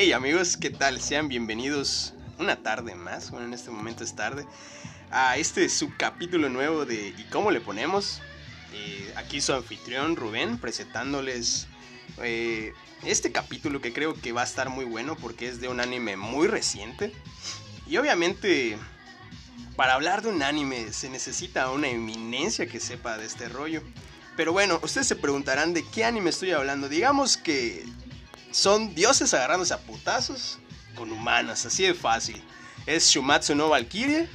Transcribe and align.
Hey 0.00 0.12
amigos, 0.12 0.56
¿qué 0.56 0.70
tal? 0.70 1.00
Sean 1.00 1.26
bienvenidos 1.26 2.14
una 2.38 2.62
tarde 2.62 2.94
más, 2.94 3.32
bueno 3.32 3.46
en 3.46 3.52
este 3.52 3.72
momento 3.72 4.04
es 4.04 4.14
tarde, 4.14 4.46
a 5.10 5.36
este 5.38 5.68
subcapítulo 5.68 6.48
nuevo 6.48 6.84
de 6.84 7.08
¿Y 7.18 7.24
cómo 7.32 7.50
le 7.50 7.60
ponemos? 7.60 8.20
Eh, 8.72 9.12
aquí 9.16 9.40
su 9.40 9.52
anfitrión 9.52 10.14
Rubén 10.14 10.58
presentándoles 10.58 11.66
eh, 12.22 12.74
este 13.04 13.32
capítulo 13.32 13.80
que 13.80 13.92
creo 13.92 14.14
que 14.14 14.30
va 14.30 14.42
a 14.42 14.44
estar 14.44 14.68
muy 14.68 14.84
bueno 14.84 15.16
porque 15.16 15.48
es 15.48 15.60
de 15.60 15.66
un 15.66 15.80
anime 15.80 16.16
muy 16.16 16.46
reciente. 16.46 17.12
Y 17.88 17.96
obviamente 17.96 18.78
para 19.74 19.94
hablar 19.94 20.22
de 20.22 20.28
un 20.28 20.44
anime 20.44 20.92
se 20.92 21.10
necesita 21.10 21.72
una 21.72 21.88
eminencia 21.88 22.68
que 22.68 22.78
sepa 22.78 23.18
de 23.18 23.26
este 23.26 23.48
rollo. 23.48 23.82
Pero 24.36 24.52
bueno, 24.52 24.78
ustedes 24.80 25.08
se 25.08 25.16
preguntarán 25.16 25.74
de 25.74 25.84
qué 25.84 26.04
anime 26.04 26.30
estoy 26.30 26.52
hablando. 26.52 26.88
Digamos 26.88 27.36
que 27.36 27.84
son 28.50 28.94
dioses 28.94 29.32
agarrándose 29.34 29.74
a 29.74 29.78
putazos 29.78 30.58
con 30.94 31.12
humanas, 31.12 31.66
así 31.66 31.84
de 31.84 31.94
fácil. 31.94 32.42
Es 32.86 33.08
Shumatsu 33.10 33.54
no 33.54 33.68
Valkyrie. 33.68 34.28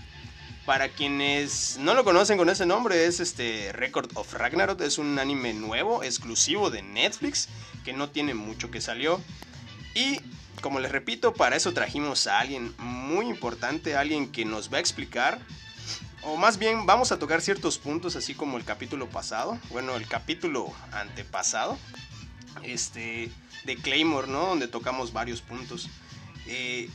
Para 0.65 0.87
quienes 0.87 1.77
no 1.77 1.93
lo 1.93 2.05
conocen 2.05 2.37
con 2.37 2.49
ese 2.49 2.65
nombre, 2.65 3.05
es 3.05 3.19
este 3.19 3.73
Record 3.73 4.09
of 4.15 4.33
Ragnarok. 4.33 4.79
Es 4.79 4.97
un 4.97 5.19
anime 5.19 5.53
nuevo, 5.53 6.03
exclusivo 6.03 6.69
de 6.69 6.81
Netflix, 6.81 7.49
que 7.83 7.91
no 7.91 8.09
tiene 8.09 8.33
mucho 8.33 8.71
que 8.71 8.79
salió. 8.79 9.19
Y 9.93 10.21
como 10.61 10.79
les 10.79 10.91
repito, 10.91 11.33
para 11.33 11.57
eso 11.57 11.73
trajimos 11.73 12.27
a 12.27 12.39
alguien 12.39 12.73
muy 12.77 13.27
importante, 13.27 13.97
alguien 13.97 14.31
que 14.31 14.45
nos 14.45 14.71
va 14.71 14.77
a 14.77 14.79
explicar, 14.79 15.41
o 16.23 16.37
más 16.37 16.57
bien 16.57 16.85
vamos 16.85 17.11
a 17.11 17.19
tocar 17.19 17.41
ciertos 17.41 17.77
puntos, 17.77 18.15
así 18.15 18.33
como 18.33 18.57
el 18.57 18.63
capítulo 18.63 19.09
pasado, 19.09 19.59
bueno, 19.69 19.95
el 19.97 20.07
capítulo 20.07 20.73
antepasado, 20.93 21.77
este, 22.63 23.31
de 23.65 23.75
Claymore, 23.77 24.27
¿no? 24.27 24.47
Donde 24.47 24.67
tocamos 24.67 25.13
varios 25.13 25.41
puntos. 25.41 25.89
Eh, 26.47 26.89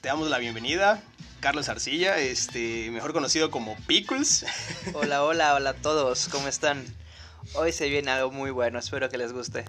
te 0.00 0.08
damos 0.08 0.28
la 0.28 0.38
bienvenida, 0.38 1.02
Carlos 1.40 1.68
Arcilla, 1.68 2.18
este, 2.18 2.90
mejor 2.90 3.12
conocido 3.12 3.50
como 3.50 3.76
Pickles. 3.86 4.46
Hola, 4.94 5.24
hola, 5.24 5.54
hola 5.54 5.70
a 5.70 5.74
todos, 5.74 6.28
¿cómo 6.28 6.48
están? 6.48 6.84
Hoy 7.54 7.72
se 7.72 7.88
viene 7.88 8.10
algo 8.10 8.30
muy 8.30 8.50
bueno, 8.50 8.78
espero 8.78 9.08
que 9.08 9.18
les 9.18 9.32
guste. 9.32 9.64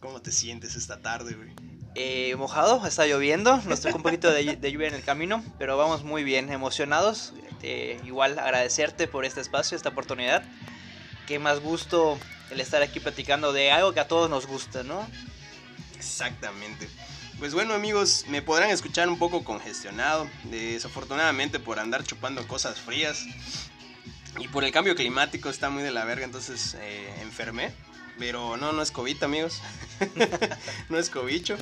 ¿Cómo 0.00 0.20
te 0.20 0.30
sientes 0.30 0.76
esta 0.76 1.00
tarde, 1.00 1.34
güey? 1.34 1.54
Eh, 1.94 2.34
mojado, 2.36 2.84
está 2.86 3.06
lloviendo, 3.06 3.56
nos 3.66 3.80
tocó 3.80 3.96
un 3.96 4.02
poquito 4.02 4.30
de, 4.30 4.56
lluvia 4.70 4.88
en 4.88 4.94
el 4.94 5.04
camino, 5.04 5.44
pero 5.58 5.76
vamos 5.76 6.02
muy 6.02 6.24
bien, 6.24 6.50
emocionados. 6.52 7.32
Eh, 7.62 8.00
igual 8.04 8.38
agradecerte 8.38 9.06
por 9.06 9.24
este 9.24 9.40
espacio, 9.40 9.76
esta 9.76 9.90
oportunidad. 9.90 10.42
Qué 11.26 11.38
más 11.38 11.60
gusto 11.60 12.18
el 12.54 12.60
estar 12.60 12.82
aquí 12.82 13.00
platicando 13.00 13.52
de 13.52 13.70
algo 13.70 13.92
que 13.92 14.00
a 14.00 14.08
todos 14.08 14.30
nos 14.30 14.46
gusta, 14.46 14.82
¿no? 14.82 15.06
Exactamente. 15.96 16.88
Pues 17.38 17.52
bueno 17.52 17.74
amigos, 17.74 18.24
me 18.28 18.42
podrán 18.42 18.70
escuchar 18.70 19.08
un 19.08 19.18
poco 19.18 19.44
congestionado, 19.44 20.28
desafortunadamente 20.44 21.58
por 21.58 21.80
andar 21.80 22.04
chupando 22.04 22.46
cosas 22.46 22.80
frías 22.80 23.24
y 24.38 24.48
por 24.48 24.64
el 24.64 24.72
cambio 24.72 24.94
climático 24.94 25.48
está 25.48 25.68
muy 25.68 25.82
de 25.82 25.90
la 25.90 26.04
verga, 26.04 26.24
entonces 26.24 26.76
eh, 26.80 27.14
enfermé. 27.22 27.72
Pero 28.18 28.56
no, 28.56 28.72
no 28.72 28.80
es 28.80 28.92
COVID, 28.92 29.24
amigos. 29.24 29.60
no 30.88 30.98
es 30.98 31.10
cobicho. 31.10 31.56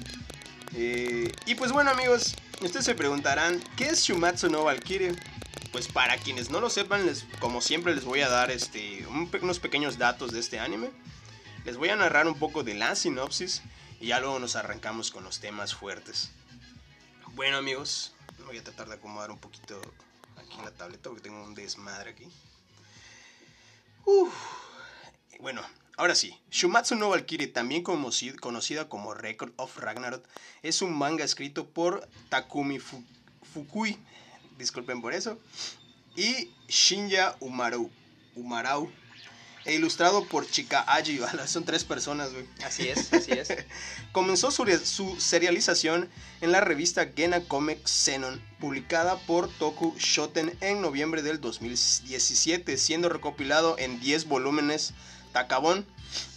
Eh, 0.75 1.33
y 1.47 1.55
pues 1.55 1.73
bueno, 1.73 1.91
amigos, 1.91 2.35
ustedes 2.61 2.85
se 2.85 2.95
preguntarán, 2.95 3.63
¿qué 3.77 3.87
es 3.87 4.03
Shumatsu 4.03 4.51
no 4.51 4.65
Valkyrie? 4.65 5.15
Pues 5.73 5.89
para 5.89 6.19
quienes 6.19 6.51
no 6.51 6.61
lo 6.61 6.69
sepan, 6.69 7.06
les, 7.06 7.25
como 7.41 7.61
siempre 7.61 7.95
les 7.95 8.05
voy 8.05 8.20
a 8.20 8.28
dar 8.28 8.51
este, 8.51 9.06
unos 9.06 9.59
pequeños 9.59 9.98
datos 9.98 10.31
de 10.33 10.41
este 10.41 10.59
anime. 10.59 10.91
Les 11.64 11.77
voy 11.77 11.89
a 11.89 11.97
narrar 11.97 12.27
un 12.29 12.39
poco 12.39 12.62
de 12.62 12.75
la 12.75 12.95
sinopsis 12.95 13.62
y 13.98 14.09
ya 14.09 14.20
luego 14.20 14.39
nos 14.39 14.55
arrancamos 14.55 15.11
con 15.11 15.24
los 15.24 15.41
temas 15.41 15.74
fuertes. 15.74 16.30
Bueno 17.35 17.57
amigos, 17.57 18.13
voy 18.47 18.58
a 18.58 18.64
tratar 18.64 18.89
de 18.89 18.95
acomodar 18.95 19.30
un 19.30 19.39
poquito 19.39 19.80
aquí 20.36 20.58
en 20.58 20.64
la 20.64 20.73
tableta 20.73 21.08
porque 21.08 21.23
tengo 21.23 21.42
un 21.42 21.55
desmadre 21.55 22.11
aquí. 22.11 22.29
Uf. 24.05 24.35
Bueno, 25.41 25.63
Ahora 25.98 26.14
sí, 26.14 26.41
Shumatsu 26.51 26.95
no 26.95 27.11
Valkyrie, 27.11 27.48
también 27.48 27.83
conocida 27.83 28.89
como 28.89 29.13
Record 29.13 29.52
of 29.57 29.77
Ragnarok, 29.77 30.27
es 30.63 30.80
un 30.80 30.97
manga 30.97 31.23
escrito 31.23 31.68
por 31.68 32.08
Takumi 32.30 32.79
Fukui, 32.79 33.98
disculpen 34.62 35.02
por 35.02 35.12
eso, 35.12 35.39
y 36.17 36.50
Shinya 36.68 37.34
Umarau, 37.40 37.90
Umarau 38.34 38.90
e 39.64 39.74
ilustrado 39.74 40.24
por 40.24 40.48
Chika 40.48 40.84
Aji, 40.86 41.20
son 41.46 41.64
tres 41.64 41.84
personas, 41.84 42.33
güey. 42.33 42.46
Así 42.64 42.89
es, 42.89 43.12
así 43.12 43.33
es. 43.33 43.48
Comenzó 44.12 44.50
su, 44.50 44.67
su, 44.84 45.20
serialización 45.20 46.08
en 46.40 46.52
la 46.52 46.61
revista 46.61 47.11
Gena 47.14 47.40
Comic 47.45 47.86
Xenon, 47.86 48.42
publicada 48.58 49.18
por 49.18 49.48
Toku 49.48 49.95
Shoten 49.98 50.56
en 50.61 50.80
noviembre 50.80 51.23
del 51.23 51.40
2017, 51.40 52.77
siendo 52.77 53.08
recopilado 53.08 53.77
en 53.79 54.00
10 54.00 54.27
volúmenes 54.27 54.94
Tacabón 55.33 55.86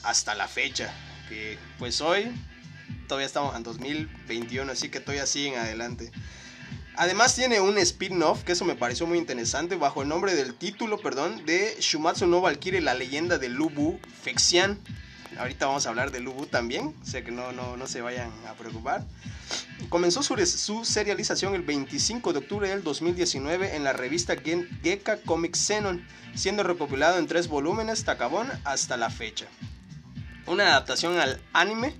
hasta 0.04 0.36
la 0.36 0.48
fecha. 0.48 0.94
Que 1.30 1.58
pues 1.80 2.02
hoy 2.02 2.32
todavía 3.08 3.26
estamos 3.26 3.56
en 3.56 3.64
2021, 3.64 4.72
así 4.72 4.90
que 4.90 5.00
todavía 5.00 5.26
siguen 5.26 5.56
adelante. 5.56 6.12
Además 6.98 7.36
tiene 7.36 7.60
un 7.60 7.78
spin-off, 7.78 8.44
que 8.44 8.54
eso 8.54 8.64
me 8.64 8.76
pareció 8.76 9.06
muy 9.06 9.18
interesante, 9.18 9.76
bajo 9.76 10.02
el 10.02 10.08
nombre 10.08 10.34
del 10.34 10.54
título, 10.54 10.98
perdón, 10.98 11.46
de 11.46 11.76
Shumatsu 11.80 12.26
no 12.26 12.40
Valkyrie, 12.40 12.80
la 12.80 12.94
leyenda 12.94 13.38
de 13.38 13.50
Lubu 13.50 14.00
Fexian. 14.24 14.80
Ahorita 15.38 15.66
vamos 15.66 15.86
a 15.86 15.90
hablar 15.90 16.12
de 16.12 16.22
Lubu 16.22 16.46
también, 16.46 16.96
o 17.02 17.06
sea 17.06 17.22
que 17.24 17.32
no, 17.32 17.52
no, 17.52 17.76
no 17.76 17.88
se 17.88 18.00
vayan 18.00 18.32
a 18.48 18.54
preocupar. 18.54 19.04
Comenzó 19.90 20.24
su, 20.24 20.86
serialización 20.86 21.54
el 21.54 21.64
25 21.64 22.32
de 22.32 22.40
octubre 22.40 22.70
del 22.70 22.84
2019 22.84 23.76
en 23.76 23.84
la 23.84 23.92
revista 23.92 24.36
Geka 24.36 25.18
Comic 25.18 25.56
Xenon, 25.56 26.08
siendo 26.34 26.64
recopilado 26.64 27.20
en 27.20 27.28
tres 27.28 27.50
volúmenes, 27.50 28.06
Tacabón, 28.06 28.50
hasta 28.64 28.96
la 28.96 29.10
fecha. 29.10 29.48
Una 30.48 30.68
adaptación 30.68 31.20
al 31.20 31.42
anime 31.52 31.94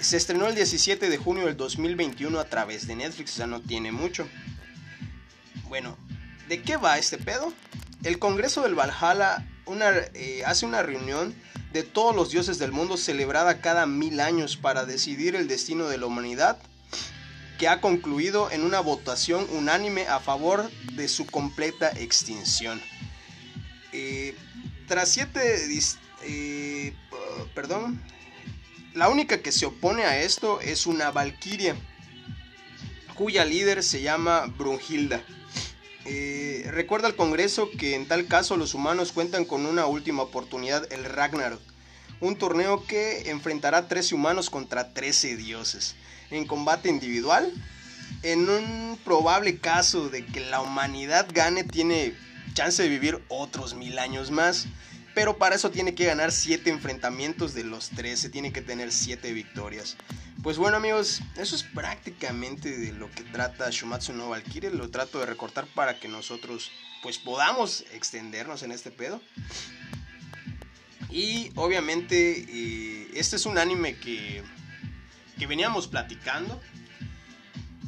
se 0.00 0.16
estrenó 0.16 0.46
el 0.46 0.54
17 0.54 1.08
de 1.08 1.18
junio 1.18 1.46
del 1.46 1.56
2021 1.56 2.38
a 2.38 2.44
través 2.44 2.86
de 2.86 2.96
Netflix, 2.96 3.32
sea, 3.32 3.46
no 3.46 3.60
tiene 3.60 3.92
mucho. 3.92 4.28
Bueno, 5.68 5.96
¿de 6.48 6.62
qué 6.62 6.76
va 6.76 6.98
este 6.98 7.18
pedo? 7.18 7.52
El 8.02 8.18
Congreso 8.18 8.62
del 8.62 8.74
Valhalla 8.74 9.46
eh, 10.14 10.42
hace 10.46 10.66
una 10.66 10.82
reunión 10.82 11.34
de 11.72 11.82
todos 11.82 12.14
los 12.14 12.30
dioses 12.30 12.58
del 12.58 12.72
mundo 12.72 12.96
celebrada 12.96 13.60
cada 13.60 13.86
mil 13.86 14.20
años 14.20 14.56
para 14.56 14.84
decidir 14.84 15.34
el 15.34 15.48
destino 15.48 15.88
de 15.88 15.98
la 15.98 16.06
humanidad 16.06 16.58
que 17.58 17.68
ha 17.68 17.80
concluido 17.80 18.50
en 18.50 18.62
una 18.62 18.80
votación 18.80 19.46
unánime 19.50 20.06
a 20.08 20.20
favor 20.20 20.70
de 20.92 21.08
su 21.08 21.26
completa 21.26 21.90
extinción. 21.90 22.80
Eh, 23.92 24.36
tras 24.86 25.10
siete... 25.10 25.66
Eh, 26.22 26.94
perdón. 27.54 28.00
La 28.96 29.10
única 29.10 29.42
que 29.42 29.52
se 29.52 29.66
opone 29.66 30.04
a 30.04 30.22
esto 30.22 30.58
es 30.62 30.86
una 30.86 31.10
valquiria, 31.10 31.76
cuya 33.14 33.44
líder 33.44 33.82
se 33.82 34.00
llama 34.00 34.46
Brunhilda. 34.56 35.22
Eh, 36.06 36.66
recuerda 36.70 37.06
al 37.06 37.14
Congreso 37.14 37.68
que 37.78 37.94
en 37.94 38.08
tal 38.08 38.26
caso 38.26 38.56
los 38.56 38.72
humanos 38.72 39.12
cuentan 39.12 39.44
con 39.44 39.66
una 39.66 39.84
última 39.84 40.22
oportunidad, 40.22 40.90
el 40.90 41.04
Ragnarok, 41.04 41.60
un 42.20 42.36
torneo 42.36 42.86
que 42.86 43.28
enfrentará 43.28 43.86
13 43.86 44.14
humanos 44.14 44.48
contra 44.48 44.94
13 44.94 45.36
dioses 45.36 45.94
en 46.30 46.46
combate 46.46 46.88
individual. 46.88 47.52
En 48.22 48.48
un 48.48 48.98
probable 49.04 49.58
caso 49.58 50.08
de 50.08 50.24
que 50.24 50.40
la 50.40 50.62
humanidad 50.62 51.28
gane, 51.34 51.64
tiene 51.64 52.14
chance 52.54 52.82
de 52.82 52.88
vivir 52.88 53.22
otros 53.28 53.74
mil 53.74 53.98
años 53.98 54.30
más. 54.30 54.68
Pero 55.16 55.38
para 55.38 55.54
eso 55.54 55.70
tiene 55.70 55.94
que 55.94 56.04
ganar 56.04 56.30
7 56.30 56.68
enfrentamientos 56.68 57.54
de 57.54 57.64
los 57.64 57.88
13, 57.88 58.28
tiene 58.28 58.52
que 58.52 58.60
tener 58.60 58.92
7 58.92 59.32
victorias. 59.32 59.96
Pues 60.42 60.58
bueno 60.58 60.76
amigos, 60.76 61.22
eso 61.38 61.56
es 61.56 61.62
prácticamente 61.62 62.76
de 62.76 62.92
lo 62.92 63.10
que 63.10 63.22
trata 63.22 63.70
Shumatsu 63.70 64.12
no 64.12 64.28
Valkyrie. 64.28 64.70
Lo 64.70 64.90
trato 64.90 65.18
de 65.18 65.24
recortar 65.24 65.66
para 65.68 65.98
que 65.98 66.06
nosotros 66.06 66.70
pues 67.02 67.16
podamos 67.16 67.86
extendernos 67.94 68.62
en 68.62 68.72
este 68.72 68.90
pedo. 68.90 69.22
Y 71.08 71.50
obviamente 71.54 72.44
eh, 72.46 73.08
este 73.14 73.36
es 73.36 73.46
un 73.46 73.56
anime 73.56 73.96
que 73.96 74.42
que 75.38 75.46
veníamos 75.46 75.86
platicando, 75.88 76.60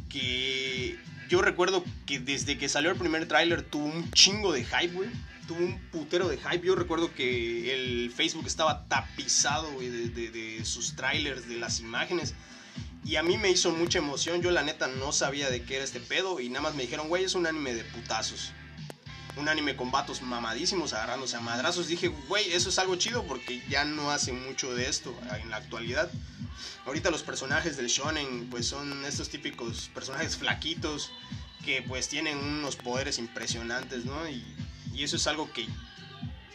que 0.08 0.98
yo 1.28 1.42
recuerdo 1.42 1.84
que 2.06 2.20
desde 2.20 2.56
que 2.56 2.70
salió 2.70 2.90
el 2.90 2.96
primer 2.96 3.28
tráiler 3.28 3.62
tuvo 3.62 3.84
un 3.84 4.10
chingo 4.12 4.50
de 4.50 4.64
hype. 4.64 5.10
Tuvo 5.49 5.59
un 5.59 5.81
putero 5.91 6.29
de 6.29 6.37
hype. 6.37 6.65
Yo 6.65 6.77
recuerdo 6.77 7.12
que 7.12 7.75
el 7.75 8.12
Facebook 8.15 8.47
estaba 8.47 8.87
tapizado, 8.87 9.69
de, 9.81 10.61
sus 10.65 10.95
trailers, 10.95 11.49
de 11.49 11.56
las 11.56 11.81
imágenes. 11.81 12.35
Y 13.05 13.17
a 13.17 13.23
mí 13.23 13.39
me 13.39 13.50
hizo 13.50 13.73
mucha 13.73 13.99
emoción. 13.99 14.43
Yo 14.43 14.50
la 14.50 14.62
neta 14.62 14.87
no 14.87 15.11
sabía 15.11 15.50
de 15.50 15.62
qué 15.62 15.77
era 15.77 15.85
este 15.85 16.00
pedo. 16.00 16.39
Y 16.39 16.50
nada 16.50 16.61
más 16.61 16.75
me 16.75 16.83
dijeron, 16.83 17.09
güey, 17.09 17.25
es 17.25 17.35
un 17.35 17.47
anime 17.47 17.75
de 17.75 17.83
putazos. 17.83 18.53
un 19.37 19.49
anime 19.49 19.77
con 19.77 19.91
vatos 19.91 20.21
mamadísimos 20.21 20.93
agarrándose 20.93 21.37
a 21.37 21.41
madrazos. 21.41 21.89
Dije, 21.89 22.09
güey, 22.09 22.53
eso 22.53 22.69
es 22.69 22.79
algo 22.79 22.97
chido 22.97 23.25
porque 23.25 23.62
ya 23.69 23.85
no 23.85 24.11
hacen 24.11 24.45
mucho 24.47 24.75
de 24.75 24.89
esto 24.89 25.19
en 25.41 25.50
la 25.50 25.56
actualidad. 25.56 26.11
Ahorita 26.87 27.11
los 27.11 27.23
personajes 27.23 27.77
del 27.77 27.87
shonen 27.87 28.49
pues 28.50 28.67
son 28.67 29.05
estos 29.05 29.29
típicos 29.29 29.91
personajes 29.95 30.37
flaquitos 30.37 31.11
que 31.65 31.83
pues 31.83 32.09
tienen 32.09 32.39
unos 32.39 32.77
poderes 32.77 33.19
impresionantes, 33.19 34.05
¿no? 34.05 34.27
Y 34.99 35.05
eso 35.05 35.17
es 35.17 35.27
algo 35.29 35.50
que 35.53 35.67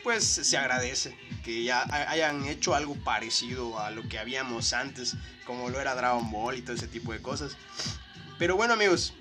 pues 0.04 0.26
se 0.26 0.58
agradece 0.58 1.18
que 1.46 1.64
ya 1.64 1.84
hayan 2.10 2.46
hecho 2.46 2.76
algo 2.76 2.96
parecido 2.96 3.80
a 3.80 3.90
lo 3.90 4.08
que 4.08 4.20
habíamos 4.20 4.74
antes, 4.74 5.16
como 5.46 5.70
lo 5.70 5.80
era 5.80 5.96
Dragon 5.96 6.30
Ball 6.30 6.58
y 6.58 6.62
todo 6.62 6.76
ese 6.76 6.88
tipo 6.88 7.14
de 7.14 7.22
cosas. 7.22 7.56
Pero 8.38 8.58
bueno 8.58 8.74
amigos, 8.74 9.14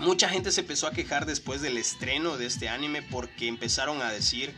mucha 0.00 0.28
gente 0.28 0.52
se 0.52 0.60
empezó 0.60 0.86
a 0.86 0.92
quejar 0.92 1.26
después 1.26 1.62
del 1.62 1.78
estreno 1.78 2.36
de 2.36 2.46
este 2.46 2.68
anime 2.68 3.02
porque 3.02 3.48
empezaron 3.48 4.02
a 4.02 4.12
decir 4.12 4.54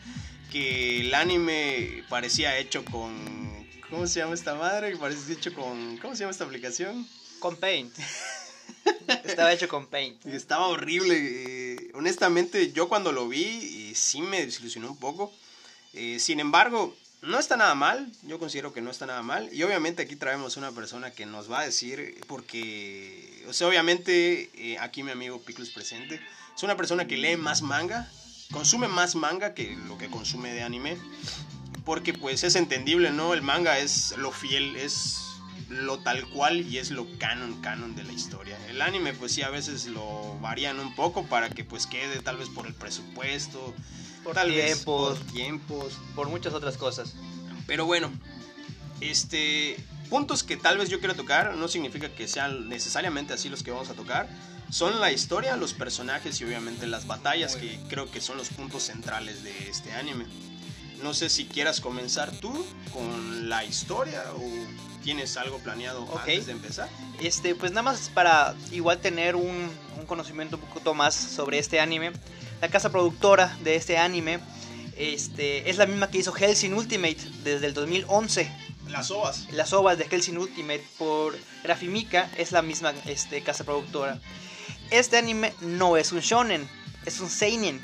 que 0.52 1.00
el 1.00 1.14
anime 1.14 2.04
parecía 2.08 2.58
hecho 2.58 2.84
con... 2.84 3.66
¿Cómo 3.88 4.06
se 4.06 4.20
llama 4.20 4.34
esta 4.34 4.54
madre? 4.54 4.96
Parecía 4.96 5.34
hecho 5.34 5.54
con... 5.54 5.98
¿Cómo 5.98 6.14
se 6.14 6.20
llama 6.20 6.32
esta 6.32 6.44
aplicación? 6.44 7.06
Con 7.40 7.56
Paint. 7.56 7.94
Estaba 9.24 9.52
hecho 9.52 9.68
con 9.68 9.86
Paint. 9.86 10.24
Estaba 10.26 10.66
horrible. 10.66 11.63
Eh, 11.94 11.98
honestamente, 11.98 12.72
yo 12.72 12.88
cuando 12.88 13.12
lo 13.12 13.28
vi, 13.28 13.90
eh, 13.90 13.92
sí 13.94 14.20
me 14.20 14.44
desilusionó 14.44 14.90
un 14.90 14.96
poco. 14.96 15.32
Eh, 15.92 16.18
sin 16.18 16.40
embargo, 16.40 16.96
no 17.22 17.38
está 17.38 17.56
nada 17.56 17.74
mal. 17.74 18.10
Yo 18.22 18.38
considero 18.38 18.72
que 18.72 18.80
no 18.80 18.90
está 18.90 19.06
nada 19.06 19.22
mal. 19.22 19.48
Y 19.52 19.62
obviamente 19.62 20.02
aquí 20.02 20.16
traemos 20.16 20.56
una 20.56 20.72
persona 20.72 21.10
que 21.10 21.26
nos 21.26 21.50
va 21.50 21.60
a 21.60 21.64
decir, 21.64 22.20
porque, 22.26 23.44
o 23.48 23.52
sea, 23.52 23.68
obviamente 23.68 24.76
aquí 24.80 25.02
mi 25.02 25.12
amigo 25.12 25.40
Pickles 25.40 25.70
presente. 25.70 26.20
Es 26.56 26.62
una 26.62 26.76
persona 26.76 27.06
que 27.06 27.16
lee 27.16 27.36
más 27.36 27.62
manga, 27.62 28.08
consume 28.52 28.86
más 28.88 29.14
manga 29.14 29.54
que 29.54 29.76
lo 29.88 29.98
que 29.98 30.08
consume 30.08 30.52
de 30.52 30.62
anime. 30.62 30.98
Porque 31.84 32.14
pues 32.14 32.44
es 32.44 32.54
entendible, 32.54 33.10
¿no? 33.10 33.34
El 33.34 33.42
manga 33.42 33.78
es 33.78 34.16
lo 34.16 34.32
fiel, 34.32 34.76
es 34.76 35.33
lo 35.68 35.98
tal 35.98 36.28
cual 36.28 36.60
y 36.60 36.78
es 36.78 36.90
lo 36.90 37.06
canon, 37.18 37.60
canon 37.60 37.94
de 37.96 38.04
la 38.04 38.12
historia. 38.12 38.58
El 38.68 38.82
anime 38.82 39.12
pues 39.12 39.32
sí 39.32 39.42
a 39.42 39.50
veces 39.50 39.86
lo 39.86 40.38
varían 40.40 40.78
un 40.78 40.94
poco 40.94 41.24
para 41.24 41.50
que 41.50 41.64
pues 41.64 41.86
quede 41.86 42.20
tal 42.20 42.36
vez 42.36 42.48
por 42.48 42.66
el 42.66 42.74
presupuesto, 42.74 43.74
por 44.22 44.34
tal 44.34 44.50
tiempos, 44.50 45.18
por 45.18 45.32
tiempos, 45.32 45.98
por 46.14 46.28
muchas 46.28 46.54
otras 46.54 46.76
cosas. 46.76 47.14
Pero 47.66 47.86
bueno, 47.86 48.10
este 49.00 49.76
puntos 50.10 50.42
que 50.42 50.56
tal 50.56 50.78
vez 50.78 50.90
yo 50.90 50.98
quiero 50.98 51.14
tocar 51.14 51.54
no 51.54 51.68
significa 51.68 52.08
que 52.08 52.28
sean 52.28 52.68
necesariamente 52.68 53.32
así 53.32 53.48
los 53.48 53.62
que 53.62 53.70
vamos 53.70 53.90
a 53.90 53.94
tocar. 53.94 54.28
Son 54.70 55.00
la 55.00 55.12
historia, 55.12 55.56
los 55.56 55.72
personajes 55.72 56.40
y 56.40 56.44
obviamente 56.44 56.86
las 56.86 57.06
batallas 57.06 57.56
que 57.56 57.78
creo 57.88 58.10
que 58.10 58.20
son 58.20 58.36
los 58.36 58.48
puntos 58.48 58.84
centrales 58.84 59.44
de 59.44 59.68
este 59.68 59.92
anime. 59.92 60.26
No 61.02 61.14
sé 61.14 61.28
si 61.28 61.44
quieras 61.44 61.80
comenzar 61.80 62.32
tú 62.32 62.64
con 62.92 63.48
la 63.48 63.64
historia 63.64 64.24
o 64.36 64.42
¿Tienes 65.04 65.36
algo 65.36 65.58
planeado 65.58 66.08
antes 66.18 66.46
de 66.46 66.52
empezar? 66.52 66.88
Este, 67.20 67.54
pues 67.54 67.72
nada 67.72 67.82
más 67.82 68.08
para 68.08 68.54
igual 68.72 68.98
tener 69.00 69.36
un, 69.36 69.70
conocimiento 70.06 70.56
un 70.56 70.62
poquito 70.62 70.94
más 70.94 71.14
sobre 71.14 71.58
este 71.58 71.78
anime. 71.78 72.12
La 72.62 72.68
casa 72.68 72.90
productora 72.90 73.54
de 73.62 73.76
este 73.76 73.98
anime 73.98 74.40
este, 74.96 75.68
es 75.68 75.76
la 75.76 75.84
misma 75.84 76.08
que 76.08 76.18
hizo 76.18 76.34
Hellsing 76.34 76.72
Ultimate 76.72 77.18
desde 77.42 77.66
el 77.66 77.74
2011. 77.74 78.50
Las 78.88 79.10
ovas. 79.10 79.46
Las 79.52 79.74
ovas 79.74 79.98
de 79.98 80.06
Hellsing 80.10 80.38
Ultimate 80.38 80.82
por 80.96 81.36
Grafimica 81.62 82.30
es 82.38 82.50
la 82.52 82.62
misma 82.62 82.94
este, 83.04 83.42
casa 83.42 83.64
productora. 83.64 84.18
Este 84.90 85.18
anime 85.18 85.52
no 85.60 85.98
es 85.98 86.12
un 86.12 86.20
shonen, 86.20 86.66
es 87.04 87.20
un 87.20 87.28
seinen. 87.28 87.82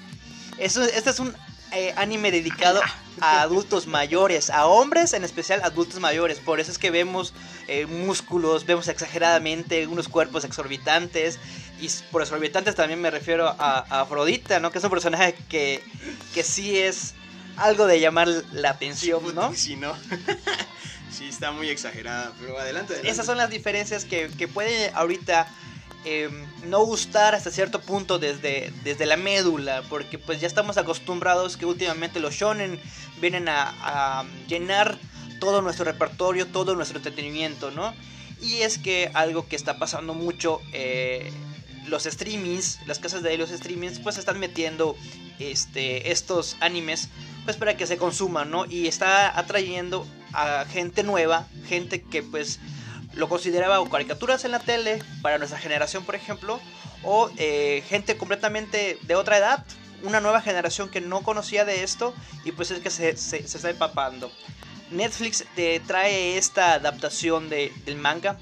este 0.58 1.10
es 1.10 1.20
un 1.20 1.36
eh, 1.72 1.94
anime 1.96 2.30
dedicado 2.30 2.80
a 3.20 3.42
adultos 3.42 3.86
mayores, 3.86 4.50
a 4.50 4.66
hombres 4.66 5.12
en 5.12 5.24
especial 5.24 5.60
adultos 5.62 6.00
mayores. 6.00 6.38
Por 6.38 6.60
eso 6.60 6.70
es 6.70 6.78
que 6.78 6.90
vemos 6.90 7.34
eh, 7.68 7.86
músculos, 7.86 8.66
vemos 8.66 8.88
exageradamente 8.88 9.86
unos 9.86 10.08
cuerpos 10.08 10.44
exorbitantes. 10.44 11.38
Y 11.80 11.88
por 12.10 12.22
exorbitantes 12.22 12.74
también 12.74 13.00
me 13.00 13.10
refiero 13.10 13.48
a, 13.48 14.00
Afrodita, 14.00 14.60
¿no? 14.60 14.70
Que 14.70 14.78
es 14.78 14.84
un 14.84 14.90
personaje 14.90 15.34
que, 15.48 15.82
que 16.34 16.42
sí 16.42 16.78
es 16.78 17.14
algo 17.56 17.86
de 17.86 18.00
llamar 18.00 18.28
la 18.52 18.70
atención, 18.70 19.34
¿no? 19.34 19.54
Sí, 19.54 19.76
¿no? 19.76 19.94
sí, 21.10 21.28
está 21.28 21.52
muy 21.52 21.68
exagerada, 21.68 22.32
pero 22.40 22.58
adelante, 22.58 22.94
Esas 23.04 23.26
son 23.26 23.38
las 23.38 23.50
diferencias 23.50 24.04
que, 24.04 24.30
que 24.36 24.48
puede 24.48 24.90
ahorita 24.94 25.46
Em, 26.04 26.46
no 26.64 26.82
gustar 26.84 27.34
hasta 27.34 27.50
cierto 27.50 27.82
punto 27.82 28.18
desde, 28.18 28.72
desde 28.84 29.04
la 29.04 29.18
médula, 29.18 29.82
porque 29.90 30.18
pues 30.18 30.40
ya 30.40 30.46
estamos 30.46 30.78
acostumbrados 30.78 31.58
que 31.58 31.66
últimamente 31.66 32.20
los 32.20 32.34
shonen 32.34 32.80
vienen 33.20 33.48
a, 33.48 34.24
llenar 34.48 34.98
todo 35.40 35.60
nuestro 35.60 35.84
repertorio, 35.84 36.46
todo 36.46 36.74
nuestro 36.74 36.98
entretenimiento, 36.98 37.70
¿no? 37.70 37.94
Y 38.40 38.62
es 38.62 38.78
que 38.78 39.10
algo 39.12 39.46
que 39.46 39.56
está 39.56 39.78
pasando 39.78 40.14
mucho, 40.14 40.62
eh, 40.72 41.30
los 41.86 42.04
streamings, 42.04 42.78
las 42.86 42.98
casas 42.98 43.22
de 43.22 43.36
los 43.36 43.50
streamings, 43.50 43.98
pues 43.98 44.16
están 44.16 44.38
metiendo 44.38 44.96
este, 45.38 46.10
estos 46.10 46.56
animes 46.60 47.10
pues 47.44 47.56
para 47.56 47.76
que 47.76 47.86
se 47.86 47.98
consuman, 47.98 48.50
¿no? 48.50 48.64
Y 48.64 48.86
está 48.86 49.38
atrayendo 49.38 50.06
a 50.32 50.64
gente 50.64 51.02
nueva, 51.02 51.46
gente 51.68 52.00
que 52.00 52.22
pues 52.22 52.58
lo 53.14 53.28
consideraba 53.28 53.88
caricaturas 53.88 54.44
en 54.44 54.52
la 54.52 54.60
tele 54.60 55.02
para 55.22 55.38
nuestra 55.38 55.58
generación, 55.58 56.04
por 56.04 56.14
ejemplo, 56.14 56.60
o 57.02 57.30
eh, 57.36 57.82
gente 57.88 58.16
completamente 58.16 58.98
de 59.02 59.14
otra 59.14 59.38
edad, 59.38 59.64
una 60.02 60.20
nueva 60.20 60.40
generación 60.40 60.88
que 60.88 61.00
no 61.00 61.22
conocía 61.22 61.64
de 61.64 61.82
esto 61.82 62.14
y 62.44 62.52
pues 62.52 62.70
es 62.70 62.80
que 62.80 62.90
se, 62.90 63.10
está 63.10 63.70
empapando. 63.70 64.30
Netflix 64.90 65.44
te 65.54 65.80
trae 65.80 66.36
esta 66.36 66.74
adaptación 66.74 67.48
de, 67.48 67.72
del 67.84 67.96
manga 67.96 68.38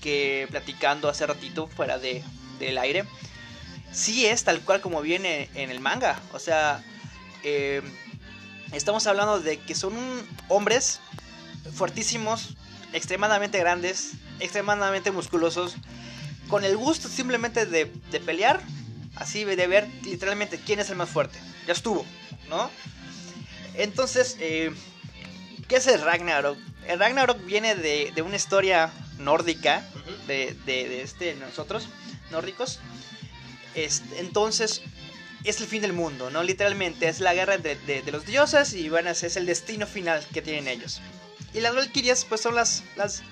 que 0.00 0.46
platicando 0.50 1.08
hace 1.08 1.26
ratito 1.26 1.66
fuera 1.66 1.98
de, 1.98 2.24
del 2.58 2.78
aire, 2.78 3.04
sí 3.92 4.26
es 4.26 4.44
tal 4.44 4.60
cual 4.60 4.80
como 4.80 5.02
viene 5.02 5.50
en 5.54 5.70
el 5.70 5.80
manga, 5.80 6.20
o 6.32 6.38
sea, 6.38 6.82
eh, 7.42 7.82
estamos 8.72 9.06
hablando 9.06 9.40
de 9.40 9.58
que 9.58 9.74
son 9.74 9.94
hombres 10.48 11.00
fuertísimos, 11.74 12.56
extremadamente 12.92 13.58
grandes, 13.58 14.12
extremadamente 14.40 15.10
musculosos, 15.10 15.76
con 16.48 16.64
el 16.64 16.76
gusto 16.76 17.08
simplemente 17.08 17.66
de, 17.66 17.86
pelear, 17.86 18.60
así 19.16 19.44
de 19.44 19.66
ver 19.66 19.88
literalmente 20.02 20.58
quién 20.58 20.80
es 20.80 20.90
el 20.90 20.96
más 20.96 21.08
fuerte. 21.08 21.38
Ya 21.66 21.72
estuvo, 21.72 22.04
¿no? 22.48 22.70
Entonces, 23.74 24.36
eh, 24.40 24.72
¿qué 25.68 25.76
es 25.76 25.86
el 25.86 26.00
Ragnarok? 26.00 26.58
El 26.86 26.98
Ragnarok 26.98 27.44
viene 27.44 27.74
de, 27.74 28.12
una 28.22 28.36
historia 28.36 28.90
nórdica, 29.18 29.86
de, 30.26 30.56
de, 30.66 31.02
este, 31.02 31.34
nosotros, 31.36 31.88
nórdicos. 32.30 32.80
entonces, 34.16 34.82
es 35.44 35.60
el 35.60 35.66
fin 35.66 35.82
del 35.82 35.92
mundo, 35.92 36.30
¿no? 36.30 36.42
Literalmente, 36.42 37.08
es 37.08 37.20
la 37.20 37.32
guerra 37.34 37.58
de, 37.58 38.02
los 38.10 38.26
dioses 38.26 38.74
y 38.74 38.88
bueno, 38.88 39.10
es 39.10 39.36
el 39.36 39.46
destino 39.46 39.86
final 39.86 40.24
que 40.32 40.42
tienen 40.42 40.68
ellos. 40.68 41.00
Y 41.52 41.60
las 41.60 41.74
Valkyrias 41.74 42.24
pues 42.24 42.40
son 42.40 42.54
las, 42.54 42.82
las 42.96 43.22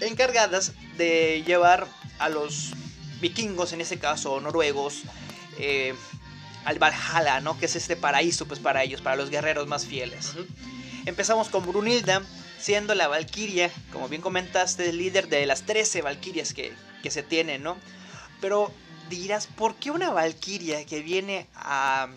encargadas 0.00 0.72
de 0.96 1.42
llevar 1.46 1.86
a 2.18 2.28
los 2.28 2.72
vikingos, 3.20 3.72
en 3.72 3.80
ese 3.80 3.98
caso 3.98 4.40
noruegos, 4.40 5.02
eh, 5.58 5.94
al 6.64 6.78
Valhalla, 6.78 7.40
¿no? 7.40 7.58
Que 7.58 7.66
es 7.66 7.76
este 7.76 7.96
paraíso 7.96 8.46
pues 8.46 8.60
para 8.60 8.82
ellos, 8.82 9.00
para 9.00 9.16
los 9.16 9.30
guerreros 9.30 9.66
más 9.66 9.86
fieles. 9.86 10.32
Empezamos 11.06 11.48
con 11.48 11.66
Brunilda, 11.66 12.22
siendo 12.58 12.94
la 12.94 13.08
Valkyria, 13.08 13.70
como 13.92 14.08
bien 14.08 14.22
comentaste, 14.22 14.90
el 14.90 14.98
líder 14.98 15.28
de 15.28 15.46
las 15.46 15.62
13 15.62 16.02
Valkyrias 16.02 16.52
que, 16.52 16.72
que 17.02 17.10
se 17.10 17.22
tienen, 17.22 17.62
¿no? 17.62 17.76
Pero 18.40 18.72
dirás, 19.08 19.46
¿por 19.46 19.74
qué 19.76 19.90
una 19.90 20.10
Valkyria 20.10 20.84
que 20.84 21.00
viene 21.00 21.46
a, 21.54 22.08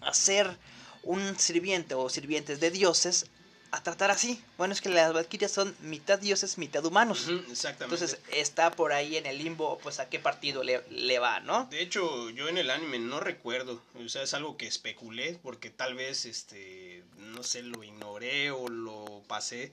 a 0.00 0.14
ser 0.14 0.56
un 1.02 1.38
sirviente 1.38 1.94
o 1.94 2.08
sirvientes 2.08 2.60
de 2.60 2.70
dioses 2.70 3.26
a 3.72 3.82
tratar 3.82 4.10
así. 4.10 4.40
Bueno, 4.58 4.74
es 4.74 4.82
que 4.82 4.90
las 4.90 5.12
valquirias 5.14 5.50
son 5.50 5.74
mitad 5.80 6.18
dioses, 6.18 6.58
mitad 6.58 6.84
humanos. 6.84 7.28
exactamente. 7.50 7.84
Entonces 7.84 8.18
está 8.30 8.70
por 8.70 8.92
ahí 8.92 9.16
en 9.16 9.24
el 9.24 9.38
limbo, 9.38 9.78
pues 9.82 9.98
a 9.98 10.10
qué 10.10 10.18
partido 10.18 10.62
le, 10.62 10.82
le, 10.90 11.18
va, 11.18 11.40
¿no? 11.40 11.64
De 11.70 11.80
hecho, 11.80 12.28
yo 12.30 12.48
en 12.48 12.58
el 12.58 12.70
anime 12.70 12.98
no 12.98 13.18
recuerdo. 13.18 13.82
O 14.04 14.08
sea, 14.10 14.22
es 14.22 14.34
algo 14.34 14.58
que 14.58 14.66
especulé 14.66 15.38
porque 15.42 15.70
tal 15.70 15.94
vez, 15.94 16.26
este, 16.26 17.02
no 17.16 17.42
sé, 17.42 17.62
lo 17.62 17.82
ignoré 17.82 18.50
o 18.50 18.68
lo 18.68 19.22
pasé. 19.26 19.72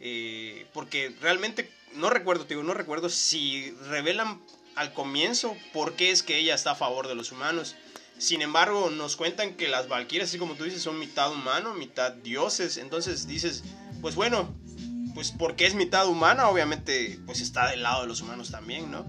Eh, 0.00 0.66
porque 0.72 1.14
realmente 1.20 1.70
no 1.94 2.08
recuerdo, 2.08 2.44
digo, 2.44 2.62
no 2.62 2.72
recuerdo 2.72 3.10
si 3.10 3.72
revelan 3.88 4.40
al 4.74 4.94
comienzo 4.94 5.54
por 5.74 5.96
qué 5.96 6.12
es 6.12 6.22
que 6.22 6.38
ella 6.38 6.54
está 6.54 6.70
a 6.70 6.76
favor 6.76 7.08
de 7.08 7.14
los 7.14 7.30
humanos. 7.30 7.76
Sin 8.18 8.42
embargo, 8.42 8.90
nos 8.90 9.16
cuentan 9.16 9.54
que 9.54 9.68
las 9.68 9.88
valquirias, 9.88 10.28
así 10.28 10.38
como 10.38 10.54
tú 10.54 10.64
dices, 10.64 10.82
son 10.82 10.98
mitad 10.98 11.32
humano, 11.32 11.74
mitad 11.74 12.12
dioses. 12.12 12.76
Entonces 12.76 13.26
dices, 13.28 13.62
pues 14.00 14.16
bueno, 14.16 14.54
pues 15.14 15.30
porque 15.30 15.66
es 15.66 15.74
mitad 15.74 16.06
humana, 16.06 16.48
obviamente, 16.48 17.18
pues 17.26 17.40
está 17.40 17.70
del 17.70 17.82
lado 17.82 18.02
de 18.02 18.08
los 18.08 18.20
humanos 18.20 18.50
también, 18.50 18.90
¿no? 18.90 19.06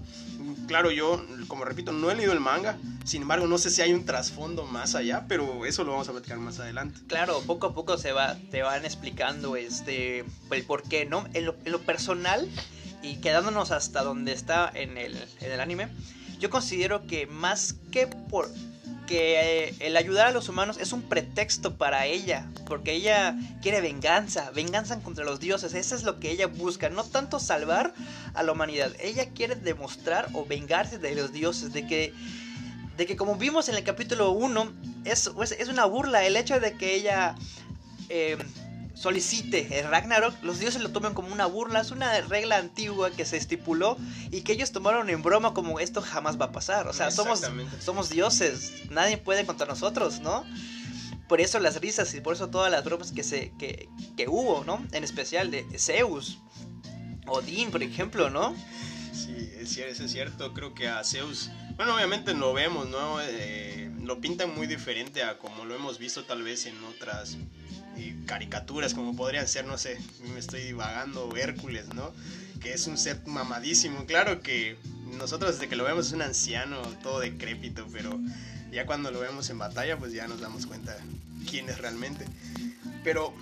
Claro, 0.66 0.92
yo, 0.92 1.24
como 1.48 1.64
repito, 1.64 1.92
no 1.92 2.10
he 2.10 2.14
leído 2.14 2.32
el 2.32 2.40
manga. 2.40 2.78
Sin 3.04 3.22
embargo, 3.22 3.48
no 3.48 3.58
sé 3.58 3.70
si 3.70 3.82
hay 3.82 3.92
un 3.92 4.04
trasfondo 4.04 4.64
más 4.64 4.94
allá, 4.94 5.24
pero 5.26 5.66
eso 5.66 5.82
lo 5.82 5.92
vamos 5.92 6.08
a 6.08 6.12
platicar 6.12 6.38
más 6.38 6.60
adelante. 6.60 7.00
Claro, 7.08 7.40
poco 7.46 7.66
a 7.68 7.74
poco 7.74 7.98
se 7.98 8.12
va, 8.12 8.36
te 8.50 8.62
van 8.62 8.84
explicando 8.84 9.56
este, 9.56 10.24
el 10.50 10.62
por 10.64 10.84
qué, 10.84 11.06
¿no? 11.06 11.26
En 11.34 11.46
lo, 11.46 11.56
en 11.64 11.72
lo 11.72 11.80
personal, 11.80 12.48
y 13.02 13.16
quedándonos 13.16 13.72
hasta 13.72 14.02
donde 14.02 14.32
está 14.32 14.70
en 14.72 14.96
el, 14.96 15.16
en 15.40 15.52
el 15.52 15.60
anime, 15.60 15.88
yo 16.38 16.50
considero 16.50 17.06
que 17.06 17.26
más 17.26 17.74
que 17.90 18.06
por 18.06 18.48
que 19.10 19.64
eh, 19.66 19.74
el 19.80 19.96
ayudar 19.96 20.28
a 20.28 20.30
los 20.30 20.48
humanos 20.48 20.78
es 20.78 20.92
un 20.92 21.02
pretexto 21.02 21.74
para 21.74 22.06
ella, 22.06 22.46
porque 22.66 22.92
ella 22.92 23.36
quiere 23.60 23.80
venganza, 23.80 24.52
venganza 24.52 25.00
contra 25.00 25.24
los 25.24 25.40
dioses, 25.40 25.74
eso 25.74 25.96
es 25.96 26.04
lo 26.04 26.20
que 26.20 26.30
ella 26.30 26.46
busca, 26.46 26.88
no 26.90 27.02
tanto 27.02 27.40
salvar 27.40 27.92
a 28.34 28.44
la 28.44 28.52
humanidad, 28.52 28.92
ella 29.00 29.30
quiere 29.30 29.56
demostrar 29.56 30.28
o 30.32 30.46
vengarse 30.46 30.98
de 30.98 31.16
los 31.16 31.32
dioses, 31.32 31.72
de 31.72 31.88
que, 31.88 32.14
de 32.96 33.06
que 33.06 33.16
como 33.16 33.34
vimos 33.34 33.68
en 33.68 33.74
el 33.74 33.82
capítulo 33.82 34.30
1, 34.30 34.72
es, 35.04 35.28
es 35.58 35.68
una 35.68 35.86
burla 35.86 36.24
el 36.24 36.36
hecho 36.36 36.60
de 36.60 36.76
que 36.76 36.94
ella... 36.94 37.34
Eh, 38.08 38.38
solicite 39.00 39.78
el 39.80 39.88
Ragnarok, 39.88 40.34
los 40.42 40.58
dioses 40.58 40.82
lo 40.82 40.90
toman 40.90 41.14
como 41.14 41.32
una 41.32 41.46
burla, 41.46 41.80
es 41.80 41.90
una 41.90 42.20
regla 42.20 42.58
antigua 42.58 43.10
que 43.10 43.24
se 43.24 43.38
estipuló 43.38 43.96
y 44.30 44.42
que 44.42 44.52
ellos 44.52 44.72
tomaron 44.72 45.08
en 45.08 45.22
broma 45.22 45.54
como 45.54 45.80
esto 45.80 46.02
jamás 46.02 46.38
va 46.38 46.46
a 46.46 46.52
pasar. 46.52 46.86
O 46.86 46.92
sea, 46.92 47.10
somos, 47.10 47.40
somos 47.82 48.10
dioses, 48.10 48.72
nadie 48.90 49.16
puede 49.16 49.46
contra 49.46 49.66
nosotros, 49.66 50.20
¿no? 50.20 50.44
Por 51.28 51.40
eso 51.40 51.58
las 51.60 51.80
risas 51.80 52.12
y 52.12 52.20
por 52.20 52.34
eso 52.34 52.50
todas 52.50 52.70
las 52.70 52.84
bromas 52.84 53.10
que, 53.10 53.22
se, 53.22 53.52
que, 53.58 53.88
que 54.18 54.28
hubo, 54.28 54.64
¿no? 54.64 54.84
En 54.92 55.02
especial 55.02 55.50
de 55.50 55.64
Zeus, 55.78 56.38
Odín, 57.26 57.70
por 57.70 57.82
ejemplo, 57.82 58.28
¿no? 58.28 58.54
Sí, 59.12 59.52
es, 59.58 59.76
es 59.76 60.10
cierto, 60.10 60.54
creo 60.54 60.74
que 60.74 60.88
a 60.88 61.02
Zeus, 61.04 61.50
bueno, 61.76 61.94
obviamente 61.94 62.34
lo 62.34 62.52
vemos, 62.52 62.88
¿no? 62.88 63.20
Eh, 63.20 63.90
lo 64.02 64.20
pintan 64.20 64.54
muy 64.54 64.66
diferente 64.66 65.22
a 65.22 65.38
como 65.38 65.64
lo 65.64 65.74
hemos 65.74 65.98
visto 65.98 66.24
tal 66.24 66.42
vez 66.42 66.66
en 66.66 66.82
otras 66.84 67.36
caricaturas 68.26 68.94
como 68.94 69.16
podrían 69.16 69.46
ser, 69.46 69.66
no 69.66 69.76
sé, 69.76 69.98
me 70.32 70.38
estoy 70.38 70.62
divagando, 70.62 71.34
Hércules, 71.36 71.92
¿no? 71.94 72.12
Que 72.60 72.72
es 72.72 72.86
un 72.86 72.96
ser 72.96 73.20
mamadísimo. 73.26 74.06
Claro 74.06 74.40
que 74.42 74.76
nosotros 75.18 75.54
desde 75.54 75.68
que 75.68 75.76
lo 75.76 75.84
vemos 75.84 76.06
es 76.06 76.12
un 76.12 76.22
anciano, 76.22 76.80
todo 77.02 77.20
decrépito, 77.20 77.86
pero 77.92 78.18
ya 78.72 78.86
cuando 78.86 79.10
lo 79.10 79.20
vemos 79.20 79.50
en 79.50 79.58
batalla, 79.58 79.98
pues 79.98 80.12
ya 80.12 80.28
nos 80.28 80.40
damos 80.40 80.66
cuenta 80.66 80.96
quién 81.48 81.68
es 81.68 81.78
realmente. 81.78 82.24
Pero 83.02 83.34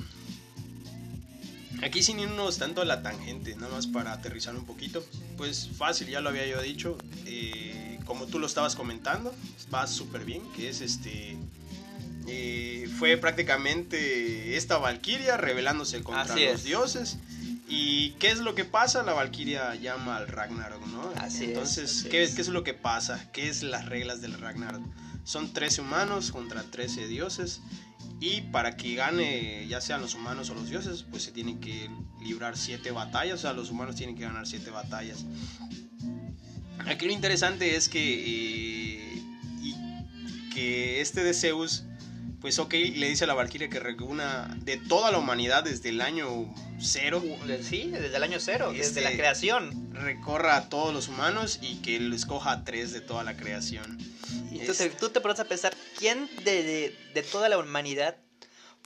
aquí 1.83 2.03
sin 2.03 2.21
irnos 2.21 2.59
tanto 2.59 2.83
a 2.83 2.85
la 2.85 3.03
tangente, 3.03 3.55
nada 3.57 3.75
más 3.75 3.87
para 3.87 4.13
aterrizar 4.13 4.55
un 4.55 4.65
poquito, 4.65 5.05
pues 5.37 5.69
fácil, 5.77 6.09
ya 6.09 6.21
lo 6.21 6.29
había 6.29 6.47
yo 6.47 6.61
dicho, 6.61 6.99
eh, 7.27 7.99
como 8.05 8.27
tú 8.27 8.39
lo 8.39 8.47
estabas 8.47 8.75
comentando, 8.75 9.35
va 9.73 9.87
súper 9.87 10.25
bien, 10.25 10.43
que 10.53 10.69
es 10.69 10.81
este 10.81 11.37
eh, 12.31 12.89
fue 12.99 13.17
prácticamente 13.17 14.57
esta 14.57 14.77
Valkyria 14.79 15.37
rebelándose 15.39 16.03
contra 16.03 16.37
los 16.37 16.63
dioses. 16.63 17.17
¿Y 17.71 18.11
qué 18.13 18.31
es 18.31 18.39
lo 18.39 18.55
que 18.55 18.65
pasa? 18.65 19.03
La 19.03 19.13
Valkyria 19.13 19.75
llama 19.75 20.17
al 20.17 20.29
Ragnarok, 20.29 20.87
¿no? 20.87 21.13
Así 21.17 21.45
Entonces, 21.45 22.07
¿qué, 22.11 22.23
es. 22.23 22.35
¿qué 22.35 22.41
es 22.41 22.49
lo 22.49 22.65
que 22.65 22.75
pasa? 22.75 23.29
¿Qué 23.33 23.49
es 23.49 23.63
las 23.63 23.87
reglas 23.87 24.21
del 24.21 24.35
Ragnarok? 24.35 24.83
Son 25.25 25.53
13 25.53 25.83
humanos 25.83 26.33
contra 26.33 26.63
13 26.63 27.09
dioses. 27.09 27.61
Y 28.21 28.43
para 28.43 28.77
que 28.77 28.95
gane, 28.95 29.67
ya 29.69 29.81
sean 29.81 30.01
los 30.01 30.15
humanos 30.15 30.51
o 30.51 30.55
los 30.55 30.69
dioses, 30.69 31.05
pues 31.09 31.23
se 31.23 31.33
tienen 31.33 31.61
que 31.61 31.89
librar 32.21 32.57
7 32.57 32.91
batallas. 32.91 33.39
O 33.39 33.43
sea, 33.43 33.53
los 33.53 33.71
humanos 33.71 33.97
tienen 33.97 34.17
que 34.17 34.23
ganar 34.23 34.47
7 34.47 34.71
batallas. 34.71 35.25
Aquí 36.87 37.07
lo 37.07 37.13
interesante 37.13 37.77
es 37.77 37.89
que, 37.89 39.15
eh, 39.15 39.23
que 40.53 41.01
este 41.01 41.23
de 41.23 41.35
Zeus 41.35 41.85
pues 42.41 42.59
ok, 42.59 42.73
le 42.73 43.09
dice 43.09 43.25
a 43.25 43.27
la 43.27 43.35
Valkyria 43.35 43.69
que 43.69 43.81
reúna 43.81 44.57
de 44.61 44.77
toda 44.77 45.11
la 45.11 45.19
humanidad 45.19 45.65
desde 45.65 45.89
el 45.89 46.01
año 46.01 46.53
cero. 46.81 47.23
Sí, 47.63 47.91
desde 47.91 48.17
el 48.17 48.23
año 48.23 48.39
cero, 48.39 48.73
desde 48.73 49.01
la 49.01 49.09
este, 49.09 49.21
creación. 49.21 49.93
Recorra 49.93 50.57
a 50.57 50.69
todos 50.69 50.95
los 50.95 51.09
humanos 51.09 51.59
y 51.63 51.77
que 51.83 51.97
él 51.97 52.13
escoja 52.13 52.53
a 52.53 52.65
tres 52.65 52.93
de 52.93 53.01
toda 53.01 53.25
la 53.25 53.37
creación. 53.37 53.99
Entonces 54.53 54.97
tú 54.97 55.11
te 55.11 55.21
pones 55.21 55.41
a 55.41 55.47
pensar, 55.47 55.75
¿quién 55.99 56.29
de, 56.45 56.95
de, 57.15 57.23
toda 57.23 57.49
la 57.49 57.59
humanidad 57.59 58.17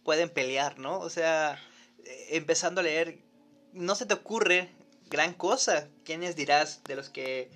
pueden 0.03 0.31
pelear, 0.31 0.79
no? 0.79 0.99
O 0.99 1.11
sea, 1.11 1.59
eh, 2.05 2.29
empezando 2.31 2.81
a 2.81 2.85
leer, 2.85 3.19
no 3.73 3.95
se 3.95 4.07
te 4.07 4.15
ocurre 4.15 4.71
gran 5.11 5.35
cosa. 5.35 5.89
¿Quiénes 6.05 6.37
dirás 6.37 6.83
de 6.85 6.97
los 6.97 7.11
que 7.11 7.51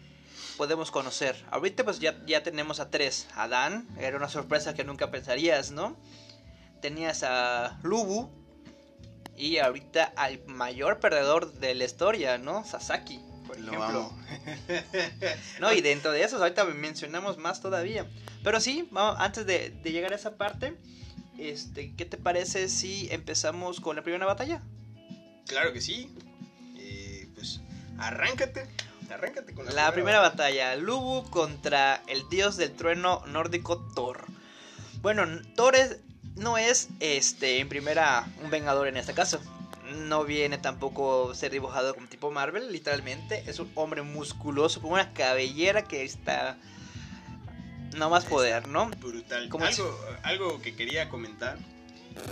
podemos 0.57 0.91
conocer. 0.91 1.37
Ahorita 1.51 1.85
pues 1.85 2.01
ya, 2.01 2.17
ya 2.27 2.43
tenemos 2.43 2.81
a 2.81 2.91
tres. 2.91 3.29
Adán, 3.35 3.89
era 3.99 4.17
una 4.17 4.29
sorpresa 4.29 4.75
que 4.75 4.85
nunca 4.85 5.11
pensarías, 5.11 5.71
¿no? 5.71 5.97
Tenías 6.81 7.23
a 7.23 7.79
Lubu 7.83 8.31
y 9.37 9.59
ahorita 9.59 10.13
al 10.17 10.45
mayor 10.47 10.99
perdedor 10.99 11.53
de 11.55 11.75
la 11.75 11.85
historia, 11.85 12.39
¿no? 12.39 12.65
Sasaki, 12.65 13.21
por 13.47 13.59
ejemplo. 13.59 14.13
no, 15.61 15.73
y 15.73 15.81
dentro 15.81 16.13
de 16.13 16.23
eso 16.23 16.39
ahorita 16.39 16.65
mencionamos 16.65 17.39
más 17.39 17.61
todavía. 17.61 18.07
Pero 18.43 18.61
sí, 18.61 18.89
vamos, 18.91 19.17
antes 19.21 19.47
de, 19.47 19.79
llegar 19.85 20.13
a 20.13 20.17
esa 20.17 20.37
parte, 20.37 20.77
este, 21.39 21.95
¿qué 21.95 22.05
te 22.05 22.17
parece 22.17 22.69
si 22.69 23.09
empezamos 23.11 23.81
con 23.81 23.97
la 23.97 24.03
primera 24.03 24.25
batalla? 24.27 24.63
Claro 25.47 25.73
que 25.73 25.81
sí. 25.81 26.15
Eh, 26.77 27.29
pues 27.35 27.61
arráncate. 27.99 28.67
Arráncate 29.11 29.55
con 29.55 29.67
la, 29.75 29.93
primera, 29.93 30.21
batalla. 30.21 30.75
Lubu 30.77 31.29
contra 31.31 32.03
el 32.07 32.29
dios 32.29 32.57
del 32.57 32.73
trueno 32.73 33.23
nórdico 33.27 33.79
Thor. 33.95 34.25
Bueno, 35.03 35.25
Thor 35.55 35.75
no 36.37 36.59
es 36.59 36.89
este 37.01 37.61
en 37.61 37.69
primera 37.69 38.27
un 38.43 38.51
vengador 38.51 38.89
en 38.89 38.97
este 38.97 39.15
caso. 39.15 39.41
No 40.09 40.25
viene 40.25 40.59
tampoco 40.59 41.35
ser 41.35 41.53
dibujado 41.53 41.95
como 41.95 42.09
tipo 42.09 42.31
Marvel, 42.31 42.73
literalmente. 42.73 43.45
Es 43.47 43.61
un 43.61 43.71
hombre 43.75 44.03
musculoso 44.03 44.83
con 44.83 44.93
una 44.93 45.13
cabellera 45.13 45.83
que 45.83 46.03
está. 46.03 46.57
No 47.97 48.11
más 48.11 48.25
poder, 48.25 48.69
¿no? 48.69 48.91
Brutal. 48.91 49.49
algo, 49.61 50.01
algo 50.23 50.61
que 50.61 50.75
quería 50.75 51.09
comentar. 51.09 51.57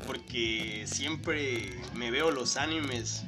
Porque 0.07 0.85
siempre 0.87 1.78
me 1.95 2.11
veo 2.11 2.31
los 2.31 2.57
animes 2.57 3.25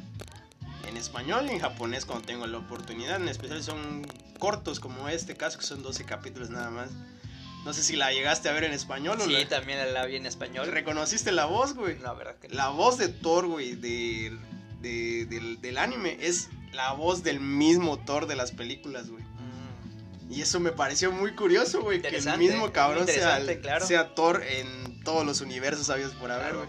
en 0.88 0.96
español 0.96 1.46
y 1.48 1.50
en 1.50 1.58
japonés 1.60 2.04
cuando 2.04 2.26
tengo 2.26 2.46
la 2.46 2.58
oportunidad. 2.58 3.16
En 3.16 3.28
especial 3.28 3.62
son 3.62 4.06
cortos 4.38 4.80
como 4.80 5.08
este 5.08 5.36
caso, 5.36 5.58
que 5.58 5.64
son 5.64 5.82
12 5.82 6.04
capítulos 6.04 6.50
nada 6.50 6.70
más. 6.70 6.90
No 7.64 7.72
sé 7.72 7.82
si 7.82 7.96
la 7.96 8.12
llegaste 8.12 8.48
a 8.48 8.52
ver 8.52 8.64
en 8.64 8.72
español 8.72 9.20
o 9.20 9.24
Sí, 9.24 9.44
también 9.48 9.92
la 9.92 10.06
vi 10.06 10.16
en 10.16 10.26
español. 10.26 10.68
¿Reconociste 10.68 11.32
la 11.32 11.46
voz, 11.46 11.74
güey? 11.74 11.98
No, 11.98 12.14
verdad 12.14 12.36
que 12.36 12.48
La 12.48 12.68
voz 12.68 12.96
de 12.96 13.08
Thor, 13.08 13.46
güey, 13.46 13.74
de, 13.74 14.38
del, 14.80 15.60
del, 15.60 15.78
anime 15.78 16.16
es 16.20 16.48
la 16.72 16.92
voz 16.92 17.24
del 17.24 17.40
mismo 17.40 17.98
Thor 17.98 18.28
de 18.28 18.36
las 18.36 18.52
películas, 18.52 19.10
güey. 19.10 19.24
Mm. 19.24 20.32
Y 20.32 20.42
eso 20.42 20.60
me 20.60 20.70
pareció 20.70 21.10
muy 21.10 21.34
curioso, 21.34 21.82
güey, 21.82 22.00
que 22.00 22.16
el 22.16 22.38
mismo 22.38 22.72
cabrón 22.72 23.08
sea, 23.08 23.40
sea 23.80 24.14
Thor 24.14 24.44
en 24.44 25.02
todos 25.02 25.26
los 25.26 25.40
universos 25.40 25.88
sabios 25.88 26.12
por 26.14 26.30
haber, 26.30 26.54
güey. 26.54 26.68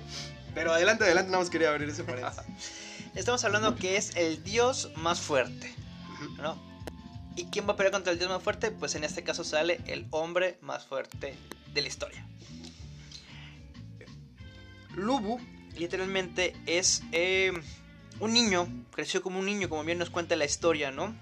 Pero 0.55 0.73
adelante, 0.73 1.03
adelante, 1.03 1.29
nada 1.29 1.43
más 1.43 1.51
quería 1.51 1.69
abrir 1.69 1.89
ese 1.89 2.03
paréntesis. 2.03 2.41
Estamos 3.15 3.43
hablando 3.43 3.75
que 3.75 3.97
es 3.97 4.15
el 4.15 4.43
dios 4.43 4.91
más 4.95 5.19
fuerte, 5.19 5.73
¿no? 6.37 6.61
¿Y 7.35 7.45
quién 7.45 7.67
va 7.67 7.73
a 7.73 7.75
pelear 7.75 7.91
contra 7.91 8.13
el 8.13 8.19
dios 8.19 8.29
más 8.29 8.41
fuerte? 8.41 8.71
Pues 8.71 8.95
en 8.95 9.03
este 9.03 9.23
caso 9.23 9.43
sale 9.43 9.79
el 9.87 10.07
hombre 10.11 10.57
más 10.61 10.85
fuerte 10.85 11.35
de 11.73 11.81
la 11.81 11.87
historia. 11.87 12.27
Lubu 14.95 15.39
literalmente 15.75 16.55
es 16.65 17.03
eh, 17.11 17.53
un 18.19 18.33
niño, 18.33 18.67
creció 18.91 19.21
como 19.21 19.39
un 19.39 19.45
niño, 19.45 19.69
como 19.69 19.83
bien 19.83 19.99
nos 19.99 20.09
cuenta 20.09 20.35
la 20.35 20.45
historia, 20.45 20.91
¿no? 20.91 21.15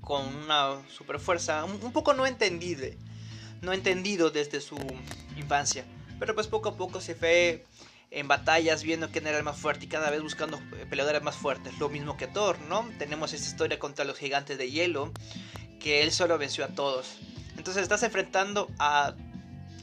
Con 0.00 0.26
una 0.34 0.82
super 0.88 1.20
fuerza, 1.20 1.64
un 1.64 1.92
poco 1.92 2.14
no 2.14 2.26
entendible, 2.26 2.98
no 3.62 3.72
entendido 3.72 4.30
desde 4.30 4.60
su 4.60 4.76
infancia. 5.36 5.84
Pero 6.18 6.34
pues 6.34 6.48
poco 6.48 6.70
a 6.70 6.76
poco 6.76 7.00
se 7.00 7.14
fue 7.14 7.64
en 8.10 8.26
batallas 8.26 8.82
viendo 8.82 9.10
quién 9.10 9.26
era 9.26 9.38
el 9.38 9.44
más 9.44 9.56
fuerte 9.56 9.84
y 9.84 9.88
cada 9.88 10.10
vez 10.10 10.22
buscando 10.22 10.58
eh, 10.58 10.86
peleadores 10.88 11.22
más 11.22 11.36
fuertes. 11.36 11.78
Lo 11.78 11.88
mismo 11.88 12.16
que 12.16 12.26
Thor, 12.26 12.58
¿no? 12.62 12.88
Tenemos 12.98 13.32
esta 13.32 13.46
historia 13.46 13.78
contra 13.78 14.04
los 14.04 14.18
gigantes 14.18 14.58
de 14.58 14.70
hielo, 14.70 15.12
que 15.78 16.02
él 16.02 16.10
solo 16.10 16.36
venció 16.36 16.64
a 16.64 16.68
todos. 16.68 17.18
Entonces 17.56 17.82
estás 17.82 18.02
enfrentando 18.02 18.68
a, 18.78 19.14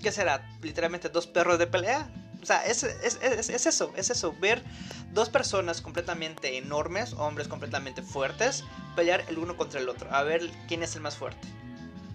¿qué 0.01 0.12
será? 0.12 0.50
Literalmente 0.62 1.10
dos 1.10 1.27
perros 1.27 1.57
de 1.57 1.67
pelea. 1.67 2.12
O 2.41 2.46
sea, 2.46 2.65
es, 2.65 2.84
es, 2.84 3.19
es, 3.22 3.50
es 3.50 3.65
eso, 3.65 3.91
es 3.96 4.10
eso, 4.10 4.34
ver 4.39 4.63
dos 5.12 5.29
personas 5.29 5.81
completamente 5.81 6.57
enormes, 6.57 7.13
hombres 7.13 7.48
completamente 7.48 8.01
fuertes, 8.03 8.63
pelear 8.96 9.25
el 9.27 9.39
uno 9.39 9.57
contra 9.57 9.79
el 9.79 9.89
otro, 9.89 10.13
a 10.13 10.24
ver 10.24 10.50
quién 10.67 10.84
es 10.84 10.96
el 10.96 11.01
más 11.01 11.15
fuerte. 11.17 11.48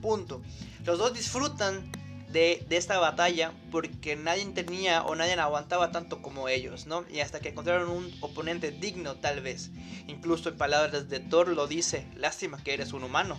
Punto. 0.00 0.40
Los 0.84 0.98
dos 0.98 1.12
disfrutan 1.12 1.90
de, 2.32 2.66
esta 2.70 2.98
batalla 2.98 3.52
porque 3.70 4.16
nadie 4.16 4.44
tenía 4.46 5.02
o 5.02 5.14
nadie 5.14 5.34
aguantaba 5.34 5.92
tanto 5.92 6.22
como 6.22 6.48
ellos, 6.48 6.86
¿no? 6.86 7.04
Y 7.12 7.20
hasta 7.20 7.40
que 7.40 7.50
encontraron 7.50 7.90
un 7.90 8.12
oponente 8.20 8.70
digno 8.70 9.16
tal 9.16 9.40
vez. 9.40 9.70
Incluso 10.06 10.48
en 10.48 10.56
palabras 10.56 11.08
de 11.08 11.20
Thor 11.20 11.48
lo 11.48 11.66
dice, 11.66 12.06
lástima 12.16 12.62
que 12.62 12.74
eres 12.74 12.92
un 12.92 13.04
humano. 13.04 13.38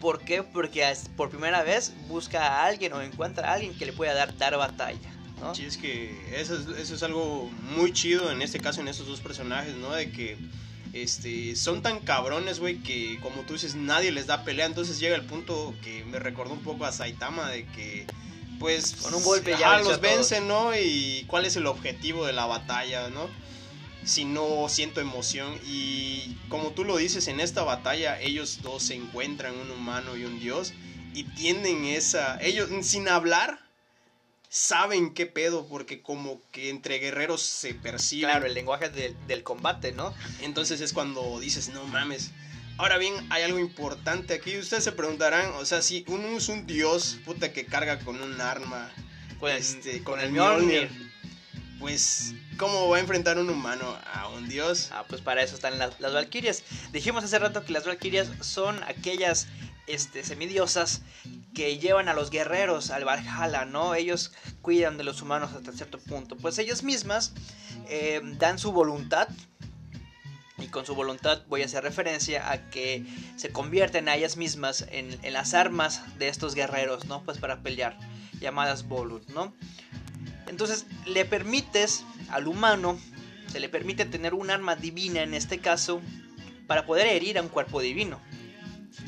¿Por 0.00 0.20
qué? 0.20 0.42
Porque 0.42 0.86
por 1.16 1.30
primera 1.30 1.62
vez 1.62 1.92
busca 2.08 2.46
a 2.46 2.66
alguien 2.66 2.92
o 2.92 3.02
encuentra 3.02 3.50
a 3.50 3.54
alguien 3.54 3.76
que 3.76 3.86
le 3.86 3.92
pueda 3.92 4.14
dar, 4.14 4.36
dar 4.38 4.56
batalla. 4.56 5.10
¿no? 5.40 5.54
Sí, 5.54 5.64
es 5.64 5.76
que 5.76 6.40
eso 6.40 6.54
es, 6.54 6.66
eso 6.78 6.94
es 6.94 7.02
algo 7.02 7.50
muy 7.74 7.92
chido 7.92 8.30
en 8.30 8.42
este 8.42 8.60
caso, 8.60 8.80
en 8.80 8.88
estos 8.88 9.06
dos 9.06 9.20
personajes, 9.20 9.74
¿no? 9.76 9.92
De 9.92 10.10
que 10.10 10.36
este, 10.92 11.54
son 11.56 11.82
tan 11.82 12.00
cabrones, 12.00 12.58
güey, 12.58 12.82
que 12.82 13.18
como 13.20 13.42
tú 13.42 13.54
dices, 13.54 13.74
nadie 13.74 14.10
les 14.10 14.26
da 14.26 14.44
pelea. 14.44 14.66
Entonces 14.66 14.98
llega 14.98 15.16
el 15.16 15.24
punto 15.24 15.74
que 15.82 16.04
me 16.04 16.18
recordó 16.18 16.52
un 16.52 16.62
poco 16.62 16.84
a 16.84 16.92
Saitama 16.92 17.48
de 17.50 17.66
que, 17.66 18.06
pues, 18.58 18.96
con 18.96 19.14
un 19.14 19.22
golpe 19.22 19.56
ya 19.58 19.78
los 19.78 20.00
vencen, 20.00 20.48
¿no? 20.48 20.74
Y 20.74 21.24
cuál 21.28 21.46
es 21.46 21.56
el 21.56 21.66
objetivo 21.66 22.26
de 22.26 22.32
la 22.32 22.46
batalla, 22.46 23.08
¿no? 23.08 23.28
Si 24.04 24.24
no 24.24 24.68
siento 24.68 25.00
emoción. 25.00 25.58
Y 25.66 26.36
como 26.48 26.70
tú 26.70 26.84
lo 26.84 26.96
dices, 26.96 27.28
en 27.28 27.40
esta 27.40 27.62
batalla 27.62 28.20
ellos 28.20 28.60
dos 28.62 28.82
se 28.82 28.94
encuentran, 28.94 29.54
un 29.54 29.70
humano 29.70 30.16
y 30.16 30.24
un 30.24 30.40
dios, 30.40 30.72
y 31.14 31.24
tienen 31.24 31.84
esa, 31.84 32.40
ellos 32.40 32.68
sin 32.82 33.08
hablar 33.08 33.69
saben 34.50 35.14
qué 35.14 35.26
pedo, 35.26 35.66
porque 35.68 36.02
como 36.02 36.42
que 36.50 36.68
entre 36.68 36.98
guerreros 36.98 37.40
se 37.40 37.72
percibe. 37.72 38.26
Claro, 38.26 38.46
el 38.46 38.54
lenguaje 38.54 38.90
del 38.90 39.42
combate, 39.42 39.92
¿no? 39.92 40.12
Entonces 40.42 40.80
es 40.80 40.92
cuando 40.92 41.38
dices, 41.40 41.70
no 41.70 41.84
mames. 41.86 42.32
Ahora 42.76 42.98
bien, 42.98 43.14
hay 43.30 43.44
algo 43.44 43.58
importante 43.58 44.34
aquí. 44.34 44.58
Ustedes 44.58 44.84
se 44.84 44.92
preguntarán, 44.92 45.52
o 45.52 45.64
sea, 45.64 45.82
si 45.82 46.04
uno 46.08 46.28
es 46.36 46.48
un 46.48 46.66
dios, 46.66 47.18
puta, 47.24 47.52
que 47.52 47.64
carga 47.64 48.00
con 48.00 48.20
un 48.20 48.40
arma, 48.40 48.90
pues, 49.38 49.76
este, 49.76 50.02
con, 50.02 50.18
el 50.18 50.32
Mjolnir, 50.32 50.90
pues, 51.80 52.34
¿cómo 52.58 52.88
va 52.88 52.98
a 52.98 53.00
enfrentar 53.00 53.38
un 53.38 53.50
humano 53.50 53.98
a 54.12 54.28
un 54.28 54.48
dios? 54.48 54.90
Ah, 54.92 55.04
pues 55.08 55.20
para 55.20 55.42
eso 55.42 55.56
están 55.56 55.78
las, 55.78 55.98
las 55.98 56.12
Valquirias. 56.12 56.62
Dijimos 56.92 57.24
hace 57.24 57.38
rato 57.38 57.64
que 57.64 57.72
las 57.72 57.86
Valquirias 57.86 58.28
son 58.40 58.80
aquellas 58.84 59.48
este, 59.86 60.22
semidiosas 60.22 61.02
que 61.54 61.78
llevan 61.78 62.08
a 62.08 62.14
los 62.14 62.30
guerreros 62.30 62.90
al 62.90 63.04
Valhalla, 63.04 63.64
¿no? 63.64 63.94
Ellos 63.94 64.32
cuidan 64.62 64.98
de 64.98 65.04
los 65.04 65.20
humanos 65.22 65.52
hasta 65.52 65.72
cierto 65.72 65.98
punto. 65.98 66.36
Pues 66.36 66.58
ellas 66.58 66.82
mismas 66.84 67.32
eh, 67.88 68.20
dan 68.38 68.58
su 68.58 68.72
voluntad. 68.72 69.28
Y 70.58 70.66
con 70.66 70.84
su 70.84 70.94
voluntad 70.94 71.42
voy 71.48 71.62
a 71.62 71.64
hacer 71.64 71.82
referencia 71.82 72.50
a 72.50 72.68
que 72.68 73.06
se 73.36 73.50
convierten 73.50 74.08
a 74.08 74.16
ellas 74.16 74.36
mismas 74.36 74.84
en, 74.90 75.18
las 75.32 75.54
armas 75.54 76.02
de 76.18 76.28
estos 76.28 76.54
guerreros, 76.54 77.06
¿no? 77.06 77.24
Pues 77.24 77.38
para 77.38 77.62
pelear, 77.62 77.98
llamadas 78.40 78.86
Volut, 78.86 79.26
¿no? 79.30 79.54
Entonces 80.50 80.84
le 81.06 81.24
permites 81.24 82.04
al 82.28 82.48
humano, 82.48 82.98
se 83.46 83.60
le 83.60 83.68
permite 83.68 84.04
tener 84.04 84.34
un 84.34 84.50
arma 84.50 84.74
divina 84.74 85.22
en 85.22 85.32
este 85.32 85.58
caso, 85.58 86.02
para 86.66 86.86
poder 86.86 87.06
herir 87.06 87.38
a 87.38 87.42
un 87.42 87.48
cuerpo 87.48 87.80
divino. 87.80 88.20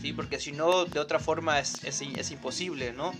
¿sí? 0.01 0.13
Porque 0.13 0.39
si 0.39 0.53
no, 0.53 0.85
de 0.85 1.01
otra 1.01 1.19
forma 1.19 1.59
es, 1.59 1.83
es, 1.85 2.31
imposible, 2.31 2.93
¿no? 2.93 3.13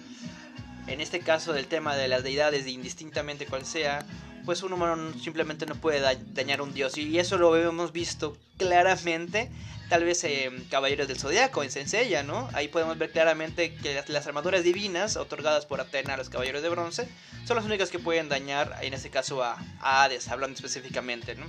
En 0.87 1.01
este 1.01 1.21
caso 1.21 1.53
del 1.53 1.67
tema 1.67 1.97
de 1.97 2.09
las 2.09 2.23
deidades, 2.23 2.67
indistintamente 2.67 3.47
cual 3.47 3.65
sea, 3.65 4.05
pues 4.45 4.63
un 4.63 4.73
humano 4.73 5.13
simplemente 5.19 5.67
no 5.67 5.77
puede 5.77 6.01
dañar 6.01 6.61
a 6.61 6.63
un 6.63 6.75
dios. 6.75 6.99
Y 6.99 7.19
eso 7.19 7.39
lo 7.39 7.57
hemos 7.57 7.93
visto 7.93 8.37
claramente, 8.59 9.51
tal 9.89 10.05
vez 10.05 10.25
en 10.25 10.65
Caballeros 10.65 11.09
del 11.09 11.19
Zodiaco, 11.19 11.63
en 11.63 11.71
Senseiya, 11.71 12.23
¿no? 12.23 12.49
Ahí 12.53 12.69
podemos 12.69 12.99
ver 12.99 13.13
claramente 13.13 13.75
que 13.75 14.03
las, 14.09 14.27
armaduras 14.27 14.65
divinas 14.65 15.17
otorgadas 15.17 15.67
por 15.67 15.81
Atena 15.81 16.15
a 16.15 16.17
los 16.17 16.29
Caballeros 16.29 16.63
de 16.63 16.69
Bronce 16.69 17.09
son 17.45 17.57
las 17.57 17.65
únicas 17.65 17.91
que 17.91 17.99
pueden 17.99 18.29
dañar, 18.29 18.79
en 18.83 18.95
este 18.95 19.11
caso, 19.11 19.43
a, 19.43 19.59
Hades, 19.81 20.29
hablando 20.29 20.57
específicamente, 20.57 21.35
¿no? 21.37 21.47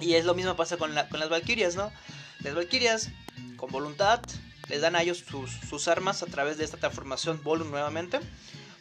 Y 0.00 0.14
es 0.14 0.24
lo 0.24 0.34
mismo 0.34 0.54
pasa 0.56 0.76
con, 0.76 0.94
con 1.10 1.20
las 1.20 1.28
Valquirias, 1.28 1.74
¿no? 1.74 1.90
Las 2.40 2.54
Valquirias 2.54 3.10
con 3.56 3.70
voluntad, 3.70 4.20
les 4.68 4.80
dan 4.80 4.96
a 4.96 5.02
ellos 5.02 5.24
sus, 5.68 5.88
armas 5.88 6.22
a 6.22 6.26
través 6.26 6.58
de 6.58 6.64
esta 6.64 6.76
transformación 6.76 7.40
Volum 7.42 7.70
nuevamente, 7.70 8.18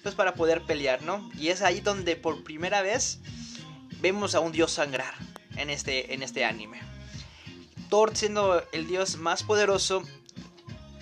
pues 0.04 0.16
para 0.16 0.36
poder 0.36 0.62
pelear, 0.64 1.02
¿no? 1.02 1.30
Y 1.38 1.50
es 1.50 1.62
ahí 1.62 1.82
donde 1.82 2.16
por 2.16 2.44
primera 2.44 2.82
vez 2.82 3.20
vemos 4.02 4.36
a 4.36 4.40
un 4.40 4.52
dios 4.52 4.72
sangrar 4.72 5.14
en 5.58 5.70
este, 5.70 6.14
en 6.14 6.24
este 6.24 6.46
anime. 6.46 6.82
Thor 7.90 8.16
siendo 8.16 8.64
el 8.72 8.88
dios 8.88 9.18
más 9.18 9.44
poderoso, 9.44 10.04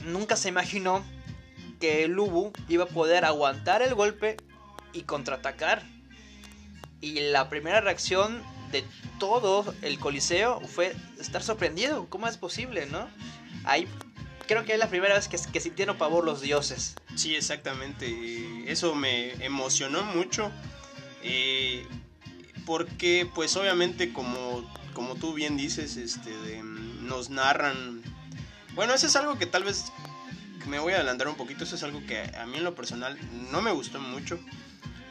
nunca 0.05 0.35
se 0.35 0.49
imaginó 0.49 1.03
que 1.79 2.07
Lubu 2.07 2.51
iba 2.69 2.85
a 2.85 2.87
poder 2.87 3.25
aguantar 3.25 3.81
el 3.81 3.93
golpe 3.93 4.37
y 4.93 5.01
contraatacar. 5.03 5.83
Y 7.01 7.19
la 7.19 7.49
primera 7.49 7.81
reacción 7.81 8.41
de 8.71 8.85
todo 9.19 9.73
el 9.81 9.99
coliseo 9.99 10.61
fue 10.61 10.95
estar 11.19 11.43
sorprendido. 11.43 12.07
¿Cómo 12.09 12.27
es 12.27 12.37
posible, 12.37 12.85
no? 12.85 13.09
ahí 13.65 13.87
creo 14.47 14.65
que 14.65 14.73
es 14.73 14.79
la 14.79 14.89
primera 14.89 15.15
vez 15.15 15.27
que, 15.27 15.37
que 15.51 15.59
sintieron 15.59 15.97
pavor 15.97 16.23
los 16.25 16.41
dioses. 16.41 16.95
Sí, 17.15 17.35
exactamente. 17.35 18.71
Eso 18.71 18.95
me 18.95 19.33
emocionó 19.43 20.03
mucho. 20.03 20.51
Eh, 21.23 21.85
porque, 22.65 23.29
pues 23.33 23.55
obviamente, 23.55 24.13
como, 24.13 24.69
como 24.93 25.15
tú 25.15 25.33
bien 25.33 25.57
dices, 25.57 25.97
este, 25.97 26.31
nos 26.63 27.29
narran... 27.29 28.01
Bueno, 28.75 28.93
eso 28.93 29.07
es 29.07 29.15
algo 29.15 29.37
que 29.37 29.45
tal 29.45 29.63
vez 29.63 29.85
me 30.67 30.79
voy 30.79 30.93
a 30.93 30.97
adelantar 30.97 31.27
un 31.27 31.35
poquito. 31.35 31.63
Eso 31.63 31.75
es 31.75 31.83
algo 31.83 32.01
que 32.05 32.21
a 32.37 32.45
mí 32.45 32.57
en 32.57 32.63
lo 32.63 32.75
personal 32.75 33.17
no 33.51 33.61
me 33.61 33.71
gustó 33.71 33.99
mucho 33.99 34.39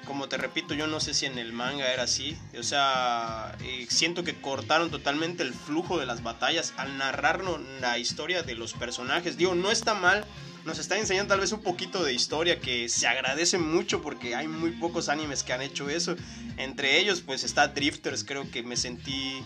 como 0.05 0.29
te 0.29 0.37
repito, 0.37 0.75
yo 0.75 0.87
no 0.87 1.01
sé 1.01 1.15
si 1.15 1.27
en 1.27 1.38
el 1.38 1.53
manga 1.53 1.93
era 1.93 2.05
así. 2.05 2.37
O 2.59 2.62
sea, 2.62 3.57
eh, 3.62 3.87
siento 3.88 4.25
que 4.25 4.35
cortaron 4.35 4.91
totalmente 4.91 5.43
el 5.43 5.55
flujo 5.55 5.99
de 5.99 6.07
las 6.07 6.23
batallas 6.23 6.75
al 6.77 6.99
narrarnos 6.99 7.61
la 7.81 7.99
historia 7.99 8.43
de 8.43 8.55
los 8.55 8.73
personajes. 8.73 9.37
Digo, 9.37 9.55
no 9.55 9.71
está 9.71 9.95
mal. 9.95 10.25
Nos 10.65 10.79
está 10.79 10.97
enseñando 10.97 11.31
tal 11.31 11.41
vez 11.41 11.51
un 11.53 11.62
poquito 11.62 12.05
de 12.05 12.12
historia 12.12 12.61
que 12.61 12.88
se 12.88 13.09
agradece 13.09 13.59
mucho 13.59 14.01
porque 14.01 14.37
hay 14.37 14.47
muy 14.47 14.71
pocos 14.71 15.09
animes 15.09 15.43
que 15.43 15.53
han 15.53 15.62
hecho 15.62 15.88
eso. 15.91 16.17
Entre 16.57 16.99
ellos, 16.99 17.21
pues 17.21 17.43
está 17.43 17.69
Drifters. 17.69 18.25
Creo 18.25 18.49
que 18.51 18.62
me 18.62 18.77
sentí 18.77 19.43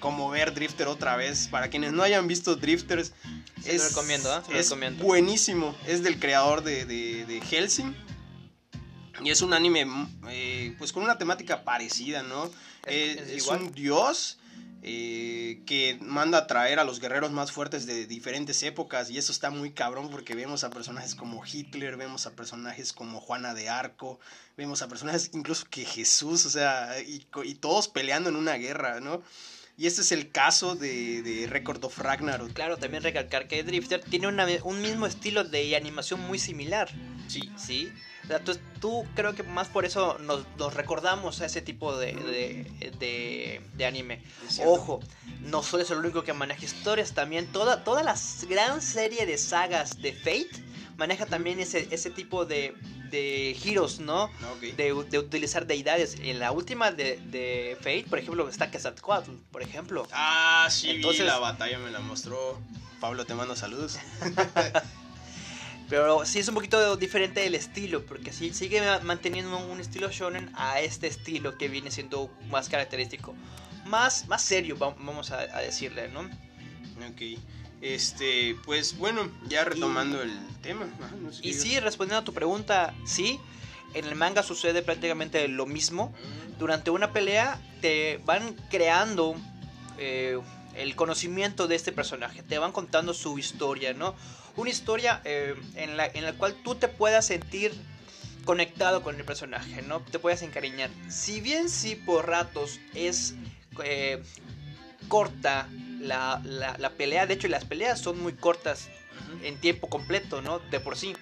como 0.00 0.28
ver 0.30 0.54
Drifter 0.54 0.88
otra 0.88 1.16
vez. 1.16 1.48
Para 1.48 1.68
quienes 1.68 1.92
no 1.92 2.02
hayan 2.02 2.26
visto 2.26 2.56
Drifters, 2.56 3.12
es, 3.64 3.88
recomiendo, 3.88 4.34
¿eh? 4.34 4.58
es 4.58 4.74
buenísimo. 4.98 5.74
Es 5.86 6.02
del 6.02 6.18
creador 6.18 6.62
de, 6.62 6.84
de, 6.84 7.24
de 7.26 7.40
Helsing 7.40 7.94
y 9.22 9.30
es 9.30 9.42
un 9.42 9.52
anime, 9.52 9.86
eh, 10.28 10.74
pues 10.78 10.92
con 10.92 11.02
una 11.02 11.18
temática 11.18 11.64
parecida, 11.64 12.22
¿no? 12.22 12.50
Es, 12.86 13.46
un 13.46 13.72
dios 13.72 14.38
eh, 14.82 15.60
que 15.66 15.98
manda 16.00 16.38
a 16.38 16.46
traer 16.46 16.78
a 16.78 16.84
los 16.84 17.00
guerreros 17.00 17.30
más 17.30 17.52
fuertes 17.52 17.84
de 17.84 18.06
diferentes 18.06 18.62
épocas. 18.62 19.10
Y 19.10 19.18
eso 19.18 19.30
está 19.30 19.50
muy 19.50 19.72
cabrón 19.72 20.08
porque 20.10 20.34
vemos 20.34 20.64
a 20.64 20.70
personajes 20.70 21.14
como 21.14 21.44
Hitler, 21.44 21.96
vemos 21.96 22.26
a 22.26 22.32
personajes 22.32 22.92
como 22.92 23.20
Juana 23.20 23.52
de 23.52 23.68
Arco, 23.68 24.18
vemos 24.56 24.80
a 24.80 24.88
personajes 24.88 25.30
incluso 25.34 25.66
que 25.68 25.84
Jesús, 25.84 26.46
o 26.46 26.50
sea, 26.50 26.98
y, 27.00 27.26
todos 27.56 27.88
peleando 27.88 28.30
en 28.30 28.36
una 28.36 28.54
guerra, 28.54 29.00
¿no? 29.00 29.22
Y 29.80 29.86
este 29.86 30.02
es 30.02 30.12
el 30.12 30.30
caso 30.30 30.74
de, 30.74 31.22
de 31.22 31.46
Record 31.46 31.82
of 31.82 31.98
Ragnarok. 31.98 32.52
Claro, 32.52 32.76
también 32.76 33.02
recalcar 33.02 33.48
que 33.48 33.62
Drifter 33.62 34.02
tiene 34.02 34.28
un 34.28 34.82
mismo 34.82 35.06
estilo 35.06 35.42
de 35.42 35.74
animación 35.74 36.20
muy 36.20 36.38
similar. 36.38 36.90
Sí. 37.28 37.50
Sí 37.56 37.90
entonces 38.36 38.62
tú 38.80 39.04
creo 39.14 39.34
que 39.34 39.42
más 39.42 39.68
por 39.68 39.84
eso 39.84 40.18
nos, 40.18 40.74
recordamos 40.74 41.40
a 41.40 41.46
ese 41.46 41.62
tipo 41.62 41.96
de, 41.96 42.14
de, 42.98 43.84
anime. 43.84 44.22
Ojo, 44.64 45.00
no 45.40 45.62
solo 45.62 45.82
es 45.82 45.90
el 45.90 45.98
único 45.98 46.22
que 46.22 46.32
maneja 46.32 46.64
historias, 46.64 47.12
también 47.12 47.46
toda, 47.46 47.82
toda 47.84 48.02
la 48.02 48.14
gran 48.48 48.82
serie 48.82 49.26
de 49.26 49.38
sagas 49.38 50.00
de 50.00 50.12
Fate 50.12 50.50
maneja 50.96 51.26
también 51.26 51.60
ese, 51.60 51.88
ese 51.90 52.10
tipo 52.10 52.44
de, 52.44 52.74
de 53.10 53.56
giros, 53.58 54.00
¿no? 54.00 54.30
De, 54.76 54.92
utilizar 54.92 55.66
deidades. 55.66 56.16
En 56.22 56.38
la 56.38 56.52
última 56.52 56.92
de, 56.92 57.76
Fate, 57.78 58.06
por 58.08 58.18
ejemplo, 58.18 58.48
está 58.48 58.70
Quetzalcoatl, 58.70 59.32
por 59.50 59.62
ejemplo. 59.62 60.06
Ah, 60.12 60.68
sí, 60.70 60.90
Entonces, 60.90 61.26
la 61.26 61.38
batalla 61.38 61.78
me 61.78 61.90
la 61.90 62.00
mostró. 62.00 62.58
Pablo, 63.00 63.24
te 63.24 63.34
mando 63.34 63.56
saludos. 63.56 63.98
Pero 65.90 66.24
sí 66.24 66.38
es 66.38 66.46
un 66.46 66.54
poquito 66.54 66.96
diferente 66.96 67.44
el 67.44 67.56
estilo, 67.56 68.06
porque 68.06 68.32
sí 68.32 68.54
sigue 68.54 68.80
manteniendo 69.02 69.58
un 69.58 69.80
estilo 69.80 70.08
shonen 70.08 70.52
a 70.54 70.80
este 70.80 71.08
estilo 71.08 71.58
que 71.58 71.66
viene 71.66 71.90
siendo 71.90 72.30
más 72.48 72.68
característico. 72.68 73.34
Más, 73.86 74.28
más 74.28 74.40
serio, 74.40 74.76
vamos 74.78 75.32
a, 75.32 75.46
decirle, 75.58 76.08
¿no? 76.08 76.20
Ok. 76.20 77.40
Este, 77.80 78.56
pues 78.64 78.98
bueno, 78.98 79.30
ya 79.48 79.64
retomando 79.64 80.22
el 80.22 80.32
tema. 80.62 80.86
y 81.42 81.54
sí, 81.54 81.80
respondiendo 81.80 82.20
a 82.20 82.24
tu 82.24 82.34
pregunta, 82.34 82.94
sí, 83.04 83.40
en 83.94 84.04
el 84.04 84.14
manga 84.16 84.42
sucede 84.42 84.82
prácticamente 84.82 85.46
lo 85.48 85.66
mismo. 85.66 86.14
Durante 86.58 86.90
una 86.90 87.12
pelea 87.12 87.58
te 87.80 88.20
van 88.26 88.54
creando 88.70 89.34
eh, 89.98 90.38
el 90.74 90.94
conocimiento 90.94 91.68
de 91.68 91.76
este 91.76 91.90
personaje, 91.90 92.42
te 92.42 92.58
van 92.58 92.72
contando 92.72 93.14
su 93.14 93.38
historia, 93.38 93.94
¿no? 93.94 94.14
una 94.56 94.70
historia 94.70 95.20
eh, 95.24 95.54
en, 95.74 95.96
la, 95.96 96.06
en 96.06 96.24
la 96.24 96.32
cual 96.34 96.54
tú 96.62 96.74
te 96.74 96.88
puedas 96.88 97.26
sentir 97.26 97.72
conectado 98.44 99.02
con 99.02 99.16
el 99.16 99.24
personaje, 99.24 99.82
¿no? 99.82 100.00
Te 100.00 100.18
puedas 100.18 100.42
encariñar. 100.42 100.90
Si 101.08 101.40
bien 101.40 101.68
sí 101.68 101.94
por 101.94 102.26
ratos 102.26 102.80
es 102.94 103.34
eh, 103.84 104.22
corta 105.08 105.68
la, 106.00 106.40
la, 106.44 106.90
pelea, 106.90 107.26
de 107.26 107.34
hecho 107.34 107.48
las 107.48 107.64
peleas 107.64 108.00
son 108.00 108.20
muy 108.20 108.32
cortas 108.32 108.88
en 109.42 109.58
tiempo 109.58 109.88
completo, 109.88 110.42
¿no? 110.42 110.58
De 110.58 110.80
por 110.80 110.96
sí. 110.96 111.14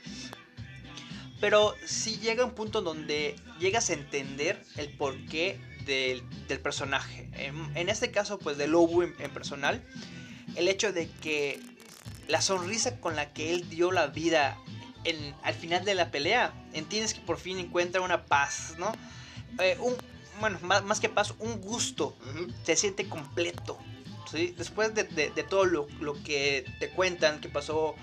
Pero 1.41 1.75
sí 1.85 2.19
llega 2.19 2.45
un 2.45 2.55
punto 2.55 2.83
donde 2.83 3.37
llegas 3.61 3.91
a 3.91 3.93
entender 3.93 4.62
el 4.77 4.88
porqué 4.91 5.61
del, 5.85 6.23
del 6.49 6.61
personaje. 6.61 7.29
En, 7.35 7.77
en, 7.77 7.88
este 7.88 8.11
caso, 8.11 8.38
pues 8.38 8.57
de 8.59 8.67
Lobo 8.67 9.03
en, 9.03 9.14
en, 9.19 9.31
personal, 9.31 9.83
el 10.57 10.69
hecho 10.69 10.93
de 10.93 11.09
que 11.09 11.61
la 12.29 12.41
sonrisa 12.41 13.01
con 13.01 13.17
la 13.17 13.33
que 13.33 13.53
él 13.53 13.69
dio 13.69 13.93
la 13.93 14.09
vida 14.09 14.59
en, 15.05 15.35
al 15.43 15.55
final 15.55 15.85
de 15.85 15.95
la 15.95 16.11
pelea, 16.11 16.53
entiendes 16.73 17.14
que 17.14 17.21
por 17.21 17.38
fin 17.38 17.59
encuentra 17.59 18.01
una 18.01 18.27
paz, 18.27 18.75
¿no? 18.79 18.93
Eh, 19.61 19.77
un, 19.81 19.97
bueno, 20.41 20.59
más, 20.62 20.85
más, 20.85 21.01
que 21.01 21.09
paz, 21.09 21.35
un 21.38 21.61
gusto. 21.61 22.17
Uh 22.21 22.38
-huh. 22.38 22.55
Se 22.64 22.77
siente 22.77 23.09
completo. 23.09 23.79
Después 24.33 24.95
de, 24.95 25.05
todo 25.49 25.64
lo, 25.64 25.87
que 26.25 26.64
te 26.79 26.91
cuentan, 26.91 27.41
que 27.41 27.49
pasó 27.49 27.95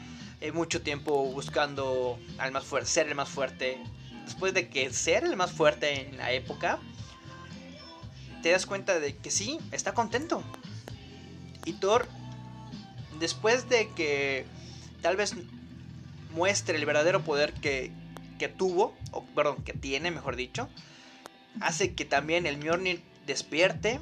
eh, 0.42 0.52
mucho 0.52 0.82
tiempo 0.82 1.26
buscando 1.26 2.20
al 2.38 2.52
más 2.52 2.66
fuerte, 2.66 2.90
ser 2.90 3.08
el 3.08 3.16
más 3.16 3.30
fuerte. 3.30 3.78
Después 4.26 4.54
de 4.54 4.70
que 4.70 4.92
ser 4.92 5.24
el 5.24 5.36
más 5.36 5.52
fuerte 5.52 6.10
en 6.10 6.18
la 6.18 6.32
época, 6.32 6.80
te 8.42 8.52
das 8.52 8.66
cuenta 8.66 9.00
de 9.00 9.16
que 9.16 9.32
sí, 9.32 9.60
está 9.72 9.94
contento. 9.94 10.44
Y 11.66 11.74
Thor, 11.74 12.08
después 13.20 13.70
de 13.70 13.90
que 13.96 14.46
tal 15.02 15.16
vez 15.16 15.36
muestre 16.32 16.78
el 16.78 16.86
verdadero 16.86 17.24
poder 17.24 17.54
que, 17.54 17.92
tuvo, 18.58 18.94
o 19.12 19.24
perdón, 19.26 19.64
que 19.64 19.74
tiene, 19.74 20.12
mejor 20.12 20.36
dicho, 20.36 20.70
hace 21.62 21.96
que 21.96 22.06
también 22.06 22.46
el 22.46 22.58
Mjolnir 22.58 23.02
despierte. 23.26 24.00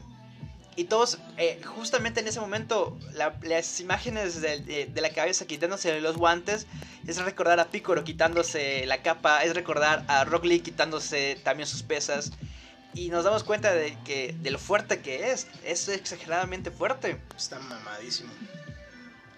Y 0.75 0.85
todos, 0.85 1.19
eh, 1.37 1.61
justamente 1.63 2.19
en 2.19 2.27
ese 2.27 2.39
momento, 2.39 2.97
la, 3.13 3.37
las 3.43 3.79
imágenes 3.79 4.41
de, 4.41 4.59
de, 4.59 4.85
de, 4.87 5.01
la 5.01 5.11
cabeza 5.11 5.45
quitándose 5.45 6.01
los 6.01 6.17
guantes, 6.17 6.65
es 7.05 7.17
recordar 7.17 7.59
a 7.59 7.69
Piccolo 7.69 8.03
quitándose 8.03 8.85
la 8.87 9.03
capa, 9.03 9.43
es 9.43 9.53
recordar 9.53 10.03
a 10.07 10.25
Rock 10.25 10.45
Lee 10.45 10.61
quitándose 10.61 11.39
también 11.43 11.67
sus 11.67 11.83
pesas. 11.83 12.31
Y 12.95 13.09
nos 13.09 13.23
damos 13.23 13.43
cuenta 13.43 13.73
de, 13.73 13.97
que, 14.03 14.35
de 14.39 14.51
lo 14.51 14.59
fuerte 14.59 15.01
que 15.01 15.31
es, 15.31 15.47
es 15.63 15.87
exageradamente 15.89 16.71
fuerte. 16.71 17.19
Está 17.35 17.59
mamadísimo. 17.59 18.31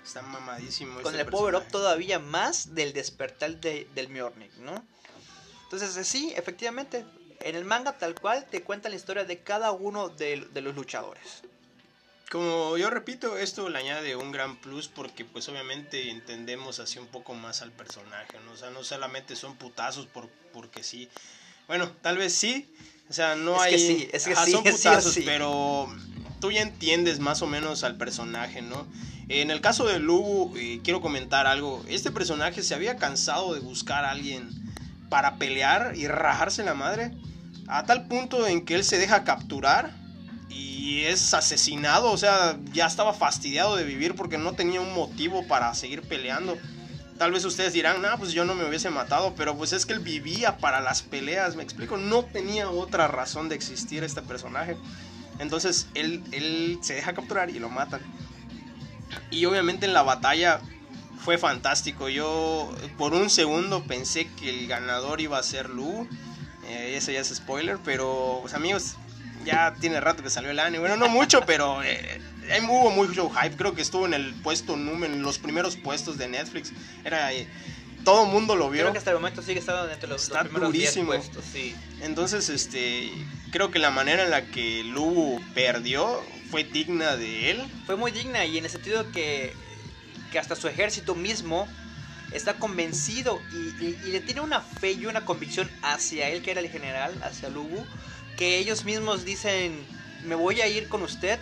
Está 0.05 0.21
mamadísimo. 0.21 1.01
Con 1.01 1.15
el 1.17 1.25
power 1.25 1.55
up 1.55 1.67
todavía 1.71 2.19
más 2.19 2.75
del 2.75 2.93
despertar 2.93 3.57
de, 3.57 3.87
del 3.95 4.09
Mjolnir, 4.09 4.51
¿no? 4.59 4.85
Entonces, 5.63 6.07
sí, 6.07 6.33
efectivamente, 6.35 7.05
en 7.45 7.55
el 7.55 7.63
manga 7.63 7.93
tal 7.93 8.15
cual 8.15 8.43
te 8.49 8.63
cuenta 8.63 8.89
la 8.89 8.95
historia 8.95 9.23
de 9.23 9.37
cada 9.39 9.71
uno 9.71 10.09
de, 10.09 10.47
de, 10.51 10.61
los 10.61 10.75
luchadores. 10.75 11.43
Como 12.31 12.75
yo 12.75 12.89
repito, 12.89 13.37
esto 13.37 13.69
le 13.69 13.77
añade 13.77 14.15
un 14.15 14.31
gran 14.31 14.57
plus 14.57 14.87
porque 14.87 15.23
pues 15.25 15.47
obviamente 15.47 16.09
entendemos 16.09 16.79
así 16.79 16.97
un 16.97 17.05
poco 17.05 17.35
más 17.35 17.61
al 17.61 17.71
personaje, 17.71 18.39
¿no? 18.43 18.53
O 18.53 18.57
sea, 18.57 18.71
no 18.71 18.83
solamente 18.83 19.35
son 19.35 19.55
putazos 19.57 20.07
por, 20.07 20.27
porque 20.53 20.81
sí. 20.81 21.07
Bueno, 21.67 21.91
tal 22.01 22.17
vez 22.17 22.33
sí. 22.33 22.67
O 23.11 23.13
sea, 23.13 23.35
no 23.35 23.57
es 23.57 23.61
hay... 23.61 23.71
Que 23.73 23.77
sí, 23.77 24.09
es 24.11 24.25
que 24.25 24.33
Ajá, 24.33 24.45
sí, 24.45 24.51
son 24.51 24.63
putazos, 24.63 25.13
sí, 25.13 25.21
sí. 25.21 25.23
pero 25.23 25.87
tú 26.41 26.51
ya 26.51 26.63
entiendes 26.63 27.19
más 27.19 27.43
o 27.43 27.47
menos 27.47 27.83
al 27.83 27.95
personaje, 27.95 28.63
¿no? 28.63 28.87
En 29.29 29.51
el 29.51 29.61
caso 29.61 29.85
de 29.85 29.99
Lubu, 29.99 30.57
eh, 30.57 30.81
quiero 30.83 30.99
comentar 30.99 31.45
algo. 31.45 31.85
Este 31.87 32.09
personaje 32.09 32.63
se 32.63 32.73
había 32.73 32.97
cansado 32.97 33.53
de 33.53 33.59
buscar 33.59 34.03
a 34.03 34.09
alguien 34.09 34.49
para 35.09 35.37
pelear 35.37 35.93
y 35.95 36.07
rajarse 36.07 36.63
la 36.63 36.73
madre. 36.73 37.11
A 37.67 37.85
tal 37.85 38.07
punto 38.07 38.45
en 38.47 38.65
que 38.65 38.75
él 38.75 38.83
se 38.83 38.97
deja 38.97 39.23
capturar 39.23 39.91
y 40.49 41.03
es 41.03 41.33
asesinado. 41.33 42.11
O 42.11 42.17
sea, 42.17 42.57
ya 42.71 42.85
estaba 42.85 43.13
fastidiado 43.13 43.75
de 43.75 43.83
vivir 43.83 44.15
porque 44.15 44.37
no 44.37 44.53
tenía 44.53 44.81
un 44.81 44.93
motivo 44.93 45.47
para 45.47 45.73
seguir 45.73 46.01
peleando. 46.01 46.57
Tal 47.17 47.31
vez 47.31 47.45
ustedes 47.45 47.73
dirán, 47.73 48.01
no, 48.01 48.17
pues 48.17 48.33
yo 48.33 48.43
no 48.43 48.55
me 48.55 48.67
hubiese 48.67 48.89
matado, 48.89 49.35
pero 49.35 49.55
pues 49.55 49.71
es 49.71 49.85
que 49.85 49.93
él 49.93 49.99
vivía 49.99 50.57
para 50.57 50.81
las 50.81 51.01
peleas, 51.01 51.55
me 51.55 51.63
explico. 51.63 51.97
No 51.97 52.25
tenía 52.25 52.69
otra 52.69 53.07
razón 53.07 53.47
de 53.47 53.55
existir 53.55 54.03
este 54.03 54.21
personaje. 54.21 54.77
Entonces 55.39 55.87
él, 55.93 56.23
él 56.31 56.79
se 56.81 56.95
deja 56.95 57.13
capturar 57.13 57.49
y 57.49 57.59
lo 57.59 57.69
matan. 57.69 58.01
Y 59.31 59.45
obviamente 59.45 59.85
en 59.85 59.93
la 59.93 60.01
batalla 60.01 60.59
fue 61.19 61.37
fantástico. 61.37 62.09
Yo 62.09 62.73
por 62.97 63.13
un 63.13 63.29
segundo 63.29 63.83
pensé 63.83 64.27
que 64.39 64.49
el 64.49 64.67
ganador 64.67 65.21
iba 65.21 65.37
a 65.37 65.43
ser 65.43 65.69
Lu. 65.69 66.07
Eh, 66.67 66.95
eso 66.97 67.11
ya 67.11 67.19
es 67.19 67.27
spoiler, 67.33 67.77
pero 67.83 68.39
pues 68.41 68.53
amigos, 68.53 68.95
ya 69.45 69.73
tiene 69.79 69.99
rato 69.99 70.23
que 70.23 70.29
salió 70.29 70.51
el 70.51 70.59
anime. 70.59 70.79
Bueno, 70.79 70.97
no 70.97 71.07
mucho, 71.07 71.41
pero 71.45 71.83
eh, 71.83 72.21
hubo 72.67 72.91
mucho 72.91 73.29
hype. 73.29 73.55
Creo 73.55 73.75
que 73.75 73.81
estuvo 73.81 74.05
en 74.05 74.13
el 74.13 74.33
puesto 74.35 74.75
número, 74.75 75.13
en 75.13 75.21
los 75.21 75.37
primeros 75.37 75.75
puestos 75.75 76.17
de 76.17 76.27
Netflix. 76.27 76.73
Era 77.03 77.31
eh, 77.33 77.47
todo 78.03 78.25
el 78.25 78.31
mundo 78.31 78.55
lo 78.55 78.69
vio. 78.69 78.81
Creo 78.81 78.91
que 78.93 78.97
hasta 78.97 79.11
el 79.11 79.17
momento 79.17 79.41
sigue 79.41 79.59
estando 79.59 79.89
entre 79.89 80.09
los, 80.09 80.23
Está 80.23 80.43
los 80.43 80.51
primeros 80.51 80.73
durísimo. 80.73 81.11
10 81.11 81.23
puestos, 81.23 81.45
sí. 81.51 81.75
Entonces, 82.01 82.49
este, 82.49 83.11
creo 83.51 83.71
que 83.71 83.79
la 83.79 83.91
manera 83.91 84.23
en 84.23 84.31
la 84.31 84.45
que 84.45 84.83
Lu 84.83 85.41
perdió 85.53 86.23
fue 86.49 86.63
digna 86.63 87.15
de 87.15 87.51
él. 87.51 87.63
Fue 87.85 87.95
muy 87.95 88.11
digna 88.11 88.45
y 88.45 88.57
en 88.57 88.65
el 88.65 88.71
sentido 88.71 89.11
que, 89.11 89.53
que 90.31 90.39
hasta 90.39 90.55
su 90.55 90.67
ejército 90.67 91.15
mismo 91.15 91.67
está 92.35 92.55
convencido 92.55 93.41
y, 93.51 93.85
y, 93.85 93.99
y, 94.05 94.11
le 94.11 94.19
tiene 94.21 94.41
una 94.41 94.61
fe 94.61 94.93
y 94.93 95.05
una 95.05 95.25
convicción 95.25 95.69
hacia 95.81 96.29
él, 96.29 96.41
que 96.41 96.51
era 96.51 96.59
el 96.59 96.69
general, 96.69 97.13
hacia 97.23 97.49
Lubu, 97.49 97.85
que 98.37 98.57
ellos 98.57 98.85
mismos 98.85 99.25
dicen, 99.25 99.85
me 100.25 100.35
voy 100.35 100.61
a 100.61 100.67
ir 100.67 100.89
con 100.89 101.01
usted 101.01 101.39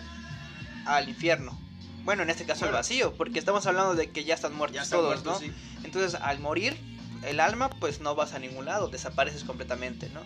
al 0.86 1.08
infierno. 1.08 1.58
Bueno, 2.04 2.22
en 2.22 2.30
este 2.30 2.44
caso 2.44 2.66
al 2.66 2.72
vacío, 2.72 3.14
porque 3.14 3.38
estamos 3.38 3.66
hablando 3.66 3.94
de 3.94 4.10
que 4.10 4.24
ya 4.24 4.34
están 4.34 4.54
muertos 4.54 4.76
Ya 4.76 4.82
están 4.82 5.00
todos, 5.00 5.24
muertos, 5.24 5.40
¿no? 5.42 5.46
sí. 5.46 5.52
Entonces, 5.84 6.20
al 6.20 6.38
morir 6.38 6.76
el 7.24 7.40
alma, 7.40 7.70
pues 7.70 8.00
no 8.00 8.14
vas 8.14 8.34
a 8.34 8.38
ningún 8.38 8.66
lado, 8.66 8.88
desapareces 8.88 9.44
completamente, 9.44 10.10
¿no? 10.10 10.20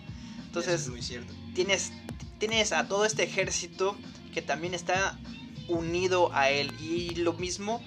Entonces, 0.45 0.81
es 0.81 0.89
muy 0.89 1.01
cierto. 1.01 1.33
tienes, 1.55 1.93
tienes 2.37 2.73
a 2.73 2.87
todo 2.87 3.05
este 3.05 3.23
ejército 3.23 3.95
que 4.33 4.41
también 4.41 4.73
está 4.73 5.17
unido 5.69 6.31
a 6.33 6.49
él. 6.49 6.73
Y 6.81 7.15
lo 7.15 7.33
mismo 7.33 7.81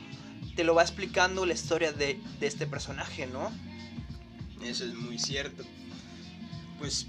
te 0.54 0.64
lo 0.64 0.74
va 0.74 0.82
explicando 0.82 1.46
la 1.46 1.54
historia 1.54 1.92
de, 1.92 2.20
de 2.40 2.46
este 2.46 2.66
personaje, 2.66 3.26
¿no? 3.26 3.52
Eso 4.64 4.84
es 4.84 4.94
muy 4.94 5.18
cierto. 5.18 5.64
Pues 6.78 7.06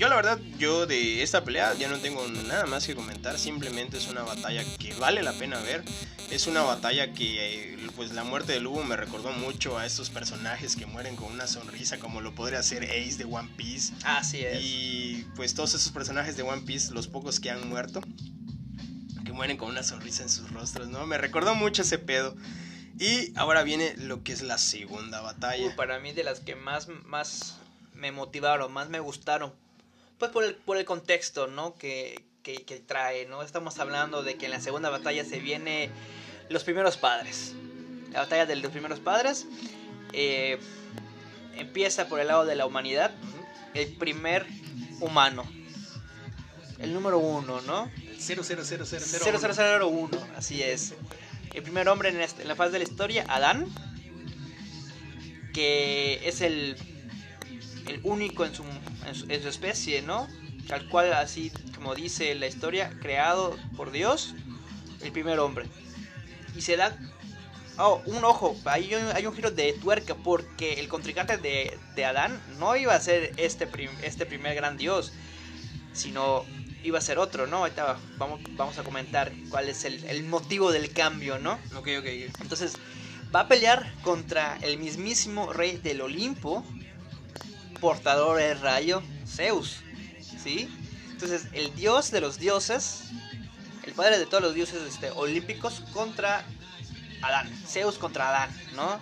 yo 0.00 0.08
la 0.08 0.16
verdad, 0.16 0.40
yo 0.58 0.86
de 0.86 1.22
esta 1.22 1.44
pelea 1.44 1.74
ya 1.74 1.86
no 1.86 1.98
tengo 1.98 2.26
nada 2.28 2.64
más 2.64 2.86
que 2.86 2.94
comentar. 2.94 3.38
Simplemente 3.38 3.98
es 3.98 4.08
una 4.08 4.22
batalla 4.22 4.64
que 4.78 4.94
vale 4.94 5.22
la 5.22 5.34
pena 5.34 5.60
ver. 5.60 5.84
Es 6.30 6.46
una 6.46 6.62
batalla 6.62 7.12
que, 7.12 7.74
eh, 7.74 7.76
pues 7.96 8.12
la 8.12 8.24
muerte 8.24 8.52
de 8.52 8.60
Lugo 8.60 8.82
me 8.82 8.96
recordó 8.96 9.30
mucho 9.32 9.76
a 9.76 9.84
estos 9.84 10.08
personajes 10.08 10.74
que 10.74 10.86
mueren 10.86 11.16
con 11.16 11.30
una 11.30 11.46
sonrisa, 11.46 11.98
como 11.98 12.22
lo 12.22 12.34
podría 12.34 12.60
hacer 12.60 12.84
Ace 12.84 13.18
de 13.18 13.24
One 13.24 13.50
Piece. 13.58 13.92
Así 14.02 14.38
es. 14.38 14.62
Y 14.62 15.26
pues 15.36 15.52
todos 15.52 15.74
esos 15.74 15.92
personajes 15.92 16.34
de 16.34 16.44
One 16.44 16.62
Piece, 16.62 16.94
los 16.94 17.06
pocos 17.06 17.38
que 17.38 17.50
han 17.50 17.68
muerto, 17.68 18.00
que 19.24 19.32
mueren 19.32 19.56
con 19.56 19.68
una 19.68 19.82
sonrisa 19.82 20.22
en 20.22 20.28
sus 20.28 20.50
rostros, 20.50 20.88
¿no? 20.88 21.06
Me 21.06 21.18
recordó 21.18 21.54
mucho 21.54 21.82
ese 21.82 21.98
pedo. 21.98 22.34
Y 22.98 23.32
ahora 23.36 23.62
viene 23.62 23.94
lo 23.96 24.22
que 24.22 24.32
es 24.32 24.42
la 24.42 24.58
segunda 24.58 25.20
batalla. 25.20 25.74
Para 25.76 25.98
mí 26.00 26.12
de 26.12 26.24
las 26.24 26.40
que 26.40 26.54
más, 26.54 26.88
más 27.06 27.56
me 27.94 28.12
motivaron, 28.12 28.72
más 28.72 28.88
me 28.88 29.00
gustaron. 29.00 29.54
Pues 30.18 30.30
por 30.30 30.44
el, 30.44 30.54
por 30.54 30.76
el 30.76 30.84
contexto, 30.84 31.46
¿no? 31.46 31.76
Que, 31.76 32.22
que, 32.42 32.64
que 32.64 32.78
trae, 32.78 33.26
¿no? 33.26 33.42
Estamos 33.42 33.78
hablando 33.78 34.22
de 34.22 34.36
que 34.36 34.46
en 34.46 34.52
la 34.52 34.60
segunda 34.60 34.90
batalla 34.90 35.24
se 35.24 35.38
viene 35.38 35.90
los 36.50 36.64
primeros 36.64 36.96
padres. 36.96 37.54
La 38.12 38.20
batalla 38.20 38.44
de 38.44 38.56
los 38.56 38.70
primeros 38.70 39.00
padres 39.00 39.46
eh, 40.12 40.58
empieza 41.56 42.08
por 42.08 42.20
el 42.20 42.26
lado 42.26 42.44
de 42.44 42.56
la 42.56 42.66
humanidad. 42.66 43.12
El 43.72 43.94
primer 43.94 44.46
humano. 45.00 45.44
El 46.78 46.92
número 46.92 47.18
uno, 47.18 47.60
¿no? 47.62 47.90
0001, 48.20 50.10
así 50.36 50.62
es. 50.62 50.94
El 51.54 51.62
primer 51.62 51.88
hombre 51.88 52.10
en, 52.10 52.20
este- 52.20 52.42
en 52.42 52.48
la 52.48 52.54
faz 52.54 52.70
de 52.72 52.78
la 52.78 52.84
historia, 52.84 53.24
Adán, 53.28 53.66
que 55.52 56.20
es 56.28 56.40
el, 56.42 56.76
el 57.88 58.00
único 58.04 58.44
en 58.44 58.54
su, 58.54 58.64
en 59.28 59.42
su, 59.42 59.48
especie, 59.48 60.02
¿no? 60.02 60.28
Tal 60.68 60.88
cual, 60.88 61.12
así 61.12 61.50
como 61.74 61.94
dice 61.94 62.34
la 62.34 62.46
historia, 62.46 62.90
creado 63.00 63.56
por 63.76 63.90
Dios, 63.90 64.34
el 65.02 65.12
primer 65.12 65.38
hombre. 65.38 65.66
Y 66.56 66.60
se 66.60 66.76
da... 66.76 66.96
Oh, 67.78 68.02
un 68.04 68.22
ojo, 68.24 68.54
hay 68.66 68.94
un, 68.94 69.06
hay 69.14 69.24
un 69.24 69.34
giro 69.34 69.50
de 69.50 69.72
tuerca 69.72 70.14
porque 70.14 70.74
el 70.74 70.88
contrincante 70.88 71.38
de, 71.38 71.78
de 71.94 72.04
Adán 72.04 72.38
no 72.58 72.76
iba 72.76 72.94
a 72.94 73.00
ser 73.00 73.32
este, 73.38 73.66
este 74.02 74.26
primer 74.26 74.54
gran 74.54 74.76
dios, 74.76 75.12
sino 75.94 76.44
iba 76.82 76.98
a 76.98 77.02
ser 77.02 77.18
otro, 77.18 77.46
¿no? 77.46 77.58
Ahorita 77.58 77.98
vamos, 78.16 78.40
vamos 78.50 78.78
a 78.78 78.82
comentar 78.82 79.32
cuál 79.50 79.68
es 79.68 79.84
el, 79.84 80.02
el 80.04 80.24
motivo 80.24 80.72
del 80.72 80.92
cambio, 80.92 81.38
¿no? 81.38 81.52
Ok, 81.76 81.88
ok. 81.98 82.06
Entonces 82.40 82.74
va 83.34 83.40
a 83.40 83.48
pelear 83.48 83.92
contra 84.02 84.58
el 84.62 84.78
mismísimo 84.78 85.52
rey 85.52 85.76
del 85.76 86.00
Olimpo, 86.00 86.64
portador 87.80 88.38
del 88.38 88.60
rayo, 88.60 89.02
Zeus, 89.26 89.80
¿sí? 90.42 90.68
Entonces 91.10 91.46
el 91.52 91.74
dios 91.74 92.10
de 92.10 92.20
los 92.20 92.38
dioses, 92.38 93.10
el 93.84 93.92
padre 93.92 94.18
de 94.18 94.26
todos 94.26 94.42
los 94.42 94.54
dioses 94.54 94.82
este, 94.88 95.10
olímpicos 95.10 95.80
contra 95.92 96.44
Adán, 97.22 97.50
Zeus 97.66 97.98
contra 97.98 98.28
Adán, 98.28 98.50
¿no? 98.74 99.00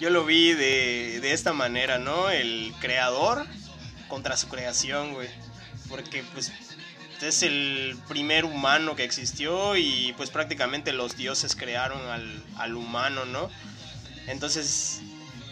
Yo 0.00 0.10
lo 0.10 0.24
vi 0.24 0.52
de, 0.52 1.18
de 1.20 1.32
esta 1.32 1.52
manera, 1.52 1.98
¿no? 1.98 2.30
El 2.30 2.72
creador 2.80 3.46
contra 4.08 4.36
su 4.36 4.48
creación, 4.48 5.14
güey. 5.14 5.28
Porque 5.88 6.22
pues 6.34 6.52
es 7.20 7.42
el 7.42 7.96
primer 8.08 8.44
humano 8.44 8.94
que 8.94 9.04
existió 9.04 9.76
y 9.76 10.14
pues 10.16 10.30
prácticamente 10.30 10.92
los 10.92 11.16
dioses 11.16 11.56
crearon 11.56 12.00
al, 12.08 12.44
al 12.56 12.76
humano, 12.76 13.24
¿no? 13.24 13.50
Entonces, 14.26 15.00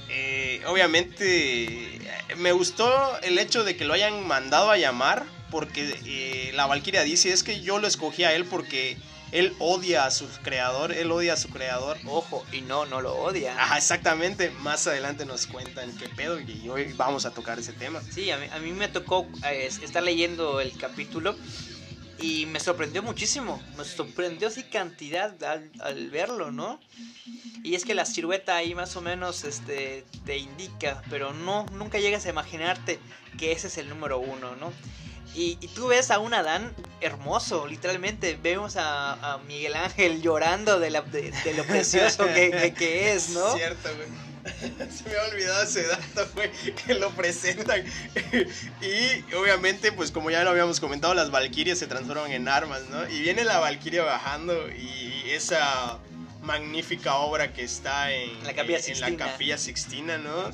eh, 0.09 0.63
obviamente 0.67 1.99
me 2.37 2.53
gustó 2.53 3.19
el 3.23 3.39
hecho 3.39 3.65
de 3.65 3.77
que 3.77 3.85
lo 3.85 3.95
hayan 3.95 4.27
mandado 4.27 4.71
a 4.71 4.77
llamar 4.79 5.25
porque 5.51 5.99
eh, 6.05 6.53
la 6.55 6.67
Valkyria 6.67 7.03
dice 7.03 7.33
es 7.33 7.43
que 7.43 7.61
yo 7.61 7.79
lo 7.79 7.89
escogí 7.89 8.25
a 8.25 8.33
él 8.33 8.45
porque 8.45 8.97
él 9.33 9.55
odia 9.59 10.07
a 10.07 10.11
su 10.11 10.27
creador, 10.43 10.93
él 10.93 11.11
odia 11.11 11.35
a 11.35 11.37
su 11.37 11.49
creador. 11.49 11.99
Ojo, 12.07 12.45
y 12.53 12.61
no, 12.61 12.87
no 12.87 13.01
lo 13.01 13.15
odia. 13.17 13.61
Ajá, 13.61 13.79
exactamente. 13.79 14.51
Más 14.61 14.87
adelante 14.87 15.27
nos 15.27 15.47
cuentan 15.47 15.97
qué 15.97 16.09
pedo 16.09 16.39
y 16.41 16.69
hoy 16.69 16.93
vamos 16.93 17.27
a 17.27 17.33
tocar 17.33 17.59
ese 17.59 17.73
tema. 17.73 18.01
Sí, 18.11 18.31
a 18.31 18.39
mí, 18.39 18.47
a 18.53 18.59
mí 18.59 18.73
me 18.73 18.89
tocó 18.89 19.27
eh, 19.45 19.67
estar 19.67 20.03
leyendo 20.03 20.61
el 20.61 20.77
capítulo 20.77 21.37
y 22.21 22.47
me 22.47 22.61
sorprendió 22.61 23.03
muchísimo. 23.03 23.63
Me 23.77 23.85
sorprendió 23.85 24.49
así 24.49 24.63
cantidad 24.63 25.43
al, 25.45 25.71
al, 25.81 26.11
verlo, 26.11 26.53
¿no? 26.53 26.81
Y 27.63 27.75
es 27.75 27.85
que 27.85 27.95
la 27.95 28.05
silueta 28.05 28.57
ahí 28.57 28.75
más 28.75 28.97
o 28.97 29.03
menos 29.03 29.45
este, 29.45 30.05
te 30.25 30.39
indica, 30.39 31.03
pero 31.11 31.33
no, 31.33 31.67
nunca 31.73 31.99
llegas 31.99 32.27
a 32.27 32.31
imaginarte 32.31 33.01
que 33.39 33.53
ese 33.53 33.67
es 33.67 33.79
el 33.79 33.89
número 33.89 34.19
uno, 34.19 34.57
¿no? 34.57 34.73
Y, 35.37 35.59
y, 35.61 35.69
tú 35.69 35.89
ves 35.89 36.11
a 36.11 36.19
un 36.19 36.33
Adán 36.33 36.75
hermoso, 37.03 37.67
literalmente. 37.67 38.39
Vemos 38.43 38.77
a, 38.77 39.35
a 39.35 39.39
Miguel 39.39 39.75
Ángel 39.77 40.23
llorando 40.23 40.81
de, 40.81 40.89
la, 40.89 41.03
de, 41.03 41.31
de 41.31 41.55
lo 41.55 41.65
precioso 41.65 42.27
que, 42.27 42.51
que, 42.51 42.73
que, 42.73 43.13
es, 43.13 43.31
¿no? 43.31 43.53
Cierto, 43.57 43.91
güey. 43.95 44.09
Se 44.91 45.09
me 45.09 45.17
ha 45.17 45.25
olvidado 45.25 45.63
ese 45.63 45.87
dato, 45.87 46.29
güey, 46.35 46.51
que 46.75 46.95
lo 46.95 47.11
presentan. 47.11 47.85
y 48.81 49.35
obviamente, 49.35 49.93
pues 49.93 50.11
como 50.11 50.31
ya 50.31 50.43
lo 50.43 50.51
habíamos 50.51 50.81
comentado, 50.81 51.13
las 51.15 51.31
valquirias 51.31 51.79
se 51.79 51.87
transforman 51.87 52.31
en 52.31 52.49
armas, 52.49 52.83
¿no? 52.91 53.09
Y 53.09 53.21
viene 53.21 53.45
la 53.45 53.59
valquiria 53.59 54.05
bajando 54.05 54.71
y 54.71 55.31
esa 55.31 55.99
magnífica 56.43 57.17
obra 57.17 57.53
que 57.53 57.63
está 57.65 58.13
en 58.13 58.43
la 58.45 58.55
Capilla 58.55 58.79
en, 58.79 58.93
en 58.93 59.01
la 59.19 59.27
Capilla 59.27 59.59
Sixtina, 59.59 60.17
¿no? 60.17 60.51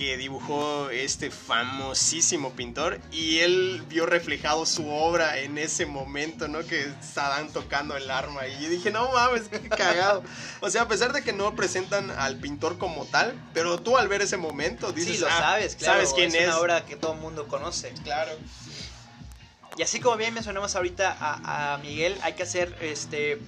Que 0.00 0.16
dibujó 0.16 0.88
este 0.88 1.30
famosísimo 1.30 2.52
pintor 2.52 2.98
y 3.12 3.40
él 3.40 3.84
vio 3.86 4.06
reflejado 4.06 4.64
su 4.64 4.88
obra 4.88 5.40
en 5.40 5.58
ese 5.58 5.84
momento, 5.84 6.48
¿no? 6.48 6.60
Que 6.60 6.80
estaban 7.02 7.52
tocando 7.52 7.98
el 7.98 8.10
arma 8.10 8.46
y 8.46 8.62
yo 8.62 8.70
dije, 8.70 8.90
no 8.90 9.12
mames, 9.12 9.48
qué 9.48 9.68
cagado. 9.68 10.24
O 10.62 10.70
sea, 10.70 10.82
a 10.82 10.88
pesar 10.88 11.12
de 11.12 11.22
que 11.22 11.34
no 11.34 11.54
presentan 11.54 12.10
al 12.12 12.36
pintor 12.36 12.78
como 12.78 13.04
tal, 13.04 13.34
pero 13.52 13.78
tú 13.78 13.98
al 13.98 14.08
ver 14.08 14.22
ese 14.22 14.38
momento 14.38 14.90
dices, 14.90 15.16
sí, 15.16 15.20
lo 15.20 15.28
ah, 15.28 15.38
sabes, 15.38 15.76
claro, 15.76 15.92
sabes 15.96 16.14
quién 16.14 16.28
es. 16.28 16.34
Es 16.34 16.46
una 16.46 16.60
obra 16.60 16.86
que 16.86 16.96
todo 16.96 17.12
el 17.12 17.20
mundo 17.20 17.46
conoce. 17.46 17.92
Claro. 18.02 18.32
Y 19.76 19.82
así 19.82 20.00
como 20.00 20.16
bien 20.16 20.32
mencionamos 20.32 20.76
ahorita 20.76 21.14
a, 21.20 21.74
a 21.74 21.76
Miguel, 21.76 22.16
hay 22.22 22.32
que 22.32 22.44
hacer 22.44 22.74
este 22.80 23.38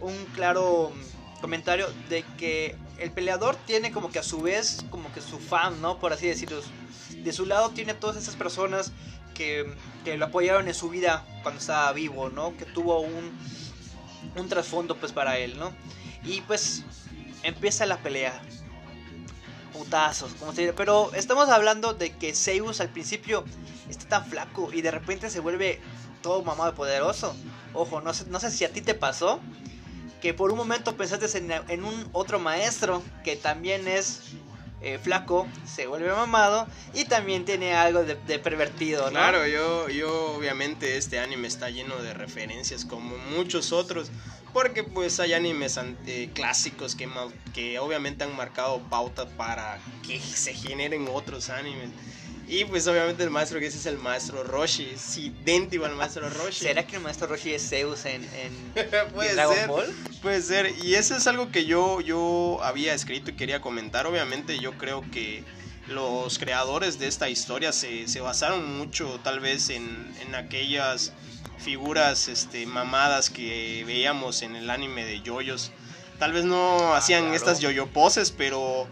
un 0.00 0.16
claro 0.34 0.92
comentario 1.40 1.86
de 2.08 2.24
que 2.38 2.74
el 2.98 3.10
peleador 3.10 3.56
tiene 3.66 3.92
como 3.92 4.10
que 4.10 4.18
a 4.18 4.22
su 4.22 4.40
vez 4.40 4.84
como 4.90 5.12
que 5.12 5.20
su 5.20 5.38
fan, 5.38 5.80
¿no? 5.80 5.98
Por 5.98 6.12
así 6.12 6.26
decirlo. 6.26 6.60
De 7.22 7.32
su 7.32 7.46
lado 7.46 7.70
tiene 7.70 7.94
todas 7.94 8.16
esas 8.16 8.36
personas 8.36 8.92
que, 9.34 9.74
que 10.04 10.16
lo 10.16 10.26
apoyaron 10.26 10.68
en 10.68 10.74
su 10.74 10.88
vida 10.88 11.24
cuando 11.42 11.60
estaba 11.60 11.92
vivo, 11.92 12.30
¿no? 12.30 12.56
Que 12.56 12.64
tuvo 12.64 13.00
un, 13.00 13.36
un 14.36 14.48
trasfondo 14.48 14.96
pues 14.96 15.12
para 15.12 15.38
él, 15.38 15.58
¿no? 15.58 15.72
Y 16.24 16.40
pues 16.42 16.84
empieza 17.42 17.86
la 17.86 17.98
pelea. 17.98 18.40
Putazos, 19.72 20.32
como 20.34 20.52
se 20.52 20.62
dice. 20.62 20.72
Pero 20.72 21.12
estamos 21.14 21.48
hablando 21.48 21.92
de 21.92 22.16
que 22.16 22.34
Zeus 22.34 22.80
al 22.80 22.88
principio 22.88 23.44
está 23.90 24.08
tan 24.08 24.26
flaco 24.26 24.72
y 24.72 24.80
de 24.80 24.90
repente 24.90 25.28
se 25.28 25.40
vuelve 25.40 25.80
todo 26.22 26.42
mamado 26.42 26.72
y 26.72 26.74
poderoso. 26.74 27.36
Ojo, 27.74 28.00
no 28.00 28.14
sé, 28.14 28.24
no 28.26 28.40
sé 28.40 28.50
si 28.50 28.64
a 28.64 28.72
ti 28.72 28.80
te 28.80 28.94
pasó 28.94 29.40
que 30.26 30.34
por 30.34 30.50
un 30.50 30.58
momento 30.58 30.96
pensaste 30.96 31.38
en, 31.38 31.52
en 31.68 31.84
un 31.84 32.08
otro 32.10 32.40
maestro 32.40 33.00
que 33.22 33.36
también 33.36 33.86
es 33.86 34.22
eh, 34.82 34.98
flaco, 35.00 35.46
se 35.64 35.86
vuelve 35.86 36.10
mamado 36.10 36.66
y 36.94 37.04
también 37.04 37.44
tiene 37.44 37.74
algo 37.74 38.02
de, 38.02 38.16
de 38.16 38.40
pervertido, 38.40 39.04
¿no? 39.04 39.10
Claro, 39.10 39.46
yo, 39.46 39.88
yo 39.88 40.32
obviamente 40.32 40.96
este 40.96 41.20
anime 41.20 41.46
está 41.46 41.70
lleno 41.70 42.02
de 42.02 42.12
referencias 42.12 42.84
como 42.84 43.16
muchos 43.36 43.70
otros, 43.70 44.10
porque 44.52 44.82
pues 44.82 45.20
hay 45.20 45.32
animes 45.32 45.78
ante, 45.78 46.28
clásicos 46.34 46.96
que, 46.96 47.08
que 47.54 47.78
obviamente 47.78 48.24
han 48.24 48.34
marcado 48.34 48.80
pauta 48.90 49.28
para 49.28 49.78
que 50.04 50.18
se 50.18 50.54
generen 50.54 51.06
otros 51.08 51.50
animes. 51.50 51.90
Y 52.48 52.64
pues 52.64 52.86
obviamente 52.86 53.24
el 53.24 53.30
maestro 53.30 53.58
que 53.58 53.66
ese 53.66 53.78
es 53.78 53.86
el 53.86 53.98
maestro 53.98 54.44
Roshi, 54.44 54.90
es 54.94 55.16
idéntico 55.18 55.84
al 55.84 55.96
maestro 55.96 56.28
Roshi. 56.30 56.64
¿Será 56.66 56.86
que 56.86 56.96
el 56.96 57.02
maestro 57.02 57.26
Roshi 57.26 57.52
es 57.54 57.68
Zeus 57.68 58.04
en, 58.04 58.22
en, 58.34 58.72
¿Puede 59.12 59.34
Dragon 59.34 59.54
ser, 59.56 59.68
Ball? 59.68 59.94
Puede 60.22 60.42
ser, 60.42 60.72
y 60.82 60.94
eso 60.94 61.16
es 61.16 61.26
algo 61.26 61.50
que 61.50 61.64
yo, 61.64 62.00
yo 62.00 62.60
había 62.62 62.94
escrito 62.94 63.30
y 63.30 63.34
quería 63.34 63.60
comentar. 63.60 64.06
Obviamente 64.06 64.60
yo 64.60 64.72
creo 64.78 65.02
que 65.10 65.42
los 65.88 66.38
creadores 66.38 66.98
de 67.00 67.08
esta 67.08 67.28
historia 67.28 67.72
se, 67.72 68.06
se 68.06 68.20
basaron 68.20 68.78
mucho 68.78 69.18
tal 69.24 69.40
vez 69.40 69.70
en, 69.70 70.14
en 70.20 70.34
aquellas 70.36 71.12
figuras 71.58 72.28
este, 72.28 72.64
mamadas 72.66 73.28
que 73.30 73.82
veíamos 73.86 74.42
en 74.42 74.54
el 74.56 74.70
anime 74.70 75.04
de 75.04 75.20
yoyos. 75.22 75.72
Tal 76.20 76.32
vez 76.32 76.44
no 76.44 76.94
Ah, 76.94 76.98
hacían 76.98 77.22
claro. 77.22 77.36
estas 77.36 77.60
yoyo 77.60 77.88
poses, 77.88 78.30
pero 78.30 78.86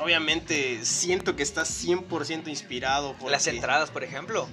obviamente 0.00 0.84
siento 0.84 1.36
que 1.36 1.42
está 1.42 1.62
100% 1.62 2.48
inspirado. 2.48 3.14
Porque 3.18 3.32
Las 3.32 3.46
entradas, 3.46 3.90
por 3.90 4.04
ejemplo. 4.04 4.48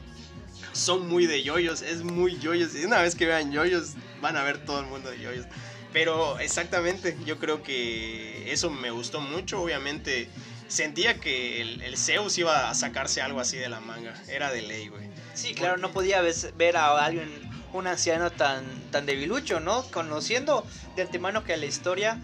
son 0.73 1.07
muy 1.07 1.25
de 1.25 1.43
yoyos, 1.43 1.81
es 1.81 2.03
muy 2.03 2.37
yoyos. 2.39 2.75
Y 2.75 2.85
una 2.85 3.01
vez 3.01 3.15
que 3.15 3.25
vean 3.25 3.51
yoyos, 3.51 3.93
van 4.21 4.35
a 4.37 4.43
ver 4.43 4.65
todo 4.65 4.79
el 4.79 4.87
mundo 4.87 5.09
de 5.09 5.19
yoyos. 5.19 5.45
Pero 5.93 6.37
exactamente, 6.39 7.17
yo 7.25 7.39
creo 7.39 7.63
que 7.63 8.51
eso 8.51 8.69
me 8.69 8.91
gustó 8.91 9.21
mucho. 9.21 9.61
Obviamente 9.61 10.27
sentía 10.67 11.19
que 11.21 11.61
el, 11.61 11.81
el 11.81 11.97
Zeus 11.97 12.37
iba 12.37 12.69
a 12.69 12.75
sacarse 12.75 13.21
algo 13.21 13.39
así 13.39 13.55
de 13.57 13.69
la 13.69 13.79
manga. 13.79 14.13
Era 14.27 14.51
de 14.51 14.61
ley, 14.61 14.89
güey. 14.89 15.07
Sí, 15.33 15.53
claro, 15.53 15.77
no 15.77 15.91
podía 15.91 16.21
ver 16.21 16.77
a 16.77 17.05
alguien, 17.05 17.29
un 17.73 17.87
anciano 17.87 18.31
tan, 18.31 18.65
tan 18.91 19.05
debilucho, 19.05 19.59
¿no? 19.59 19.83
Conociendo 19.91 20.65
de 20.95 21.03
antemano 21.03 21.43
que 21.43 21.55
la 21.57 21.65
historia 21.65 22.19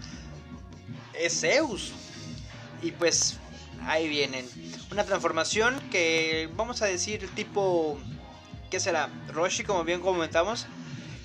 es 1.14 1.40
Zeus. 1.40 1.92
Y 2.82 2.92
pues 2.92 3.38
ahí 3.86 4.08
vienen. 4.08 4.46
Una 4.90 5.04
transformación 5.04 5.78
que 5.90 6.50
vamos 6.56 6.82
a 6.82 6.86
decir 6.86 7.28
tipo, 7.34 7.98
¿qué 8.70 8.80
será? 8.80 9.08
Roshi, 9.28 9.64
como 9.64 9.84
bien 9.84 10.00
comentamos, 10.00 10.66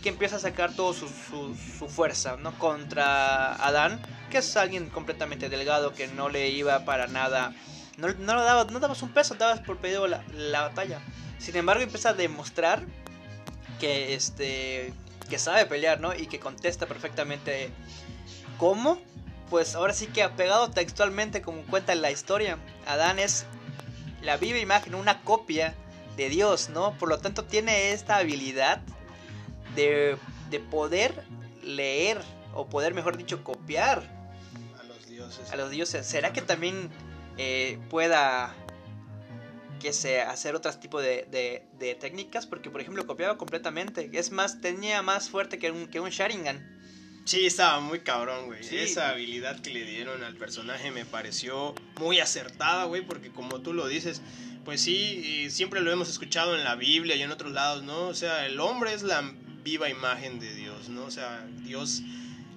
que 0.01 0.09
empieza 0.09 0.37
a 0.37 0.39
sacar 0.39 0.73
toda 0.73 0.93
su, 0.93 1.07
su, 1.07 1.55
su 1.55 1.87
fuerza, 1.87 2.37
¿no? 2.37 2.57
Contra 2.59 3.55
Adán, 3.55 3.99
que 4.29 4.37
es 4.37 4.55
alguien 4.55 4.89
completamente 4.89 5.49
delgado 5.49 5.93
que 5.93 6.07
no 6.07 6.29
le 6.29 6.49
iba 6.49 6.85
para 6.85 7.07
nada. 7.07 7.53
No, 7.97 8.07
no 8.07 8.35
le 8.35 8.41
dabas, 8.41 8.71
no 8.71 8.79
dabas 8.79 9.01
un 9.01 9.09
peso, 9.09 9.35
dabas 9.35 9.59
por 9.61 9.77
pedido 9.77 10.07
la, 10.07 10.23
la 10.33 10.61
batalla. 10.61 11.01
Sin 11.39 11.55
embargo, 11.55 11.83
empieza 11.83 12.09
a 12.09 12.13
demostrar 12.13 12.85
que 13.79 14.13
este 14.13 14.93
que 15.29 15.39
sabe 15.39 15.65
pelear, 15.65 15.99
¿no? 15.99 16.15
Y 16.15 16.27
que 16.27 16.39
contesta 16.39 16.85
perfectamente 16.85 17.69
cómo. 18.57 18.99
Pues 19.49 19.75
ahora 19.75 19.93
sí 19.93 20.07
que 20.07 20.23
apegado 20.23 20.69
textualmente 20.71 21.41
como 21.41 21.61
cuenta 21.63 21.95
la 21.95 22.11
historia, 22.11 22.57
Adán 22.85 23.17
es 23.19 23.45
la 24.21 24.37
viva 24.37 24.57
imagen, 24.57 24.95
una 24.95 25.21
copia 25.23 25.73
de 26.17 26.29
Dios, 26.29 26.69
¿no? 26.69 26.97
Por 26.97 27.09
lo 27.09 27.19
tanto 27.19 27.45
tiene 27.45 27.91
esta 27.91 28.17
habilidad 28.17 28.81
de, 29.75 30.17
de 30.49 30.59
poder 30.59 31.23
leer 31.63 32.19
o 32.53 32.67
poder, 32.67 32.93
mejor 32.93 33.15
dicho, 33.17 33.43
copiar 33.43 34.03
A 34.79 34.83
los 34.83 35.05
dioses. 35.07 35.51
a 35.51 35.55
los 35.55 35.69
dioses. 35.69 36.05
¿Será 36.05 36.33
que 36.33 36.41
también 36.41 36.89
eh, 37.37 37.79
pueda 37.89 38.53
que 39.79 39.93
se 39.93 40.21
hacer 40.21 40.55
otros 40.55 40.79
tipos 40.79 41.03
de, 41.03 41.27
de, 41.29 41.67
de 41.77 41.95
técnicas? 41.95 42.47
Porque, 42.47 42.69
por 42.71 42.81
ejemplo, 42.81 43.05
copiaba 43.05 43.37
completamente. 43.37 44.09
Es 44.11 44.31
más, 44.31 44.59
tenía 44.59 45.01
más 45.03 45.29
fuerte 45.29 45.59
que 45.59 45.71
un, 45.71 45.87
que 45.87 45.99
un 45.99 46.09
Sharingan. 46.09 46.76
Sí, 47.27 47.45
estaba 47.45 47.79
muy 47.81 47.99
cabrón, 47.99 48.45
güey. 48.45 48.63
Sí. 48.63 48.77
Esa 48.77 49.09
habilidad 49.09 49.59
que 49.61 49.69
le 49.71 49.83
dieron 49.83 50.23
al 50.23 50.35
personaje 50.35 50.91
me 50.91 51.03
pareció 51.05 51.75
muy 51.99 52.19
acertada, 52.19 52.85
güey, 52.85 53.05
porque 53.05 53.29
como 53.31 53.59
tú 53.61 53.73
lo 53.73 53.87
dices, 53.87 54.21
pues 54.63 54.81
sí, 54.81 55.47
siempre 55.49 55.81
lo 55.81 55.91
hemos 55.91 56.09
escuchado 56.09 56.55
en 56.55 56.63
la 56.63 56.75
Biblia 56.75 57.15
y 57.15 57.21
en 57.23 57.31
otros 57.31 57.51
lados, 57.51 57.83
¿no? 57.83 58.07
O 58.07 58.13
sea, 58.15 58.45
el 58.45 58.59
hombre 58.59 58.93
es 58.93 59.03
la 59.03 59.29
viva 59.63 59.89
imagen 59.89 60.39
de 60.39 60.53
Dios, 60.55 60.87
¿no? 60.89 61.03
O 61.03 61.11
sea, 61.11 61.45
Dios 61.63 62.01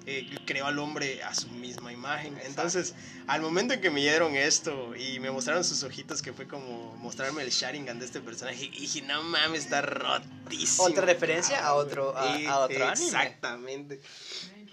eh, 0.06 0.28
creó 0.46 0.66
al 0.66 0.78
hombre 0.78 1.22
a 1.22 1.34
su 1.34 1.48
misma 1.50 1.92
imagen. 1.92 2.36
Entonces, 2.44 2.94
al 3.26 3.42
momento 3.42 3.74
en 3.74 3.80
que 3.80 3.90
me 3.90 4.00
dieron 4.00 4.34
esto 4.34 4.94
y 4.96 5.20
me 5.20 5.30
mostraron 5.30 5.62
sus 5.62 5.82
ojitos, 5.82 6.22
que 6.22 6.32
fue 6.32 6.46
como 6.48 6.96
mostrarme 6.96 7.42
el 7.42 7.50
Sharingan 7.50 7.98
de 7.98 8.06
este 8.06 8.20
personaje, 8.20 8.64
y 8.64 8.70
dije, 8.70 9.02
no 9.02 9.22
mames, 9.22 9.64
está 9.64 9.82
rotísimo. 9.82 10.84
Otra 10.88 11.04
referencia 11.04 11.64
a 11.64 11.74
otro- 11.74 12.16
a- 12.16 12.34
a 12.48 12.58
otro 12.60 12.76
anime. 12.88 13.10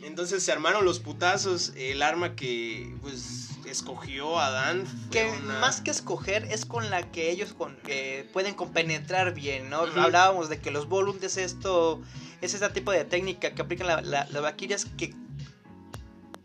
Entonces 0.02 0.44
se 0.44 0.52
armaron 0.52 0.86
los 0.86 1.00
putazos. 1.00 1.74
El 1.76 2.02
arma 2.02 2.36
que 2.36 2.94
pues 3.02 3.50
escogió 3.66 4.40
Adán. 4.40 4.86
Que 5.12 5.30
una- 5.30 5.60
más 5.60 5.82
que 5.82 5.92
escoger 5.92 6.46
es 6.46 6.66
con 6.66 6.90
la 6.90 7.12
que 7.12 7.32
ellos 7.32 7.54
con, 7.54 7.78
eh, 7.88 8.30
pueden 8.34 8.54
compenetrar 8.54 9.34
bien, 9.34 9.70
¿no? 9.70 9.86
Hablábamos 10.04 10.50
de 10.50 10.60
que 10.60 10.72
los 10.72 10.88
volumes 10.88 11.24
es 11.24 11.38
esto, 11.38 12.02
es 12.42 12.54
este 12.54 12.70
tipo 12.70 12.92
de 12.92 13.04
técnica 13.06 13.54
que 13.54 13.62
aplican 13.62 13.88
la- 13.88 14.02
la- 14.02 14.26
las 14.30 14.42
valquirias 14.42 14.86
que, 14.98 15.14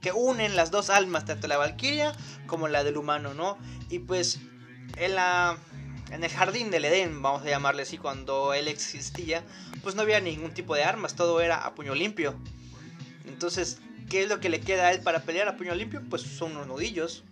que 0.01 0.13
unen 0.13 0.57
las 0.57 0.71
dos 0.73 0.91
almas, 0.91 1.25
tanto 1.27 1.47
la 1.47 1.59
valquiria 1.59 2.13
como 2.49 2.67
la 2.69 2.83
del 2.83 2.97
humano, 2.97 3.35
¿no? 3.35 3.57
Y 3.89 4.01
pues 4.01 4.41
en 4.97 5.15
la 5.15 5.57
en 6.11 6.23
el 6.25 6.31
jardín 6.31 6.71
del 6.71 6.85
Edén, 6.85 7.23
vamos 7.23 7.41
a 7.43 7.47
llamarle 7.47 7.83
así, 7.85 7.97
cuando 7.97 8.53
él 8.53 8.69
existía, 8.69 9.43
pues 9.83 9.95
no 9.95 10.03
había 10.03 10.21
ningún 10.21 10.53
tipo 10.53 10.75
de 10.75 10.85
armas, 10.85 11.15
todo 11.17 11.41
era 11.41 11.65
a 11.65 11.75
puño 11.75 11.95
limpio. 11.95 12.39
Entonces, 13.27 13.79
¿qué 14.09 14.23
es 14.23 14.29
lo 14.29 14.41
que 14.41 14.49
le 14.49 14.61
queda 14.61 14.89
a 14.89 14.93
él 14.93 15.01
para 15.01 15.23
pelear 15.23 15.49
a 15.49 15.57
puño 15.57 15.75
limpio? 15.75 16.03
Pues 16.09 16.23
son 16.23 16.53
unos 16.53 16.67
nudillos. 16.67 17.25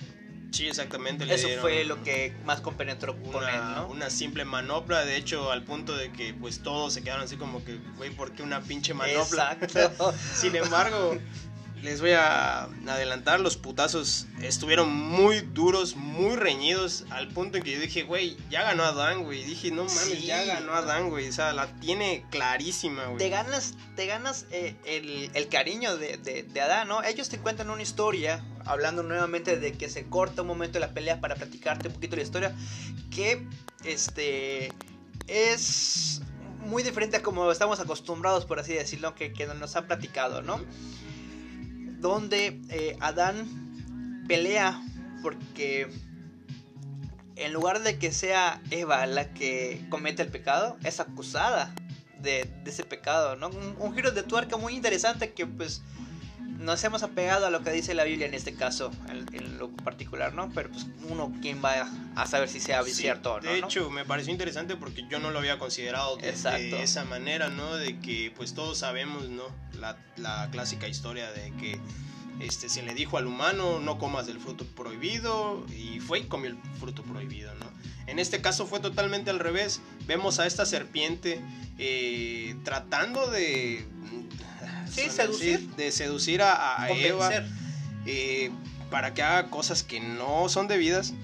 Sí, 0.52 0.66
exactamente. 0.66 1.24
le 1.26 1.34
Eso 1.34 1.46
dieron 1.46 1.62
fue 1.62 1.84
lo 1.84 2.02
que 2.02 2.34
más 2.44 2.60
compenetró 2.60 3.16
con 3.22 3.36
una, 3.36 3.50
él, 3.50 3.60
¿no? 3.76 3.88
una 3.88 4.10
simple 4.10 4.44
manopla. 4.44 5.04
De 5.04 5.16
hecho, 5.16 5.50
al 5.52 5.62
punto 5.62 5.96
de 5.96 6.10
que 6.12 6.34
pues 6.34 6.60
todos 6.60 6.92
se 6.92 7.02
quedaron 7.02 7.24
así 7.24 7.36
como 7.36 7.64
que, 7.64 7.78
güey, 7.96 8.10
¿por 8.10 8.32
qué 8.32 8.42
una 8.42 8.60
pinche 8.60 8.92
manopla? 8.92 9.56
Exacto. 9.60 10.12
Sin 10.34 10.56
embargo, 10.56 11.16
les 11.82 12.00
voy 12.00 12.10
a 12.12 12.64
adelantar, 12.86 13.40
los 13.40 13.56
putazos 13.56 14.26
estuvieron 14.42 14.92
muy 14.92 15.40
duros, 15.40 15.96
muy 15.96 16.36
reñidos, 16.36 17.04
al 17.10 17.28
punto 17.28 17.56
en 17.58 17.64
que 17.64 17.72
yo 17.72 17.80
dije, 17.80 18.02
güey, 18.02 18.36
ya 18.50 18.62
ganó 18.62 18.84
Adán, 18.84 19.24
güey. 19.24 19.42
Dije, 19.44 19.70
no 19.70 19.84
mames, 19.84 19.98
Sí. 19.98 20.26
ya 20.26 20.44
ganó 20.44 20.74
Adán, 20.74 21.08
güey. 21.10 21.28
O 21.28 21.32
sea, 21.32 21.52
la 21.52 21.66
tiene 21.80 22.24
clarísima, 22.30 23.04
Te 23.04 23.08
güey. 23.10 23.30
ganas, 23.30 23.74
te 23.96 24.06
ganas 24.06 24.46
eh, 24.50 24.76
el, 24.84 25.30
el 25.34 25.48
cariño 25.48 25.96
de, 25.96 26.16
de, 26.18 26.42
de 26.42 26.60
Adán, 26.60 26.88
¿no? 26.88 27.02
Ellos 27.02 27.28
te 27.28 27.38
cuentan 27.38 27.70
una 27.70 27.82
historia, 27.82 28.44
hablando 28.66 29.02
nuevamente 29.02 29.56
de 29.58 29.72
que 29.72 29.88
se 29.88 30.04
corta 30.06 30.42
un 30.42 30.48
momento 30.48 30.74
de 30.74 30.80
la 30.80 30.92
pelea 30.92 31.20
para 31.20 31.34
platicarte 31.36 31.88
un 31.88 31.94
poquito 31.94 32.16
la 32.16 32.22
historia, 32.22 32.54
que 33.14 33.46
este 33.84 34.72
es 35.26 36.20
muy 36.66 36.82
diferente 36.82 37.16
a 37.16 37.22
como 37.22 37.50
estamos 37.50 37.80
acostumbrados, 37.80 38.44
por 38.44 38.58
así 38.58 38.74
decirlo, 38.74 39.14
que, 39.14 39.32
que 39.32 39.46
nos 39.46 39.76
han 39.76 39.86
platicado, 39.86 40.42
¿no? 40.42 40.60
Donde 42.00 42.60
eh, 42.70 42.96
Adán 43.00 44.24
pelea 44.26 44.82
porque 45.22 45.88
en 47.36 47.52
lugar 47.52 47.82
de 47.82 47.98
que 47.98 48.12
sea 48.12 48.60
Eva 48.70 49.06
la 49.06 49.32
que 49.32 49.84
comete 49.88 50.22
el 50.22 50.28
pecado, 50.28 50.76
es 50.84 51.00
acusada 51.00 51.74
de, 52.20 52.50
ese 52.66 52.84
pecado, 52.84 53.36
¿no? 53.36 53.48
Un, 53.48 53.76
un 53.78 53.94
giro 53.94 54.10
de 54.10 54.22
tuerca 54.22 54.56
muy 54.56 54.74
interesante 54.74 55.32
que 55.32 55.46
pues 55.46 55.82
nos 56.60 56.84
hemos 56.84 57.02
apegado 57.02 57.46
a 57.46 57.50
lo 57.50 57.62
que 57.62 57.70
dice 57.72 57.94
la 57.94 58.04
Biblia 58.04 58.26
en 58.26 58.34
este 58.34 58.54
caso, 58.54 58.90
en, 59.08 59.26
en 59.34 59.58
lo 59.58 59.70
particular, 59.70 60.34
¿no? 60.34 60.50
Pero 60.54 60.70
pues 60.70 60.86
uno, 61.08 61.32
¿quién 61.40 61.64
va 61.64 61.88
a 62.14 62.26
saber 62.26 62.48
si 62.50 62.60
sea 62.60 62.84
Sí, 62.84 62.92
cierto 62.92 63.34
o 63.34 63.40
no? 63.40 63.50
de 63.50 63.60
no? 63.62 63.66
hecho, 63.66 63.90
me 63.90 64.04
pareció 64.04 64.30
interesante 64.30 64.76
porque 64.76 65.06
yo 65.08 65.18
no 65.20 65.30
lo 65.30 65.38
había 65.38 65.58
considerado 65.58 66.16
de, 66.18 66.28
esa 66.82 67.04
manera, 67.04 67.48
¿no? 67.48 67.76
De 67.76 67.98
que 68.00 68.32
pues 68.36 68.54
todos 68.54 68.78
sabemos, 68.78 69.28
¿no? 69.30 69.44
La, 69.78 69.96
la 70.16 70.48
clásica 70.50 70.86
historia 70.86 71.32
de 71.32 71.50
que 71.52 71.80
este, 72.40 72.68
se 72.68 72.82
le 72.82 72.94
dijo 72.94 73.16
al 73.16 73.26
humano 73.26 73.80
no 73.80 73.98
comas 73.98 74.26
del 74.26 74.38
fruto 74.38 74.64
prohibido 74.64 75.64
y 75.68 76.00
fue 76.00 76.20
y 76.20 76.24
comió 76.24 76.50
el 76.50 76.58
fruto 76.78 77.02
prohibido, 77.02 77.54
¿no? 77.54 77.70
En 78.06 78.18
este 78.18 78.40
caso 78.40 78.66
fue 78.66 78.80
totalmente 78.80 79.30
al 79.30 79.38
revés. 79.38 79.80
Vemos 80.06 80.40
a 80.40 80.46
esta 80.46 80.66
serpiente 80.66 81.40
eh, 81.78 82.56
tratando 82.64 83.30
de... 83.30 83.86
Sí, 84.90 85.10
seducir. 85.10 85.68
De 85.76 85.92
seducir 85.92 86.42
a, 86.42 86.82
a 86.82 86.90
Eva 86.90 87.30
eh, 88.06 88.50
para 88.90 89.14
que 89.14 89.22
haga 89.22 89.50
cosas 89.50 89.82
que 89.82 90.00
no 90.00 90.48
son 90.48 90.68
debidas. 90.68 91.14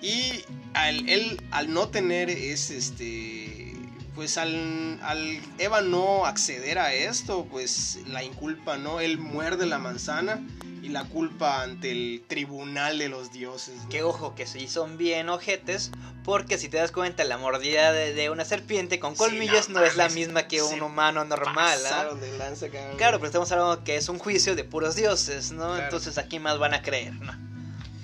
Y 0.00 0.44
al, 0.74 1.08
él 1.08 1.40
al 1.50 1.72
no 1.72 1.88
tener 1.88 2.30
es 2.30 2.70
este 2.70 3.76
pues 4.14 4.36
al, 4.36 4.98
al 5.02 5.40
Eva 5.58 5.80
no 5.80 6.26
acceder 6.26 6.78
a 6.78 6.92
esto 6.92 7.46
pues 7.50 8.00
la 8.06 8.22
inculpa 8.22 8.76
no 8.76 9.00
él 9.00 9.18
muerde 9.18 9.64
la 9.64 9.78
manzana 9.78 10.42
y 10.82 10.88
la 10.88 11.04
culpa 11.04 11.62
ante 11.62 11.92
el 11.92 12.24
tribunal 12.26 12.98
de 12.98 13.08
los 13.08 13.30
dioses 13.30 13.76
¿no? 13.84 13.88
Que 13.88 14.02
ojo, 14.02 14.34
que 14.34 14.46
sí 14.46 14.66
son 14.66 14.98
bien 14.98 15.28
ojetes, 15.28 15.92
porque 16.24 16.58
si 16.58 16.68
te 16.68 16.76
das 16.76 16.90
cuenta, 16.90 17.22
la 17.22 17.38
mordida 17.38 17.92
de, 17.92 18.12
de 18.12 18.30
una 18.30 18.44
serpiente 18.44 18.98
con 18.98 19.12
Sí, 19.12 19.18
colmillos 19.18 19.68
no 19.68 19.78
no, 19.78 19.86
es 19.86 19.96
la 19.96 20.08
misma 20.08 20.48
que 20.48 20.60
un 20.60 20.82
humano 20.82 21.24
normal, 21.24 21.78
¿ah? 21.86 22.14
De 22.14 22.36
lanza. 22.36 22.68
Claro, 22.96 23.18
pero 23.18 23.26
estamos 23.26 23.50
hablando 23.52 23.84
que 23.84 23.94
es 23.94 24.08
un 24.08 24.18
juicio 24.18 24.56
de 24.56 24.64
puros 24.64 24.96
dioses, 24.96 25.52
¿no? 25.52 25.68
Claro. 25.68 25.84
Entonces 25.84 26.18
aquí 26.18 26.40
más 26.40 26.58
van 26.58 26.74
a 26.74 26.82
creer, 26.82 27.14
¿no? 27.14 27.32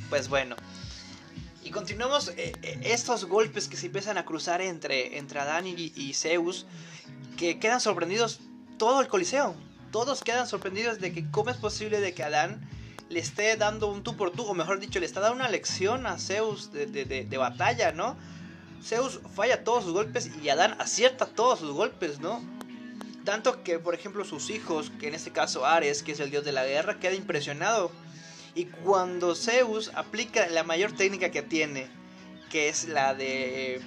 Pues 0.08 0.28
bueno. 0.28 0.54
Y 1.64 1.70
continuamos 1.70 2.28
eh, 2.36 2.52
eh, 2.62 2.80
estos 2.84 3.24
golpes 3.24 3.66
que 3.66 3.76
se 3.76 3.86
empiezan 3.86 4.18
a 4.18 4.24
cruzar 4.24 4.62
entre, 4.62 5.18
entre 5.18 5.40
Adán 5.40 5.66
y, 5.66 5.92
y 5.96 6.14
Zeus, 6.14 6.64
que 7.36 7.58
quedan 7.58 7.80
sorprendidos 7.80 8.38
todo 8.78 9.00
el 9.00 9.08
Coliseo. 9.08 9.54
Todos 9.92 10.22
quedan 10.22 10.46
sorprendidos 10.46 11.00
de 11.00 11.12
que 11.12 11.30
cómo 11.30 11.50
es 11.50 11.56
posible 11.56 12.00
de 12.00 12.12
que 12.14 12.22
Adán 12.22 12.60
le 13.08 13.20
esté 13.20 13.56
dando 13.56 13.86
un 13.88 14.02
tú 14.02 14.16
por 14.16 14.30
tú, 14.32 14.44
o 14.44 14.54
mejor 14.54 14.80
dicho, 14.80 15.00
le 15.00 15.06
está 15.06 15.20
dando 15.20 15.36
una 15.36 15.48
lección 15.48 16.06
a 16.06 16.18
Zeus 16.18 16.72
de, 16.72 16.86
de- 16.86 17.04
de- 17.06 17.24
de 17.24 17.36
batalla, 17.38 17.92
¿no? 17.92 18.16
Zeus 18.82 19.20
falla 19.34 19.64
todos 19.64 19.84
sus 19.84 19.92
golpes 19.92 20.30
y 20.42 20.48
Adán 20.50 20.76
acierta 20.78 21.26
todos 21.26 21.60
sus 21.60 21.72
golpes, 21.72 22.20
¿no? 22.20 22.42
Tanto 23.24 23.62
que, 23.62 23.78
por 23.78 23.94
ejemplo, 23.94 24.24
sus 24.24 24.50
hijos, 24.50 24.90
que 25.00 25.08
en 25.08 25.14
este 25.14 25.32
caso 25.32 25.66
Ares, 25.66 26.02
que 26.02 26.12
es 26.12 26.20
el 26.20 26.30
dios 26.30 26.44
de 26.44 26.52
la 26.52 26.64
guerra, 26.64 26.98
queda 27.00 27.14
impresionado. 27.14 27.90
Y 28.54 28.66
cuando 28.66 29.34
Zeus 29.34 29.90
aplica 29.94 30.46
la 30.48 30.62
mayor 30.64 30.92
técnica 30.92 31.30
que 31.30 31.42
tiene, 31.42 31.88
que 32.50 32.68
es 32.68 32.88
la 32.88 33.14
de 33.14 33.80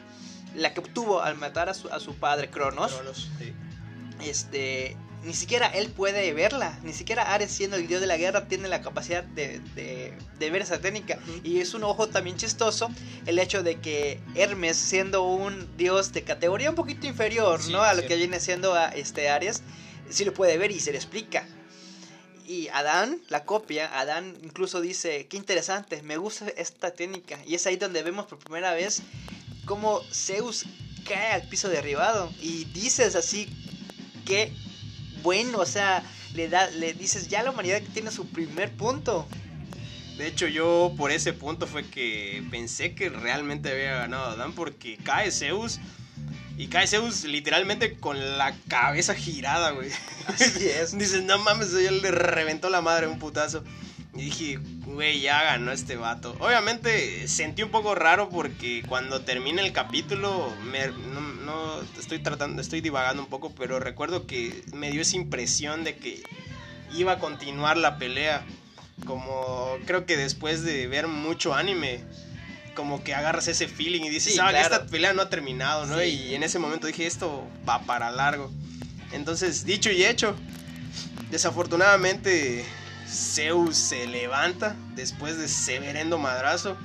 la 0.55 0.73
que 0.73 0.79
obtuvo 0.81 1.21
al 1.21 1.35
matar 1.37 1.69
a 1.69 1.73
su, 1.73 1.87
a 1.89 1.99
su 1.99 2.15
padre 2.15 2.49
Cronos, 2.49 2.91
Cronos, 2.93 3.29
sí. 3.39 3.53
este, 4.23 4.97
ni 5.23 5.33
siquiera 5.33 5.67
él 5.67 5.89
puede 5.89 6.33
verla, 6.33 6.79
ni 6.83 6.93
siquiera 6.93 7.33
Ares 7.33 7.51
siendo 7.51 7.77
el 7.77 7.87
dios 7.87 8.01
de 8.01 8.07
la 8.07 8.17
guerra 8.17 8.47
tiene 8.47 8.67
la 8.67 8.81
capacidad 8.81 9.23
de, 9.23 9.59
de- 9.75 10.13
de 10.39 10.49
ver 10.49 10.61
esa 10.63 10.79
técnica. 10.81 11.19
Y 11.43 11.59
es 11.59 11.73
un 11.75 11.83
ojo 11.83 12.07
también 12.09 12.37
chistoso 12.37 12.89
el 13.27 13.37
hecho 13.37 13.61
de 13.61 13.79
que 13.79 14.19
Hermes, 14.35 14.77
siendo 14.77 15.23
un 15.23 15.77
dios 15.77 16.11
de 16.13 16.23
categoría 16.23 16.69
un 16.71 16.75
poquito 16.75 17.05
inferior, 17.05 17.61
Sí, 17.61 17.71
¿no? 17.71 17.81
A 17.83 17.93
lo 17.93 18.01
sí. 18.01 18.07
que 18.07 18.15
viene 18.15 18.39
siendo 18.39 18.73
a 18.73 18.87
este 18.89 19.29
Ares, 19.29 19.61
sí 20.09 20.25
lo 20.25 20.33
puede 20.33 20.57
ver 20.57 20.71
y 20.71 20.79
se 20.79 20.91
le 20.91 20.97
explica. 20.97 21.45
Y 22.47 22.67
Adán, 22.69 23.21
la 23.29 23.45
copia, 23.45 23.97
Adán 23.99 24.35
incluso 24.43 24.81
dice, 24.81 25.27
qué 25.27 25.37
interesante, 25.37 26.01
me 26.01 26.17
gusta 26.17 26.47
esta 26.57 26.91
técnica. 26.91 27.39
Y 27.45 27.55
es 27.55 27.65
ahí 27.67 27.75
donde 27.77 28.01
vemos 28.03 28.25
por 28.25 28.39
primera 28.39 28.73
vez 28.73 29.03
cómo 29.65 30.01
Zeus 30.11 30.65
cae 31.07 31.31
al 31.33 31.43
piso 31.47 31.69
derribado. 31.69 32.29
Y 32.41 32.65
dices 32.65 33.15
así, 33.15 33.47
qué 34.25 34.51
bueno, 35.23 35.59
o 35.59 35.65
sea, 35.65 36.03
le, 36.33 36.49
da, 36.49 36.69
le 36.71 36.93
dices, 36.93 37.27
ya 37.27 37.43
la 37.43 37.51
humanidad 37.51 37.81
tiene 37.93 38.11
su 38.11 38.27
primer 38.27 38.71
punto. 38.71 39.27
De 40.17 40.27
hecho, 40.27 40.47
yo 40.47 40.93
por 40.97 41.11
ese 41.11 41.33
punto 41.33 41.67
fue 41.67 41.83
que 41.87 42.43
pensé 42.51 42.93
que 42.93 43.09
realmente 43.09 43.71
había 43.71 43.95
ganado 43.95 44.25
Adán 44.25 44.53
porque 44.53 44.97
cae 44.97 45.31
Zeus 45.31 45.79
y 46.57 46.67
cae 46.67 46.85
Zeus 46.85 47.23
literalmente 47.23 47.97
con 47.97 48.37
la 48.37 48.55
cabeza 48.67 49.15
girada, 49.15 49.71
güey. 49.71 49.89
Así 50.27 50.67
es. 50.67 50.97
Dices, 50.97 51.23
no 51.23 51.39
mames, 51.39 51.71
ya 51.71 51.91
le 51.91 52.11
reventó 52.11 52.69
la 52.69 52.81
madre 52.81 53.07
un 53.07 53.19
putazo. 53.19 53.63
Y 54.13 54.23
dije, 54.23 54.59
güey, 54.85 55.21
ya 55.21 55.41
ganó 55.43 55.71
este 55.71 55.95
vato. 55.95 56.35
Obviamente 56.39 57.27
sentí 57.29 57.63
un 57.63 57.71
poco 57.71 57.95
raro 57.95 58.27
porque 58.29 58.83
cuando 58.87 59.21
termina 59.21 59.61
el 59.61 59.71
capítulo, 59.71 60.53
me- 60.69 60.87
no, 60.87 61.21
no- 61.21 61.81
estoy 61.97 62.19
tratando, 62.19 62.61
estoy 62.61 62.81
divagando 62.81 63.23
un 63.23 63.29
poco, 63.29 63.53
pero 63.57 63.79
recuerdo 63.79 64.27
que 64.27 64.63
me 64.73 64.91
dio 64.91 65.01
esa 65.01 65.15
impresión 65.15 65.85
de 65.85 65.95
que 65.95 66.21
iba 66.93 67.13
a 67.13 67.19
continuar 67.19 67.77
la 67.77 67.97
pelea. 67.97 68.43
Como 69.05 69.77
creo 69.87 70.05
que 70.05 70.17
después 70.17 70.61
de 70.63 70.87
ver 70.87 71.07
mucho 71.07 71.53
anime, 71.55 72.01
como 72.75 73.03
que 73.03 73.15
agarras 73.15 73.47
ese 73.47 73.67
feeling 73.69 74.01
y 74.01 74.09
dices, 74.09 74.33
Sí, 74.33 74.39
ah, 74.41 74.49
claro. 74.49 74.75
esta 74.75 74.85
pelea 74.87 75.13
no 75.13 75.21
ha 75.21 75.29
terminado, 75.29 75.85
¿no? 75.85 75.97
Sí. 75.99 76.27
Y 76.29 76.35
en 76.35 76.43
ese 76.43 76.59
momento 76.59 76.85
dije, 76.85 77.07
esto 77.07 77.47
va 77.67 77.81
para 77.83 78.11
largo. 78.11 78.51
Entonces, 79.13 79.65
dicho 79.65 79.89
y 79.89 80.03
hecho, 80.05 80.35
desafortunadamente 81.31 82.63
Zeus 83.11 83.75
se 83.77 84.07
levanta 84.07 84.75
después 84.95 85.37
de 85.37 85.47
severendo 85.47 86.17
madrazo. 86.17 86.77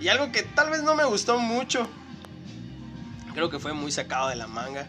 Y 0.00 0.08
algo 0.08 0.32
que 0.32 0.42
tal 0.42 0.70
vez 0.70 0.82
no 0.82 0.94
me 0.94 1.04
gustó 1.04 1.38
mucho, 1.38 1.88
creo 3.34 3.50
que 3.50 3.58
fue 3.58 3.72
muy 3.72 3.90
sacado 3.92 4.28
de 4.28 4.36
la 4.36 4.46
manga, 4.46 4.88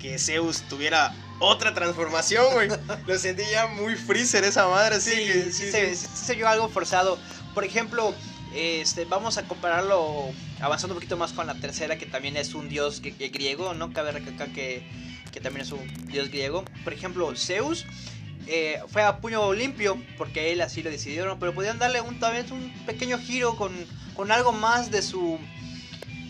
que 0.00 0.18
Zeus 0.18 0.62
tuviera 0.68 1.14
otra 1.40 1.74
transformación, 1.74 2.44
güey. 2.52 2.68
Lo 3.06 3.18
sentí 3.18 3.42
ya 3.50 3.66
muy 3.68 3.94
freezer 3.96 4.44
esa 4.44 4.66
madre, 4.68 5.00
Sí, 5.00 5.10
sí, 5.10 5.52
sí, 5.52 5.70
se, 5.70 5.94
sí. 5.94 6.06
sí 6.06 6.24
se 6.26 6.34
vio 6.34 6.48
algo 6.48 6.68
forzado. 6.68 7.18
Por 7.54 7.64
ejemplo, 7.64 8.14
este, 8.54 9.04
vamos 9.04 9.38
a 9.38 9.44
compararlo 9.44 10.30
avanzando 10.60 10.94
un 10.94 10.98
poquito 10.98 11.16
más 11.16 11.32
con 11.32 11.46
la 11.46 11.54
tercera, 11.54 11.98
que 11.98 12.06
también 12.06 12.36
es 12.36 12.54
un 12.54 12.68
dios 12.68 13.02
gr- 13.02 13.16
gr- 13.16 13.32
griego, 13.32 13.74
¿no? 13.74 13.92
Cabe 13.92 14.12
recalcar 14.12 14.48
que, 14.50 14.88
que 15.32 15.40
también 15.40 15.64
es 15.66 15.72
un 15.72 15.86
dios 16.08 16.28
griego. 16.28 16.64
Por 16.84 16.92
ejemplo, 16.92 17.32
Zeus 17.36 17.84
eh, 18.48 18.80
fue 18.88 19.02
a 19.02 19.18
puño 19.18 19.52
limpio, 19.52 20.02
porque 20.16 20.52
él 20.52 20.60
así 20.62 20.82
lo 20.82 20.90
decidió, 20.90 21.26
¿no? 21.26 21.38
pero 21.38 21.54
podían 21.54 21.78
darle 21.78 22.00
un, 22.00 22.18
tal 22.18 22.32
vez 22.32 22.50
un 22.50 22.72
pequeño 22.86 23.18
giro 23.18 23.56
con, 23.56 23.72
con 24.14 24.32
algo 24.32 24.52
más 24.52 24.90
de 24.90 25.02
su 25.02 25.38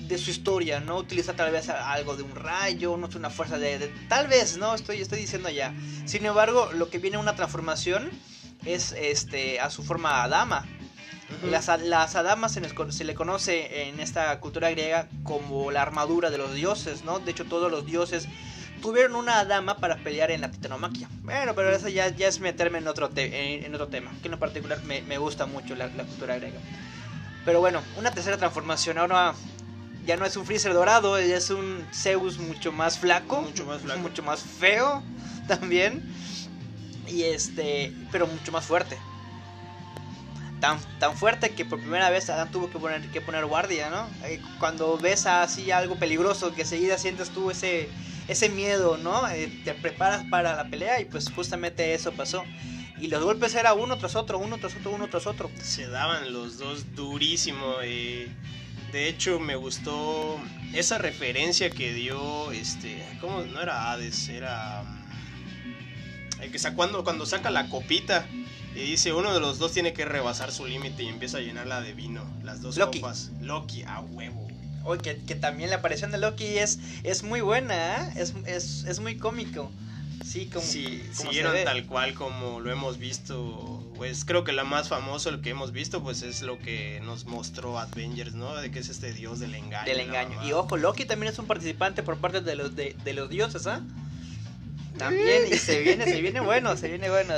de 0.08 0.18
su 0.18 0.30
historia, 0.30 0.80
¿no? 0.80 0.96
Utilizar 0.96 1.36
tal 1.36 1.52
vez 1.52 1.68
algo 1.68 2.16
de 2.16 2.22
un 2.22 2.34
rayo, 2.34 2.96
no 2.96 3.08
es 3.08 3.14
una 3.14 3.28
fuerza 3.28 3.58
de, 3.58 3.92
Tal 4.08 4.26
vez, 4.26 4.56
¿no? 4.56 4.74
Estoy, 4.74 5.02
estoy 5.02 5.18
diciendo 5.18 5.50
ya. 5.50 5.74
Sin 6.06 6.24
embargo, 6.24 6.70
lo 6.72 6.88
que 6.88 6.98
viene 6.98 7.18
una 7.18 7.36
transformación 7.36 8.10
es 8.64 8.92
este 8.92 9.60
a 9.60 9.68
su 9.68 9.84
forma 9.84 10.22
Adama. 10.22 10.66
las, 11.42 11.68
las, 11.82 12.16
adamas 12.16 12.52
se, 12.52 12.62
se, 12.90 13.04
le 13.04 13.14
conoce 13.14 13.88
en 13.88 14.00
esta 14.00 14.40
cultura 14.40 14.70
griega 14.70 15.08
como 15.24 15.70
la 15.70 15.82
armadura 15.82 16.30
de 16.30 16.38
los 16.38 16.54
dioses, 16.54 17.04
¿no? 17.04 17.18
De 17.18 17.30
hecho, 17.30 17.44
todos 17.44 17.70
los 17.70 17.84
dioses 17.84 18.26
tuvieron 18.80 19.16
una 19.16 19.44
dama 19.44 19.76
para 19.76 19.96
pelear 19.96 20.30
en 20.30 20.40
la 20.40 20.50
titanomaquia. 20.50 21.08
Bueno, 21.22 21.54
pero 21.54 21.70
eso 21.70 21.88
ya, 21.88 22.08
ya 22.08 22.28
es 22.28 22.40
meterme 22.40 22.78
en 22.78 22.88
otro, 22.88 23.10
en, 23.14 23.74
otro 23.74 23.88
tema, 23.88 24.10
que 24.22 24.28
en 24.28 24.38
particular 24.38 24.82
me, 24.84 25.02
me 25.02 25.18
gusta 25.18 25.46
mucho 25.46 25.74
la, 25.74 25.88
la, 25.88 26.04
cultura 26.04 26.36
griega. 26.36 26.58
Pero 27.44 27.60
bueno, 27.60 27.82
una 27.96 28.10
tercera 28.10 28.36
transformación. 28.36 28.98
Ahora 28.98 29.34
ya 30.06 30.16
no 30.16 30.24
es 30.24 30.36
un 30.36 30.46
Freezer 30.46 30.72
dorado, 30.72 31.20
ya 31.20 31.36
es 31.36 31.50
un 31.50 31.86
Zeus 31.92 32.38
mucho 32.38 32.72
más 32.72 32.98
flaco. 32.98 33.42
Mucho 33.42 33.66
más 33.66 33.82
flaco. 33.82 34.00
Mucho 34.00 34.22
más 34.22 34.40
feo 34.40 35.02
también. 35.46 36.02
Y 37.06 37.22
este, 37.24 37.92
pero 38.10 38.26
mucho 38.26 38.52
más 38.52 38.64
fuerte. 38.64 38.98
Tan, 40.60 40.78
tan 40.98 41.16
fuerte 41.16 41.50
que 41.50 41.64
por 41.64 41.78
primera 41.78 42.10
vez 42.10 42.28
Adán 42.30 42.50
tuvo 42.50 42.68
que 42.68 42.78
poner, 42.78 43.00
que 43.10 43.20
poner 43.20 43.46
guardia, 43.46 43.90
¿no? 43.90 44.08
Eh, 44.24 44.40
cuando 44.58 44.98
ves 44.98 45.26
así 45.26 45.70
algo 45.70 45.96
peligroso, 45.96 46.52
que 46.52 46.64
seguida 46.64 46.98
sientes 46.98 47.30
tú 47.30 47.50
ese, 47.50 47.88
ese 48.26 48.48
miedo, 48.48 48.96
¿no? 48.96 49.28
Eh, 49.28 49.52
te 49.64 49.74
preparas 49.74 50.24
para 50.30 50.56
la 50.56 50.68
pelea 50.68 51.00
y 51.00 51.04
pues 51.04 51.30
justamente 51.30 51.94
eso 51.94 52.12
pasó. 52.12 52.44
Y 53.00 53.06
los 53.06 53.22
golpes 53.22 53.54
era 53.54 53.74
uno 53.74 53.98
tras 53.98 54.16
otro, 54.16 54.38
uno 54.38 54.58
tras 54.58 54.74
otro, 54.74 54.90
uno 54.90 55.08
tras 55.08 55.26
otro. 55.26 55.50
Se 55.62 55.86
daban 55.86 56.32
los 56.32 56.58
dos 56.58 56.94
durísimo. 56.96 57.76
Eh. 57.82 58.28
De 58.92 59.08
hecho, 59.08 59.38
me 59.38 59.54
gustó 59.54 60.40
esa 60.72 60.98
referencia 60.98 61.70
que 61.70 61.92
dio, 61.92 62.50
este, 62.52 63.04
¿cómo? 63.20 63.42
No 63.42 63.60
era 63.60 63.92
Hades, 63.92 64.28
era... 64.28 64.82
Mm, 64.82 66.42
el 66.42 66.50
que 66.50 66.58
cuando, 66.74 67.04
cuando 67.04 67.26
saca 67.26 67.50
la 67.50 67.68
copita 67.68 68.26
y 68.78 68.82
dice 68.82 69.12
uno 69.12 69.34
de 69.34 69.40
los 69.40 69.58
dos 69.58 69.72
tiene 69.72 69.92
que 69.92 70.04
rebasar 70.04 70.52
su 70.52 70.64
límite 70.64 71.02
y 71.02 71.08
empieza 71.08 71.38
a 71.38 71.40
llenarla 71.40 71.80
de 71.80 71.92
vino. 71.92 72.22
Las 72.44 72.62
dos 72.62 72.76
Loki. 72.76 73.00
copas. 73.00 73.30
Loki, 73.40 73.82
a 73.82 74.00
huevo. 74.00 74.46
Oye, 74.84 75.00
que, 75.02 75.16
que, 75.18 75.34
también 75.34 75.70
la 75.70 75.76
aparición 75.76 76.12
de 76.12 76.18
Loki 76.18 76.58
es, 76.58 76.78
es 77.02 77.24
muy 77.24 77.40
buena, 77.40 77.96
¿eh? 77.96 78.12
es, 78.16 78.34
es, 78.46 78.84
es, 78.84 79.00
muy 79.00 79.18
cómico. 79.18 79.70
Sí, 80.24 80.46
como, 80.46 80.64
sí, 80.64 81.02
siguieron 81.12 81.54
tal 81.64 81.86
cual 81.86 82.14
como 82.14 82.60
lo 82.60 82.70
hemos 82.70 82.98
visto. 82.98 83.84
Pues 83.96 84.24
creo 84.24 84.44
que 84.44 84.52
la 84.52 84.62
más 84.62 84.88
famoso, 84.88 85.30
el 85.30 85.40
que 85.40 85.50
hemos 85.50 85.72
visto, 85.72 86.02
pues 86.02 86.22
es 86.22 86.42
lo 86.42 86.58
que 86.58 87.00
nos 87.04 87.24
mostró 87.24 87.78
Avengers, 87.78 88.34
¿no? 88.34 88.54
De 88.56 88.70
que 88.70 88.78
es 88.78 88.88
este 88.88 89.12
dios 89.12 89.40
del 89.40 89.56
engaño. 89.56 89.86
Del 89.86 90.00
engaño. 90.00 90.44
Y 90.46 90.52
ojo, 90.52 90.76
Loki 90.76 91.04
también 91.04 91.32
es 91.32 91.38
un 91.38 91.46
participante 91.46 92.04
por 92.04 92.18
parte 92.18 92.40
de 92.40 92.54
los, 92.54 92.76
de, 92.76 92.94
de 93.04 93.12
los 93.12 93.28
dioses, 93.28 93.66
¿ah? 93.66 93.82
También, 94.98 95.42
y 95.50 95.56
se 95.56 95.80
viene, 95.80 96.04
se 96.04 96.20
viene 96.20 96.40
bueno, 96.40 96.76
se 96.76 96.88
viene 96.88 97.08
bueno. 97.08 97.34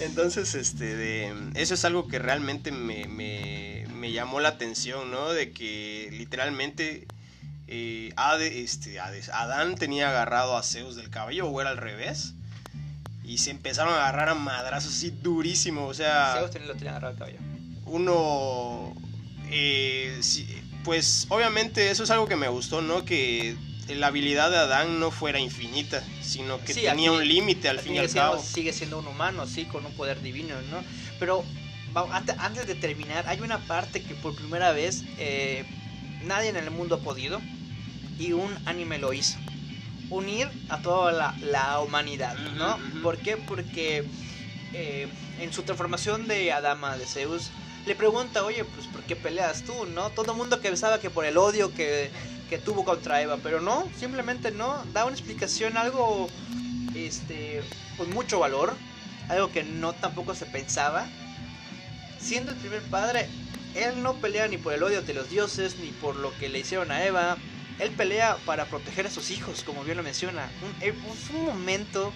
Entonces, 0.00 0.54
este, 0.54 0.96
de, 0.96 1.34
eso 1.54 1.74
es 1.74 1.84
algo 1.84 2.06
que 2.06 2.18
realmente 2.18 2.70
me, 2.70 3.06
me, 3.06 3.86
me 3.94 4.12
llamó 4.12 4.40
la 4.40 4.50
atención, 4.50 5.10
¿no? 5.10 5.30
De 5.30 5.50
que 5.50 6.08
literalmente 6.12 7.06
eh, 7.66 8.14
este, 8.40 8.98
Adán 8.98 9.74
tenía 9.74 10.08
agarrado 10.08 10.56
a 10.56 10.62
Zeus 10.62 10.96
del 10.96 11.10
cabello 11.10 11.46
o 11.46 11.60
era 11.60 11.70
al 11.70 11.76
revés. 11.76 12.34
Y 13.24 13.38
se 13.38 13.50
empezaron 13.50 13.92
a 13.92 13.98
agarrar 13.98 14.30
a 14.30 14.34
madrazos 14.34 14.94
así 14.94 15.10
durísimo. 15.10 15.86
O 15.86 15.94
sea. 15.94 16.34
Zeus 16.50 16.66
lo 16.66 16.74
tenía 16.74 16.90
agarrado 16.90 17.12
al 17.12 17.18
cabello. 17.18 17.38
Uno. 17.84 18.94
Eh, 19.50 20.20
pues 20.84 21.26
obviamente 21.28 21.90
eso 21.90 22.04
es 22.04 22.10
algo 22.10 22.26
que 22.26 22.36
me 22.36 22.48
gustó, 22.48 22.80
¿no? 22.80 23.04
Que 23.04 23.56
la 23.94 24.08
habilidad 24.08 24.50
de 24.50 24.56
Adán 24.56 25.00
no 25.00 25.10
fuera 25.10 25.38
infinita, 25.38 26.02
sino 26.20 26.62
que 26.62 26.74
tenía 26.74 27.12
un 27.12 27.26
límite 27.26 27.68
al 27.68 27.78
fin 27.78 27.94
y 27.94 27.98
al 27.98 28.10
cabo. 28.10 28.42
Sigue 28.42 28.72
siendo 28.72 28.98
un 28.98 29.06
humano, 29.06 29.46
sí, 29.46 29.64
con 29.64 29.84
un 29.86 29.92
poder 29.92 30.20
divino, 30.20 30.54
¿no? 30.70 30.82
Pero 31.18 31.44
antes 31.94 32.66
de 32.66 32.74
terminar, 32.74 33.26
hay 33.28 33.40
una 33.40 33.58
parte 33.58 34.02
que 34.02 34.14
por 34.14 34.34
primera 34.34 34.72
vez 34.72 35.04
eh, 35.18 35.64
nadie 36.24 36.50
en 36.50 36.56
el 36.56 36.70
mundo 36.70 36.96
ha 36.96 37.00
podido 37.00 37.40
y 38.18 38.32
un 38.32 38.56
anime 38.66 38.98
lo 38.98 39.12
hizo. 39.12 39.38
Unir 40.10 40.48
a 40.68 40.80
toda 40.80 41.34
la, 41.40 41.80
humanidad, 41.80 42.36
¿no? 42.56 42.78
¿Por 43.02 43.18
qué? 43.18 43.36
Porque 43.36 44.04
eh, 44.72 45.08
en 45.40 45.52
su 45.52 45.62
transformación 45.62 46.26
de 46.26 46.52
Adama, 46.52 46.96
de 46.96 47.06
Zeus, 47.06 47.50
le 47.86 47.94
pregunta, 47.94 48.44
oye, 48.44 48.64
pues 48.64 48.86
¿por 48.86 49.02
qué 49.02 49.16
peleas 49.16 49.64
tú, 49.64 49.86
no? 49.86 50.10
Todo 50.10 50.32
el 50.32 50.38
mundo 50.38 50.60
que 50.60 50.68
pensaba 50.68 50.98
que 50.98 51.10
por 51.10 51.24
el 51.24 51.36
odio 51.36 51.72
que, 51.74 52.10
que 52.48 52.58
tuvo 52.58 52.84
contra 52.84 53.20
Eva, 53.22 53.38
pero 53.42 53.60
no, 53.60 53.88
simplemente 53.98 54.50
no, 54.50 54.82
da 54.92 55.04
una 55.04 55.14
explicación, 55.14 55.76
algo, 55.76 56.28
este, 56.94 57.62
con 57.96 58.10
mucho 58.10 58.38
valor, 58.38 58.74
algo 59.28 59.52
que 59.52 59.64
no 59.64 59.92
tampoco 59.92 60.34
se 60.34 60.46
pensaba. 60.46 61.06
Siendo 62.18 62.52
el 62.52 62.58
primer 62.58 62.82
padre, 62.82 63.28
él 63.74 64.02
no 64.02 64.14
pelea 64.14 64.48
ni 64.48 64.56
por 64.56 64.72
el 64.72 64.82
odio 64.82 65.02
de 65.02 65.14
los 65.14 65.30
dioses, 65.30 65.76
ni 65.78 65.90
por 65.90 66.16
lo 66.16 66.36
que 66.38 66.48
le 66.48 66.60
hicieron 66.60 66.90
a 66.90 67.04
Eva, 67.04 67.36
él 67.78 67.90
pelea 67.90 68.36
para 68.44 68.64
proteger 68.64 69.06
a 69.06 69.10
sus 69.10 69.30
hijos, 69.30 69.62
como 69.62 69.84
bien 69.84 69.96
lo 69.96 70.02
menciona. 70.02 70.50
Un, 70.62 70.82
eh, 70.82 70.94
un 71.34 71.44
momento 71.44 72.12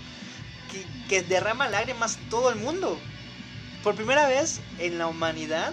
que, 0.70 0.84
que 1.08 1.22
derrama 1.22 1.68
lágrimas 1.68 2.18
todo 2.30 2.50
el 2.50 2.56
mundo. 2.56 2.98
Por 3.84 3.94
primera 3.94 4.26
vez 4.26 4.60
en 4.78 4.98
la 4.98 5.06
humanidad, 5.06 5.72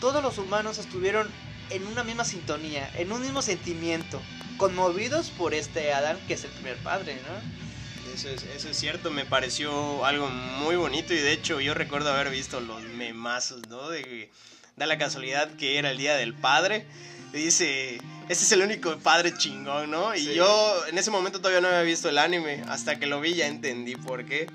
todos 0.00 0.22
los 0.22 0.38
humanos 0.38 0.78
estuvieron 0.78 1.28
en 1.70 1.86
una 1.86 2.04
misma 2.04 2.24
sintonía, 2.24 2.90
en 2.96 3.12
un 3.12 3.20
mismo 3.20 3.42
sentimiento, 3.42 4.20
conmovidos 4.56 5.30
por 5.30 5.54
este 5.54 5.92
Adán 5.92 6.18
que 6.26 6.34
es 6.34 6.44
el 6.44 6.50
primer 6.50 6.76
padre, 6.78 7.16
¿no? 7.26 8.12
Eso 8.12 8.28
es, 8.30 8.42
eso 8.42 8.68
es 8.70 8.76
cierto, 8.76 9.10
me 9.10 9.24
pareció 9.24 10.04
algo 10.04 10.28
muy 10.28 10.76
bonito 10.76 11.12
y 11.12 11.18
de 11.18 11.32
hecho 11.32 11.60
yo 11.60 11.74
recuerdo 11.74 12.12
haber 12.12 12.30
visto 12.30 12.60
los 12.60 12.82
memazos, 12.82 13.68
¿no? 13.68 13.90
De, 13.90 14.30
da 14.76 14.86
la 14.86 14.98
casualidad 14.98 15.50
que 15.56 15.78
era 15.78 15.90
el 15.90 15.98
Día 15.98 16.16
del 16.16 16.34
Padre 16.34 16.86
dice, 17.32 17.98
este 18.28 18.44
es 18.44 18.52
el 18.52 18.62
único 18.62 18.96
padre 18.98 19.34
chingón, 19.36 19.90
¿no? 19.90 20.14
Y 20.14 20.34
yo 20.34 20.86
en 20.86 20.98
ese 20.98 21.10
momento 21.10 21.38
todavía 21.38 21.60
no 21.60 21.68
había 21.68 21.82
visto 21.82 22.08
el 22.08 22.18
anime, 22.18 22.62
hasta 22.68 22.98
que 22.98 23.06
lo 23.06 23.20
vi 23.20 23.34
ya 23.34 23.46
entendí 23.46 23.96
por 23.96 24.24
qué. 24.24 24.46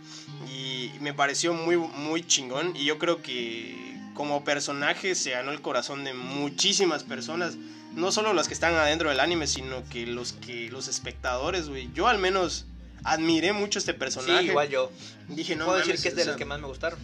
Y 0.54 0.92
me 1.00 1.14
pareció 1.14 1.54
muy, 1.54 1.78
muy 1.78 2.26
chingón. 2.26 2.76
Y 2.76 2.86
yo 2.86 2.98
creo 2.98 3.22
que 3.22 3.83
como 4.14 4.44
personaje 4.44 5.16
se 5.16 5.32
ganó 5.32 5.52
el 5.52 5.62
corazón 5.62 6.04
de 6.04 6.14
muchísimas 6.14 7.04
personas. 7.04 7.56
No 7.96 8.12
solo 8.12 8.34
las 8.34 8.48
que 8.48 8.54
están 8.54 8.74
adentro 8.76 9.10
del 9.10 9.20
anime, 9.20 9.48
sino 9.48 9.88
que 9.90 10.08
los 10.08 10.34
que 10.34 10.70
los 10.70 10.88
espectadores, 10.88 11.70
güey. 11.70 11.90
Yo 11.94 12.08
al 12.08 12.18
menos 12.18 12.66
admiré 13.04 13.54
mucho 13.54 13.80
este 13.80 13.94
personaje. 13.94 14.42
Sí, 14.42 14.48
igual 14.48 14.70
yo. 14.70 14.92
Dije, 15.28 15.56
no 15.56 15.66
Puedo 15.66 15.78
decir 15.78 16.00
que 16.02 16.08
es 16.08 16.16
de 16.16 16.26
los 16.26 16.36
que 16.36 16.46
más 16.46 16.60
me 16.60 16.68
gustaron 16.68 17.00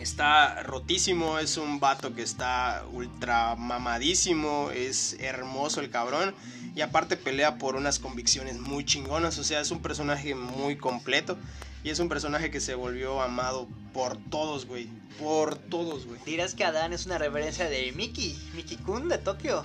está 0.00 0.62
rotísimo, 0.62 1.38
es 1.38 1.56
un 1.56 1.80
vato 1.80 2.14
que 2.14 2.22
está 2.22 2.84
ultra 2.92 3.56
mamadísimo, 3.56 4.70
es 4.70 5.16
hermoso 5.20 5.80
el 5.80 5.90
cabrón 5.90 6.34
y 6.74 6.80
aparte 6.80 7.16
pelea 7.16 7.56
por 7.58 7.76
unas 7.76 7.98
convicciones 7.98 8.58
muy 8.58 8.84
chingonas, 8.84 9.38
o 9.38 9.44
sea, 9.44 9.60
es 9.60 9.70
un 9.70 9.82
personaje 9.82 10.34
muy 10.34 10.76
completo 10.76 11.36
y 11.82 11.90
es 11.90 11.98
un 11.98 12.08
personaje 12.08 12.50
que 12.50 12.60
se 12.60 12.74
volvió 12.74 13.20
amado 13.20 13.68
por 13.92 14.16
todos, 14.30 14.66
güey, 14.66 14.88
por 15.18 15.56
todos, 15.56 16.06
güey. 16.06 16.20
Dirás 16.24 16.54
que 16.54 16.64
Adán 16.64 16.92
es 16.92 17.06
una 17.06 17.18
referencia 17.18 17.68
de 17.68 17.92
Mickey, 17.92 18.38
Mickey 18.54 18.76
Kun 18.78 19.08
de 19.08 19.18
Tokio. 19.18 19.64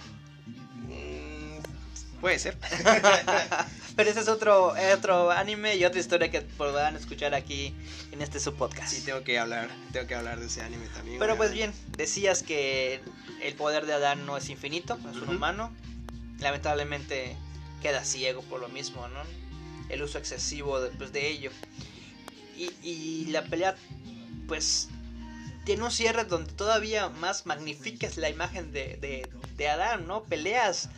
Puede 2.21 2.39
ser. 2.39 2.57
Pero 3.95 4.09
ese 4.09 4.19
es 4.21 4.27
otro, 4.27 4.73
otro 4.95 5.31
anime 5.31 5.75
y 5.75 5.85
otra 5.85 5.99
historia 5.99 6.31
que 6.31 6.41
podrán 6.41 6.95
escuchar 6.95 7.33
aquí 7.35 7.73
en 8.11 8.21
este 8.21 8.39
subpodcast. 8.39 8.91
Sí, 8.91 9.01
tengo 9.01 9.23
que 9.23 9.37
hablar, 9.37 9.69
tengo 9.91 10.07
que 10.07 10.15
hablar 10.15 10.39
de 10.39 10.47
ese 10.47 10.61
anime 10.61 10.87
también. 10.87 11.19
Pero 11.19 11.37
pues 11.37 11.51
bien, 11.51 11.73
decías 11.95 12.41
que 12.41 13.01
el 13.41 13.53
poder 13.55 13.85
de 13.85 13.93
Adán 13.93 14.25
no 14.25 14.37
es 14.37 14.49
infinito, 14.49 14.97
es 15.11 15.17
un 15.17 15.29
humano. 15.29 15.71
Lamentablemente 16.39 17.35
queda 17.81 18.03
ciego 18.03 18.41
por 18.43 18.61
lo 18.61 18.69
mismo, 18.69 19.07
¿no? 19.07 19.19
El 19.89 20.01
uso 20.01 20.17
excesivo 20.17 20.81
de, 20.81 20.89
pues, 20.89 21.13
de 21.13 21.27
ello. 21.27 21.51
Y, 22.57 22.71
y 22.81 23.25
la 23.27 23.43
pelea, 23.43 23.75
pues, 24.47 24.89
tiene 25.65 25.83
un 25.83 25.91
cierre 25.91 26.25
donde 26.25 26.51
todavía 26.53 27.09
más 27.09 27.45
magnificas 27.45 28.17
la 28.17 28.29
imagen 28.29 28.71
de, 28.71 28.97
de, 28.97 29.29
de 29.55 29.69
Adán, 29.69 30.07
¿no? 30.07 30.23
Peleas 30.23 30.89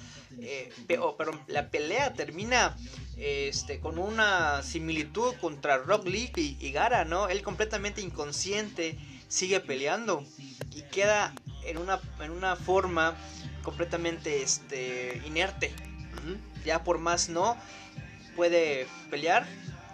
eh, 0.42 0.72
pero, 0.88 1.16
la 1.48 1.70
pelea 1.70 2.14
termina 2.14 2.76
este, 3.18 3.80
con 3.80 3.98
una 3.98 4.62
similitud 4.64 5.34
contra 5.42 5.78
Rock 5.78 6.08
Lee 6.08 6.32
y, 6.36 6.72
Gara, 6.72 7.06
¿no? 7.06 7.28
Él 7.30 7.42
completamente 7.42 8.02
inconsciente 8.02 8.98
sigue 9.28 9.60
peleando 9.60 10.24
y 10.76 10.84
queda 10.84 11.34
en 11.66 11.78
una, 11.78 12.00
en 12.22 12.32
una 12.32 12.56
forma 12.56 13.16
completamente 13.64 14.42
este, 14.42 15.22
inerte. 15.26 15.74
Ya 16.66 16.84
por 16.84 17.00
más 17.00 17.30
no 17.30 17.58
puede 18.36 18.88
pelear 19.10 19.48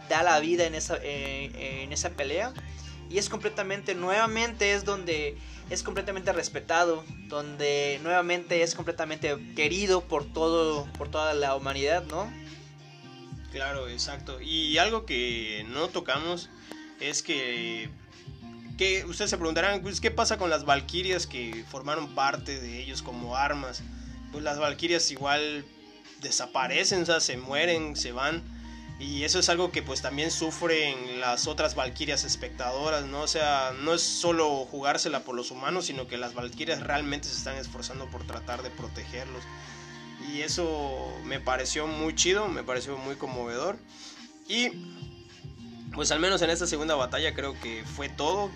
da 0.09 0.23
la 0.23 0.39
vida 0.39 0.65
en 0.65 0.75
esa, 0.75 0.97
eh, 1.01 1.83
en 1.83 1.93
esa 1.93 2.11
pelea. 2.11 2.53
Y 3.09 3.17
es 3.17 3.29
completamente, 3.29 3.95
nuevamente 3.95 4.73
es 4.73 4.83
donde 4.83 5.37
es 5.69 5.83
completamente 5.83 6.31
respetado, 6.33 7.03
donde 7.27 7.99
nuevamente 8.03 8.61
es 8.61 8.75
completamente 8.75 9.35
querido 9.55 10.01
por 10.01 10.25
todo, 10.25 10.85
por 10.97 11.09
toda 11.09 11.33
la 11.33 11.55
humanidad, 11.55 12.03
¿no? 12.05 12.31
Claro, 13.51 13.87
exacto. 13.87 14.41
Y 14.41 14.77
algo 14.77 15.05
que 15.05 15.65
no 15.69 15.87
tocamos 15.87 16.49
es 16.99 17.23
que 17.23 17.89
que 18.77 19.05
ustedes 19.05 19.29
se 19.29 19.37
preguntarán, 19.37 19.81
pues, 19.81 20.01
¿qué 20.01 20.11
pasa 20.11 20.37
con 20.37 20.49
las 20.49 20.65
valquirias 20.65 21.27
que 21.27 21.63
formaron 21.69 22.13
parte 22.13 22.59
de 22.59 22.81
ellos 22.81 23.01
como 23.01 23.35
armas? 23.35 23.83
Pues 24.31 24.43
las 24.43 24.59
valquirias 24.59 25.09
igual 25.11 25.65
desaparecen, 26.21 27.09
o 27.09 27.19
se 27.19 27.37
mueren, 27.37 27.95
se 27.95 28.11
van. 28.11 28.43
Y 28.97 29.23
eso 29.23 29.39
es 29.39 29.49
algo 29.49 29.71
que 29.71 29.83
pues 29.83 30.01
también 30.01 30.31
sufren 30.31 31.19
las 31.19 31.47
otras 31.47 31.75
valquirias 31.75 32.23
espectadoras, 32.23 33.05
¿no? 33.05 33.21
O 33.21 33.27
sea, 33.27 33.73
no 33.81 33.93
es 33.93 34.01
solo 34.01 34.65
jugársela 34.71 35.21
por 35.21 35.35
los 35.35 35.51
humanos, 35.51 35.87
sino 35.87 36.07
que 36.07 36.17
las 36.17 36.33
valquirias 36.33 36.81
realmente 36.81 37.27
se 37.27 37.35
están 37.35 37.57
esforzando 37.57 38.05
por 38.07 38.25
tratar 38.25 38.63
de 38.63 38.69
protegerlos. 38.69 39.43
Y 40.31 40.41
eso 40.41 41.13
me 41.25 41.41
pareció 41.41 41.87
muy 41.87 42.15
chido, 42.15 42.47
me 42.47 42.63
pareció 42.63 42.97
muy 42.97 43.15
conmovedor. 43.15 43.77
Y 44.47 44.69
pues 45.93 46.11
al 46.11 46.19
menos 46.19 46.41
en 46.41 46.49
esta 46.49 46.65
segunda 46.65 46.95
batalla 46.95 47.33
creo 47.33 47.59
que 47.59 47.83
fue 47.83 48.07
todo. 48.07 48.49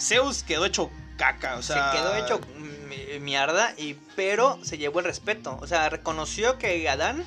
Zeus 0.00 0.42
quedó 0.42 0.66
hecho 0.66 0.90
caca, 1.16 1.56
o 1.56 1.62
sea... 1.62 1.92
Se 1.92 1.98
quedó 1.98 2.16
hecho 2.16 2.40
mierda, 3.20 3.72
y, 3.76 3.94
pero 4.16 4.58
se 4.62 4.78
llevó 4.78 4.98
el 4.98 5.04
respeto. 5.04 5.56
O 5.60 5.66
sea, 5.68 5.88
reconoció 5.88 6.58
que 6.58 6.88
Adán 6.88 7.24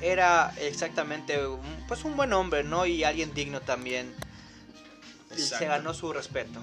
era 0.00 0.52
exactamente 0.60 1.46
un, 1.46 1.60
pues 1.88 2.04
un 2.04 2.16
buen 2.16 2.32
hombre, 2.32 2.64
¿no? 2.64 2.86
Y 2.86 3.04
alguien 3.04 3.34
digno 3.34 3.60
también. 3.60 4.14
Se 5.36 5.64
ganó 5.66 5.94
su 5.94 6.12
respeto. 6.12 6.60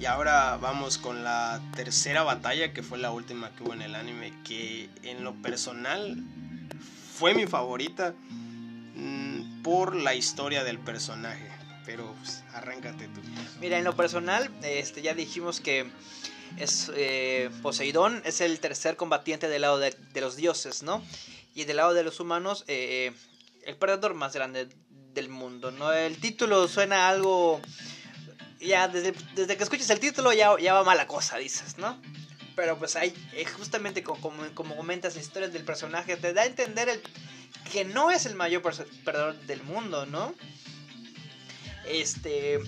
Y 0.00 0.06
ahora 0.06 0.56
vamos 0.56 0.98
con 0.98 1.22
la 1.22 1.60
tercera 1.76 2.22
batalla, 2.22 2.72
que 2.72 2.82
fue 2.82 2.98
la 2.98 3.10
última 3.10 3.50
que 3.50 3.62
hubo 3.62 3.74
en 3.74 3.82
el 3.82 3.94
anime, 3.94 4.32
que 4.44 4.88
en 5.02 5.22
lo 5.22 5.34
personal 5.34 6.16
fue 7.16 7.34
mi 7.34 7.46
favorita 7.46 8.14
mm, 8.94 9.62
por 9.62 9.94
la 9.94 10.14
historia 10.14 10.64
del 10.64 10.78
personaje. 10.78 11.46
Pero 11.84 12.14
pues, 12.14 12.42
arráncate 12.54 13.08
tú. 13.08 13.20
Mira, 13.60 13.78
en 13.78 13.84
lo 13.84 13.94
personal, 13.94 14.50
este, 14.62 15.02
ya 15.02 15.14
dijimos 15.14 15.60
que 15.60 15.90
es 16.56 16.90
eh, 16.96 17.50
Poseidón 17.62 18.22
es 18.24 18.40
el 18.40 18.58
tercer 18.60 18.96
combatiente 18.96 19.48
del 19.48 19.62
lado 19.62 19.78
de, 19.78 19.94
los 20.14 20.36
dioses, 20.36 20.82
¿no? 20.82 21.02
Y 21.54 21.64
del 21.64 21.78
lado 21.78 21.94
de 21.94 22.02
los 22.02 22.20
humanos, 22.20 22.64
eh, 22.68 23.12
el 23.64 23.76
perdedor 23.76 24.14
más 24.14 24.34
grande 24.34 24.68
del 25.14 25.28
mundo, 25.28 25.70
¿no? 25.70 25.92
El 25.92 26.18
título 26.18 26.68
suena 26.68 27.08
algo... 27.08 27.60
Ya 28.60 28.88
desde, 28.88 29.14
desde 29.34 29.56
que 29.56 29.62
escuches 29.62 29.88
el 29.88 30.00
título 30.00 30.34
ya, 30.34 30.50
ya 30.60 30.74
va 30.74 30.84
mala 30.84 31.06
cosa, 31.06 31.38
dices, 31.38 31.78
¿no? 31.78 31.98
Pero 32.54 32.78
pues 32.78 32.94
hay, 32.94 33.14
eh, 33.32 33.46
justamente 33.46 34.02
como, 34.02 34.20
como, 34.54 34.76
comentas 34.76 35.14
la 35.14 35.22
historia 35.22 35.48
del 35.48 35.64
personaje, 35.64 36.16
te 36.16 36.34
da 36.34 36.42
a 36.42 36.46
entender 36.46 36.90
el, 36.90 37.00
que 37.72 37.86
no 37.86 38.10
es 38.10 38.26
el 38.26 38.34
mayor 38.34 38.60
perdedor 38.60 39.34
del 39.46 39.62
mundo, 39.62 40.04
¿no? 40.04 40.34
Este, 41.86 42.60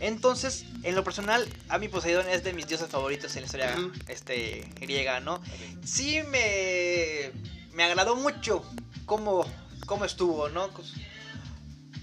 entonces, 0.00 0.64
en 0.82 0.94
lo 0.94 1.04
personal, 1.04 1.46
a 1.68 1.78
mi 1.78 1.88
Poseidón 1.88 2.28
es 2.28 2.44
de 2.44 2.52
mis 2.52 2.66
dioses 2.66 2.88
favoritos 2.88 3.34
en 3.36 3.42
la 3.42 3.46
historia 3.46 3.76
este, 4.08 4.68
griega, 4.80 5.20
¿no? 5.20 5.42
Sí 5.84 6.22
me, 6.22 7.32
me 7.72 7.84
agradó 7.84 8.16
mucho 8.16 8.64
cómo, 9.06 9.44
cómo 9.86 10.04
estuvo, 10.04 10.48
¿no? 10.48 10.70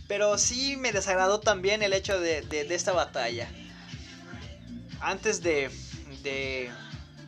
Pero 0.08 0.38
sí 0.38 0.78
me 0.78 0.94
desagradó 0.94 1.40
también 1.40 1.84
el 1.84 1.94
hecho 1.94 2.20
de, 2.20 2.42
de, 2.42 2.74
esta 2.74 2.94
batalla. 2.94 3.50
Antes 5.02 5.44
de, 5.44 5.70
de, 6.24 6.72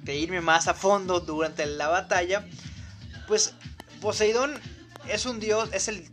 de 0.02 0.16
irme 0.16 0.42
más 0.42 0.68
a 0.68 0.74
fondo 0.74 1.20
durante 1.20 1.66
la 1.66 1.88
batalla, 1.88 2.48
pues 3.28 3.54
Poseidón 4.02 4.60
es 5.08 5.26
un 5.26 5.40
dios, 5.40 5.70
es 5.74 5.88
el 5.88 6.10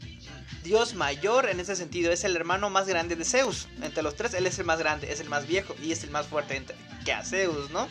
dios 0.65 0.95
mayor 0.95 1.49
en 1.49 1.61
ese 1.61 1.77
sentido, 1.77 2.13
es 2.13 2.25
el 2.25 2.35
hermano 2.35 2.69
más 2.69 2.89
grande 2.89 3.15
de 3.15 3.25
Zeus. 3.25 3.69
Entre 3.81 4.03
los 4.03 4.17
tres, 4.17 4.35
él 4.35 4.47
es 4.47 4.59
el 4.59 4.65
más 4.65 4.79
grande, 4.81 5.13
es 5.13 5.21
el 5.21 5.29
más 5.29 5.47
viejo 5.47 5.75
y 5.83 5.93
es 5.93 6.03
el 6.03 6.11
más 6.11 6.27
fuerte 6.27 6.65
que 7.05 7.13
a 7.13 7.25
Zeus, 7.25 7.71
¿no? 7.71 7.89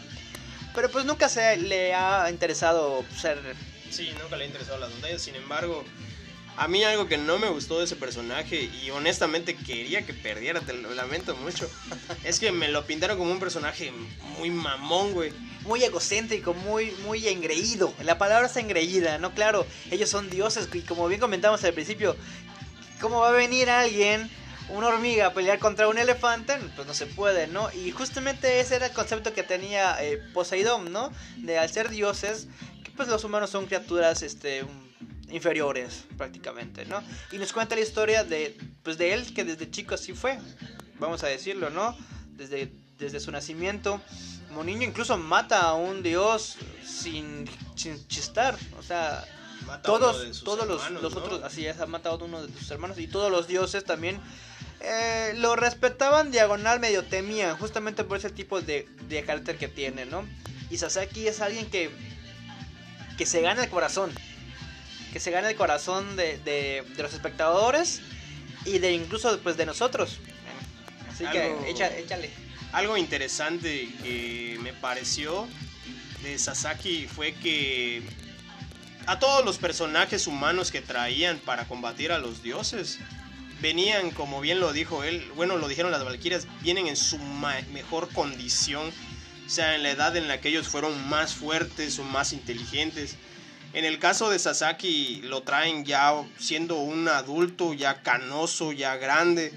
Pero 0.76 0.92
pues 0.92 1.06
nunca 1.06 1.30
se 1.30 1.56
le 1.58 1.94
ha 1.96 2.30
interesado 2.30 3.06
ser... 3.18 3.40
Sí, 3.90 4.12
nunca 4.22 4.36
le 4.36 4.44
ha 4.44 4.48
interesado 4.48 4.80
las 4.80 4.94
batallas, 4.94 5.22
sin 5.22 5.36
embargo, 5.36 5.84
a 6.58 6.68
mí 6.68 6.84
algo 6.84 7.08
que 7.08 7.18
no 7.18 7.38
me 7.38 7.50
gustó 7.50 7.80
de 7.80 7.86
ese 7.86 7.96
personaje 7.96 8.70
y 8.84 8.90
honestamente 8.90 9.56
quería 9.56 10.06
que 10.06 10.14
perdiera, 10.14 10.62
te 10.62 10.74
lo 10.74 10.94
lamento 10.94 11.36
mucho, 11.36 11.70
es 12.24 12.40
que 12.40 12.52
me 12.52 12.68
lo 12.68 12.86
pintaron 12.86 13.18
como 13.18 13.32
un 13.32 13.40
personaje 13.40 13.92
muy 14.38 14.50
mamón, 14.50 15.14
güey. 15.14 15.34
Muy 15.62 15.84
egocéntrico, 15.84 16.54
muy, 16.54 16.92
muy 17.08 17.28
engreído. 17.28 17.92
La 18.04 18.20
palabra 18.20 18.46
es 18.46 18.56
engreída, 18.56 19.18
¿no? 19.18 19.34
Claro, 19.34 19.66
ellos 19.90 20.12
son 20.12 20.30
dioses 20.30 20.70
y 20.72 20.82
como 20.82 21.08
bien 21.08 21.20
comentamos 21.20 21.64
al 21.64 21.74
principio, 21.74 22.16
¿Cómo 23.02 23.20
va 23.20 23.30
a 23.30 23.32
venir 23.34 23.70
alguien, 23.70 24.30
una 24.70 24.88
hormiga, 24.88 25.28
a 25.28 25.34
pelear 25.34 25.60
contra 25.60 25.88
un 25.88 25.98
elefante? 25.98 26.58
Pues 26.76 26.88
no 26.88 26.94
se 26.94 27.06
puede, 27.06 27.48
¿no? 27.48 27.70
Y 27.74 27.92
justamente 27.92 28.60
ese 28.60 28.78
era 28.78 28.88
el 28.88 28.94
concepto 28.94 29.34
que 29.34 29.44
tenía 29.44 29.98
eh, 30.02 30.18
Poseidón, 30.34 30.92
¿no? 30.92 31.12
De 31.38 31.58
al 31.58 31.70
ser 31.70 31.90
dioses, 31.90 32.48
pues 32.96 33.08
los 33.08 33.24
humanos 33.24 33.50
son 33.50 33.66
criaturas, 33.66 34.22
este 34.22 34.64
inferiores 35.30 36.06
prácticamente, 36.18 36.86
¿no? 36.86 37.02
Y 37.32 37.38
nos 37.38 37.52
cuenta 37.52 37.76
la 37.76 37.82
historia 37.82 38.24
de, 38.24 38.58
pues 38.84 38.98
de 38.98 39.14
él 39.14 39.34
que 39.34 39.44
desde 39.44 39.70
chico 39.70 39.96
así 39.96 40.14
fue, 40.14 40.40
vamos 41.00 41.24
a 41.24 41.28
decirlo, 41.28 41.70
¿no? 41.70 41.98
Desde, 42.32 42.72
desde 42.98 43.20
su 43.20 43.32
nacimiento, 43.32 44.02
como 44.48 44.64
niño 44.64 44.84
incluso 44.84 45.18
mata 45.18 45.62
a 45.62 45.74
un 45.74 46.04
dios 46.04 46.58
sin, 46.86 47.50
sin 47.76 48.08
chistar, 48.08 48.56
o 48.78 48.84
sea, 48.84 49.26
todos, 49.84 50.44
todos 50.44 50.68
los, 50.68 51.16
otros, 51.16 51.44
así 51.44 51.66
es, 51.66 51.80
ha 51.80 51.88
matado 51.88 52.24
a 52.24 52.26
uno 52.26 52.46
de 52.46 52.54
sus 52.54 52.70
hermanos 52.70 53.00
y 53.00 53.08
todos 53.08 53.32
los 53.32 53.48
dioses 53.48 53.84
también 53.84 54.20
eh, 54.82 55.34
lo 55.38 55.56
respetaban 55.56 56.32
diagonal, 56.32 56.80
medio 56.80 57.04
temían, 57.04 57.58
justamente 57.58 58.04
por 58.04 58.18
ese 58.18 58.30
tipo 58.30 58.62
de, 58.62 58.88
de 59.08 59.24
carácter 59.24 59.58
que 59.58 59.68
tiene, 59.68 60.06
¿no? 60.06 60.24
Y 60.70 60.78
Sasaki 60.78 61.28
es 61.28 61.42
alguien 61.42 61.70
que, 61.70 61.90
que 63.18 63.26
se 63.26 63.42
gana 63.42 63.64
el 63.64 63.70
corazón, 63.70 64.12
que 65.14 65.20
se 65.20 65.32
gana 65.32 65.50
el 65.50 65.56
corazón 65.56 66.16
de, 66.16 66.38
de, 66.40 66.84
los 66.98 67.14
espectadores 67.14 68.02
y 68.66 68.80
de 68.80 68.94
incluso 68.94 69.40
pues, 69.40 69.58
de 69.58 69.66
nosotros. 69.66 70.20
Así 71.10 71.26
que 71.28 71.56
échale. 71.70 72.30
Algo 72.74 72.98
interesante 72.98 73.88
que 74.04 74.58
me 74.62 74.74
pareció 74.74 75.48
de 76.24 76.38
Sasaki 76.38 77.08
fue 77.08 77.34
que 77.34 78.04
a 79.08 79.20
todos 79.20 79.46
los 79.46 79.58
personajes 79.58 80.28
humanos 80.28 80.72
que 80.72 80.82
traían 80.82 81.40
para 81.40 81.66
combatir 81.66 82.12
a 82.12 82.20
los 82.20 82.42
dioses. 82.42 83.00
Venían, 83.62 84.12
como 84.12 84.42
bien 84.42 84.60
lo 84.60 84.74
dijo 84.74 85.04
él, 85.04 85.32
bueno, 85.36 85.58
lo 85.58 85.68
dijeron 85.68 85.92
las 85.92 86.04
Valquirias, 86.04 86.48
vienen 86.62 86.88
en 86.88 86.98
su 86.98 87.18
mejor 87.72 88.10
condición, 88.10 88.92
sea, 89.50 89.76
en 89.76 89.84
la 89.84 89.92
edad 89.92 90.16
en 90.18 90.28
la 90.28 90.42
que 90.42 90.50
ellos 90.50 90.68
fueron 90.68 91.08
más 91.08 91.34
fuertes 91.34 92.00
o 92.00 92.04
más 92.04 92.34
inteligentes. 92.34 93.16
En 93.74 93.86
el 93.86 94.00
caso 94.00 94.30
de 94.30 94.40
Sasaki 94.40 95.22
lo 95.24 95.44
traen 95.44 95.86
ya 95.86 96.14
siendo 96.40 96.78
un 96.78 97.08
adulto, 97.08 97.74
ya 97.74 98.02
canoso, 98.02 98.72
ya 98.72 98.96
grande. 98.96 99.54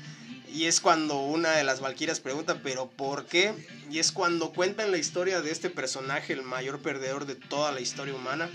Y 0.53 0.65
es 0.65 0.81
cuando 0.81 1.21
una 1.21 1.53
de 1.53 1.65
las 1.65 1.81
Valquirias 1.81 2.21
pregunta, 2.21 2.61
¿pero 2.63 2.89
por 2.89 3.27
qué? 3.27 3.53
Y 3.91 3.99
es 3.99 4.13
cuando 4.13 4.53
cuentan 4.53 4.91
la 4.91 4.99
historia 4.99 5.41
de 5.41 5.51
este 5.51 5.71
personaje, 5.71 6.33
el 6.33 6.43
mayor 6.43 6.81
perdedor 6.81 7.27
de 7.27 7.37
toda 7.37 7.71
la 7.71 7.81
historia 7.81 8.15
humana 8.15 8.49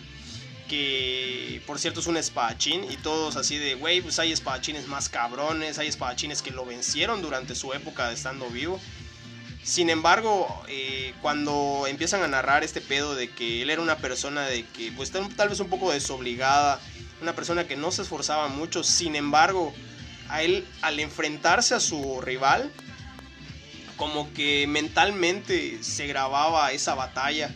que 0.67 1.61
por 1.67 1.77
cierto 1.77 1.99
es 1.99 2.07
un 2.07 2.17
espadachín 2.17 2.84
y 2.89 2.97
todos 2.97 3.36
así 3.36 3.57
de, 3.57 3.75
güey, 3.75 4.01
pues 4.01 4.17
hay 4.19 4.31
espadachines 4.31 4.88
más 4.88 5.09
cabrones, 5.09 5.77
hay 5.77 5.88
espadachines 5.88 6.41
que 6.41 6.51
lo 6.51 6.65
vencieron 6.65 7.21
durante 7.21 7.53
su 7.53 7.73
época 7.73 8.07
de 8.07 8.15
estando 8.15 8.49
vivo. 8.49 8.79
Sin 9.64 9.89
embargo, 9.89 10.61
eh, 10.68 11.14
cuando 11.22 11.86
empiezan 11.88 12.22
a 12.22 12.28
narrar 12.28 12.66
este 12.66 12.82
pedo 12.82 13.16
de 13.16 13.30
que 13.30 13.61
él 13.61 13.70
era 13.70 13.82
una 13.82 13.97
persona 13.97 14.45
de 14.45 14.66
que, 14.66 14.91
pues 14.91 15.11
tal 15.11 15.49
vez 15.49 15.59
un 15.61 15.70
poco 15.70 15.91
desobligada, 15.91 16.82
una 17.22 17.34
persona 17.34 17.66
que 17.66 17.78
no 17.78 17.89
se 17.91 18.01
esforzaba 18.01 18.49
mucho, 18.49 18.84
sin 18.84 19.16
embargo, 19.16 19.74
a 20.28 20.43
él 20.43 20.68
al 20.82 20.99
enfrentarse 20.99 21.76
a 21.76 21.80
su 21.80 22.20
rival, 22.20 22.72
como 23.95 24.34
que 24.34 24.68
mentalmente 24.68 25.82
se 25.82 26.07
grababa 26.07 26.74
esa 26.74 26.93
batalla 26.95 27.49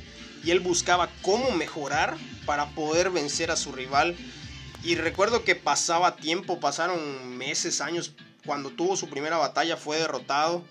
y 0.45 0.51
él 0.51 0.61
buscaba 0.61 1.09
cómo 1.21 1.51
mejorar 1.51 2.15
para 2.45 2.67
poder 2.67 3.09
vencer 3.09 3.51
a 3.51 3.57
su 3.57 3.73
rival. 3.73 4.15
Y 4.81 4.95
recuerdo 4.95 5.43
que 5.43 5.55
pasaba 5.55 6.15
tiempo, 6.15 6.61
pasaron 6.61 7.35
meses, 7.35 7.81
años, 7.81 8.13
cuando 8.45 8.69
tuvo 8.69 8.95
su 8.95 9.09
primera 9.09 9.35
batalla 9.35 9.75
fue 9.75 9.97
derrotado 9.97 10.63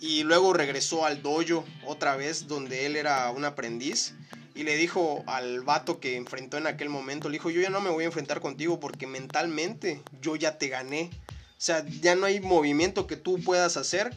y 0.00 0.22
luego 0.22 0.52
regresó 0.52 1.04
al 1.04 1.22
dojo 1.22 1.64
otra 1.84 2.16
vez 2.16 2.48
donde 2.48 2.86
él 2.86 2.96
era 2.96 3.30
un 3.30 3.44
aprendiz 3.44 4.14
y 4.54 4.62
le 4.62 4.76
dijo 4.76 5.22
al 5.26 5.62
vato 5.62 6.00
que 6.00 6.16
enfrentó 6.16 6.58
en 6.58 6.66
aquel 6.66 6.88
momento, 6.88 7.28
le 7.28 7.34
dijo, 7.34 7.50
yo 7.50 7.60
ya 7.60 7.70
no 7.70 7.80
me 7.80 7.90
voy 7.90 8.04
a 8.04 8.08
enfrentar 8.08 8.40
contigo 8.40 8.80
porque 8.80 9.06
mentalmente 9.06 10.02
yo 10.20 10.36
ya 10.36 10.58
te 10.58 10.68
gané. 10.68 11.10
O 11.32 11.62
sea, 11.62 11.84
ya 11.86 12.14
no 12.14 12.26
hay 12.26 12.40
movimiento 12.40 13.06
que 13.06 13.16
tú 13.16 13.40
puedas 13.40 13.76
hacer 13.76 14.14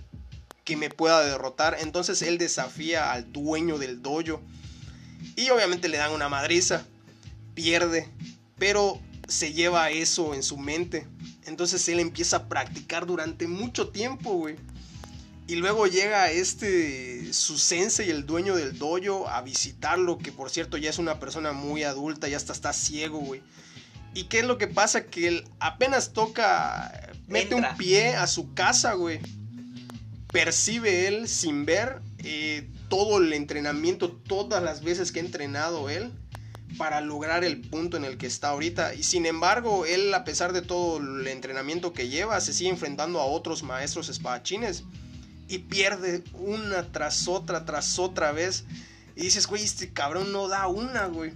que 0.64 0.76
me 0.76 0.90
pueda 0.90 1.24
derrotar. 1.24 1.78
Entonces 1.80 2.22
él 2.22 2.38
desafía 2.38 3.12
al 3.12 3.32
dueño 3.32 3.78
del 3.78 4.02
dojo. 4.02 4.42
Y 5.36 5.50
obviamente 5.50 5.88
le 5.88 5.98
dan 5.98 6.12
una 6.12 6.30
madriza. 6.30 6.86
Pierde. 7.54 8.10
Pero 8.58 9.00
se 9.28 9.54
lleva 9.54 9.92
eso 9.92 10.34
en 10.34 10.44
su 10.44 10.58
mente. 10.58 11.08
Entonces 11.46 11.88
él 11.90 12.00
empieza 12.00 12.38
a 12.38 12.50
practicar 12.50 13.06
durante 13.06 13.48
mucho 13.48 13.90
tiempo, 13.90 14.34
güey. 14.34 14.56
Y 15.46 15.56
luego 15.56 15.88
llega 15.88 16.32
este 16.32 17.34
su 17.34 17.58
sensei, 17.58 18.10
el 18.10 18.26
dueño 18.26 18.56
del 18.56 18.78
dojo, 18.78 19.28
a 19.28 19.42
visitarlo, 19.42 20.18
que 20.18 20.32
por 20.32 20.50
cierto 20.50 20.78
ya 20.78 20.90
es 20.90 21.00
una 21.00 21.20
persona 21.20 21.52
muy 21.52 21.84
adulta, 21.84 22.30
ya 22.30 22.38
hasta 22.38 22.54
está 22.54 22.72
ciego, 22.72 23.20
güey. 23.20 23.42
¿Y 24.14 24.26
qué 24.26 24.40
es 24.40 24.46
lo 24.46 24.58
que 24.58 24.68
pasa? 24.68 25.06
Que 25.06 25.28
él 25.28 25.48
apenas 25.60 26.14
toca, 26.14 27.12
mete 27.28 27.56
un 27.56 27.66
pie 27.78 28.16
a 28.16 28.28
su 28.28 28.54
casa, 28.54 28.94
güey. 28.94 29.20
Percibe 30.32 31.08
él 31.08 31.28
sin 31.28 31.66
ver 31.66 32.02
eh, 32.20 32.70
todo 32.90 33.18
el 33.18 33.34
entrenamiento, 33.34 34.12
todas 34.12 34.64
las 34.64 34.82
veces 34.82 35.12
que 35.12 35.20
ha 35.20 35.24
entrenado 35.24 35.90
él 35.90 36.12
para 36.78 37.02
lograr 37.02 37.44
el 37.44 37.60
punto 37.60 37.98
en 37.98 38.06
el 38.06 38.18
que 38.18 38.28
está 38.28 38.50
ahorita. 38.50 38.94
Y 38.94 39.04
sin 39.04 39.26
embargo, 39.26 39.86
él, 39.86 40.14
a 40.14 40.24
pesar 40.24 40.54
de 40.54 40.62
todo 40.62 40.98
el 40.98 41.28
entrenamiento 41.28 41.92
que 41.92 42.08
lleva, 42.08 42.40
se 42.40 42.54
sigue 42.54 42.70
enfrentando 42.70 43.20
a 43.20 43.26
otros 43.26 43.64
maestros 43.64 44.10
espadachines 44.10 44.84
y 45.54 45.60
pierde 45.60 46.24
una 46.34 46.92
tras 46.92 47.28
otra, 47.28 47.64
tras 47.64 48.00
otra 48.00 48.32
vez. 48.32 48.66
Y 49.16 49.22
dices, 49.22 49.46
güey, 49.46 49.64
este 49.64 49.94
cabrón 49.94 50.32
no 50.32 50.48
da 50.48 50.68
una, 50.68 51.06
güey. 51.06 51.34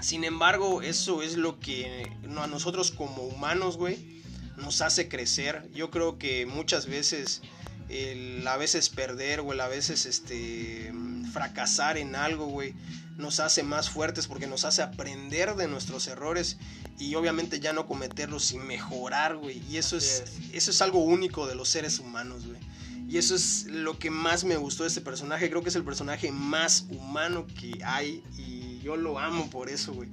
Sin 0.00 0.24
embargo, 0.24 0.80
eso 0.80 1.22
es 1.22 1.36
lo 1.36 1.60
que 1.60 2.10
a 2.38 2.46
nosotros 2.46 2.90
como 2.90 3.24
humanos, 3.24 3.76
güey, 3.76 4.22
nos 4.56 4.80
hace 4.80 5.08
crecer. 5.08 5.68
Yo 5.74 5.90
creo 5.90 6.18
que 6.18 6.46
muchas 6.46 6.86
veces 6.86 7.42
el 7.90 8.46
a 8.46 8.56
veces 8.56 8.88
perder 8.88 9.40
o 9.40 9.52
el 9.52 9.60
a 9.60 9.68
veces 9.68 10.06
este 10.06 10.90
fracasar 11.34 11.98
en 11.98 12.16
algo, 12.16 12.46
güey, 12.46 12.74
nos 13.18 13.38
hace 13.38 13.62
más 13.62 13.90
fuertes 13.90 14.26
porque 14.28 14.46
nos 14.46 14.64
hace 14.64 14.80
aprender 14.80 15.56
de 15.56 15.68
nuestros 15.68 16.06
errores 16.06 16.56
y 16.98 17.14
obviamente 17.16 17.60
ya 17.60 17.74
no 17.74 17.86
cometerlos 17.86 18.52
y 18.52 18.58
mejorar, 18.58 19.36
güey. 19.36 19.62
Y 19.68 19.76
eso 19.76 19.98
es, 19.98 20.24
eso 20.54 20.70
es 20.70 20.80
algo 20.80 21.00
único 21.00 21.46
de 21.46 21.54
los 21.54 21.68
seres 21.68 21.98
humanos, 21.98 22.46
güey. 22.46 22.70
Y 23.10 23.18
eso 23.18 23.34
es 23.34 23.66
lo 23.66 23.98
que 23.98 24.08
más 24.08 24.44
me 24.44 24.56
gustó 24.56 24.84
de 24.84 24.88
este 24.88 25.00
personaje. 25.00 25.50
Creo 25.50 25.64
que 25.64 25.70
es 25.70 25.74
el 25.74 25.82
personaje 25.82 26.30
más 26.30 26.86
humano 26.90 27.44
que 27.58 27.76
hay. 27.84 28.22
Y 28.38 28.78
yo 28.84 28.94
lo 28.94 29.18
amo 29.18 29.50
por 29.50 29.68
eso, 29.68 29.92
güey. 29.92 30.08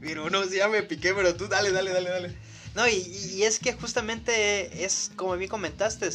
Pero 0.00 0.30
no, 0.30 0.48
ya 0.48 0.68
me 0.68 0.84
piqué, 0.84 1.12
pero 1.12 1.34
tú 1.34 1.48
dale, 1.48 1.72
dale, 1.72 1.90
dale, 1.90 2.08
dale. 2.08 2.36
No, 2.76 2.86
y, 2.86 3.42
es 3.42 3.58
que 3.58 3.72
justamente 3.72 4.84
es 4.84 5.10
como 5.16 5.36
bien 5.36 5.50
comentaste. 5.50 6.10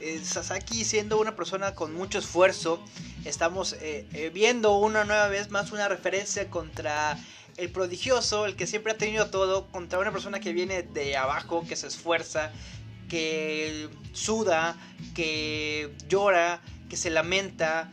Eh, 0.00 0.22
Sasaki 0.24 0.86
siendo 0.86 1.20
una 1.20 1.36
persona 1.36 1.74
con 1.74 1.92
mucho 1.92 2.18
esfuerzo, 2.18 2.82
estamos 3.26 3.74
eh, 3.74 4.06
eh, 4.14 4.30
viendo 4.32 4.78
una 4.78 5.04
nueva 5.04 5.28
vez 5.28 5.50
más 5.50 5.70
una 5.70 5.86
referencia 5.86 6.48
contra 6.48 7.18
el 7.58 7.68
prodigioso, 7.68 8.46
el 8.46 8.56
que 8.56 8.66
siempre 8.66 8.92
ha 8.92 8.96
tenido 8.96 9.26
todo, 9.26 9.66
contra 9.66 9.98
una 9.98 10.12
persona 10.12 10.40
que 10.40 10.54
viene 10.54 10.82
de 10.82 11.18
abajo, 11.18 11.66
que 11.68 11.76
se 11.76 11.88
esfuerza, 11.88 12.52
que 13.08 13.88
suda, 14.12 14.76
que 15.14 15.94
llora, 16.08 16.60
que 16.88 16.96
se 16.96 17.10
lamenta, 17.10 17.90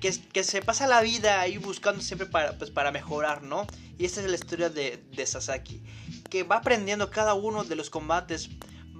que, 0.00 0.14
que, 0.32 0.44
se 0.44 0.62
pasa 0.62 0.86
la 0.86 1.02
vida 1.02 1.40
ahí 1.40 1.58
buscando 1.58 2.02
siempre 2.02 2.26
para, 2.26 2.56
pues, 2.58 2.70
para 2.70 2.90
mejorar, 2.90 3.42
¿no? 3.42 3.66
Y 3.98 4.04
esta 4.04 4.20
es 4.20 4.28
la 4.28 4.36
historia 4.36 4.70
de, 4.70 5.02
de, 5.14 5.26
Sasaki, 5.26 5.82
que 6.30 6.42
va 6.42 6.56
aprendiendo 6.56 7.10
cada 7.10 7.34
uno 7.34 7.64
de 7.64 7.76
los 7.76 7.90
combates, 7.90 8.50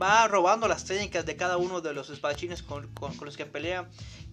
va 0.01 0.29
robando 0.29 0.69
las 0.69 0.85
técnicas 0.85 1.25
de 1.25 1.37
cada 1.37 1.57
uno 1.57 1.81
de 1.81 1.95
los 1.95 2.11
espadachines 2.11 2.63
con, 2.63 2.89
con, 2.95 3.15
con 3.17 3.27
los 3.27 3.37
que 3.37 3.47
pelea, 3.47 3.89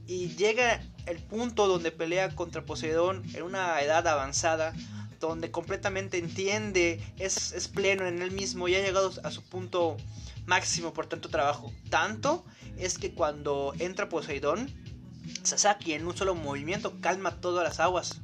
y 0.07 0.29
llega 0.35 0.81
el 1.05 1.17
punto 1.19 1.67
donde 1.67 1.91
pelea 1.91 2.33
contra 2.35 2.65
Poseidón 2.65 3.23
en 3.33 3.43
una 3.43 3.81
edad 3.81 4.07
avanzada, 4.07 4.73
donde 5.19 5.51
completamente 5.51 6.17
entiende, 6.17 7.01
es, 7.17 7.51
es 7.51 7.67
pleno 7.67 8.05
en 8.07 8.21
él 8.21 8.31
mismo 8.31 8.67
y 8.67 8.75
ha 8.75 8.81
llegado 8.81 9.11
a 9.23 9.31
su 9.31 9.43
punto 9.43 9.97
máximo 10.47 10.93
por 10.93 11.05
tanto 11.05 11.29
trabajo. 11.29 11.71
Tanto 11.91 12.43
es 12.77 12.97
que 12.97 13.13
cuando 13.13 13.75
entra 13.77 14.09
Poseidón, 14.09 14.73
Sasaki 15.43 15.93
en 15.93 16.07
un 16.07 16.17
solo 16.17 16.33
movimiento 16.33 16.99
calma 16.99 17.39
todas 17.39 17.63
las 17.63 17.79
aguas. 17.79 18.19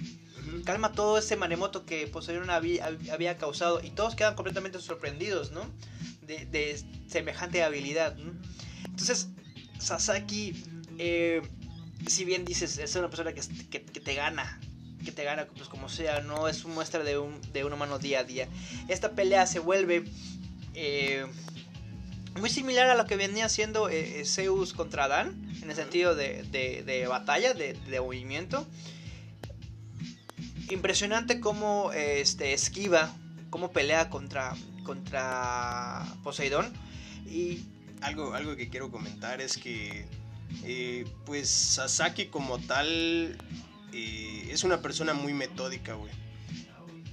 Calma 0.66 0.94
todo 0.94 1.18
ese 1.18 1.36
maremoto 1.36 1.86
que 1.86 2.08
Poseidón 2.08 2.50
había, 2.50 2.90
había 3.12 3.38
causado. 3.38 3.84
Y 3.84 3.92
todos 3.92 4.16
quedan 4.16 4.36
completamente 4.36 4.80
sorprendidos, 4.80 5.52
¿no? 5.52 5.70
De, 6.22 6.82
semejante 7.08 7.62
habilidad. 7.62 8.18
Entonces, 8.86 9.28
Sasaki, 9.78 10.64
eh, 10.98 11.42
si 12.08 12.26
bien 12.26 12.46
dices, 12.46 12.78
es 12.78 12.96
una 12.96 13.10
persona 13.10 13.34
que, 13.34 13.42
que, 13.70 13.80
te 13.80 14.16
gana, 14.16 14.60
que 15.04 15.12
te 15.12 15.24
gana, 15.24 15.46
pues 15.46 15.68
como 15.68 15.90
sea, 15.90 16.22
no 16.22 16.48
es 16.48 16.64
una 16.64 16.76
muestra 16.76 17.04
de 17.04 17.20
un, 17.20 17.40
de 17.52 17.66
un 17.66 17.74
humano 17.74 18.00
día 18.00 18.20
a 18.20 18.24
día. 18.24 18.48
Esta 18.88 19.12
pelea 19.12 19.46
se 19.46 19.60
vuelve 19.60 20.06
eh, 20.74 21.28
muy 22.40 22.50
similar 22.50 22.90
a 22.90 22.96
lo 22.96 23.06
que 23.06 23.16
venía 23.16 23.46
haciendo 23.46 23.90
eh, 23.90 24.22
eh, 24.22 24.26
Zeus 24.26 24.74
contra 24.74 25.06
Adán, 25.06 25.50
en 25.62 25.70
el 25.70 25.76
sentido 25.76 26.16
de, 26.16 27.06
batalla, 27.08 27.54
de, 27.54 28.02
movimiento. 28.02 28.68
Impresionante 30.70 31.40
cómo 31.40 31.92
este, 31.94 32.54
esquiva, 32.54 33.14
cómo 33.50 33.72
pelea 33.72 34.10
contra, 34.10 34.56
contra 34.84 36.06
Poseidón. 36.24 36.74
Y 37.26 37.66
algo, 38.02 38.34
algo 38.34 38.56
que 38.56 38.70
quiero 38.70 38.92
comentar 38.92 39.42
es 39.42 39.58
que, 39.58 40.06
eh, 40.64 41.06
pues, 41.26 41.50
Sasaki 41.50 42.28
como 42.28 42.60
tal 42.60 43.38
es 43.94 44.64
una 44.64 44.82
persona 44.82 45.14
muy 45.14 45.34
metódica, 45.34 45.94
güey 45.94 46.23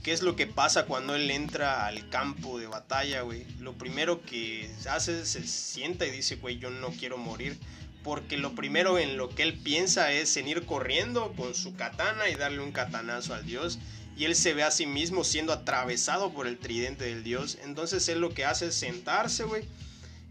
qué 0.03 0.13
es 0.13 0.23
lo 0.23 0.37
que 0.37 0.47
pasa 0.47 0.87
cuando 0.87 1.15
él 1.15 1.31
entra 1.31 1.87
al 1.87 2.09
campo 2.09 2.59
de 2.59 2.67
batalla, 2.67 3.23
güey. 3.23 3.45
Lo 3.59 3.75
primero 3.75 4.23
que 4.23 4.71
hace 4.89 5.27
se 5.27 5.47
sienta 5.47 6.07
y 6.07 6.11
dice, 6.11 6.37
güey, 6.37 6.59
yo 6.59 6.71
no 6.71 6.89
quiero 6.91 7.19
morir. 7.19 7.59
Porque 8.03 8.39
lo 8.39 8.55
primero 8.55 8.99
en 8.99 9.19
lo 9.19 9.29
que 9.29 9.43
él 9.43 9.59
piensa 9.59 10.11
es 10.11 10.35
en 10.39 10.49
ir 10.49 10.65
corriendo 10.65 11.35
con 11.37 11.55
su 11.55 11.75
katana 11.75 12.31
y 12.31 12.35
darle 12.35 12.61
un 12.61 12.73
katanazo 12.73 13.35
al 13.35 13.45
dios. 13.45 13.79
Y 14.17 14.25
él 14.25 14.35
se 14.35 14.55
ve 14.55 14.63
a 14.63 14.71
sí 14.71 14.87
mismo 14.87 15.23
siendo 15.23 15.53
atravesado 15.53 16.33
por 16.33 16.47
el 16.47 16.59
tridente 16.59 17.05
del 17.05 17.23
dios. 17.23 17.59
Entonces 17.63 18.09
él 18.09 18.21
lo 18.21 18.33
que 18.33 18.47
hace 18.47 18.69
es 18.69 18.75
sentarse, 18.75 19.45
güey. 19.45 19.65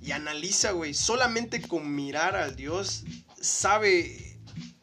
Y 0.02 0.12
analiza, 0.12 0.72
güey. 0.72 0.96
Solamente 0.96 1.62
con 1.62 1.96
mirar 1.96 2.36
al 2.36 2.56
dios 2.56 3.04
sabe 3.40 4.29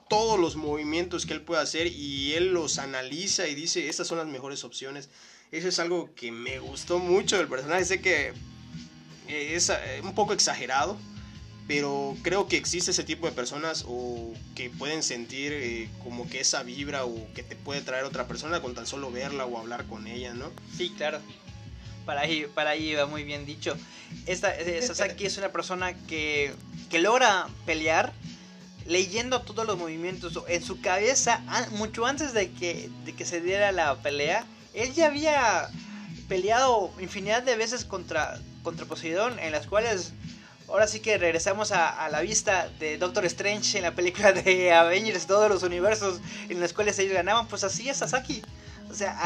todos 0.09 0.39
los 0.39 0.57
movimientos 0.57 1.27
que 1.27 1.35
él 1.35 1.41
puede 1.41 1.63
hacer 1.63 1.87
y 1.89 2.35
él 2.35 2.53
los 2.53 2.79
analiza 2.79 3.49
y 3.49 3.55
dice, 3.55 3.89
estas 3.89 4.07
son 4.07 4.19
las 4.19 4.27
mejores 4.27 4.65
opciones. 4.65 5.09
Eso 5.53 5.69
es 5.69 5.79
algo 5.79 6.11
que 6.15 6.33
me 6.33 6.59
gustó 6.59 6.99
mucho 6.99 7.37
del 7.39 7.49
personaje. 7.49 7.85
Sé 7.85 8.01
que 8.01 8.33
eh, 9.29 9.55
es 9.55 9.71
eh, 9.71 10.01
un 10.03 10.15
poco 10.15 10.33
exagerado, 10.33 10.97
pero 11.67 12.17
creo 12.23 12.47
que 12.47 12.57
existe 12.57 12.91
ese 12.91 13.05
tipo 13.05 13.27
de 13.27 13.33
personas 13.33 13.85
o 13.89 14.33
que 14.55 14.71
pueden 14.71 15.03
sentir 15.03 15.53
eh, 15.53 15.89
como 16.03 16.29
que 16.29 16.41
esa 16.41 16.63
vibra 16.63 17.05
o 17.05 17.33
que 17.35 17.43
te 17.43 17.57
puede 17.57 17.81
traer 17.81 18.05
otra 18.05 18.27
persona 18.27 18.61
con 18.61 18.75
tan 18.75 18.87
solo 18.87 19.11
verla 19.11 19.47
o 19.47 19.59
hablar 19.59 19.87
con 19.87 20.07
ella, 20.07 20.35
¿no? 20.35 20.51
Sí, 20.77 20.93
claro. 20.97 21.21
Para 22.05 22.21
ahí, 22.21 22.47
para 22.55 22.71
ahí 22.71 22.95
va 22.95 23.07
muy 23.07 23.25
bien 23.25 23.47
dicho. 23.47 23.77
Esta, 24.27 24.55
Sasaki 24.81 25.27
es 25.27 25.39
una 25.39 25.51
persona 25.51 25.95
que, 26.07 26.55
que 26.89 27.01
logra 27.01 27.49
pelear 27.65 28.13
leyendo 28.87 29.43
todos 29.43 29.67
los 29.67 29.79
movimientos 29.79 30.39
en 30.49 30.63
su 30.63 30.81
cabeza, 30.81 31.43
mucho 31.73 32.07
antes 32.07 32.33
de 32.33 32.51
que, 32.53 32.91
de 33.05 33.15
que 33.15 33.25
se 33.25 33.41
diera 33.41 33.73
la 33.73 33.97
pelea, 33.97 34.47
él 34.75 34.93
ya 34.95 35.07
había 35.07 35.69
peleado 36.29 36.93
infinidad 37.01 37.43
de 37.43 37.57
veces 37.57 37.85
contra, 37.85 38.41
contra 38.63 38.87
Poseidón, 38.87 39.39
en 39.39 39.53
las 39.53 39.67
cuales 39.67 40.13
ahora 40.69 40.87
sí 40.87 41.01
que 41.01 41.19
regresamos 41.19 41.73
a, 41.73 42.09
la 42.11 42.21
vista 42.21 42.69
de 42.79 42.99
Doctor 42.99 43.25
Strange 43.27 43.79
en 43.79 43.85
la 43.85 43.95
película 43.95 44.33
de 44.33 44.73
Avengers, 44.75 45.27
todos 45.27 45.49
los 45.49 45.63
universos 45.63 46.21
en 46.49 46.61
los 46.61 46.73
cuales 46.73 46.99
ellos 46.99 47.15
ganaban, 47.15 47.47
pues 47.49 47.65
así 47.65 47.89
es 47.89 47.99
Sasaki. 47.99 48.43
O 48.91 48.95
sea, 48.95 49.19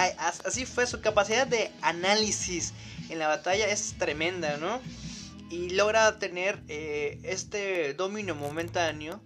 así 0.44 0.64
fue 0.64 0.86
su 0.86 1.00
capacidad 1.00 1.46
de 1.46 1.70
análisis 1.82 2.72
en 3.11 3.18
la 3.18 3.28
batalla, 3.28 3.68
es 3.68 3.94
tremenda, 3.98 4.56
¿no? 4.56 4.80
Y 5.50 5.70
logra 5.70 6.18
tener 6.18 6.61
eh, 6.68 7.18
este 7.24 7.92
dominio 7.94 8.34
momentáneo 8.34 9.20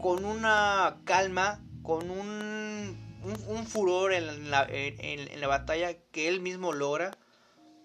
con 0.00 0.24
una 0.24 0.98
calma, 1.04 1.60
con 1.82 2.10
un, 2.10 3.20
un, 3.48 3.66
furor 3.66 4.12
en 4.12 4.50
la, 4.50 4.66
en, 4.68 5.40
la, 5.40 5.46
batalla 5.46 5.94
que 6.12 6.28
él 6.28 6.40
mismo 6.40 6.72
logra, 6.72 7.16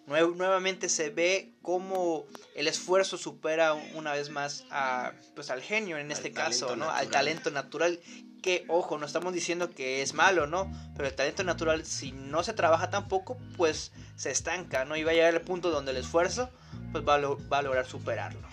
nuevamente 0.07 0.87
se 0.89 1.09
ve 1.09 1.53
cómo 1.61 2.25
el 2.55 2.67
esfuerzo 2.67 3.17
supera 3.17 3.73
una 3.73 4.13
vez 4.13 4.29
más 4.29 4.65
a, 4.69 5.13
pues, 5.33 5.49
al 5.49 5.61
genio 5.61 5.97
en 5.97 6.11
este 6.11 6.31
caso, 6.31 6.75
¿no? 6.75 6.89
Al 6.89 7.09
talento 7.09 7.51
natural. 7.51 7.99
Que, 8.41 8.63
ojo, 8.67 8.99
no 8.99 9.07
estamos 9.07 9.33
diciendo 9.33 9.71
que 9.71 10.03
es 10.03 10.13
malo, 10.13 10.45
¿no? 10.45 10.71
Pero 10.95 11.07
el 11.07 11.15
talento 11.15 11.43
natural, 11.43 11.83
si 11.83 12.11
no 12.11 12.43
se 12.43 12.53
trabaja 12.53 12.91
tampoco, 12.91 13.39
pues 13.57 13.91
se 14.15 14.29
estanca, 14.29 14.85
¿no? 14.85 14.95
Y 14.95 15.03
va 15.03 15.11
a 15.11 15.13
llegar 15.15 15.33
al 15.33 15.41
punto 15.41 15.71
donde 15.71 15.91
el 15.91 15.97
esfuerzo, 15.97 16.51
pues 16.91 17.03
va 17.03 17.15
a, 17.15 17.61
lograr 17.63 17.87
superarlo. 17.87 18.47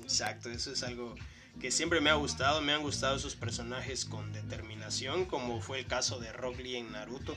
Exacto, 0.00 0.48
eso 0.48 0.70
es 0.70 0.84
algo 0.84 1.16
que 1.60 1.70
siempre 1.70 2.00
me 2.00 2.10
ha 2.10 2.14
gustado, 2.14 2.60
me 2.60 2.72
han 2.72 2.82
gustado 2.82 3.16
esos 3.16 3.34
personajes 3.34 4.04
con 4.04 4.32
determinación, 4.32 5.24
como 5.24 5.60
fue 5.60 5.78
el 5.78 5.86
caso 5.86 6.18
de 6.18 6.32
Rock 6.32 6.58
Lee 6.58 6.76
en 6.76 6.92
Naruto 6.92 7.34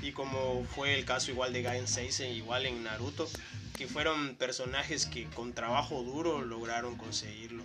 y 0.00 0.12
como 0.12 0.64
fue 0.64 0.94
el 0.94 1.04
caso 1.04 1.30
igual 1.30 1.52
de 1.52 1.62
Gaen 1.62 1.86
Seisen 1.86 2.32
igual 2.32 2.66
en 2.66 2.82
Naruto, 2.84 3.28
que 3.76 3.86
fueron 3.86 4.36
personajes 4.36 5.06
que 5.06 5.26
con 5.26 5.52
trabajo 5.52 6.02
duro 6.02 6.42
lograron 6.42 6.96
conseguirlo. 6.96 7.62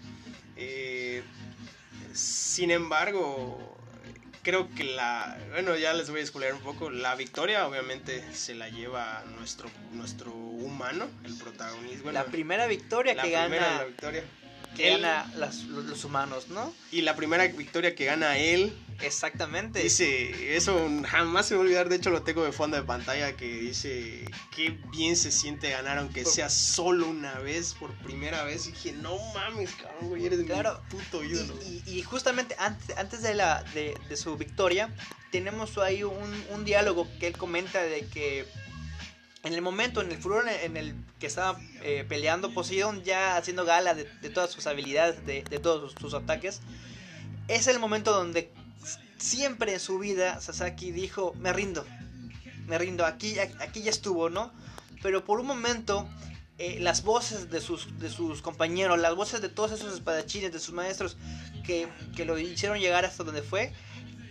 Eh, 0.55 1.23
sin 2.13 2.69
embargo, 2.69 3.77
creo 4.43 4.69
que 4.75 4.83
la, 4.83 5.37
bueno, 5.51 5.75
ya 5.77 5.93
les 5.93 6.09
voy 6.09 6.19
a 6.19 6.23
explicar 6.23 6.53
un 6.53 6.61
poco, 6.61 6.89
la 6.89 7.15
victoria 7.15 7.65
obviamente 7.65 8.23
se 8.33 8.53
la 8.53 8.69
lleva 8.69 9.23
nuestro, 9.37 9.69
nuestro 9.93 10.31
humano, 10.31 11.07
el 11.23 11.35
protagonismo. 11.35 12.11
la 12.11 12.25
primera 12.25 12.67
victoria 12.67 13.15
que 13.15 13.31
gana. 13.31 13.77
La 13.77 13.85
victoria 13.85 14.23
que 14.75 14.89
gana 14.89 15.31
los 15.35 16.03
humanos, 16.03 16.47
¿no? 16.49 16.73
Y 16.91 17.01
la 17.01 17.15
primera 17.15 17.47
victoria 17.47 17.95
que 17.95 18.05
gana 18.05 18.37
él. 18.37 18.73
Exactamente. 19.01 19.81
Dice, 19.81 20.55
eso 20.55 20.89
jamás 21.05 21.47
se 21.47 21.53
me 21.53 21.57
va 21.57 21.63
a 21.63 21.65
olvidar, 21.65 21.89
de 21.89 21.95
hecho 21.95 22.09
lo 22.09 22.21
tengo 22.21 22.43
de 22.43 22.51
fondo 22.51 22.77
de 22.77 22.83
pantalla, 22.83 23.35
que 23.35 23.47
dice, 23.47 24.25
qué 24.55 24.77
bien 24.91 25.15
se 25.15 25.31
siente 25.31 25.69
ganar, 25.71 25.97
aunque 25.97 26.25
sea 26.25 26.49
solo 26.49 27.07
una 27.07 27.39
vez, 27.39 27.73
por 27.73 27.91
primera 27.95 28.43
vez. 28.43 28.67
Y 28.67 28.71
dije, 28.71 28.93
no 28.93 29.17
mames, 29.33 29.71
cabrón, 29.73 30.09
güey, 30.09 30.25
eres 30.25 30.43
claro. 30.45 30.81
mi 30.91 30.99
puto 30.99 31.23
ídolo. 31.23 31.53
Y, 31.87 32.01
justamente 32.03 32.55
antes, 32.59 32.95
antes 32.97 33.21
de, 33.23 33.33
la, 33.33 33.63
de, 33.73 33.97
de, 34.07 34.17
su 34.17 34.37
victoria, 34.37 34.89
tenemos 35.31 35.77
ahí 35.77 36.03
un, 36.03 36.45
un 36.51 36.65
diálogo 36.65 37.07
que 37.19 37.27
él 37.27 37.37
comenta 37.37 37.81
de 37.81 38.05
que 38.07 38.45
en 39.43 39.53
el 39.53 39.61
momento, 39.61 40.01
en 40.01 40.09
el 40.09 40.17
furor 40.17 40.47
en 40.47 40.77
el 40.77 40.95
que 41.19 41.27
estaba 41.27 41.59
eh, 41.81 42.05
peleando 42.07 42.53
Poseidon, 42.53 43.03
ya 43.03 43.35
haciendo 43.35 43.65
gala 43.65 43.93
de, 43.93 44.05
todas 44.29 44.51
sus 44.51 44.67
habilidades, 44.67 45.25
de, 45.25 45.41
todos 45.59 45.93
sus, 45.99 46.13
ataques, 46.13 46.61
es 47.49 47.67
el 47.67 47.77
momento 47.77 48.13
donde 48.13 48.51
siempre 49.17 49.73
en 49.73 49.79
su 49.81 49.99
vida 49.99 50.39
Sasaki 50.39 50.91
dijo, 50.91 51.33
me 51.39 51.51
rindo, 51.51 51.85
me 52.67 52.77
rindo, 52.77 53.05
aquí, 53.05 53.37
aquí 53.37 53.81
ya 53.81 53.91
estuvo, 53.91 54.29
¿no? 54.29 54.53
Pero 55.01 55.25
por 55.25 55.41
un 55.41 55.47
momento, 55.47 56.07
eh, 56.57 56.79
las 56.79 57.03
voces 57.03 57.49
de 57.49 57.59
sus, 57.59 57.99
de 57.99 58.09
sus 58.09 58.41
compañeros, 58.41 58.97
las 58.97 59.13
voces 59.13 59.41
de 59.41 59.49
todos 59.49 59.73
esos 59.73 59.93
espadachines, 59.93 60.53
de 60.53 60.59
sus 60.59 60.73
maestros, 60.73 61.17
que, 61.65 61.89
que 62.15 62.23
lo 62.23 62.39
hicieron 62.39 62.79
llegar 62.79 63.03
hasta 63.03 63.25
donde 63.25 63.41
fue, 63.41 63.73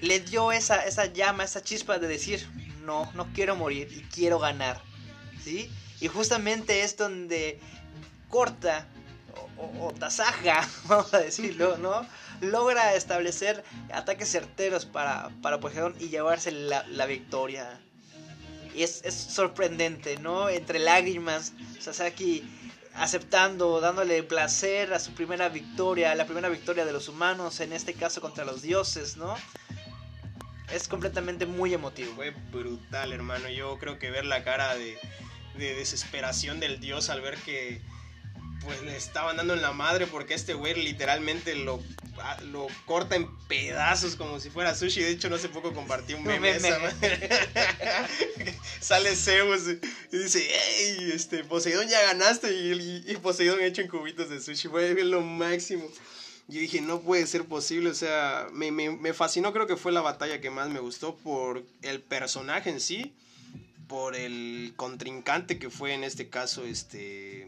le 0.01 0.21
dio 0.21 0.53
esa, 0.53 0.87
esa 0.87 1.05
llama, 1.05 1.45
esa 1.45 1.63
chispa 1.63 1.99
de 1.99 2.09
decir, 2.09 2.49
no, 2.87 3.13
no 3.13 3.31
quiero 3.35 3.57
morir 3.57 3.89
y 3.93 4.01
quiero 4.05 4.39
ganar. 4.39 4.81
¿Sí? 5.43 5.71
Y 6.01 6.09
justamente 6.09 6.83
es 6.83 6.97
donde 6.97 7.61
corta 8.29 8.87
o, 9.79 9.93
tasaja, 9.93 10.69
vamos 10.89 11.13
a 11.15 11.19
decirlo, 11.19 11.77
¿no? 11.79 12.07
Logra 12.41 12.95
establecer 12.95 13.63
ataques 13.93 14.31
certeros 14.31 14.85
para, 14.85 15.31
para 15.43 15.61
y 16.01 16.09
llevarse 16.09 16.51
la, 16.51 17.07
victoria. 17.07 17.81
Y 18.75 18.83
es, 18.83 19.03
es, 19.05 19.15
sorprendente, 19.15 20.19
¿no? 20.19 20.49
Entre 20.49 20.79
lágrimas, 20.79 21.53
Sasaki 21.79 22.43
aceptando, 22.95 23.81
dándole 23.81 24.23
placer 24.23 24.93
a 24.93 24.99
su 24.99 25.15
primera 25.15 25.49
victoria, 25.49 26.15
la 26.15 26.25
primera 26.25 26.49
victoria 26.49 26.85
de 26.85 26.93
los 26.93 27.09
humanos, 27.09 27.61
en 27.61 27.73
este 27.73 27.95
caso 27.95 28.21
contra 28.21 28.45
los 28.45 28.63
dioses, 28.63 29.17
¿no? 29.17 29.35
Es 30.73 30.89
completamente 30.89 31.47
muy 31.47 31.75
emotivo. 31.75 32.15
Fue 32.15 32.31
brutal, 32.51 33.13
hermano. 33.13 33.49
Yo 33.49 33.79
creo 33.79 33.99
que 33.99 34.11
ver 34.11 34.25
la 34.25 34.43
cara 34.43 34.75
de, 34.75 34.99
de 35.57 35.75
desesperación 35.75 36.61
del 36.61 36.81
dios 36.81 37.11
al 37.11 37.21
ver 37.21 37.37
que 37.39 37.81
pues 38.65 38.83
le 38.83 38.97
estaban 38.97 39.37
dando 39.37 39.55
en 39.55 39.63
la 39.63 39.73
madre 39.73 40.07
porque 40.07 40.35
este 40.35 40.55
güey 40.55 40.75
literalmente 40.75 41.55
lo, 41.55 41.83
ah, 42.19 42.39
lo 42.53 42.67
corta 42.87 43.17
en 43.17 43.29
pedazos 43.49 44.17
como 44.17 44.41
si 44.41 44.51
fuera 44.51 44.75
sushi. 44.75 45.03
De 45.03 45.11
hecho, 45.11 45.29
no 45.29 45.37
hace 45.37 45.49
poco 45.49 45.73
compartí 45.73 46.15
un 46.15 46.25
meme. 46.25 46.59
Sale 48.81 49.17
Zeus 49.17 49.63
y 50.13 50.17
dice, 50.17 50.49
hey, 50.49 51.11
este, 51.15 51.45
Poseidón 51.45 51.89
ya 51.89 52.03
ganaste 52.03 52.53
y, 52.53 53.05
y, 53.07 53.17
Poseidón 53.17 53.61
hecho 53.61 53.83
en 53.83 53.89
cubitos 53.89 54.31
de 54.31 54.41
sushi. 54.41 54.69
Fue 54.69 54.95
lo 55.05 55.21
máximo. 55.23 55.85
Yo 56.49 56.61
dije, 56.61 56.81
no 56.81 57.01
puede 57.01 57.27
ser 57.27 57.45
posible, 57.45 57.91
o 57.91 57.95
sea, 57.95 58.49
me, 58.53 58.73
me, 58.73 58.91
me 58.91 59.15
fascinó, 59.15 59.53
creo 59.53 59.69
que 59.69 59.77
fue 59.77 59.93
la 59.93 60.01
batalla 60.01 60.41
que 60.41 60.51
más 60.51 60.69
me 60.69 60.81
gustó 60.81 61.17
por 61.17 61.65
el 61.83 62.01
personaje 62.01 62.69
en 62.69 62.81
sí 62.81 63.15
por 63.93 64.17
el 64.17 64.73
contrincante 64.75 65.59
que 65.59 65.69
fue 65.69 65.93
en 65.93 66.03
este 66.03 66.31
caso 66.31 66.65
este 66.65 67.47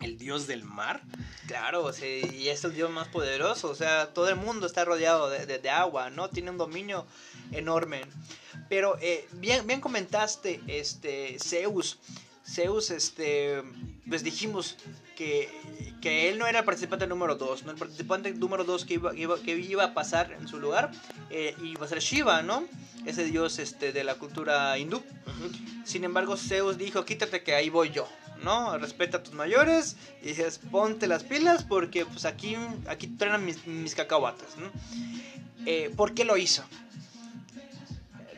el 0.00 0.18
dios 0.18 0.46
del 0.46 0.62
mar. 0.62 1.02
Claro, 1.48 1.90
y 2.00 2.46
es 2.46 2.62
el 2.62 2.74
dios 2.74 2.92
más 2.92 3.08
poderoso, 3.08 3.68
o 3.68 3.74
sea, 3.74 4.14
todo 4.14 4.28
el 4.28 4.36
mundo 4.36 4.68
está 4.68 4.84
rodeado 4.84 5.28
de, 5.28 5.68
agua, 5.68 6.10
¿no? 6.10 6.30
Tiene 6.30 6.52
un 6.52 6.58
dominio 6.58 7.06
enorme. 7.50 8.02
Pero 8.68 8.98
eh, 9.00 9.26
bien, 9.32 9.66
bien 9.66 9.80
comentaste, 9.80 10.60
este, 10.68 11.38
Zeus. 11.40 11.98
Zeus, 12.48 12.90
este, 12.90 13.62
pues 14.08 14.22
dijimos 14.22 14.76
que, 15.16 15.50
que 16.00 16.28
él 16.28 16.38
no 16.38 16.46
era 16.46 16.60
el 16.60 16.64
participante 16.64 17.06
número 17.06 17.34
2, 17.34 17.64
¿no? 17.64 17.72
El 17.72 17.76
participante 17.76 18.32
número 18.32 18.64
2 18.64 18.84
que 18.84 18.94
iba, 18.94 19.12
que 19.42 19.56
iba 19.56 19.84
a 19.84 19.94
pasar 19.94 20.32
en 20.32 20.46
su 20.46 20.58
lugar 20.58 20.92
eh, 21.30 21.56
iba 21.62 21.84
a 21.84 21.88
ser 21.88 21.98
Shiva, 21.98 22.42
¿no? 22.42 22.64
Ese 23.04 23.24
dios 23.24 23.58
este, 23.58 23.92
de 23.92 24.04
la 24.04 24.14
cultura 24.14 24.78
hindú. 24.78 25.02
Sin 25.84 26.04
embargo, 26.04 26.36
Zeus 26.36 26.78
dijo, 26.78 27.04
quítate 27.04 27.42
que 27.42 27.54
ahí 27.54 27.68
voy 27.68 27.90
yo, 27.90 28.08
¿no? 28.42 28.78
Respeta 28.78 29.18
a 29.18 29.22
tus 29.22 29.34
mayores 29.34 29.96
y 30.22 30.28
dices, 30.28 30.60
ponte 30.70 31.06
las 31.06 31.24
pilas 31.24 31.64
porque 31.64 32.06
pues 32.06 32.24
aquí, 32.24 32.56
aquí 32.88 33.08
trenan 33.08 33.44
mis, 33.44 33.66
mis 33.66 33.94
cacahuatas, 33.94 34.56
¿no? 34.56 34.70
Eh, 35.66 35.92
¿Por 35.96 36.14
qué 36.14 36.24
lo 36.24 36.36
hizo? 36.36 36.64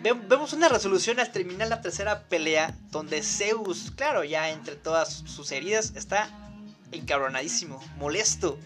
Vemos 0.00 0.52
una 0.52 0.68
resolución 0.68 1.20
al 1.20 1.32
terminar 1.32 1.68
la 1.68 1.80
tercera 1.80 2.24
pelea 2.24 2.74
donde 2.90 3.22
Zeus, 3.22 3.92
claro, 3.96 4.24
ya 4.24 4.50
entre 4.50 4.76
todas 4.76 5.22
sus 5.26 5.50
heridas, 5.52 5.92
está 5.96 6.28
encabronadísimo, 6.92 7.82
molesto. 7.98 8.58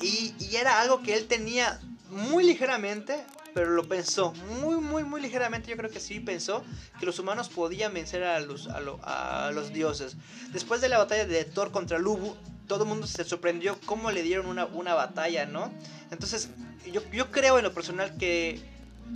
y, 0.00 0.34
y, 0.38 0.56
era 0.56 0.80
algo 0.80 1.02
que 1.02 1.16
él 1.16 1.26
tenía 1.26 1.80
muy 2.10 2.44
ligeramente, 2.44 3.24
pero 3.54 3.70
lo 3.70 3.88
pensó 3.88 4.32
muy, 4.60 4.76
muy, 4.76 5.04
muy 5.04 5.20
ligeramente. 5.20 5.70
Yo 5.70 5.76
creo 5.76 5.90
que 5.90 6.00
sí 6.00 6.20
pensó 6.20 6.64
que 6.98 7.06
los 7.06 7.18
humanos 7.18 7.48
podían 7.48 7.92
vencer 7.92 8.22
a 8.24 8.40
los, 8.40 8.68
a, 8.68 9.50
los 9.52 9.72
dioses. 9.72 10.16
Después 10.52 10.80
de 10.80 10.88
la 10.88 10.98
batalla 10.98 11.26
de 11.26 11.44
Thor 11.44 11.72
contra 11.72 11.98
Lubu, 11.98 12.36
todo 12.66 12.84
el 12.84 12.88
mundo 12.88 13.06
se 13.06 13.24
sorprendió 13.24 13.78
cómo 13.86 14.10
le 14.10 14.22
dieron 14.22 14.46
una, 14.46 14.66
una 14.66 14.94
batalla, 14.94 15.46
¿no? 15.46 15.72
Entonces, 16.10 16.50
yo, 16.92 17.02
yo 17.10 17.30
creo 17.30 17.58
en 17.58 17.64
lo 17.64 17.74
personal 17.74 18.16
que 18.16 18.60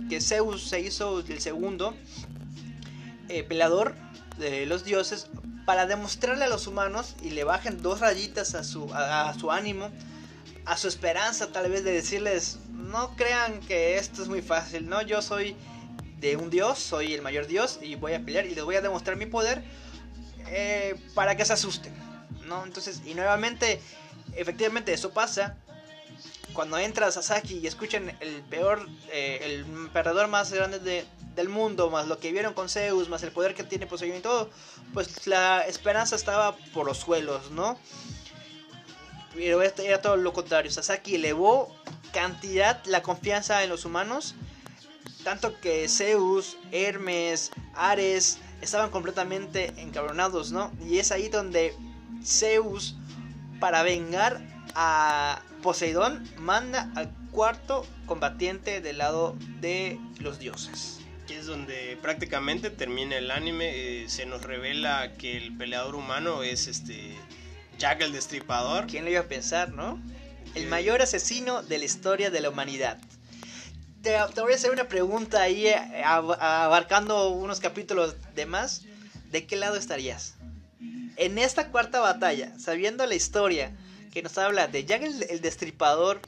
que 0.09 0.21
Zeus 0.21 0.67
se 0.67 0.79
hizo 0.81 1.19
el 1.19 1.39
segundo 1.39 1.95
eh, 3.29 3.43
peleador 3.43 3.95
de 4.37 4.65
los 4.65 4.85
dioses 4.85 5.27
para 5.65 5.87
demostrarle 5.87 6.45
a 6.45 6.47
los 6.47 6.67
humanos 6.67 7.15
y 7.21 7.31
le 7.31 7.43
bajen 7.43 7.81
dos 7.81 7.99
rayitas 7.99 8.53
a 8.53 8.63
su, 8.63 8.93
a, 8.93 9.33
su 9.33 9.51
ánimo, 9.51 9.89
a 10.65 10.77
su 10.77 10.87
esperanza 10.87 11.51
tal 11.51 11.71
vez 11.71 11.83
de 11.83 11.91
decirles, 11.91 12.59
no 12.71 13.15
crean 13.15 13.59
que 13.61 13.97
esto 13.97 14.21
es 14.21 14.27
muy 14.27 14.41
fácil, 14.41 14.87
no, 14.87 15.01
yo 15.01 15.21
soy 15.21 15.55
de 16.19 16.37
un 16.37 16.49
dios, 16.49 16.79
soy 16.79 17.13
el 17.13 17.21
mayor 17.21 17.47
dios 17.47 17.79
y 17.81 17.95
voy 17.95 18.13
a 18.13 18.23
pelear 18.23 18.45
y 18.45 18.53
les 18.53 18.63
voy 18.63 18.75
a 18.75 18.81
demostrar 18.81 19.17
mi 19.17 19.25
poder 19.25 19.63
eh, 20.47 20.95
para 21.15 21.35
que 21.35 21.45
se 21.45 21.53
asusten, 21.53 21.93
¿no? 22.47 22.63
Entonces, 22.63 23.01
y 23.05 23.15
nuevamente, 23.15 23.81
efectivamente 24.35 24.93
eso 24.93 25.11
pasa, 25.11 25.57
cuando 26.55 26.79
entra 26.79 27.11
Sasaki 27.11 27.59
y 27.59 27.67
escuchan 27.67 28.17
el 28.21 28.41
peor, 28.49 28.87
eh, 29.11 29.39
el 29.43 29.89
perdedor 29.91 30.27
más 30.27 30.51
grande 30.51 31.05
del 31.35 31.49
mundo, 31.49 31.91
más 31.91 32.07
lo 32.07 32.17
que 32.17 32.31
vieron 32.31 32.53
con 32.53 32.69
Zeus, 32.69 33.09
más 33.09 33.21
el 33.23 33.31
poder 33.31 33.53
que 33.53 33.63
tiene 33.63 33.85
Poseidón 33.85 34.17
y 34.17 34.21
todo, 34.21 34.49
pues 34.93 35.27
la 35.27 35.61
esperanza 35.67 36.15
estaba 36.15 36.55
por 36.73 36.87
los 36.87 36.97
suelos, 36.97 37.51
¿no? 37.51 37.77
Pero 39.35 39.61
este 39.61 39.85
era 39.85 40.01
todo 40.01 40.15
lo 40.15 40.31
contrario. 40.31 40.71
Sasaki 40.71 41.15
elevó 41.15 41.75
cantidad 42.13 42.83
la 42.85 43.03
confianza 43.03 43.61
en 43.63 43.69
los 43.69 43.83
humanos, 43.83 44.33
tanto 45.25 45.59
que 45.59 45.89
Zeus, 45.89 46.57
Hermes, 46.71 47.51
Ares 47.75 48.39
estaban 48.61 48.89
completamente 48.89 49.73
encabronados, 49.77 50.51
¿no? 50.51 50.71
Y 50.87 50.99
es 50.99 51.11
ahí 51.11 51.27
donde 51.27 51.75
Zeus, 52.23 52.95
para 53.59 53.83
vengar 53.83 54.41
a 54.73 55.41
Poseidón 55.65 56.23
manda 56.37 56.91
al 56.93 57.11
cuarto 57.31 57.87
combatiente 58.05 58.81
del 58.81 58.99
lado 58.99 59.35
de 59.61 59.99
los 60.19 60.37
dioses. 60.37 60.99
que 61.25 61.39
es 61.39 61.47
donde 61.47 61.97
prácticamente 62.03 62.69
termina 62.69 63.17
el 63.17 63.31
anime. 63.31 64.03
Eh, 64.03 64.05
se 64.07 64.27
nos 64.27 64.43
revela 64.43 65.13
que 65.17 65.37
el 65.37 65.57
peleador 65.57 65.95
humano 65.95 66.43
es 66.43 66.67
este 66.67 67.15
Jack 67.79 68.03
el 68.03 68.11
Destripador. 68.11 68.85
¿Quién 68.85 69.05
lo 69.05 69.09
iba 69.09 69.21
a 69.21 69.27
pensar, 69.27 69.71
no? 69.71 69.99
El 70.53 70.67
mayor 70.67 71.01
asesino 71.01 71.63
de 71.63 71.79
la 71.79 71.85
historia 71.85 72.29
de 72.29 72.41
la 72.41 72.51
humanidad. 72.51 72.99
Te, 74.03 74.15
voy 74.39 74.53
a 74.53 74.55
hacer 74.55 74.69
una 74.69 74.87
pregunta 74.87 75.41
ahí, 75.41 75.65
eh, 75.65 76.03
abarcando 76.05 77.29
unos 77.29 77.59
capítulos 77.59 78.15
de 78.35 78.45
más. 78.45 78.83
¿De 79.31 79.47
qué 79.47 79.55
lado 79.55 79.77
estarías? 79.77 80.35
En 81.15 81.39
esta 81.39 81.71
cuarta 81.71 82.01
batalla, 82.01 82.53
sabiendo 82.59 83.03
la 83.07 83.15
historia 83.15 83.75
que 84.15 84.23
nos 84.23 84.37
habla 84.37 84.69
de 84.69 84.85
Jack 84.85 85.03
el 85.29 85.41
Destripador 85.41 86.21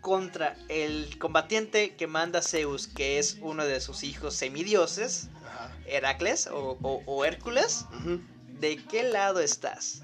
contra 0.00 0.56
el 0.70 1.18
combatiente 1.18 1.94
que 1.94 2.06
manda 2.06 2.40
Zeus, 2.40 2.86
que 2.88 3.18
es 3.18 3.36
uno 3.42 3.66
de 3.66 3.82
sus 3.82 4.04
hijos 4.04 4.34
semidioses, 4.34 5.28
Heracles 5.84 6.48
o, 6.50 7.24
Hércules, 7.26 7.84
¿de 8.58 8.78
qué 8.84 9.02
lado 9.02 9.40
estás? 9.40 10.00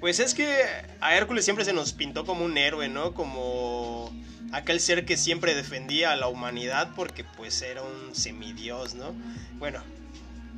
Pues 0.00 0.18
es 0.18 0.34
que 0.34 0.64
a 1.00 1.14
Hércules 1.14 1.44
siempre 1.44 1.64
se 1.64 1.72
nos 1.72 1.92
pintó 1.92 2.26
como 2.26 2.44
un 2.44 2.58
héroe, 2.58 2.88
¿no? 2.88 3.14
Como 3.14 4.12
aquel 4.50 4.80
ser 4.80 5.06
que 5.06 5.16
siempre 5.16 5.54
defendía 5.54 6.10
a 6.10 6.16
la 6.16 6.26
humanidad 6.26 6.90
porque 6.96 7.22
pues 7.22 7.62
era 7.62 7.82
un 7.82 8.16
semidios, 8.16 8.94
¿no? 8.94 9.14
Bueno, 9.60 9.80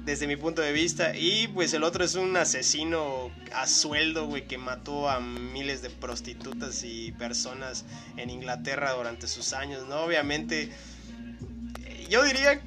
desde 0.07 0.26
mi 0.28 0.36
punto 0.36 0.62
de 0.62 0.72
vista. 0.72 1.14
Y 1.14 1.48
pues 1.48 1.74
el 1.74 1.82
otro 1.82 2.04
es 2.04 2.14
un 2.14 2.34
asesino 2.36 3.30
a 3.52 3.66
sueldo, 3.66 4.26
güey, 4.26 4.46
que 4.46 4.57
mató 4.57 5.11
a 5.11 5.20
miles 5.20 5.82
de 5.82 5.90
prostitutas 5.90 6.82
y 6.84 7.12
personas 7.12 7.84
en 8.16 8.30
Inglaterra 8.30 8.92
durante 8.92 9.26
sus 9.26 9.52
años, 9.52 9.86
¿no? 9.88 10.00
Obviamente, 10.02 10.70
yo 12.09 12.22
diría 12.22 12.62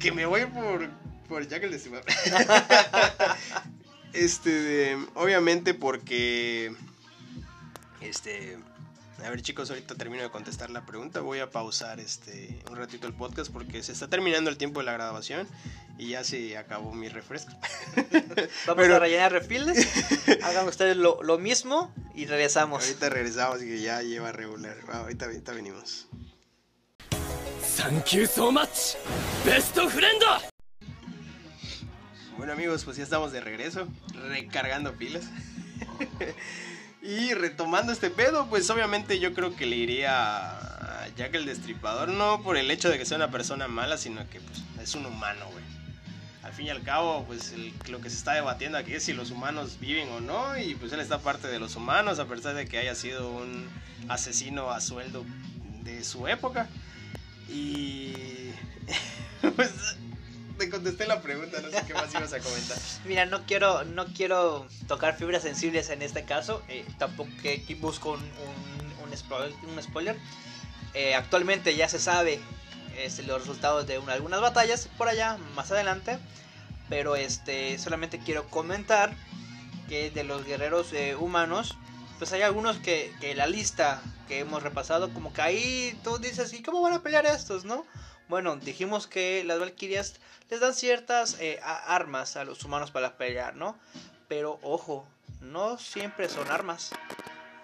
que 0.00 0.12
me 0.12 0.24
voy 0.26 0.46
por, 0.46 0.88
por 1.28 1.46
Jack 1.46 1.64
el 1.64 1.74
este, 4.12 4.96
obviamente 5.14 5.74
porque, 5.74 6.72
este 8.00 8.58
a 9.22 9.30
ver 9.30 9.42
chicos, 9.42 9.70
ahorita 9.70 9.94
termino 9.94 10.22
de 10.22 10.30
contestar 10.30 10.70
la 10.70 10.84
pregunta. 10.84 11.20
Voy 11.20 11.38
a 11.38 11.50
pausar 11.50 12.00
este 12.00 12.60
un 12.68 12.76
ratito 12.76 13.06
el 13.06 13.14
podcast 13.14 13.50
porque 13.52 13.82
se 13.82 13.92
está 13.92 14.08
terminando 14.08 14.50
el 14.50 14.56
tiempo 14.56 14.80
de 14.80 14.86
la 14.86 14.92
grabación 14.92 15.46
y 15.98 16.08
ya 16.08 16.24
se 16.24 16.56
acabó 16.56 16.92
mi 16.92 17.08
refresco. 17.08 17.52
Vamos 18.66 18.86
a 18.86 18.98
rellenar 18.98 19.32
refills. 19.32 19.86
Hagan 20.42 20.66
ustedes 20.66 20.96
lo, 20.96 21.38
mismo 21.38 21.92
y 22.14 22.26
regresamos. 22.26 22.84
Ahorita 22.84 23.08
regresamos 23.08 23.62
y 23.62 23.80
ya 23.80 24.02
lleva 24.02 24.32
regular. 24.32 24.76
ahorita, 24.90 25.26
ahorita 25.26 25.52
venimos. 25.52 26.08
Thank 27.76 28.06
you 28.12 28.26
so 28.26 28.50
much, 28.52 28.96
best 29.44 29.76
friend. 29.90 30.22
Bueno 32.36 32.52
amigos, 32.52 32.84
pues 32.84 32.96
ya 32.96 33.04
estamos 33.04 33.32
de 33.32 33.40
regreso, 33.40 33.88
recargando 34.28 34.92
pilas. 34.94 35.24
Y 37.04 37.34
retomando 37.34 37.92
este 37.92 38.08
pedo, 38.08 38.46
pues 38.48 38.70
obviamente 38.70 39.18
yo 39.18 39.34
creo 39.34 39.54
que 39.54 39.66
le 39.66 39.76
iría 39.76 40.52
a 40.52 41.08
Jack 41.14 41.34
el 41.34 41.44
Destripador, 41.44 42.08
no 42.08 42.42
por 42.42 42.56
el 42.56 42.70
hecho 42.70 42.88
de 42.88 42.96
que 42.96 43.04
sea 43.04 43.18
una 43.18 43.30
persona 43.30 43.68
mala, 43.68 43.98
sino 43.98 44.26
que 44.30 44.40
pues, 44.40 44.62
es 44.82 44.94
un 44.94 45.04
humano, 45.04 45.44
güey. 45.52 45.62
Al 46.42 46.54
fin 46.54 46.66
y 46.66 46.70
al 46.70 46.82
cabo, 46.82 47.24
pues 47.26 47.52
lo 47.90 48.00
que 48.00 48.08
se 48.08 48.16
está 48.16 48.32
debatiendo 48.32 48.78
aquí 48.78 48.94
es 48.94 49.02
si 49.02 49.12
los 49.12 49.30
humanos 49.30 49.76
viven 49.80 50.08
o 50.12 50.20
no, 50.20 50.56
y 50.56 50.76
pues 50.76 50.92
él 50.94 51.00
está 51.00 51.18
parte 51.18 51.46
de 51.46 51.58
los 51.58 51.76
humanos, 51.76 52.18
a 52.20 52.24
pesar 52.24 52.54
de 52.54 52.66
que 52.66 52.78
haya 52.78 52.94
sido 52.94 53.30
un 53.30 53.68
asesino 54.08 54.70
a 54.70 54.80
sueldo 54.80 55.26
de 55.82 56.02
su 56.04 56.26
época. 56.26 56.68
Y 57.50 58.14
pues 59.56 59.72
te 60.58 60.70
contesté 60.70 61.06
la 61.06 61.20
pregunta, 61.20 61.60
no 61.60 61.70
sé 61.70 61.82
qué 61.86 61.94
más 61.94 62.12
ibas 62.14 62.32
a 62.32 62.40
comentar. 62.40 62.78
Mira, 63.04 63.26
no 63.26 63.44
quiero, 63.46 63.84
no 63.84 64.06
quiero 64.06 64.66
tocar 64.86 65.16
fibras 65.16 65.42
sensibles 65.42 65.90
en 65.90 66.02
este 66.02 66.24
caso, 66.24 66.62
eh, 66.68 66.84
tampoco 66.98 67.30
que 67.42 67.62
busco 67.80 68.12
un, 68.12 68.20
un, 69.04 69.82
spoiler. 69.82 70.16
Eh, 70.94 71.14
actualmente 71.14 71.74
ya 71.76 71.88
se 71.88 71.98
sabe 71.98 72.40
este, 72.96 73.22
los 73.24 73.40
resultados 73.40 73.86
de 73.86 73.96
algunas 73.96 74.40
batallas 74.40 74.88
por 74.96 75.08
allá, 75.08 75.36
más 75.54 75.70
adelante, 75.72 76.18
pero 76.88 77.16
este, 77.16 77.78
solamente 77.78 78.18
quiero 78.18 78.48
comentar 78.48 79.14
que 79.88 80.10
de 80.10 80.24
los 80.24 80.44
guerreros 80.44 80.92
eh, 80.92 81.16
humanos, 81.16 81.76
pues 82.18 82.32
hay 82.32 82.42
algunos 82.42 82.78
que, 82.78 83.12
que 83.20 83.34
la 83.34 83.46
lista 83.46 84.02
que 84.28 84.40
hemos 84.40 84.62
repasado, 84.62 85.12
como 85.12 85.32
que 85.32 85.42
ahí 85.42 85.98
tú 86.02 86.18
dices, 86.18 86.52
¿y 86.52 86.62
cómo 86.62 86.80
van 86.80 86.94
a 86.94 87.02
pelear 87.02 87.26
estos, 87.26 87.64
no? 87.64 87.84
Bueno, 88.28 88.56
dijimos 88.56 89.06
que 89.06 89.44
las 89.44 89.58
Valkyrias 89.60 90.14
les 90.48 90.60
dan 90.60 90.74
ciertas 90.74 91.36
eh, 91.40 91.60
armas 91.62 92.36
a 92.36 92.44
los 92.44 92.64
humanos 92.64 92.90
para 92.90 93.16
pelear, 93.18 93.54
¿no? 93.54 93.78
Pero 94.28 94.58
ojo, 94.62 95.06
no 95.40 95.78
siempre 95.78 96.28
son 96.28 96.50
armas. 96.50 96.92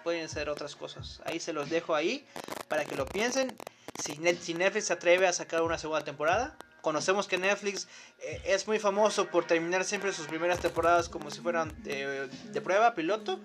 Pueden 0.03 0.29
ser 0.29 0.49
otras 0.49 0.75
cosas. 0.75 1.21
Ahí 1.25 1.39
se 1.39 1.53
los 1.53 1.69
dejo 1.69 1.95
ahí 1.95 2.25
para 2.67 2.85
que 2.85 2.95
lo 2.95 3.05
piensen. 3.05 3.55
Si, 4.03 4.17
Netflix 4.17 4.85
se 4.85 4.93
atreve 4.93 5.27
a 5.27 5.33
sacar 5.33 5.63
una 5.63 5.77
segunda 5.77 6.03
temporada, 6.03 6.55
conocemos 6.81 7.27
que 7.27 7.37
Netflix 7.37 7.87
eh, 8.19 8.41
es 8.45 8.67
muy 8.67 8.77
famoso 8.77 9.27
por 9.27 9.45
terminar 9.45 9.83
siempre 9.83 10.13
sus 10.13 10.27
primeras 10.27 10.59
temporadas 10.59 11.09
como 11.09 11.31
si 11.31 11.41
fueran 11.41 11.73
de 11.83 12.61
prueba, 12.63 12.93
piloto. 12.93 13.39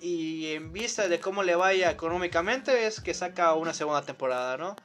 Y 0.00 0.52
en 0.52 0.72
vista 0.72 1.08
de 1.08 1.20
cómo 1.20 1.42
le 1.42 1.54
vaya 1.54 1.90
económicamente, 1.90 2.86
es 2.86 3.00
que 3.00 3.14
saca 3.14 3.54
una 3.54 3.74
segunda 3.74 4.02
temporada, 4.02 4.56
¿no? 4.56 4.76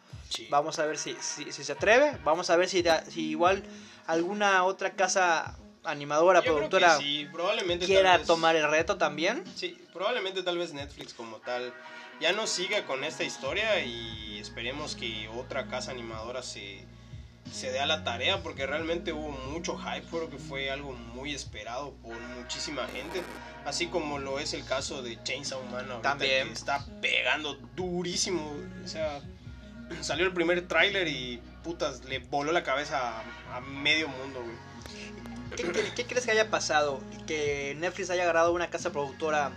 Vamos 0.50 0.80
a 0.80 0.86
ver 0.86 0.98
si, 0.98 1.16
si, 1.22 1.52
se 1.52 1.72
atreve. 1.72 2.18
Vamos 2.24 2.50
a 2.50 2.58
ver 2.58 2.68
si, 2.68 2.84
si 3.10 3.30
igual 3.30 3.64
alguna 4.08 4.64
otra 4.64 4.92
casa 4.92 5.58
animadora, 5.84 6.42
productora 6.42 6.98
probablemente 7.32 7.86
quiera 7.86 8.22
tomar 8.24 8.56
el 8.56 8.70
reto 8.70 8.98
también. 8.98 9.44
Sí, 9.56 9.78
probablemente 9.94 10.44
tal 10.44 10.58
vez 10.58 10.74
Netflix 10.74 11.14
como 11.14 11.38
tal 11.38 11.74
ya 12.20 12.32
no 12.34 12.48
siga 12.48 12.86
con 12.86 13.04
esta 13.04 13.24
historia 13.24 13.84
y 13.84 14.38
esperemos 14.40 14.96
que 14.96 15.28
otra 15.30 15.68
casa 15.68 15.92
animadora 15.92 16.44
se, 16.44 16.86
se 17.52 17.72
dé 17.72 17.80
a 17.80 17.86
la 17.86 18.04
tarea 18.04 18.42
porque 18.42 18.66
realmente 18.66 19.14
hubo 19.14 19.30
mucho 19.30 19.78
hype, 19.78 20.06
creo 20.10 20.30
que 20.30 20.38
fue 20.38 20.72
algo 20.72 20.94
muy 20.94 21.34
esperado 21.34 21.94
por 22.02 22.20
muchísima 22.20 22.88
gente, 22.88 23.22
así 23.66 23.88
como 23.88 24.20
lo 24.20 24.40
es 24.40 24.54
el 24.54 24.66
caso 24.66 25.02
de 25.02 25.22
Chainsaw 25.24 25.64
Man 25.66 26.02
también 26.02 26.50
está 26.50 26.86
pegando 27.02 27.56
durísimo, 27.76 28.54
o 28.84 28.88
sea, 28.88 29.22
salió 30.02 30.26
el 30.26 30.34
primer 30.34 30.68
tráiler 30.68 31.08
y 31.08 31.42
putas, 31.64 32.06
le 32.06 32.20
voló 32.20 32.52
la 32.52 32.64
cabeza 32.64 33.22
a, 33.52 33.62
medio 33.62 34.08
mundo, 34.08 34.44
¿Qué, 35.56 36.06
crees 36.06 36.26
que 36.26 36.32
haya 36.32 36.50
pasado? 36.50 37.00
Que 37.28 37.76
Netflix 37.80 38.10
haya 38.10 38.24
agarrado 38.24 38.52
una 38.52 38.70
casa 38.70 38.92
productora. 38.92 39.52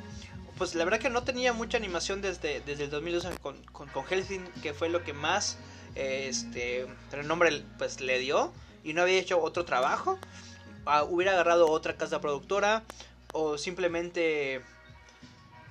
Pues 0.57 0.77
la 0.77 0.85
verdad 0.85 1.01
que 1.01 1.11
no 1.11 1.25
tenía 1.25 1.53
mucha 1.53 1.77
animación 1.77 2.23
desde, 2.23 2.61
desde 2.61 2.85
el 2.85 2.91
2012 2.91 3.31
con, 3.39 3.61
con, 3.73 4.05
Helsing, 4.05 4.45
que 4.63 4.75
fue 4.75 4.89
lo 4.91 5.03
que 5.03 5.13
más 5.13 5.59
este 5.95 6.87
el 7.13 7.27
nombre 7.27 7.63
pues 7.79 8.01
le 8.01 8.19
dio 8.19 8.53
y 8.85 8.93
no 8.93 9.03
había 9.03 9.19
hecho 9.19 9.41
otro 9.41 9.65
trabajo. 9.65 10.19
Ah, 10.87 11.05
hubiera 11.05 11.33
agarrado 11.33 11.69
otra 11.71 11.97
casa 11.97 12.21
productora 12.21 12.83
o 13.33 13.59
simplemente 13.59 14.63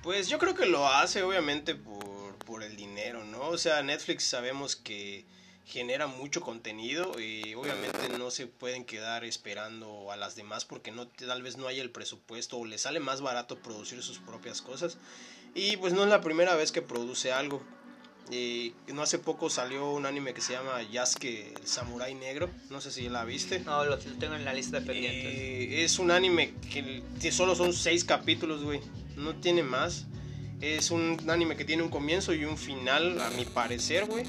pues 0.02 0.28
yo 0.28 0.38
creo 0.38 0.54
que 0.54 0.66
lo 0.66 0.86
hace 0.86 1.22
obviamente 1.22 1.74
por 1.74 2.18
por 2.48 2.62
el 2.62 2.76
dinero, 2.76 3.24
¿no? 3.24 3.48
O 3.48 3.58
sea, 3.58 3.82
Netflix 3.82 4.24
sabemos 4.24 4.74
que 4.74 5.26
genera 5.66 6.06
mucho 6.06 6.40
contenido 6.40 7.20
y 7.20 7.52
obviamente 7.52 8.08
no 8.18 8.30
se 8.30 8.46
pueden 8.46 8.86
quedar 8.86 9.22
esperando 9.22 10.10
a 10.10 10.16
las 10.16 10.34
demás 10.34 10.64
porque 10.64 10.90
no 10.90 11.08
tal 11.08 11.42
vez 11.42 11.58
no 11.58 11.68
hay 11.68 11.78
el 11.78 11.90
presupuesto 11.90 12.56
o 12.56 12.64
le 12.64 12.78
sale 12.78 13.00
más 13.00 13.20
barato 13.20 13.58
producir 13.58 14.02
sus 14.02 14.18
propias 14.18 14.62
cosas 14.62 14.96
y 15.54 15.76
pues 15.76 15.92
no 15.92 16.04
es 16.04 16.08
la 16.08 16.22
primera 16.22 16.54
vez 16.54 16.72
que 16.72 16.80
produce 16.80 17.32
algo 17.32 17.62
y 18.30 18.74
no 18.92 19.02
hace 19.02 19.18
poco 19.18 19.48
salió 19.48 19.90
un 19.90 20.04
anime 20.04 20.34
que 20.34 20.40
se 20.40 20.52
llama 20.52 20.82
Yasuke 20.82 21.54
el 21.56 21.66
Samurai 21.66 22.14
Negro 22.14 22.50
no 22.68 22.80
sé 22.80 22.90
si 22.90 23.08
la 23.08 23.24
viste 23.24 23.60
no 23.60 23.84
lo 23.84 23.98
tengo 23.98 24.34
en 24.34 24.44
la 24.44 24.52
lista 24.52 24.80
de 24.80 24.86
pendientes 24.86 25.34
eh, 25.34 25.84
es 25.84 25.98
un 25.98 26.10
anime 26.10 26.52
que 26.70 27.32
solo 27.32 27.54
son 27.54 27.72
seis 27.72 28.04
capítulos 28.04 28.62
güey 28.62 28.80
no 29.16 29.34
tiene 29.36 29.62
más 29.62 30.06
es 30.60 30.90
un 30.90 31.18
anime 31.28 31.56
que 31.56 31.64
tiene 31.64 31.82
un 31.82 31.88
comienzo 31.88 32.34
y 32.34 32.44
un 32.44 32.58
final, 32.58 33.20
a 33.20 33.30
mi 33.30 33.44
parecer, 33.44 34.06
güey. 34.06 34.24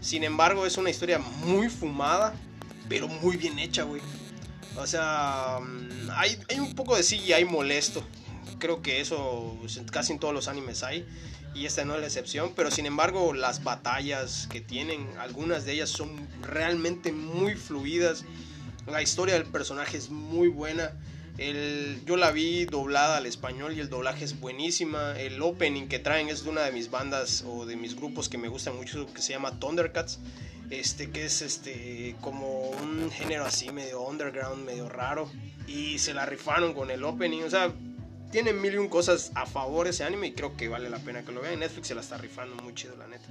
Sin 0.00 0.22
embargo, 0.22 0.66
es 0.66 0.76
una 0.78 0.90
historia 0.90 1.18
muy 1.18 1.68
fumada, 1.68 2.34
pero 2.88 3.08
muy 3.08 3.36
bien 3.36 3.58
hecha, 3.58 3.82
güey. 3.82 4.00
O 4.76 4.86
sea, 4.86 5.58
mm, 5.60 6.10
hay, 6.12 6.38
hay 6.48 6.60
un 6.60 6.74
poco 6.74 6.96
de 6.96 7.02
CGI 7.02 7.44
molesto. 7.46 8.04
Creo 8.58 8.80
que 8.80 9.00
eso 9.00 9.58
casi 9.90 10.12
en 10.12 10.18
todos 10.20 10.32
los 10.32 10.48
animes 10.48 10.82
hay. 10.82 11.04
Y 11.56 11.64
esta 11.64 11.84
no 11.86 11.94
es 11.94 12.00
la 12.00 12.06
excepción. 12.06 12.52
Pero 12.54 12.70
sin 12.70 12.84
embargo, 12.84 13.32
las 13.32 13.64
batallas 13.64 14.46
que 14.50 14.60
tienen, 14.60 15.08
algunas 15.18 15.64
de 15.64 15.72
ellas 15.72 15.88
son 15.88 16.28
realmente 16.42 17.12
muy 17.12 17.54
fluidas. 17.54 18.24
La 18.86 19.00
historia 19.00 19.34
del 19.34 19.46
personaje 19.46 19.96
es 19.96 20.10
muy 20.10 20.48
buena. 20.48 20.92
El, 21.38 22.00
yo 22.06 22.16
la 22.16 22.30
vi 22.30 22.64
doblada 22.66 23.18
al 23.18 23.26
español 23.26 23.74
y 23.74 23.80
el 23.80 23.88
doblaje 23.88 24.24
es 24.24 24.38
buenísima. 24.38 25.18
El 25.18 25.40
opening 25.40 25.88
que 25.88 25.98
traen 25.98 26.28
es 26.28 26.44
de 26.44 26.50
una 26.50 26.62
de 26.62 26.72
mis 26.72 26.90
bandas 26.90 27.42
o 27.46 27.64
de 27.64 27.76
mis 27.76 27.96
grupos 27.96 28.28
que 28.28 28.38
me 28.38 28.48
gustan 28.48 28.76
mucho 28.76 29.06
que 29.12 29.22
se 29.22 29.32
llama 29.32 29.58
Thundercats. 29.58 30.18
Este 30.68 31.10
que 31.10 31.24
es 31.24 31.42
este 31.42 32.16
como 32.20 32.70
un 32.70 33.10
género 33.10 33.46
así 33.46 33.70
medio 33.70 34.02
underground, 34.02 34.64
medio 34.64 34.90
raro. 34.90 35.30
Y 35.66 35.98
se 35.98 36.12
la 36.12 36.26
rifaron 36.26 36.74
con 36.74 36.90
el 36.90 37.02
opening. 37.02 37.42
O 37.44 37.50
sea, 37.50 37.72
tiene 38.36 38.52
mil 38.52 38.74
y 38.74 38.76
un 38.76 38.90
cosas 38.90 39.32
a 39.34 39.46
favor 39.46 39.86
ese 39.86 40.04
anime 40.04 40.26
y 40.26 40.32
creo 40.32 40.58
que 40.58 40.68
vale 40.68 40.90
la 40.90 40.98
pena 40.98 41.22
que 41.22 41.32
lo 41.32 41.40
vean. 41.40 41.58
Netflix 41.58 41.88
se 41.88 41.94
la 41.94 42.02
está 42.02 42.18
rifando 42.18 42.62
muy 42.62 42.74
chido, 42.74 42.94
la 42.94 43.06
neta. 43.06 43.24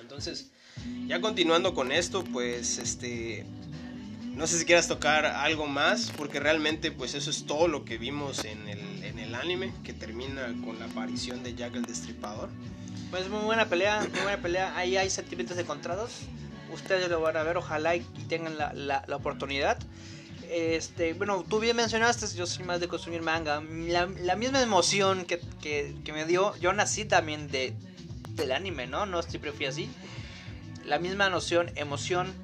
Entonces, 0.00 0.50
ya 1.06 1.20
continuando 1.20 1.72
con 1.72 1.92
esto, 1.92 2.24
pues 2.24 2.78
este 2.78 3.46
no 4.34 4.48
sé 4.48 4.58
si 4.58 4.64
quieras 4.64 4.88
tocar 4.88 5.24
algo 5.24 5.68
más, 5.68 6.12
porque 6.16 6.40
realmente 6.40 6.90
pues 6.90 7.14
eso 7.14 7.30
es 7.30 7.46
todo 7.46 7.68
lo 7.68 7.84
que 7.84 7.96
vimos 7.96 8.44
en 8.44 8.68
el, 8.68 9.04
en 9.04 9.20
el 9.20 9.36
anime, 9.36 9.72
que 9.84 9.92
termina 9.92 10.52
con 10.64 10.80
la 10.80 10.86
aparición 10.86 11.44
de 11.44 11.54
Jack 11.54 11.76
el 11.76 11.84
Destripador. 11.84 12.48
Pues 13.12 13.28
muy 13.28 13.44
buena 13.44 13.68
pelea, 13.68 14.00
muy 14.00 14.20
buena 14.20 14.42
pelea. 14.42 14.76
Ahí 14.76 14.96
hay 14.96 15.10
sentimientos 15.10 15.56
encontrados. 15.58 16.22
Ustedes 16.74 17.08
lo 17.08 17.20
van 17.20 17.36
a 17.36 17.44
ver, 17.44 17.56
ojalá 17.56 17.94
y 17.94 18.00
tengan 18.28 18.58
la, 18.58 18.72
la, 18.72 19.04
la 19.06 19.14
oportunidad. 19.14 19.78
Este, 20.52 21.14
bueno, 21.14 21.46
tú 21.48 21.60
bien 21.60 21.74
mencionaste, 21.74 22.26
yo 22.36 22.44
soy 22.44 22.66
más 22.66 22.78
de 22.78 22.86
consumir 22.86 23.22
manga. 23.22 23.62
La, 23.88 24.36
misma 24.36 24.60
emoción 24.60 25.24
que, 25.24 25.40
me 26.12 26.26
dio, 26.26 26.54
yo 26.58 26.74
nací 26.74 27.06
también 27.06 27.48
de, 27.48 27.72
del 28.34 28.52
anime, 28.52 28.86
¿no? 28.86 29.06
No 29.06 29.22
siempre 29.22 29.52
fui 29.52 29.64
así. 29.64 29.88
La 30.84 30.98
misma 30.98 31.30
noción, 31.30 31.70
emoción 31.76 32.34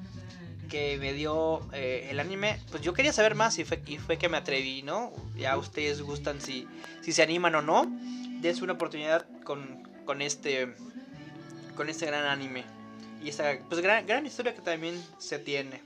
que 0.69 0.97
me 0.97 1.13
dio 1.13 1.61
eh, 1.71 2.07
el 2.09 2.19
anime, 2.19 2.59
pues 2.71 2.81
yo 2.81 2.93
quería 2.93 3.13
saber 3.13 3.35
más 3.35 3.59
y 3.59 3.63
fue, 3.63 3.77
que 3.79 4.27
me 4.27 4.37
atreví, 4.37 4.81
¿no? 4.81 5.13
Ya 5.37 5.55
ustedes 5.55 6.01
gustan 6.01 6.41
si, 6.41 6.67
se 7.03 7.21
animan 7.21 7.53
o 7.53 7.61
no. 7.61 7.85
Des 8.41 8.63
una 8.63 8.73
oportunidad 8.73 9.27
con, 9.43 9.83
con, 10.05 10.23
este, 10.23 10.73
con 11.75 11.89
este 11.89 12.07
gran 12.07 12.25
anime. 12.25 12.65
Y 13.23 13.29
esta 13.29 13.59
pues, 13.69 13.81
gran, 13.81 14.07
gran 14.07 14.25
historia 14.25 14.55
que 14.55 14.61
también 14.61 14.99
se 15.19 15.37
tiene. 15.37 15.83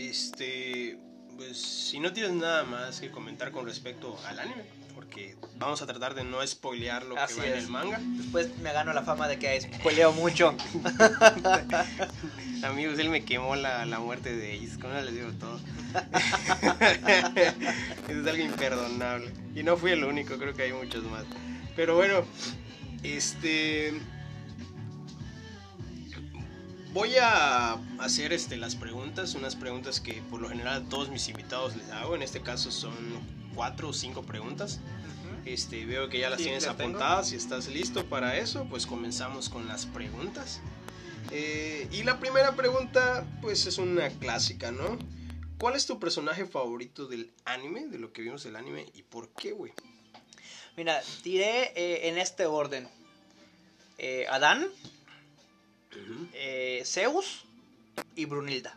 Este, 0.00 0.98
pues 1.36 1.60
si 1.60 2.00
no 2.00 2.14
tienes 2.14 2.32
nada 2.32 2.64
más 2.64 3.00
que 3.00 3.10
comentar 3.10 3.52
con 3.52 3.66
respecto 3.66 4.18
al 4.26 4.38
anime, 4.38 4.62
porque 4.94 5.36
vamos 5.58 5.82
a 5.82 5.86
tratar 5.86 6.14
de 6.14 6.24
no 6.24 6.44
spoilear 6.46 7.04
lo 7.04 7.18
Así 7.18 7.34
que 7.34 7.40
va 7.40 7.46
es. 7.48 7.52
en 7.52 7.58
el 7.58 7.68
manga. 7.68 8.00
Después 8.02 8.56
me 8.60 8.72
gano 8.72 8.94
la 8.94 9.02
fama 9.02 9.28
de 9.28 9.38
que 9.38 9.60
spoileo 9.60 10.12
mucho. 10.12 10.56
Amigos, 12.62 12.98
él 12.98 13.10
me 13.10 13.26
quemó 13.26 13.56
la, 13.56 13.84
la 13.84 14.00
muerte 14.00 14.34
de 14.34 14.54
Ace, 14.54 14.80
con 14.80 14.90
eso 14.90 15.04
les 15.04 15.14
digo 15.14 15.32
todo. 15.32 15.60
Eso 18.08 18.20
es 18.20 18.26
algo 18.26 18.42
imperdonable. 18.42 19.30
Y 19.54 19.62
no 19.64 19.76
fui 19.76 19.90
el 19.90 20.04
único, 20.04 20.38
creo 20.38 20.54
que 20.54 20.62
hay 20.62 20.72
muchos 20.72 21.04
más. 21.04 21.24
Pero 21.76 21.96
bueno, 21.96 22.24
este... 23.02 24.00
Voy 26.92 27.14
a 27.16 27.74
hacer 28.00 28.32
este, 28.32 28.56
las 28.56 28.74
preguntas, 28.74 29.34
unas 29.34 29.54
preguntas 29.54 30.00
que 30.00 30.22
por 30.28 30.40
lo 30.40 30.48
general 30.48 30.82
a 30.82 30.88
todos 30.88 31.08
mis 31.08 31.28
invitados 31.28 31.76
les 31.76 31.88
hago. 31.90 32.16
En 32.16 32.22
este 32.22 32.40
caso 32.40 32.72
son 32.72 32.94
cuatro 33.54 33.90
o 33.90 33.92
cinco 33.92 34.22
preguntas. 34.22 34.80
Este, 35.44 35.86
veo 35.86 36.08
que 36.08 36.18
ya 36.18 36.30
las 36.30 36.38
Sí, 36.38 36.44
tienes 36.44 36.64
las 36.64 36.74
apuntadas. 36.74 37.28
Si 37.28 37.36
estás 37.36 37.68
listo 37.68 38.04
para 38.06 38.36
eso, 38.38 38.66
pues 38.68 38.86
comenzamos 38.86 39.48
con 39.48 39.68
las 39.68 39.86
preguntas. 39.86 40.60
Eh, 41.30 41.88
y 41.92 42.02
la 42.02 42.18
primera 42.18 42.56
pregunta, 42.56 43.24
pues 43.40 43.66
es 43.66 43.78
una 43.78 44.08
clásica, 44.08 44.72
¿no? 44.72 44.98
¿Cuál 45.58 45.76
es 45.76 45.86
tu 45.86 46.00
personaje 46.00 46.44
favorito 46.44 47.06
del 47.06 47.30
anime, 47.44 47.86
de 47.86 47.98
lo 47.98 48.12
que 48.12 48.22
vimos 48.22 48.42
del 48.42 48.56
anime, 48.56 48.86
y 48.94 49.02
por 49.02 49.28
qué, 49.28 49.52
güey? 49.52 49.72
Mira, 50.76 51.00
diré 51.22 51.72
eh, 51.76 52.08
en 52.08 52.18
este 52.18 52.46
orden. 52.46 52.88
Eh, 53.98 54.26
Adán, 54.30 54.66
eh, 56.34 56.82
Zeus 56.84 57.44
y 58.16 58.24
Brunilda. 58.24 58.74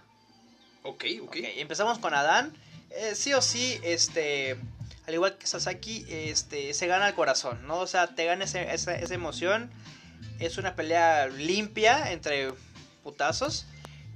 Ok, 0.84 1.06
ok. 1.24 1.36
Empezamos 1.58 2.00
con 2.00 2.14
Adán. 2.14 2.54
Eh, 2.92 3.16
sí 3.16 3.34
o 3.34 3.42
sí, 3.42 3.80
este, 3.84 4.58
al 5.08 5.14
igual 5.14 5.38
que 5.38 5.48
Sasaki, 5.48 6.06
este, 6.10 6.74
se 6.74 6.88
gana 6.88 7.08
el 7.08 7.16
corazón, 7.16 7.66
¿no? 7.68 7.80
O 7.80 7.88
sea, 7.88 8.16
te 8.16 8.26
gana 8.26 8.46
ese- 8.46 8.74
esa, 8.74 8.96
esa 8.96 9.14
emoción. 9.14 9.72
Es 10.40 10.58
una 10.58 10.76
pelea 10.76 11.28
limpia 11.28 12.12
entre 12.12 12.54
putazos. 13.04 13.66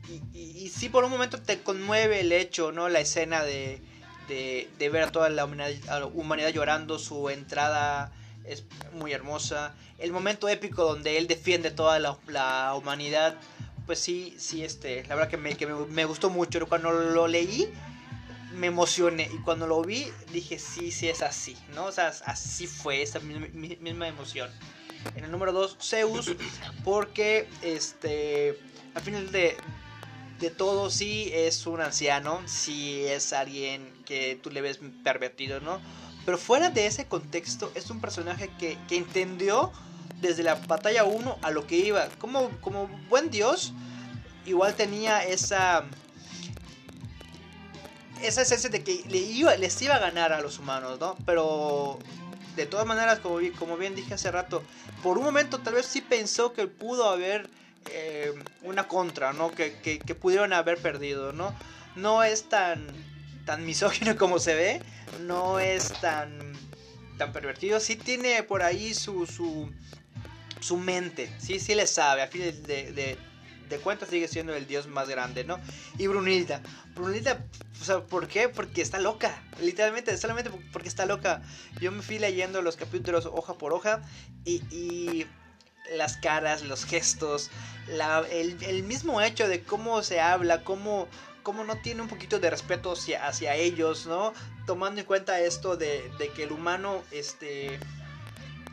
Y, 0.09 0.21
y, 0.37 0.63
y 0.65 0.69
sí, 0.69 0.89
por 0.89 1.03
un 1.03 1.11
momento 1.11 1.41
te 1.41 1.61
conmueve 1.61 2.21
el 2.21 2.31
hecho, 2.31 2.71
¿no? 2.71 2.89
La 2.89 2.99
escena 2.99 3.43
de, 3.43 3.81
de, 4.27 4.69
de 4.77 4.89
ver 4.89 5.03
a 5.03 5.11
toda 5.11 5.29
la 5.29 5.45
humanidad, 5.45 5.89
a 5.89 5.99
la 6.01 6.05
humanidad 6.07 6.49
llorando. 6.49 6.99
Su 6.99 7.29
entrada 7.29 8.11
es 8.47 8.63
muy 8.93 9.13
hermosa. 9.13 9.75
El 9.97 10.11
momento 10.11 10.47
épico 10.49 10.83
donde 10.83 11.17
él 11.17 11.27
defiende 11.27 11.71
toda 11.71 11.99
la, 11.99 12.73
humanidad. 12.75 13.35
Pues 13.85 13.99
sí, 13.99 14.35
sí, 14.37 14.63
este, 14.63 15.03
la 15.07 15.15
verdad 15.15 15.29
que 15.29 15.37
me, 15.37 15.55
que 15.55 15.65
me, 15.65 16.05
gustó 16.05 16.29
mucho. 16.29 16.67
Cuando 16.67 16.91
lo 16.91 17.27
leí, 17.27 17.71
me 18.53 18.67
emocioné. 18.67 19.29
Y 19.33 19.37
cuando 19.39 19.67
lo 19.67 19.81
vi, 19.81 20.11
dije, 20.31 20.59
sí, 20.59 20.91
sí 20.91 21.07
es 21.07 21.21
así, 21.21 21.57
¿no? 21.73 21.85
O 21.85 21.91
sea, 21.91 22.11
así 22.25 22.67
fue, 22.67 23.01
esa 23.01 23.19
misma, 23.19 23.47
mi- 23.53 23.77
misma 23.77 24.07
emoción. 24.07 24.49
En 25.15 25.23
el 25.23 25.31
número 25.31 25.53
2, 25.53 25.77
Zeus, 25.81 26.35
porque, 26.83 27.47
este, 27.61 28.59
al 28.93 29.01
final 29.01 29.31
de, 29.31 29.55
de 30.39 30.49
todo, 30.49 30.89
sí 30.89 31.31
es 31.33 31.65
un 31.65 31.81
anciano, 31.81 32.41
sí 32.45 33.03
es 33.05 33.31
alguien 33.31 33.93
que 34.05 34.37
tú 34.41 34.49
le 34.49 34.61
ves 34.61 34.79
pervertido, 35.03 35.59
¿no? 35.61 35.79
Pero 36.27 36.37
fuera 36.37 36.69
de 36.69 36.87
ese 36.87 37.05
contexto, 37.05 37.71
es 37.73 37.89
un 37.89 38.01
personaje 38.01 38.49
que, 38.59 38.77
que 38.89 38.97
entendió 38.97 39.71
desde 40.19 40.43
la 40.43 40.55
batalla 40.55 41.05
1 41.05 41.37
a 41.41 41.51
lo 41.51 41.65
que 41.65 41.77
iba. 41.77 42.09
Como, 42.19 42.49
como 42.59 42.89
buen 43.07 43.29
dios, 43.29 43.71
igual 44.45 44.75
tenía 44.75 45.23
esa 45.23 45.85
esa 48.21 48.41
esencia 48.41 48.69
de 48.69 48.83
que 48.83 49.05
le 49.07 49.19
iba, 49.19 49.55
les 49.55 49.81
iba 49.81 49.95
a 49.95 49.99
ganar 49.99 50.33
a 50.33 50.41
los 50.41 50.59
humanos, 50.59 50.99
¿no? 50.99 51.15
Pero 51.25 51.97
de 52.57 52.65
todas 52.65 52.85
maneras, 52.85 53.19
como, 53.19 53.39
como 53.57 53.77
bien 53.77 53.95
dije 53.95 54.15
hace 54.15 54.29
rato, 54.29 54.63
por 55.03 55.17
un 55.17 55.23
momento 55.23 55.59
tal 55.59 55.75
vez 55.75 55.85
sí 55.85 56.01
pensó 56.01 56.51
que 56.51 56.67
pudo 56.67 57.09
haber 57.09 57.49
eh, 57.89 58.33
una 58.63 58.89
contra, 58.89 59.31
¿no? 59.31 59.51
Que, 59.51 59.79
que, 59.79 59.97
que 59.97 60.13
pudieron 60.13 60.51
haber 60.51 60.77
perdido, 60.77 61.31
¿no? 61.31 61.55
No 61.95 62.21
es 62.21 62.49
tan, 62.49 62.85
tan 63.47 63.65
misógino 63.65 64.15
como 64.15 64.37
se 64.37 64.53
ve, 64.53 64.81
no 65.21 65.59
es 65.59 65.91
tan, 66.01 66.53
tan 67.17 67.31
pervertido, 67.33 67.79
sí 67.79 67.95
tiene 67.95 68.43
por 68.43 68.61
ahí 68.61 68.93
su, 68.93 69.25
su, 69.25 69.71
su 70.59 70.77
mente, 70.77 71.33
sí, 71.39 71.59
sí 71.59 71.73
le 71.73 71.87
sabe, 71.87 72.21
a 72.21 72.27
fin 72.27 72.41
de, 72.41 72.91
de, 72.91 73.17
de 73.69 73.77
cuentas 73.79 74.09
sigue 74.09 74.27
siendo 74.27 74.53
el 74.55 74.67
dios 74.67 74.87
más 74.87 75.09
grande, 75.09 75.43
¿no? 75.43 75.59
Y 75.97 76.07
Brunilda, 76.07 76.61
Brunilda, 76.93 77.43
o 77.81 77.83
sea, 77.83 78.01
¿por 78.01 78.27
qué? 78.27 78.49
Porque 78.49 78.81
está 78.81 78.99
loca, 78.99 79.41
literalmente, 79.61 80.15
solamente 80.17 80.51
porque 80.71 80.87
está 80.89 81.05
loca. 81.05 81.41
Yo 81.79 81.91
me 81.91 82.01
fui 82.01 82.19
leyendo 82.19 82.61
los 82.61 82.75
capítulos 82.75 83.25
hoja 83.25 83.53
por 83.55 83.73
hoja 83.73 84.01
y, 84.45 84.61
y 84.75 85.25
las 85.95 86.17
caras, 86.17 86.63
los 86.63 86.85
gestos, 86.85 87.49
la- 87.87 88.25
el, 88.31 88.57
el 88.63 88.83
mismo 88.83 89.21
hecho 89.21 89.47
de 89.47 89.63
cómo 89.63 90.01
se 90.03 90.19
habla, 90.19 90.63
cómo, 90.63 91.07
cómo 91.47 91.63
no 91.63 91.77
tiene 91.77 92.01
un 92.01 92.09
poquito 92.09 92.39
de 92.39 92.49
respeto 92.49 92.91
hacia, 92.91 93.55
ellos, 93.55 94.05
¿no? 94.05 94.33
Tomando 94.65 94.99
en 94.99 95.07
cuenta 95.07 95.39
esto 95.39 95.77
de, 95.77 96.11
de 96.19 96.27
que 96.27 96.43
el 96.43 96.51
humano, 96.51 97.01
este, 97.11 97.79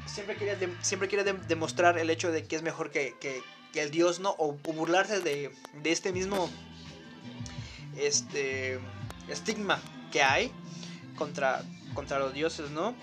siempre 0.06 0.34
quiere, 0.34 0.68
siempre 0.82 1.06
quiere 1.08 1.24
dem- 1.24 1.40
demostrar 1.46 1.96
el 1.98 2.10
hecho 2.10 2.32
de 2.32 2.42
que 2.42 2.56
es 2.56 2.62
mejor 2.62 2.90
que, 2.90 3.14
que- 3.20 3.44
el 3.80 3.92
dios, 3.92 4.18
¿no? 4.18 4.34
O, 4.38 4.54
burlarse 4.54 5.20
de, 5.20 5.52
de 5.84 5.92
este 5.92 6.10
mismo, 6.10 6.50
este, 7.96 8.80
estigma 9.28 9.80
que 10.10 10.24
hay 10.24 10.50
contra, 11.16 11.62
contra 11.94 12.18
los 12.18 12.34
dioses, 12.34 12.70
¿no? 12.70 12.96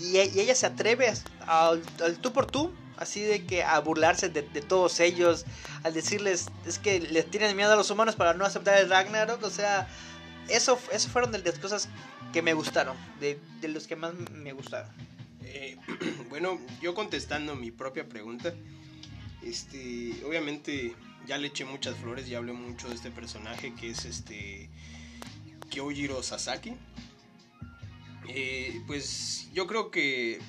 Y, 0.00 0.16
ella 0.18 0.56
se 0.56 0.66
atreve 0.66 1.12
al 1.46 1.80
tú 2.20 2.32
por 2.32 2.46
tú, 2.46 2.72
así 2.96 3.20
de 3.22 3.44
que 3.44 3.62
a 3.62 3.78
burlarse 3.80 4.28
de, 4.28 4.42
todos 4.42 5.00
ellos, 5.00 5.44
al 5.82 5.94
decirles, 5.94 6.46
es 6.66 6.78
que 6.78 7.00
les 7.00 7.30
tienen 7.30 7.56
miedo 7.56 7.72
a 7.72 7.76
los 7.76 7.90
humanos 7.90 8.16
para 8.16 8.34
no 8.34 8.44
aceptar 8.44 8.78
el 8.78 8.88
Ragnarok, 8.88 9.42
o 9.42 9.50
sea, 9.50 9.88
eso, 10.48 10.78
eso 10.92 11.08
fueron 11.08 11.32
de 11.32 11.38
las 11.38 11.58
cosas 11.58 11.88
que 12.32 12.42
me 12.42 12.54
gustaron, 12.54 12.96
de, 13.20 13.38
de 13.60 13.68
los 13.68 13.86
que 13.86 13.96
más 13.96 14.14
me 14.32 14.52
gustaron. 14.52 14.90
Eh, 15.42 15.76
bueno, 16.28 16.58
yo 16.80 16.94
contestando 16.94 17.54
mi 17.54 17.70
propia 17.70 18.08
pregunta, 18.08 18.54
este, 19.42 20.12
obviamente 20.24 20.94
ya 21.26 21.38
le 21.38 21.48
eché 21.48 21.64
muchas 21.64 21.96
flores, 21.96 22.28
ya 22.28 22.38
hablé 22.38 22.52
mucho 22.52 22.88
de 22.88 22.94
este 22.94 23.10
personaje 23.10 23.74
que 23.74 23.90
es 23.90 24.04
este 24.04 24.68
Kyojiro 25.70 26.22
Sasaki. 26.22 26.74
Eh, 28.28 28.80
pues 28.86 29.48
yo 29.52 29.66
creo 29.66 29.90
que 29.90 30.40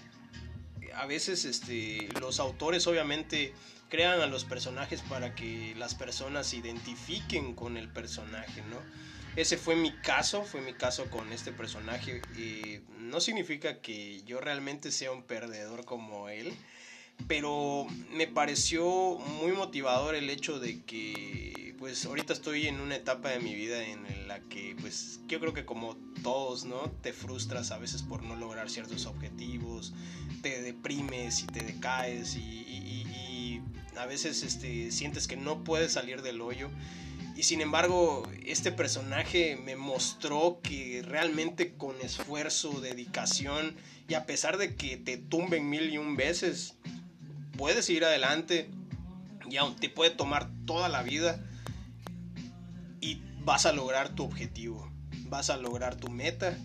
a 0.98 1.06
veces 1.06 1.46
este, 1.46 2.10
los 2.20 2.40
autores 2.40 2.88
obviamente 2.88 3.54
crean 3.90 4.20
a 4.20 4.26
los 4.26 4.46
personajes 4.46 5.02
para 5.02 5.36
que 5.36 5.74
las 5.78 5.96
personas 5.96 6.48
se 6.48 6.58
identifiquen 6.58 7.54
con 7.54 7.78
el 7.78 7.88
personaje, 7.88 8.62
¿no? 8.70 8.78
Ese 9.36 9.58
fue 9.58 9.76
mi 9.76 9.92
caso, 9.92 10.44
fue 10.44 10.62
mi 10.62 10.74
caso 10.74 11.10
con 11.12 11.32
este 11.32 11.52
personaje. 11.52 12.24
Eh, 12.38 12.82
no 12.98 13.22
significa 13.22 13.82
que 13.82 14.24
yo 14.24 14.42
realmente 14.42 14.92
sea 14.92 15.12
un 15.12 15.22
perdedor 15.22 15.86
como 15.86 16.28
él, 16.30 16.52
pero 17.28 17.88
me 18.14 18.28
pareció 18.28 19.18
muy 19.42 19.52
motivador 19.52 20.16
el 20.16 20.30
hecho 20.30 20.60
de 20.60 20.84
que 20.84 21.76
pues 21.80 22.06
ahorita 22.06 22.34
estoy 22.34 22.68
en 22.68 22.80
una 22.80 22.96
etapa 22.96 23.30
de 23.30 23.40
mi 23.40 23.54
vida 23.54 23.84
en 23.84 24.28
la 24.28 24.40
que 24.42 24.76
pues 24.80 25.20
yo 25.28 25.40
creo 25.40 25.54
que 25.54 25.66
como 25.66 25.96
todos, 26.24 26.66
¿no? 26.66 26.92
Te 27.02 27.14
frustras 27.14 27.72
a 27.72 27.78
veces 27.78 28.02
por 28.02 28.24
no 28.24 28.36
lograr 28.36 28.70
ciertos 28.70 29.06
objetivos, 29.06 29.94
te 30.42 30.62
deprimes 30.62 31.44
y 31.44 31.48
te 31.48 31.62
decaes 31.62 32.36
y, 32.36 33.62
a 33.98 34.06
veces 34.06 34.44
este, 34.44 34.92
sientes 34.92 35.28
que 35.28 35.38
no 35.38 35.64
puedes 35.64 35.94
salir 35.94 36.22
del 36.22 36.42
hoyo. 36.42 36.70
Y 37.36 37.44
sin 37.44 37.62
embargo, 37.62 38.30
este 38.46 38.72
personaje 38.72 39.56
me 39.56 39.76
mostró 39.76 40.60
que 40.62 41.02
realmente 41.04 41.74
con 41.74 42.00
esfuerzo, 42.02 42.80
dedicación 42.80 43.76
y 44.08 44.14
a 44.14 44.28
pesar 44.28 44.58
de 44.58 44.76
que 44.76 44.98
te 44.98 45.18
tumben 45.18 45.68
mil 45.68 45.90
y 45.90 45.98
un 45.98 46.16
veces, 46.16 46.76
puedes 47.58 47.90
ir 47.90 48.06
adelante 48.06 48.70
y 49.50 49.58
aún 49.58 49.76
te 49.76 49.90
puede 49.90 50.12
tomar 50.12 50.50
toda 50.66 50.90
la 50.90 51.04
vida 51.04 51.44
y 53.02 53.22
vas 53.44 53.66
a 53.66 53.74
lograr 53.74 54.10
tu 54.10 54.24
objetivo, 54.24 54.92
vas 55.26 55.50
a 55.50 55.58
lograr 55.58 55.96
tu 55.96 56.10
meta 56.10 56.58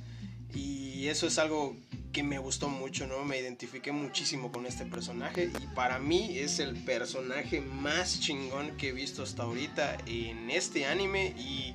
y 0.55 1.09
eso 1.09 1.26
es 1.26 1.38
algo 1.38 1.76
que 2.12 2.22
me 2.22 2.38
gustó 2.38 2.68
mucho, 2.68 3.07
¿no? 3.07 3.24
Me 3.24 3.38
identifiqué 3.38 3.90
muchísimo 3.90 4.53
con 4.53 4.66
este 4.66 4.84
personaje 4.84 5.51
y 5.62 5.74
para 5.74 5.99
mí 5.99 6.38
es 6.38 6.59
el 6.59 6.76
personaje 6.84 7.61
más 7.62 8.20
chingón 8.20 8.76
que 8.76 8.90
he 8.90 8.93
visto 8.93 9.22
hasta 9.22 9.45
ahorita 9.45 9.97
en 10.07 10.51
este 10.51 10.84
anime 10.86 11.34
y 11.38 11.74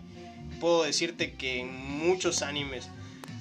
puedo 0.59 0.83
decirte 0.83 1.33
que 1.33 1.61
en 1.61 1.75
muchos 1.75 2.43
animes. 2.43 2.89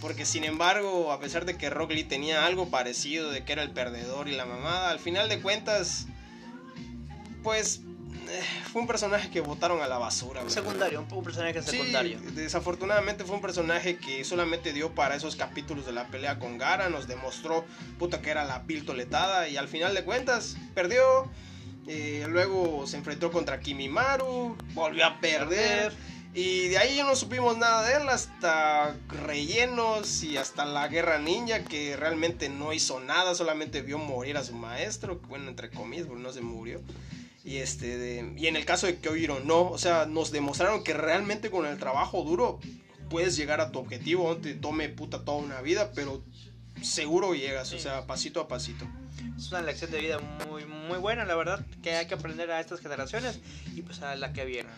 Porque 0.01 0.27
sin 0.27 0.45
embargo, 0.45 1.13
a 1.13 1.21
pesar 1.21 1.45
de 1.45 1.57
que 1.57 1.71
Rock 1.71 1.93
Lee 1.93 2.05
tenía 2.05 2.47
algo 2.47 2.69
parecido, 2.69 3.31
de 3.31 3.45
que 3.45 3.53
era 3.53 3.63
el 3.63 3.71
perdedor 3.71 4.29
y 4.29 4.33
la 4.33 4.45
mamada, 4.45 4.91
al 4.91 4.99
final 4.99 5.29
de 5.29 5.41
cuentas, 5.41 6.07
pues 7.43 7.81
eh, 8.29 8.43
fue 8.73 8.83
un 8.83 8.87
personaje 8.87 9.31
que 9.31 9.41
votaron 9.41 9.81
a 9.83 9.87
la 9.87 9.99
basura. 9.99 10.43
Secundario, 10.49 11.07
un, 11.11 11.25
personaje 11.25 11.63
secundario. 11.63 12.19
desafortunadamente 12.35 13.25
fue 13.25 13.37
un 13.37 13.43
personaje 13.43 13.99
que 13.99 14.25
solamente 14.25 14.73
dio 14.73 14.95
para 14.95 15.15
esos 15.15 15.37
capítulos 15.37 15.87
de 15.87 15.93
la 15.93 16.09
pelea 16.09 16.39
con 16.39 16.59
Gara, 16.59 16.89
nos 16.89 17.07
demostró 17.07 17.65
puta 17.99 18.21
que 18.21 18.31
era 18.31 18.45
la 18.45 18.65
piltoletada 18.65 19.49
y 19.49 19.57
al 19.57 19.69
final 19.69 19.95
de 19.95 20.05
cuentas 20.05 20.57
perdió. 20.75 21.31
Eh, 21.89 22.27
luego 22.29 22.85
se 22.89 22.97
enfrentó 22.97 23.31
contra 23.31 23.61
Kimimaru, 23.61 24.57
volvió 24.75 25.07
a 25.07 25.21
perder. 25.21 25.93
Y 26.37 26.69
de 26.69 26.77
ahí 26.77 26.97
ya 26.97 27.05
no 27.05 27.17
supimos 27.17 27.57
nada 27.57 27.89
de 27.89 27.95
él 27.95 28.07
hasta 28.11 28.95
rellenos 29.25 30.23
y 30.23 30.37
hasta 30.37 30.67
la 30.67 30.87
guerra 30.87 31.19
ninja 31.19 31.65
que 31.65 31.97
realmente 31.97 32.51
no 32.51 32.75
hizo 32.75 33.01
nada, 33.01 33.35
solamente 33.35 33.81
vio 33.81 33.97
morir 33.97 34.37
a 34.37 34.45
su 34.45 34.53
maestro, 34.53 35.19
bueno, 35.29 35.49
entre 35.49 35.71
comillas, 35.71 36.07
porque 36.07 36.23
no 36.23 36.31
se 36.35 36.43
murió. 36.43 36.83
Y, 37.43 37.57
este, 37.57 38.35
y 38.37 38.49
en 38.49 38.57
el 38.57 38.67
caso 38.67 38.87
de 38.87 38.97
Kyohiro 38.97 39.41
no, 39.41 39.63
o 39.71 39.79
sea, 39.79 40.05
nos 40.05 40.31
demostraron 40.31 40.85
que 40.85 40.93
realmente 40.93 41.51
con 41.51 41.65
el 41.65 41.79
trabajo 41.79 42.23
duro 42.23 42.61
puedes 43.09 43.35
llegar 43.35 43.63
a 43.63 43.73
tu 43.73 43.79
objetivo, 43.79 44.29
no 44.29 44.37
te 44.37 44.53
tome 44.53 44.91
puta 44.91 45.25
toda 45.25 45.39
una 45.39 45.63
vida, 45.63 45.91
pero 45.95 46.23
seguro 46.83 47.35
llegas, 47.35 47.73
o 47.73 47.79
sea, 47.79 48.07
pasito 48.07 48.43
a 48.43 48.49
pasito. 48.49 48.87
Es 49.39 49.51
una 49.53 49.63
lección 49.63 49.91
de 49.91 50.01
vida 50.01 50.19
muy, 50.47 50.67
muy 50.67 50.99
buena, 50.99 51.25
la 51.25 51.35
verdad, 51.35 51.65
que 51.83 51.97
hay 51.97 52.07
que 52.07 52.15
aprender 52.15 52.51
a 52.51 52.61
estas 52.61 52.81
generaciones 52.81 53.41
y 53.75 53.81
pues 53.81 54.03
a 54.03 54.15
la 54.17 54.35
que 54.35 54.45
viene. 54.45 54.69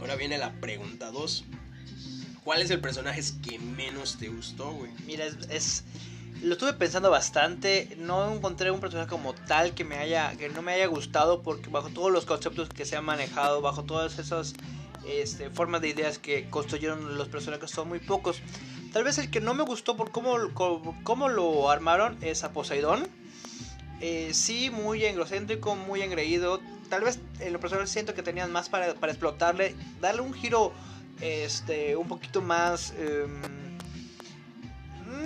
Ahora 0.00 0.16
viene 0.16 0.38
la 0.38 0.52
pregunta 0.60 1.10
2. 1.10 1.44
¿Cuál 2.42 2.62
es 2.62 2.70
el 2.70 2.80
personaje 2.80 3.22
que 3.42 3.58
menos 3.58 4.16
te 4.16 4.28
gustó, 4.28 4.72
güey? 4.72 4.90
Mira, 5.06 5.26
es, 5.50 5.84
lo 6.42 6.54
estuve 6.54 6.72
pensando 6.72 7.10
bastante. 7.10 7.94
No 7.98 8.34
encontré 8.34 8.70
un 8.70 8.80
personaje 8.80 9.10
como 9.10 9.34
tal 9.34 9.74
que 9.74 9.84
me 9.84 9.96
haya 9.96 10.34
que 10.36 10.48
no 10.48 10.62
me 10.62 10.72
haya 10.72 10.86
gustado 10.86 11.42
porque 11.42 11.68
bajo 11.68 11.90
todos 11.90 12.10
los 12.10 12.24
conceptos 12.24 12.70
que 12.70 12.86
se 12.86 12.96
han 12.96 13.04
manejado, 13.04 13.60
bajo 13.60 13.84
todas 13.84 14.18
esas 14.18 14.54
este, 15.06 15.50
formas 15.50 15.82
de 15.82 15.88
ideas 15.88 16.18
que 16.18 16.48
construyeron 16.48 17.18
los 17.18 17.28
personajes 17.28 17.70
son 17.70 17.88
muy 17.88 17.98
pocos. 17.98 18.40
Tal 18.94 19.04
vez 19.04 19.18
el 19.18 19.30
que 19.30 19.40
no 19.40 19.52
me 19.52 19.64
gustó 19.64 19.96
por 19.96 20.10
cómo, 20.10 20.36
cómo, 21.04 21.28
lo 21.28 21.70
armaron 21.70 22.16
es 22.22 22.42
a 22.42 22.52
Poseidón. 22.52 23.06
Eh, 24.00 24.30
sí, 24.32 24.70
muy 24.70 25.04
egocéntrico, 25.04 25.76
muy 25.76 26.00
engreído 26.00 26.58
tal 26.90 27.02
vez 27.02 27.18
en 27.38 27.54
lo 27.54 27.60
personal 27.60 27.88
siento 27.88 28.12
que 28.12 28.22
tenían 28.22 28.52
más 28.52 28.68
para, 28.68 28.88
explotarle, 28.90 29.74
darle 30.00 30.20
un 30.20 30.34
giro 30.34 30.72
este 31.20 31.96
un 31.96 32.08
poquito 32.08 32.42
más 32.42 32.92
em, 32.98 33.40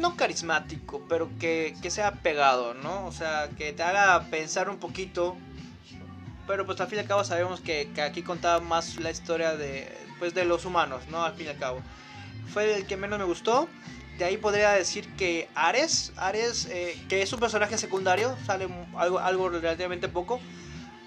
no 0.00 0.16
carismático, 0.16 1.04
pero 1.08 1.28
que, 1.40 1.74
sea 1.88 2.12
pegado, 2.12 2.74
¿no? 2.74 3.06
O 3.06 3.12
sea, 3.12 3.48
que 3.56 3.72
te 3.72 3.82
haga 3.82 4.22
pensar 4.30 4.68
un 4.68 4.78
poquito. 4.78 5.36
Pero 6.46 6.66
pues 6.66 6.78
al 6.80 6.88
fin 6.88 6.98
y 6.98 7.00
al 7.00 7.06
cabo 7.06 7.24
sabemos 7.24 7.60
que, 7.60 7.90
aquí 8.02 8.22
contaba 8.22 8.60
más 8.60 8.96
la 8.96 9.10
historia 9.10 9.56
de, 9.56 9.90
pues, 10.18 10.34
de 10.34 10.44
los 10.44 10.66
humanos, 10.66 11.02
¿no? 11.10 11.22
Al 11.22 11.34
fin 11.34 11.46
y 11.46 11.50
al 11.50 11.58
cabo. 11.58 11.80
Fue 12.52 12.76
el 12.76 12.86
que 12.86 12.96
menos 12.96 13.18
me 13.18 13.24
gustó. 13.24 13.68
De 14.18 14.24
ahí 14.24 14.36
podría 14.36 14.72
decir 14.72 15.08
que 15.16 15.48
Ares, 15.54 16.12
Ares, 16.16 16.66
eh, 16.70 17.02
que 17.08 17.22
es 17.22 17.32
un 17.32 17.40
personaje 17.40 17.78
secundario, 17.78 18.36
sale 18.46 18.68
algo, 18.96 19.18
algo 19.18 19.48
relativamente 19.48 20.08
poco 20.08 20.40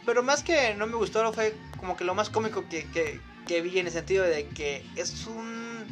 pero 0.07 0.23
más 0.23 0.41
que 0.41 0.73
no 0.73 0.87
me 0.87 0.95
gustó, 0.95 1.33
fue 1.33 1.53
como 1.77 1.97
que 1.97 2.05
lo 2.05 2.15
más 2.15 2.29
cómico 2.29 2.63
que, 2.69 3.19
vi 3.61 3.77
en 3.77 3.87
el 3.87 3.91
sentido 3.91 4.23
de 4.23 4.47
que 4.47 4.81
es 4.95 5.27
un 5.27 5.85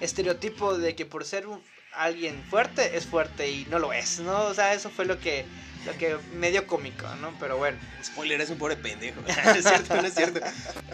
estereotipo 0.00 0.76
de 0.76 0.94
que 0.94 1.06
por 1.06 1.24
ser 1.24 1.46
alguien 1.94 2.44
fuerte 2.50 2.98
es 2.98 3.06
fuerte 3.06 3.50
y 3.50 3.66
no 3.70 3.78
lo 3.78 3.94
es, 3.94 4.20
¿no? 4.20 4.44
O 4.44 4.52
sea, 4.52 4.74
eso 4.74 4.90
fue 4.90 5.06
lo 5.06 5.18
que 5.18 5.46
lo 5.86 5.96
que 5.96 6.18
medio 6.34 6.66
cómico, 6.66 7.06
¿no? 7.22 7.32
Pero 7.40 7.56
bueno. 7.56 7.78
Spoiler, 8.04 8.42
es 8.42 8.50
un 8.50 8.58
pobre 8.58 8.76
pendejo. 8.76 9.22
no 9.44 9.50
es 9.52 9.64
cierto, 9.64 9.96
no 9.96 10.06
es 10.06 10.14
cierto. 10.14 10.40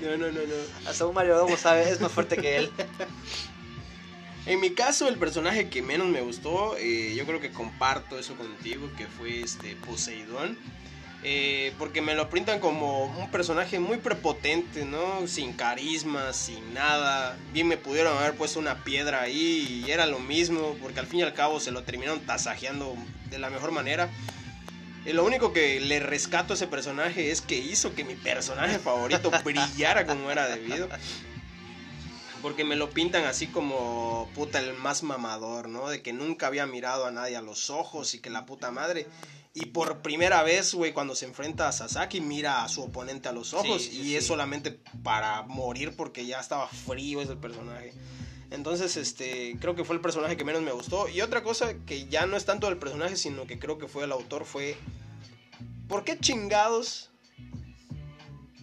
No, 0.01 0.17
no, 0.17 0.29
no, 0.29 0.41
no. 0.41 0.89
Hasta 0.89 1.05
un 1.05 1.15
Mario 1.15 1.49
sabe, 1.57 1.91
es 1.91 2.01
más 2.01 2.13
fuerte 2.13 2.37
que 2.37 2.59
él. 2.59 2.71
En 4.47 4.61
mi 4.61 4.71
caso, 4.71 5.09
el 5.09 5.19
personaje 5.19 5.69
que 5.69 5.83
menos 5.83 6.07
me 6.07 6.23
gustó, 6.23 6.75
eh, 6.79 7.15
yo 7.15 7.27
creo 7.27 7.39
que 7.39 7.51
comparto 7.51 8.19
eso 8.19 8.35
contigo, 8.37 8.89
que 8.97 9.07
fue 9.07 9.41
este 9.41 9.77
Poseidón. 9.77 10.57
Eh, 11.25 11.75
porque 11.79 12.01
me 12.01 12.15
lo 12.15 12.31
pintan 12.31 12.61
como 12.61 13.07
un 13.07 13.31
personaje 13.31 13.81
muy 13.81 13.97
prepotente, 13.99 14.85
¿no? 14.85 15.27
Sin 15.27 15.53
carisma, 15.53 16.33
sin 16.33 16.75
nada. 16.75 17.37
Bien 17.53 17.67
me 17.67 17.77
pudieron 17.77 18.17
haber 18.17 18.35
puesto 18.35 18.61
una 18.61 18.85
piedra 18.85 19.23
ahí 19.23 19.85
y 19.85 19.91
era 19.91 20.07
lo 20.07 20.21
mismo, 20.21 20.77
porque 20.81 21.01
al 21.01 21.07
fin 21.07 21.21
y 21.21 21.23
al 21.23 21.35
cabo 21.35 21.59
se 21.59 21.73
lo 21.73 21.83
terminaron 21.83 22.21
tasajeando 22.21 22.97
de 23.31 23.39
la 23.39 23.51
mejor 23.51 23.73
manera. 23.73 24.09
Y 25.05 25.13
lo 25.13 25.25
único 25.25 25.53
que 25.53 25.81
le 25.81 26.01
rescato 26.01 26.53
a 26.53 26.57
ese 26.57 26.67
personaje 26.69 27.31
es 27.31 27.41
que 27.41 27.57
hizo 27.57 27.95
que 27.95 28.05
mi 28.05 28.15
personaje 28.15 28.79
favorito 28.79 29.31
brillara 29.45 30.07
como 30.07 30.31
era 30.31 30.47
debido. 30.47 30.89
Porque 32.43 32.63
me 32.63 32.77
lo 32.77 32.91
pintan 32.91 33.25
así 33.25 33.49
como 33.49 34.31
puta 34.37 34.61
el 34.61 34.75
más 34.75 35.03
mamador, 35.03 35.69
¿no? 35.69 35.89
De 35.89 36.01
que 36.01 36.13
nunca 36.13 36.47
había 36.47 36.67
mirado 36.67 37.07
a 37.07 37.11
nadie 37.11 37.37
a 37.37 37.43
los 37.43 37.71
ojos 37.71 38.15
y 38.15 38.21
que 38.21 38.31
la 38.31 38.47
puta 38.47 38.71
madre. 38.71 39.09
Y 39.61 39.67
por 39.67 40.03
primera 40.03 40.45
vez, 40.45 40.73
güey, 40.73 40.93
cuando 40.93 41.17
se 41.17 41.27
enfrenta 41.27 41.67
a 41.67 41.73
Sasaki, 41.73 42.21
mira 42.21 42.63
a 42.63 42.69
su 42.69 42.83
oponente 42.83 43.29
a 43.29 43.33
los 43.33 43.55
ojos. 43.55 43.93
y 43.93 44.15
es 44.15 44.25
solamente 44.25 44.79
para 45.03 45.43
morir 45.43 45.95
porque 45.97 46.27
ya 46.27 46.39
estaba 46.39 46.69
frío 46.69 47.21
ese 47.21 47.35
personaje. 47.35 47.93
Entonces, 48.51 48.97
este, 48.97 49.57
creo 49.61 49.75
que 49.75 49.85
fue 49.85 49.97
el 49.97 50.01
personaje 50.01 50.37
que 50.37 50.45
menos 50.45 50.63
me 50.63 50.71
gustó. 50.71 51.09
Y 51.09 51.23
otra 51.23 51.43
cosa 51.43 51.75
que 51.87 52.07
ya 52.07 52.27
no 52.27 52.37
es 52.37 52.45
tanto 52.45 52.69
del 52.69 52.79
personaje, 52.79 53.17
sino 53.17 53.47
que 53.47 53.59
creo 53.59 53.79
que 53.79 53.89
fue 53.89 54.05
el 54.05 54.13
autor, 54.13 54.45
fue... 54.45 54.77
¿Por 55.89 56.05
qué 56.05 56.19
chingados? 56.19 57.11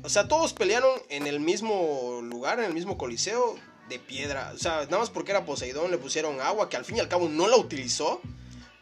O 0.01 0.09
sea, 0.09 0.27
todos 0.29 0.53
pelearon 0.53 0.91
en 1.09 1.27
el 1.27 1.41
mismo 1.41 2.21
lugar, 2.23 2.59
en 2.59 2.65
el 2.65 2.73
mismo 2.73 2.97
coliseo 2.97 3.55
de 3.89 3.99
piedra. 3.99 4.53
O 4.55 4.57
sea, 4.57 4.85
nada 4.85 4.99
más 4.99 5.09
porque 5.09 5.31
era 5.31 5.45
Poseidón 5.45 5.91
le 5.91 5.97
pusieron 5.97 6.39
agua, 6.39 6.69
que 6.69 6.77
al 6.77 6.85
fin 6.85 6.97
y 6.97 6.99
al 7.01 7.09
cabo 7.09 7.27
no 7.27 7.47
la 7.47 7.57
utilizó. 7.57 8.21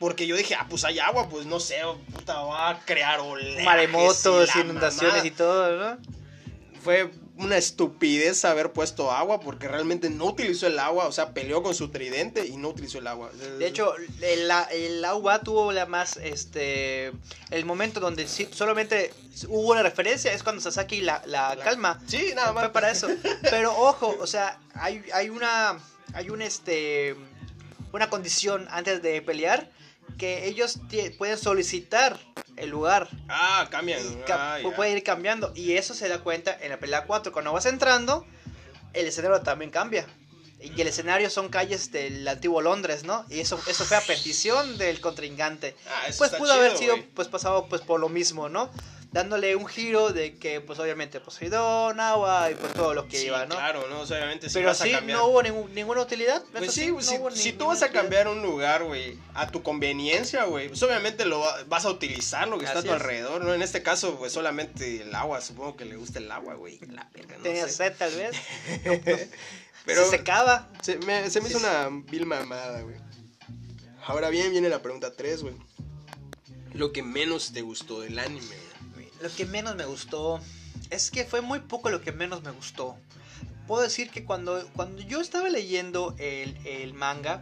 Porque 0.03 0.27
yo 0.27 0.35
dije, 0.35 0.53
ah, 0.53 0.67
pues 0.69 0.83
hay 0.83 0.99
agua, 0.99 1.29
pues 1.29 1.45
no 1.45 1.61
sé, 1.61 1.77
puta, 2.13 2.41
va 2.41 2.71
a 2.71 2.79
crear 2.81 3.21
oleajes 3.21 3.63
Maremotos, 3.63 4.53
inundaciones 4.57 5.23
y 5.23 5.31
todo, 5.31 5.77
¿no? 5.77 5.97
Fue 6.81 7.09
una 7.37 7.55
estupidez 7.55 8.43
haber 8.43 8.73
puesto 8.73 9.11
agua 9.11 9.39
porque 9.39 9.69
realmente 9.69 10.09
no 10.09 10.25
utilizó 10.25 10.67
el 10.67 10.77
agua, 10.77 11.07
o 11.07 11.13
sea, 11.13 11.33
peleó 11.33 11.63
con 11.63 11.73
su 11.73 11.87
tridente 11.87 12.45
y 12.45 12.57
no 12.57 12.67
utilizó 12.67 12.97
el 12.97 13.07
agua. 13.07 13.31
De 13.31 13.65
hecho, 13.65 13.93
el, 14.19 15.05
agua 15.05 15.39
tuvo 15.39 15.71
la 15.71 15.85
más, 15.85 16.17
este, 16.17 17.13
el 17.51 17.63
momento 17.63 18.01
donde 18.01 18.27
solamente 18.27 19.13
hubo 19.47 19.71
una 19.71 19.83
referencia 19.83 20.33
es 20.33 20.43
cuando 20.43 20.61
Sasaki 20.61 20.99
la, 20.99 21.23
la, 21.27 21.55
calma. 21.63 22.01
Sí, 22.07 22.33
nada 22.35 22.51
más. 22.51 22.65
Fue 22.65 22.73
para 22.73 22.91
eso. 22.91 23.07
Pero 23.43 23.71
ojo, 23.73 24.17
o 24.19 24.27
sea, 24.27 24.59
hay, 24.73 25.01
hay 25.13 25.29
una, 25.29 25.79
hay 26.13 26.29
un, 26.29 26.41
este, 26.41 27.15
una 27.93 28.09
condición 28.09 28.67
antes 28.69 29.01
de 29.01 29.21
pelear 29.21 29.71
que 30.17 30.45
ellos 30.47 30.79
pueden 31.17 31.37
solicitar 31.37 32.19
el 32.55 32.69
lugar. 32.69 33.09
Ah, 33.29 33.67
cambian. 33.71 33.99
Ca- 34.27 34.55
Ah, 34.55 34.59
ya. 34.59 34.75
puede 34.75 34.91
ir 34.91 35.03
cambiando. 35.03 35.51
Y 35.55 35.73
eso 35.73 35.93
se 35.93 36.07
da 36.07 36.19
cuenta 36.19 36.57
en 36.61 36.69
la 36.69 36.79
pelea 36.79 37.05
4. 37.05 37.31
Cuando 37.31 37.51
vas 37.51 37.65
entrando, 37.65 38.25
el 38.93 39.07
escenario 39.07 39.41
también 39.41 39.71
cambia. 39.71 40.05
Y 40.59 40.79
el 40.79 40.87
escenario 40.87 41.29
son 41.29 41.49
calles 41.49 41.91
del 41.91 42.25
antiguo 42.25 42.61
Londres, 42.61 43.03
¿no? 43.03 43.25
Y 43.29 43.39
eso, 43.41 43.59
eso 43.67 43.83
fue 43.83 43.97
a 43.97 44.01
petición 44.01 44.77
del 44.77 45.01
contrincante. 45.01 45.75
Ah, 45.87 46.07
eso 46.07 46.19
Pues 46.19 46.31
pudo 46.31 46.53
haber 46.53 46.77
sido 46.77 46.95
pues 47.13 47.27
pasado 47.27 47.67
pues 47.67 47.81
por 47.81 47.99
lo 47.99 48.07
mismo, 48.07 48.47
¿no? 48.47 48.69
Dándole 49.13 49.55
un 49.55 49.67
giro 49.67 50.09
de 50.11 50.37
que 50.37 50.59
pues 50.59 50.79
obviamente 50.79 51.19
Poseidón, 51.19 51.99
agua 51.99 52.49
y 52.49 52.55
pues 52.55 52.73
todo 52.73 52.95
lo 52.95 53.07
que 53.07 53.17
Sí, 53.19 53.27
iba, 53.27 53.45
¿no? 53.45 53.53
Claro, 53.55 53.87
¿no? 53.87 53.99
O 54.01 54.05
sea, 54.07 54.17
obviamente 54.17 54.47
Pero 54.51 54.69
vas 54.69 54.81
a 54.81 54.85
sí, 54.85 54.91
cambiar. 54.91 55.19
no 55.19 55.27
hubo 55.27 55.43
ningún- 55.43 55.71
ninguna 55.75 56.01
utilidad. 56.01 56.43
Pues 56.51 56.73
sí, 56.73 56.89
güey, 56.89 57.05
no 57.05 57.11
si, 57.11 57.17
hubo 57.19 57.29
si 57.31 57.53
tú 57.53 57.67
vas 57.67 57.83
a 57.83 57.85
utilidad. 57.85 58.01
cambiar 58.01 58.27
un 58.27 58.41
lugar, 58.41 58.83
güey, 58.83 59.19
a 59.35 59.47
tu 59.51 59.61
conveniencia, 59.61 60.45
güey, 60.45 60.69
pues 60.69 60.81
obviamente 60.81 61.25
lo 61.25 61.39
va- 61.41 61.63
vas 61.67 61.85
a 61.85 61.91
utilizar 61.91 62.47
lo 62.47 62.57
que 62.57 62.65
está 62.65 62.79
a 62.79 62.81
tu 62.81 62.87
es. 62.87 62.93
alrededor, 62.95 63.43
¿no? 63.43 63.53
En 63.53 63.61
este 63.61 63.83
caso, 63.83 64.17
pues 64.17 64.33
solamente 64.33 65.03
el 65.03 65.13
agua, 65.13 65.41
supongo 65.41 65.77
que 65.77 65.85
le 65.85 65.95
gusta 65.95 66.17
el 66.17 66.31
agua, 66.31 66.55
güey. 66.55 66.79
La 66.91 67.07
verga, 67.13 67.37
no 67.37 67.43
Tenía 67.43 67.65
sé. 67.67 67.71
sed 67.73 67.93
tal 67.95 68.11
vez. 68.15 68.35
Pero 69.85 70.05
Se 70.05 70.09
secaba. 70.11 70.69
se 70.81 70.97
me, 70.97 71.29
se 71.29 71.39
me 71.41 71.49
hizo 71.49 71.59
una 71.59 71.89
vil 72.09 72.25
mamada, 72.25 72.81
güey. 72.81 72.95
Ahora 74.05 74.29
bien, 74.29 74.51
viene 74.51 74.69
la 74.69 74.81
pregunta 74.81 75.13
3, 75.15 75.43
güey. 75.43 75.53
Lo 76.73 76.91
que 76.91 77.03
menos 77.03 77.53
te 77.53 77.61
gustó 77.61 78.01
del 78.01 78.17
anime, 78.17 78.41
güey. 78.47 78.72
Lo 79.23 79.33
que 79.33 79.45
menos 79.45 79.77
me 79.77 79.85
gustó 79.85 80.41
es 80.89 81.09
que 81.09 81.23
fue 81.23 81.39
muy 81.39 81.61
poco 81.61 81.89
lo 81.89 82.01
que 82.01 82.11
menos 82.11 82.43
me 82.43 82.51
gustó. 82.51 82.97
Puedo 83.67 83.81
decir 83.81 84.09
que 84.09 84.25
cuando, 84.25 84.67
cuando 84.75 85.01
yo 85.01 85.21
estaba 85.21 85.47
leyendo 85.47 86.13
el, 86.19 86.57
el 86.67 86.93
manga, 86.93 87.41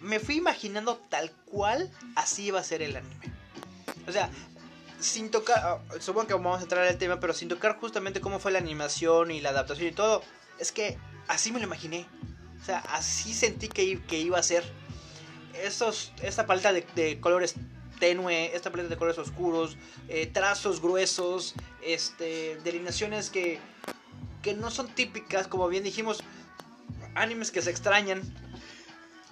me 0.00 0.20
fui 0.20 0.36
imaginando 0.36 0.96
tal 1.08 1.32
cual 1.44 1.90
así 2.14 2.44
iba 2.44 2.60
a 2.60 2.62
ser 2.62 2.82
el 2.82 2.94
anime. 2.94 3.32
O 4.06 4.12
sea, 4.12 4.30
sin 5.00 5.32
tocar, 5.32 5.58
ah, 5.58 5.80
supongo 5.98 6.28
que 6.28 6.34
vamos 6.34 6.60
a 6.60 6.62
entrar 6.62 6.86
al 6.86 6.98
tema, 6.98 7.18
pero 7.18 7.34
sin 7.34 7.48
tocar 7.48 7.76
justamente 7.80 8.20
cómo 8.20 8.38
fue 8.38 8.52
la 8.52 8.60
animación 8.60 9.32
y 9.32 9.40
la 9.40 9.48
adaptación 9.48 9.88
y 9.88 9.92
todo, 9.92 10.22
es 10.60 10.70
que 10.70 10.98
así 11.26 11.50
me 11.50 11.58
lo 11.58 11.66
imaginé. 11.66 12.06
O 12.62 12.64
sea, 12.64 12.78
así 12.90 13.34
sentí 13.34 13.66
que, 13.66 14.00
que 14.02 14.20
iba 14.20 14.38
a 14.38 14.42
ser. 14.44 14.62
Estos, 15.52 16.12
esta 16.22 16.46
paleta 16.46 16.72
de 16.72 17.18
colores 17.18 17.56
tenue, 18.00 18.56
esta 18.56 18.72
paleta 18.72 18.88
de 18.88 18.96
colores 18.96 19.18
oscuros, 19.18 19.76
eh, 20.08 20.26
trazos 20.26 20.82
gruesos, 20.82 21.54
este, 21.82 22.58
delineaciones 22.64 23.30
que, 23.30 23.60
que 24.42 24.54
no 24.54 24.72
son 24.72 24.88
típicas, 24.88 25.46
como 25.46 25.68
bien 25.68 25.84
dijimos, 25.84 26.24
animes 27.14 27.52
que 27.52 27.62
se 27.62 27.70
extrañan, 27.70 28.22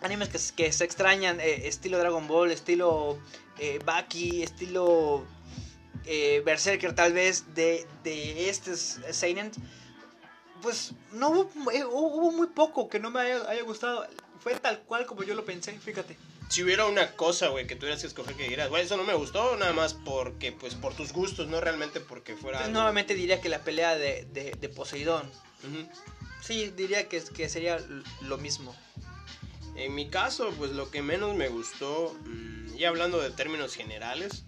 animes 0.02 0.28
que, 0.28 0.38
que 0.54 0.72
se 0.72 0.84
extrañan, 0.84 1.40
eh, 1.40 1.66
estilo 1.66 1.98
Dragon 1.98 2.28
Ball, 2.28 2.52
estilo 2.52 3.18
eh, 3.58 3.80
Baki, 3.84 4.42
estilo 4.42 5.24
eh, 6.04 6.42
Berserker 6.44 6.94
tal 6.94 7.12
vez, 7.12 7.54
de, 7.54 7.86
de 8.04 8.48
este 8.48 8.76
Seinen, 8.76 9.50
pues 10.62 10.92
no 11.12 11.30
hubo, 11.30 11.50
hubo 11.90 12.32
muy 12.32 12.48
poco 12.48 12.88
que 12.88 12.98
no 12.98 13.10
me 13.10 13.20
haya 13.20 13.62
gustado. 13.62 14.06
Fue 14.40 14.54
tal 14.54 14.80
cual 14.82 15.04
como 15.06 15.24
yo 15.24 15.34
lo 15.34 15.44
pensé, 15.44 15.72
fíjate. 15.72 16.16
Si 16.48 16.62
hubiera 16.62 16.86
una 16.86 17.12
cosa, 17.14 17.48
güey, 17.48 17.66
que 17.66 17.76
tuvieras 17.76 18.00
que 18.00 18.06
escoger 18.06 18.34
que 18.34 18.48
dirás, 18.48 18.70
güey, 18.70 18.84
eso 18.84 18.96
no 18.96 19.04
me 19.04 19.12
gustó, 19.14 19.56
nada 19.56 19.72
más 19.74 19.92
porque, 19.94 20.50
pues, 20.52 20.74
por 20.74 20.94
tus 20.94 21.12
gustos, 21.12 21.46
no 21.48 21.60
realmente 21.60 22.00
porque 22.00 22.36
fuera. 22.36 22.60
Algo- 22.60 22.72
nuevamente 22.72 23.14
diría 23.14 23.40
que 23.40 23.48
la 23.50 23.62
pelea 23.64 23.96
de, 23.96 24.24
de, 24.32 24.52
de 24.52 24.68
Poseidón. 24.68 25.30
Sí, 26.40 26.72
diría 26.76 27.08
que, 27.08 27.22
que 27.22 27.48
sería 27.48 27.78
lo 28.22 28.38
mismo. 28.38 28.74
En 29.76 29.94
mi 29.94 30.08
caso, 30.08 30.50
pues 30.56 30.72
lo 30.72 30.90
que 30.90 31.02
menos 31.02 31.36
me 31.36 31.48
gustó, 31.48 32.16
mm, 32.24 32.76
y 32.76 32.84
hablando 32.84 33.20
de 33.20 33.30
términos 33.30 33.74
generales, 33.74 34.44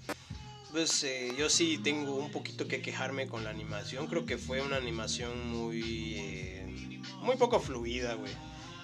pues 0.73 1.03
eh, 1.05 1.35
yo 1.37 1.51
sí 1.51 1.79
tengo 1.79 2.15
un 2.15 2.31
poquito 2.33 2.67
que 2.67 2.81
quejarme 2.81 3.27
con 3.27 3.45
la 3.45 3.51
animación. 3.51 4.07
Creo 4.07 4.25
que 4.25 4.39
fue 4.39 4.61
una 4.63 4.77
animación 4.77 5.49
muy, 5.51 6.15
eh, 6.17 7.01
muy 7.19 7.37
poco 7.37 7.61
fluida, 7.61 8.15
güey. 8.15 8.33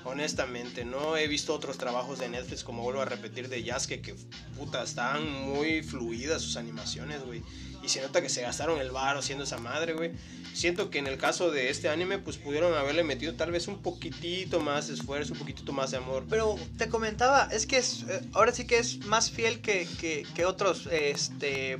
Honestamente, 0.07 0.85
no 0.85 1.16
he 1.16 1.27
visto 1.27 1.53
otros 1.53 1.78
trabajos 1.78 2.20
de 2.20 2.28
Netflix, 2.28 2.62
como 2.62 2.85
vuelvo 2.85 3.03
a 3.03 3.07
repetir, 3.07 3.49
de 3.49 3.65
Yasuke, 3.65 4.01
que 4.01 4.15
puta, 4.57 4.85
están 4.85 5.28
muy 5.28 5.83
fluidas 5.83 6.43
sus 6.43 6.57
animaciones, 6.57 7.24
güey. 7.24 7.43
Y 7.83 7.89
se 7.89 8.01
nota 8.01 8.23
que 8.23 8.28
se 8.28 8.43
gastaron 8.43 8.81
el 8.81 8.93
bar 8.93 9.16
haciendo 9.16 9.43
esa 9.43 9.59
madre, 9.59 9.95
güey. 9.95 10.12
Siento 10.55 10.91
que 10.91 11.01
en 11.01 11.09
el 11.09 11.19
caso 11.19 11.51
de 11.51 11.70
este 11.70 11.89
anime, 11.89 12.20
pues 12.20 12.37
pudieron 12.37 12.73
haberle 12.74 13.03
metido 13.03 13.35
tal 13.35 13.51
vez 13.51 13.66
un 13.66 13.83
poquitito 13.83 14.61
más 14.61 14.87
de 14.87 14.95
esfuerzo, 14.95 15.33
un 15.33 15.41
poquitito 15.41 15.73
más 15.73 15.91
de 15.91 15.97
amor. 15.97 16.24
Pero 16.31 16.57
te 16.78 16.89
comentaba, 16.89 17.49
es 17.51 17.66
que 17.66 17.78
es, 17.78 18.05
eh, 18.09 18.20
ahora 18.33 18.53
sí 18.53 18.65
que 18.65 18.78
es 18.78 19.05
más 19.07 19.33
fiel 19.33 19.61
que, 19.61 19.89
que, 20.01 20.24
que 20.37 20.45
otros 20.45 20.89
este, 20.93 21.78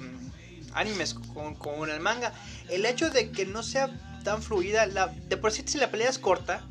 animes 0.75 1.15
con, 1.15 1.55
con 1.55 1.89
el 1.91 2.01
manga. 2.01 2.35
El 2.69 2.87
hecho 2.87 3.09
de 3.09 3.31
que 3.31 3.47
no 3.47 3.63
sea 3.63 3.89
tan 4.25 4.43
fluida, 4.43 4.85
de 4.87 5.37
por 5.37 5.53
sí 5.53 5.63
si 5.65 5.79
la 5.79 5.93
pelea 5.93 6.11
es 6.11 6.19
corta, 6.19 6.67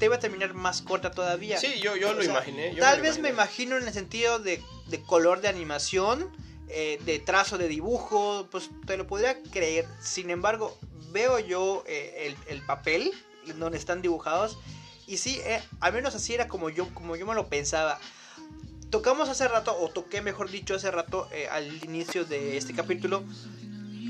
te 0.00 0.08
va 0.08 0.16
a 0.16 0.18
terminar 0.18 0.54
más 0.54 0.82
corta 0.82 1.12
todavía. 1.12 1.58
Sí, 1.58 1.78
yo, 1.80 1.94
yo 1.94 2.10
O 2.10 2.12
lo 2.14 2.22
sea, 2.22 2.32
imaginé. 2.32 2.74
yo 2.74 2.80
Tal 2.80 2.96
lo 2.96 3.02
vez 3.04 3.20
me 3.20 3.28
imagino 3.28 3.76
en 3.76 3.86
el 3.86 3.92
sentido 3.92 4.40
de, 4.40 4.60
de 4.88 5.02
color 5.02 5.40
de 5.40 5.48
animación, 5.48 6.28
eh, 6.68 6.98
de 7.04 7.20
trazo 7.20 7.58
de 7.58 7.68
dibujo, 7.68 8.48
pues 8.50 8.70
te 8.86 8.96
lo 8.96 9.06
podría 9.06 9.40
creer. 9.52 9.86
Sin 10.00 10.30
embargo, 10.30 10.76
veo 11.12 11.38
yo 11.38 11.84
eh, 11.86 12.26
el, 12.26 12.36
el 12.56 12.66
papel 12.66 13.12
donde 13.58 13.78
están 13.78 14.02
dibujados 14.02 14.58
y 15.06 15.16
sí, 15.16 15.40
eh, 15.44 15.60
al 15.80 15.92
menos 15.92 16.14
así 16.14 16.34
era 16.34 16.46
como 16.48 16.70
yo, 16.70 16.88
como 16.94 17.16
yo 17.16 17.26
me 17.26 17.34
lo 17.34 17.48
pensaba. 17.48 17.98
Tocamos 18.90 19.28
hace 19.28 19.46
rato, 19.48 19.76
o 19.80 19.88
toqué 19.88 20.20
mejor 20.22 20.50
dicho 20.50 20.74
hace 20.74 20.90
rato 20.90 21.28
eh, 21.32 21.46
al 21.48 21.66
inicio 21.84 22.24
de 22.24 22.56
este 22.56 22.74
capítulo, 22.74 23.22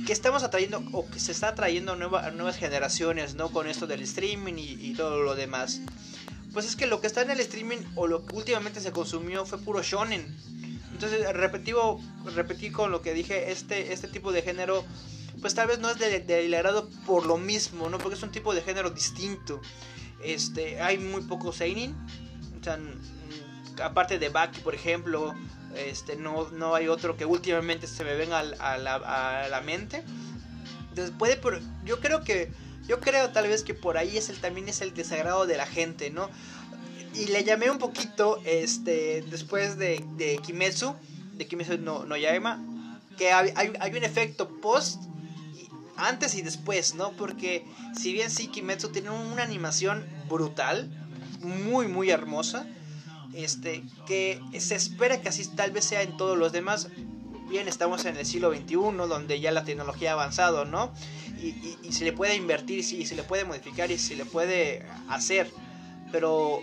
que 0.07 0.13
estamos 0.13 0.43
atrayendo 0.43 0.83
o 0.93 1.09
que 1.09 1.21
se 1.21 1.33
está 1.33 1.49
atrayendo 1.49 1.93
a, 1.93 1.97
nueva- 1.97 2.27
a 2.27 2.31
nuevas 2.31 2.57
generaciones, 2.57 3.35
¿no? 3.35 3.51
Con 3.51 3.67
esto 3.69 3.87
del 3.87 4.03
streaming 4.03 4.55
y, 4.57 4.95
todo 4.95 5.23
lo 5.23 5.35
demás. 5.35 5.81
Pues 6.53 6.67
es 6.67 6.75
que 6.77 6.87
lo 6.87 7.01
que 7.01 7.07
está 7.07 7.23
en 7.23 7.31
el 7.31 7.41
streaming 7.41 7.79
o 7.95 8.07
lo 8.07 8.25
que 8.27 8.35
últimamente 8.35 8.81
se 8.81 8.93
consumió 8.93 9.45
fue 9.47 9.59
puro 9.59 9.83
shonen. 9.83 10.27
Entonces, 10.93 11.33
repetivo, 11.33 12.01
repetí 12.35 12.71
con 12.71 12.91
lo 12.91 13.03
que 13.03 13.15
dije, 13.15 13.53
este, 13.53 13.93
este 13.93 14.09
tipo 14.09 14.33
de 14.33 14.43
género, 14.43 14.85
pues 15.41 15.55
tal 15.55 15.69
vez 15.69 15.79
no 15.79 15.89
es 15.91 15.99
de- 15.99 16.21
por 17.07 17.25
lo 17.27 17.39
mismo, 17.39 17.89
¿no? 17.89 17.99
Porque 17.99 18.17
es 18.17 18.23
un 18.23 18.31
tipo 18.33 18.55
de 18.55 18.63
género 18.63 18.91
distinto. 18.91 19.61
Este, 20.23 20.81
hay 20.81 20.99
muy 20.99 21.23
pocos 21.23 21.57
seinen. 21.57 21.95
Aparte 23.83 24.19
de 24.19 24.29
Baki, 24.29 24.61
por 24.61 24.75
ejemplo, 24.75 25.35
este, 25.77 26.17
no, 26.17 26.51
no 26.51 26.75
hay 26.75 26.89
otro 26.89 27.17
que 27.17 27.25
últimamente 27.25 27.87
se 27.87 28.05
me 28.05 28.15
venga 28.15 28.39
a, 28.39 28.79
la, 28.79 29.63
mente. 29.65 30.03
Entonces 30.91 31.15
yo 31.85 32.01
creo 32.01 32.23
que, 32.23 32.51
yo 32.87 33.01
creo 33.01 33.31
tal 33.31 33.49
vez 33.49 33.63
que 33.63 33.75
por 33.75 33.97
ahí 33.97 34.17
es 34.17 34.29
el, 34.29 34.41
también 34.41 34.69
es 34.69 34.81
el 34.81 34.95
desagrado 34.95 35.47
de 35.47 35.57
la 35.57 35.67
gente, 35.67 36.11
¿no? 36.11 36.29
Y 37.15 37.27
le 37.27 37.45
llamé 37.45 37.71
un 37.71 37.79
poquito, 37.79 38.41
este, 38.45 39.23
después 39.31 39.79
de, 39.79 40.05
de 40.17 40.39
Kimetsu, 40.39 40.95
de 41.35 41.47
Kimetsu 41.47 41.79
no, 41.79 42.05
no 42.05 42.15
que 43.17 43.33
hay, 43.33 43.53
hay, 43.57 43.73
hay 43.79 43.91
un 43.95 44.05
efecto 44.05 44.49
post, 44.61 45.03
antes 45.97 46.35
y 46.35 46.43
después, 46.43 46.95
¿no? 46.95 47.13
Porque 47.13 47.67
si 47.97 48.13
bien 48.13 48.31
sí 48.31 48.49
Kimetsu 48.49 48.89
tiene 48.89 49.11
una 49.11 49.43
animación 49.43 50.05
brutal, 50.29 50.91
muy, 51.41 51.89
muy 51.89 52.11
hermosa, 52.11 52.67
este, 53.35 53.83
que 54.07 54.41
se 54.59 54.75
espera 54.75 55.21
que 55.21 55.29
así 55.29 55.47
tal 55.49 55.71
vez 55.71 55.85
sea 55.85 56.03
en 56.03 56.17
todos 56.17 56.39
los 56.39 56.53
demás. 56.53 56.89
Bien, 57.49 57.67
estamos 57.69 58.05
en 58.05 58.17
el 58.17 58.27
siglo 58.27 58.55
XXI, 58.55 58.75
donde 58.75 59.41
ya 59.41 59.51
la 59.51 59.65
tecnología 59.65 60.11
ha 60.11 60.13
avanzado, 60.15 60.65
¿no? 60.65 60.93
Y, 61.43 61.93
se 61.93 62.05
le 62.05 62.13
puede 62.13 62.37
invertir, 62.37 62.79
y 62.79 63.07
se 63.07 63.15
le 63.15 63.23
puede 63.23 63.45
modificar 63.45 63.91
y 63.91 63.99
se 63.99 64.15
le 64.15 64.25
puede 64.25 64.87
hacer. 65.09 65.51
Pero 66.13 66.63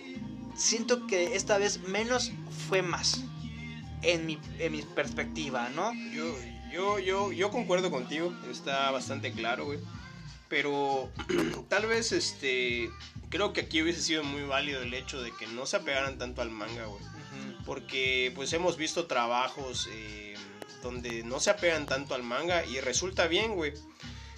siento 0.56 1.07
que 1.07 1.35
esta 1.35 1.57
vez 1.57 1.81
menos 1.88 2.31
fue 2.68 2.81
más. 2.81 3.22
En 4.03 4.27
mi, 4.27 4.38
en 4.60 4.72
mi 4.72 4.84
perspectiva, 4.84 5.69
¿no? 5.76 5.91
Yo, 6.14 6.35
yo, 6.72 6.99
yo, 6.99 7.31
yo 7.31 7.49
concuerdo 7.49 7.89
contigo, 7.89 8.31
está 8.49 8.91
bastante 8.91 9.31
claro, 9.31 9.65
güey. 9.65 9.80
Pero 10.49 11.10
tal 11.69 11.86
vez, 11.86 12.11
este, 12.11 12.90
creo 13.30 13.53
que 13.53 13.61
aquí 13.61 13.82
hubiese 13.82 14.02
sido 14.02 14.24
muy 14.24 14.44
válido 14.44 14.82
el 14.82 14.94
hecho 14.94 15.22
de 15.22 15.32
que 15.32 15.48
no 15.48 15.65
se 15.65 15.78
apegaran 15.78 16.18
tanto 16.18 16.41
al 16.41 16.52
manga, 16.52 16.86
güey. 16.86 17.03
Porque 17.65 18.32
pues 18.34 18.53
hemos 18.53 18.78
visto 18.78 19.07
trabajos 19.07 19.90
eh, 19.91 20.36
donde 20.82 21.24
no 21.24 21.40
se 21.40 21.49
apegan 21.49 21.86
tanto 21.86 22.15
al 22.15 22.24
manga 22.24 22.65
y 22.65 22.80
resulta 22.80 23.28
bien, 23.28 23.56
güey. 23.56 23.74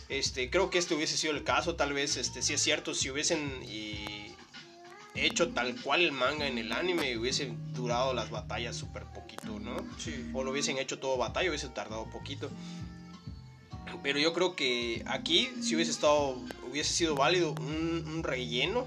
Este, 0.09 0.49
creo 0.49 0.71
que 0.71 0.79
este 0.79 0.95
hubiese 0.95 1.15
sido 1.15 1.33
el 1.33 1.43
caso, 1.43 1.75
tal 1.75 1.93
vez, 1.93 2.17
este, 2.17 2.41
sí 2.41 2.53
es 2.55 2.61
cierto, 2.61 2.95
si 2.95 3.11
hubiesen 3.11 3.61
eh, 3.63 4.33
hecho 5.13 5.49
tal 5.49 5.79
cual 5.81 6.01
el 6.01 6.11
manga 6.11 6.47
en 6.47 6.57
el 6.57 6.71
anime, 6.71 7.15
hubiesen 7.17 7.73
durado 7.73 8.13
las 8.13 8.31
batallas 8.31 8.75
súper 8.75 9.03
poquito, 9.05 9.59
¿no? 9.59 9.77
o 10.33 10.43
lo 10.43 10.51
hubiesen 10.51 10.79
hecho 10.79 10.97
todo 10.97 11.17
batalla, 11.17 11.49
hubiese 11.49 11.69
tardado 11.69 12.09
poquito. 12.09 12.49
Pero 14.03 14.19
yo 14.19 14.33
creo 14.33 14.55
que 14.55 15.03
aquí 15.07 15.49
si 15.61 15.75
hubiese 15.75 15.91
estado, 15.91 16.41
hubiese 16.69 16.93
sido 16.93 17.15
válido 17.15 17.51
un, 17.59 18.03
un 18.07 18.23
relleno 18.23 18.85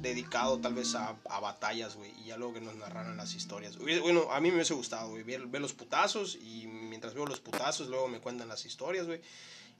dedicado 0.00 0.58
tal 0.58 0.74
vez 0.74 0.94
a, 0.94 1.16
a 1.30 1.40
batallas, 1.40 1.96
güey, 1.96 2.12
y 2.20 2.26
ya 2.26 2.36
luego 2.36 2.54
que 2.54 2.60
nos 2.60 2.76
narraran 2.76 3.16
las 3.16 3.34
historias. 3.34 3.76
Hubiese- 3.78 4.00
Bueno, 4.02 4.30
a 4.30 4.40
mí 4.40 4.48
me 4.50 4.56
hubiese 4.56 4.74
gustado, 4.74 5.10
güey, 5.10 5.22
ver, 5.22 5.46
ver 5.46 5.62
los 5.62 5.72
putazos 5.72 6.36
y 6.36 6.66
mientras 6.66 7.14
veo 7.14 7.24
los 7.26 7.40
putazos, 7.40 7.88
luego 7.88 8.06
me 8.08 8.18
cuentan 8.20 8.48
las 8.48 8.66
historias, 8.66 9.06
güey, 9.06 9.20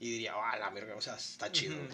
y 0.00 0.10
diría, 0.10 0.32
ah, 0.34 0.56
la 0.56 0.70
verga, 0.70 0.96
o 0.96 1.00
sea, 1.02 1.16
está 1.16 1.52
chido, 1.52 1.76
güey. 1.76 1.88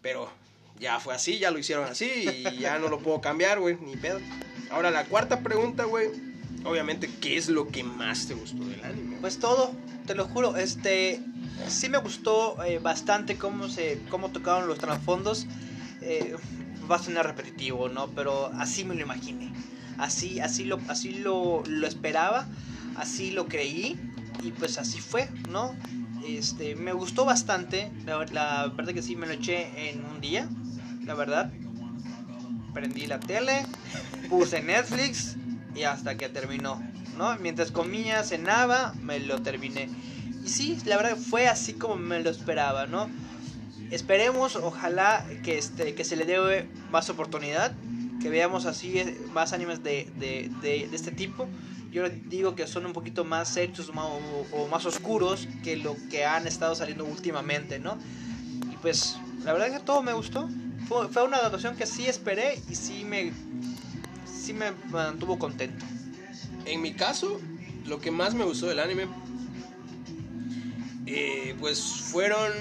Pero 0.00 0.30
ya 0.78 1.00
fue 1.00 1.14
así, 1.14 1.38
ya 1.38 1.50
lo 1.50 1.58
hicieron 1.58 1.84
así 1.86 2.10
y 2.54 2.58
ya 2.58 2.78
no 2.78 2.88
lo 2.88 3.00
puedo 3.00 3.20
cambiar, 3.20 3.58
güey, 3.58 3.76
ni 3.80 3.96
pedo. 3.96 4.20
Ahora, 4.70 4.90
la 4.92 5.04
cuarta 5.06 5.40
pregunta, 5.40 5.84
güey, 5.84 6.10
obviamente, 6.64 7.10
¿qué 7.20 7.36
es 7.36 7.48
lo 7.48 7.68
que 7.68 7.82
más 7.82 8.28
te 8.28 8.34
gustó 8.34 8.64
del 8.64 8.84
anime? 8.84 9.16
Pues 9.20 9.40
todo, 9.40 9.72
te 10.06 10.14
lo 10.14 10.26
juro, 10.28 10.56
este 10.56 11.20
sí 11.68 11.88
me 11.88 11.98
gustó 11.98 12.62
eh, 12.64 12.78
bastante 12.78 13.36
cómo 13.36 13.68
se 13.68 14.00
cómo 14.10 14.30
tocaron 14.30 14.68
los 14.68 14.78
trasfondos. 14.78 15.46
Eh, 16.00 16.36
va 16.90 16.96
a 16.96 16.98
sonar 16.98 17.26
repetitivo, 17.26 17.88
¿no? 17.88 18.08
Pero 18.08 18.46
así 18.58 18.84
me 18.84 18.94
lo 18.94 19.02
imaginé. 19.02 19.52
Así 19.98 20.40
así 20.40 20.64
lo 20.64 20.78
así 20.88 21.14
lo, 21.14 21.62
lo 21.66 21.86
esperaba, 21.86 22.46
así 22.96 23.30
lo 23.30 23.46
creí 23.46 23.98
y 24.42 24.50
pues 24.52 24.78
así 24.78 25.00
fue, 25.00 25.28
¿no? 25.50 25.74
Este, 26.26 26.76
me 26.76 26.92
gustó 26.92 27.24
bastante, 27.24 27.90
la, 28.06 28.24
la 28.26 28.68
verdad 28.68 28.94
que 28.94 29.02
sí 29.02 29.16
me 29.16 29.26
lo 29.26 29.32
eché 29.32 29.90
en 29.90 30.04
un 30.04 30.20
día, 30.20 30.48
la 31.04 31.14
verdad. 31.14 31.52
Prendí 32.72 33.06
la 33.06 33.20
tele, 33.20 33.66
puse 34.30 34.62
Netflix 34.62 35.36
y 35.74 35.82
hasta 35.82 36.16
que 36.16 36.28
terminó, 36.28 36.82
¿no? 37.18 37.36
Mientras 37.38 37.70
comía, 37.70 38.22
cenaba, 38.22 38.94
me 39.02 39.20
lo 39.20 39.42
terminé. 39.42 39.88
Y 40.44 40.48
sí, 40.48 40.78
la 40.86 40.96
verdad 40.96 41.16
fue 41.16 41.48
así 41.48 41.74
como 41.74 41.96
me 41.96 42.20
lo 42.20 42.30
esperaba, 42.30 42.86
¿no? 42.86 43.08
Esperemos, 43.90 44.56
ojalá 44.56 45.24
que, 45.42 45.58
este, 45.58 45.94
que 45.94 46.04
se 46.04 46.16
le 46.16 46.24
dé 46.24 46.66
más 46.90 47.10
oportunidad, 47.10 47.74
que 48.20 48.30
veamos 48.30 48.64
así 48.66 48.98
eh, 48.98 49.20
más 49.32 49.52
animes 49.52 49.82
de, 49.82 50.08
de, 50.18 50.50
de- 50.62 50.88
este 50.92 51.10
tipo. 51.10 51.46
Yo 51.92 52.08
digo 52.08 52.54
que 52.54 52.66
son 52.66 52.86
un 52.86 52.94
poquito 52.94 53.24
más 53.24 53.48
serios 53.50 53.90
o, 53.90 54.46
o 54.52 54.68
más 54.68 54.86
oscuros 54.86 55.46
que 55.62 55.76
lo 55.76 55.94
que 56.10 56.24
han 56.24 56.46
estado 56.46 56.74
saliendo 56.74 57.04
últimamente, 57.04 57.78
¿no? 57.78 57.98
Y 58.72 58.76
pues, 58.78 59.18
la 59.44 59.52
verdad 59.52 59.70
que 59.70 59.84
todo 59.84 60.02
me 60.02 60.14
gustó. 60.14 60.48
Fue, 60.88 61.08
fue 61.08 61.22
una 61.24 61.36
adaptación 61.36 61.76
que 61.76 61.84
sí 61.86 62.06
esperé 62.06 62.58
y 62.70 62.74
sí 62.76 63.04
me, 63.04 63.32
sí 64.24 64.54
me 64.54 64.72
mantuvo 64.90 65.38
contento. 65.38 65.84
En 66.64 66.80
mi 66.80 66.94
caso, 66.94 67.40
lo 67.86 68.00
que 68.00 68.10
más 68.10 68.32
me 68.34 68.44
gustó 68.44 68.66
del 68.68 68.80
anime, 68.80 69.06
eh, 71.14 71.54
pues 71.60 71.80
fueron, 71.80 72.52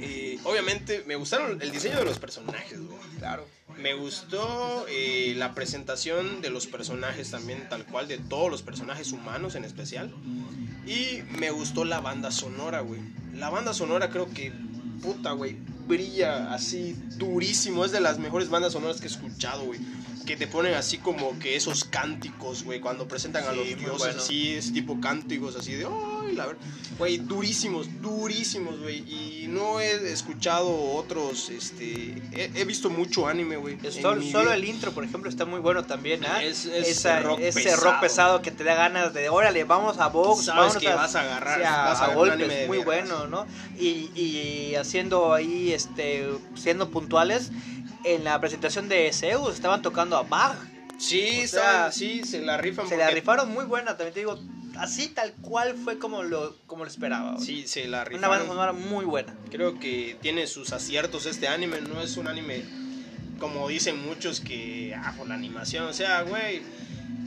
eh, 0.00 0.38
obviamente, 0.44 1.04
me 1.06 1.16
gustaron 1.16 1.60
el 1.62 1.70
diseño 1.70 1.96
de 1.98 2.04
los 2.04 2.18
personajes, 2.18 2.80
güey. 2.80 2.98
Claro. 3.18 3.46
Me 3.78 3.94
gustó 3.94 4.86
eh, 4.88 5.34
la 5.36 5.54
presentación 5.54 6.40
de 6.40 6.50
los 6.50 6.66
personajes 6.66 7.30
también, 7.30 7.68
tal 7.68 7.84
cual, 7.84 8.08
de 8.08 8.18
todos 8.18 8.50
los 8.50 8.62
personajes 8.62 9.12
humanos 9.12 9.54
en 9.54 9.64
especial. 9.64 10.12
Y 10.86 11.22
me 11.38 11.50
gustó 11.50 11.84
la 11.84 12.00
banda 12.00 12.30
sonora, 12.30 12.80
güey. 12.80 13.00
La 13.34 13.50
banda 13.50 13.74
sonora 13.74 14.08
creo 14.10 14.30
que, 14.32 14.52
puta, 15.02 15.32
güey, 15.32 15.56
brilla 15.86 16.52
así 16.54 16.96
durísimo. 17.16 17.84
Es 17.84 17.92
de 17.92 18.00
las 18.00 18.18
mejores 18.18 18.48
bandas 18.48 18.72
sonoras 18.72 18.98
que 19.00 19.08
he 19.08 19.10
escuchado, 19.10 19.64
güey. 19.64 19.80
Que 20.26 20.36
te 20.36 20.46
ponen 20.46 20.74
así 20.74 20.98
como 20.98 21.38
que 21.38 21.54
esos 21.54 21.84
cánticos, 21.84 22.64
güey, 22.64 22.80
cuando 22.80 23.06
presentan 23.06 23.44
a 23.44 23.52
Sí, 23.52 23.56
los 23.56 23.66
dioses, 23.78 23.98
bueno. 23.98 24.22
así, 24.22 24.54
ese 24.54 24.72
tipo 24.72 25.00
cánticos 25.00 25.54
así 25.56 25.72
de, 25.72 25.84
ay, 26.28 26.34
la 26.36 26.46
ver-". 26.46 26.56
Güey, 26.98 27.18
durísimos, 27.18 27.88
durísimos, 28.00 28.80
güey. 28.80 28.98
Y 29.00 29.46
no 29.48 29.80
he 29.80 30.10
escuchado 30.12 30.74
otros, 30.94 31.50
este... 31.50 32.14
He, 32.32 32.50
he 32.54 32.64
visto 32.64 32.88
mucho 32.88 33.28
anime, 33.28 33.56
güey. 33.56 33.76
Solo, 34.00 34.52
el 34.52 34.64
intro, 34.64 34.92
por 34.92 35.04
ejemplo, 35.04 35.28
está 35.28 35.44
muy 35.44 35.60
bueno 35.60 35.84
también, 35.84 36.24
¿ah? 36.24 36.42
Es- 36.42 36.64
es 36.64 36.88
Esa- 36.88 37.20
rock 37.20 37.40
ese 37.40 37.62
pesado. 37.62 37.82
rock 37.84 38.00
pesado 38.00 38.42
que 38.42 38.50
te 38.50 38.64
da 38.64 38.74
ganas 38.74 39.12
de, 39.12 39.28
órale, 39.28 39.64
vamos 39.64 39.98
a 39.98 40.08
box, 40.08 40.46
Sabes 40.46 40.58
vamos 40.58 40.76
que 40.78 40.88
vas 40.88 41.14
a 41.14 41.20
agarrar- 41.20 41.58
sí, 41.60 41.64
a, 41.66 41.82
vas 41.84 42.00
a 42.00 42.04
a 42.06 42.14
golpes, 42.14 42.66
muy 42.66 42.78
bueno, 42.78 43.26
¿no? 43.26 43.46
Y, 43.78 44.10
y 44.18 44.74
haciendo 44.76 45.34
ahí, 45.34 45.72
este, 45.72 46.26
siendo 46.54 46.90
puntuales, 46.90 47.50
en 48.04 48.24
la 48.24 48.40
presentación 48.40 48.88
de 48.88 49.12
Zeus 49.12 49.54
estaban 49.54 49.82
tocando 49.82 50.16
a 50.16 50.22
Bach. 50.22 50.56
Sí, 50.98 51.42
O 51.44 51.48
sea, 51.48 51.92
sí, 51.92 52.22
se 52.24 52.40
la 52.40 52.56
rifan. 52.56 52.88
Se 52.88 52.96
la 52.96 53.10
rifaron 53.10 53.52
muy 53.52 53.66
buena, 53.66 53.96
también 53.98 54.14
te 54.14 54.20
digo, 54.20 54.38
así 54.78 55.08
tal 55.08 55.32
cual 55.42 55.74
fue 55.82 55.98
como 55.98 56.22
lo, 56.22 56.56
como 56.66 56.84
lo 56.84 56.90
esperaba. 56.90 57.38
Sí, 57.40 57.66
se 57.66 57.86
la 57.86 57.98
Una 58.02 58.04
rifaron. 58.04 58.30
banda 58.30 58.46
sonora 58.46 58.72
muy 58.72 59.04
buena. 59.04 59.34
Creo 59.50 59.78
que 59.78 60.16
tiene 60.22 60.46
sus 60.46 60.72
aciertos 60.72 61.26
este 61.26 61.48
anime. 61.48 61.80
No 61.80 62.00
es 62.00 62.16
un 62.16 62.28
anime 62.28 62.62
como 63.38 63.68
dicen 63.68 64.04
muchos 64.06 64.40
que. 64.40 64.94
Ah, 64.96 65.14
por 65.16 65.28
la 65.28 65.34
animación. 65.34 65.84
O 65.86 65.92
sea, 65.92 66.22
güey. 66.22 66.62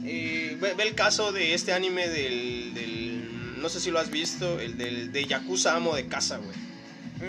eh, 0.04 0.56
ve, 0.60 0.74
ve 0.74 0.82
el 0.84 0.94
caso 0.94 1.30
de 1.32 1.52
este 1.54 1.72
anime 1.72 2.08
del, 2.08 2.72
del- 2.74 3.60
No 3.60 3.68
sé 3.68 3.80
si 3.80 3.90
lo 3.90 3.98
has 3.98 4.10
visto. 4.10 4.58
El 4.60 4.78
del 4.78 5.12
de 5.12 5.24
Yakuza 5.26 5.76
Amo 5.76 5.94
de 5.94 6.06
Casa, 6.06 6.38
güey. 6.38 6.56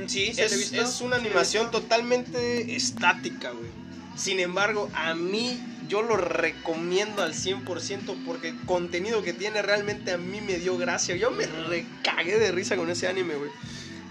Mm, 0.04 0.08
Sí, 0.08 0.32
sí, 0.34 0.42
Es, 0.42 0.58
visto. 0.58 0.82
es 0.82 1.02
una 1.02 1.18
animación 1.18 1.70
totalmente 1.70 2.76
estática, 2.76 3.52
güey. 3.52 3.70
Sin 4.16 4.40
embargo, 4.40 4.90
a 4.94 5.14
mí 5.14 5.60
yo 5.88 6.02
lo 6.02 6.16
recomiendo 6.16 7.22
al 7.22 7.34
100% 7.34 8.24
porque 8.26 8.50
el 8.50 8.60
contenido 8.62 9.24
que 9.24 9.34
tiene 9.34 9.62
realmente 9.62 10.12
a 10.12 10.18
mí 10.18 10.42
me 10.42 10.58
dio 10.58 10.78
gracia. 10.78 11.16
Yo 11.16 11.32
me 11.32 11.46
recagué 11.46 12.40
de 12.40 12.52
risa 12.52 12.78
con 12.78 12.90
ese 12.90 13.08
anime, 13.08 13.36
güey. 13.36 13.52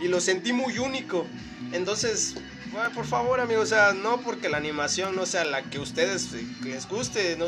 Y 0.00 0.08
lo 0.08 0.20
sentí 0.20 0.52
muy 0.52 0.78
único. 0.78 1.26
Entonces, 1.72 2.34
güey, 2.72 2.90
por 2.92 3.06
favor, 3.06 3.40
amigos, 3.40 3.64
o 3.64 3.74
sea, 3.74 3.92
no 3.92 4.20
porque 4.20 4.48
la 4.48 4.56
animación 4.56 5.16
no 5.16 5.26
sea 5.26 5.44
la 5.44 5.62
que 5.62 5.78
a 5.78 5.82
ustedes 5.82 6.28
les 6.62 6.88
guste, 6.88 7.36
no, 7.36 7.46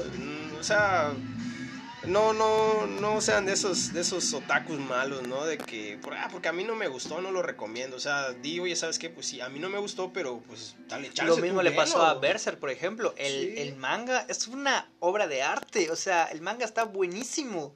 o 0.58 0.62
sea, 0.62 1.12
no, 2.06 2.32
no, 2.32 2.86
no 2.86 3.20
sean 3.20 3.46
de 3.46 3.52
esos, 3.52 3.92
de 3.92 4.00
esos 4.00 4.32
otakus 4.34 4.78
malos, 4.78 5.22
¿no? 5.28 5.44
De 5.44 5.56
que, 5.58 5.98
por- 6.02 6.14
ah, 6.14 6.28
porque 6.32 6.48
a 6.48 6.52
mí 6.52 6.64
no 6.64 6.74
me 6.74 6.88
gustó, 6.88 7.20
no 7.20 7.30
lo 7.30 7.42
recomiendo. 7.42 7.96
O 7.96 8.00
sea, 8.00 8.32
digo, 8.32 8.66
ya 8.66 8.74
sabes 8.76 8.98
qué, 8.98 9.08
pues 9.08 9.26
sí, 9.26 9.40
a 9.40 9.48
mí 9.48 9.58
no 9.60 9.68
me 9.68 9.78
gustó, 9.78 10.12
pero 10.12 10.40
pues 10.46 10.74
dale 10.88 11.12
chance. 11.12 11.30
Lo 11.30 11.36
mismo 11.36 11.62
le 11.62 11.70
pasó 11.72 12.02
a 12.02 12.14
Berserk, 12.14 12.58
por 12.58 12.70
ejemplo. 12.70 13.14
El, 13.16 13.32
Sí. 13.32 13.54
el 13.58 13.76
manga 13.76 14.26
es 14.28 14.48
una 14.48 14.90
obra 15.00 15.26
de 15.28 15.42
arte. 15.42 15.90
O 15.90 15.96
sea, 15.96 16.24
el 16.26 16.40
manga 16.42 16.64
está 16.64 16.84
buenísimo. 16.84 17.74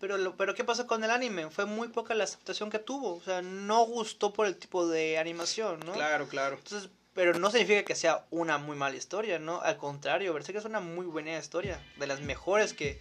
Pero, 0.00 0.18
lo, 0.18 0.36
pero 0.36 0.54
¿qué 0.54 0.62
pasó 0.64 0.86
con 0.86 1.02
el 1.04 1.10
anime? 1.10 1.48
Fue 1.50 1.64
muy 1.64 1.88
poca 1.88 2.14
la 2.14 2.24
aceptación 2.24 2.70
que 2.70 2.78
tuvo. 2.78 3.14
O 3.14 3.20
sea, 3.22 3.40
no 3.42 3.84
gustó 3.84 4.32
por 4.32 4.46
el 4.46 4.56
tipo 4.56 4.86
de 4.88 5.18
animación, 5.18 5.80
¿no? 5.80 5.92
Claro, 5.92 6.28
claro. 6.28 6.56
Entonces, 6.62 6.90
pero 7.14 7.38
no 7.38 7.50
significa 7.50 7.82
que 7.82 7.94
sea 7.94 8.26
una 8.30 8.58
muy 8.58 8.76
mala 8.76 8.96
historia, 8.96 9.38
¿no? 9.38 9.60
Al 9.62 9.78
contrario, 9.78 10.34
Berserk 10.34 10.58
es 10.58 10.64
una 10.66 10.80
muy 10.80 11.06
buena 11.06 11.38
historia. 11.38 11.82
De 11.98 12.06
las 12.06 12.20
mejores 12.20 12.74
que, 12.74 13.00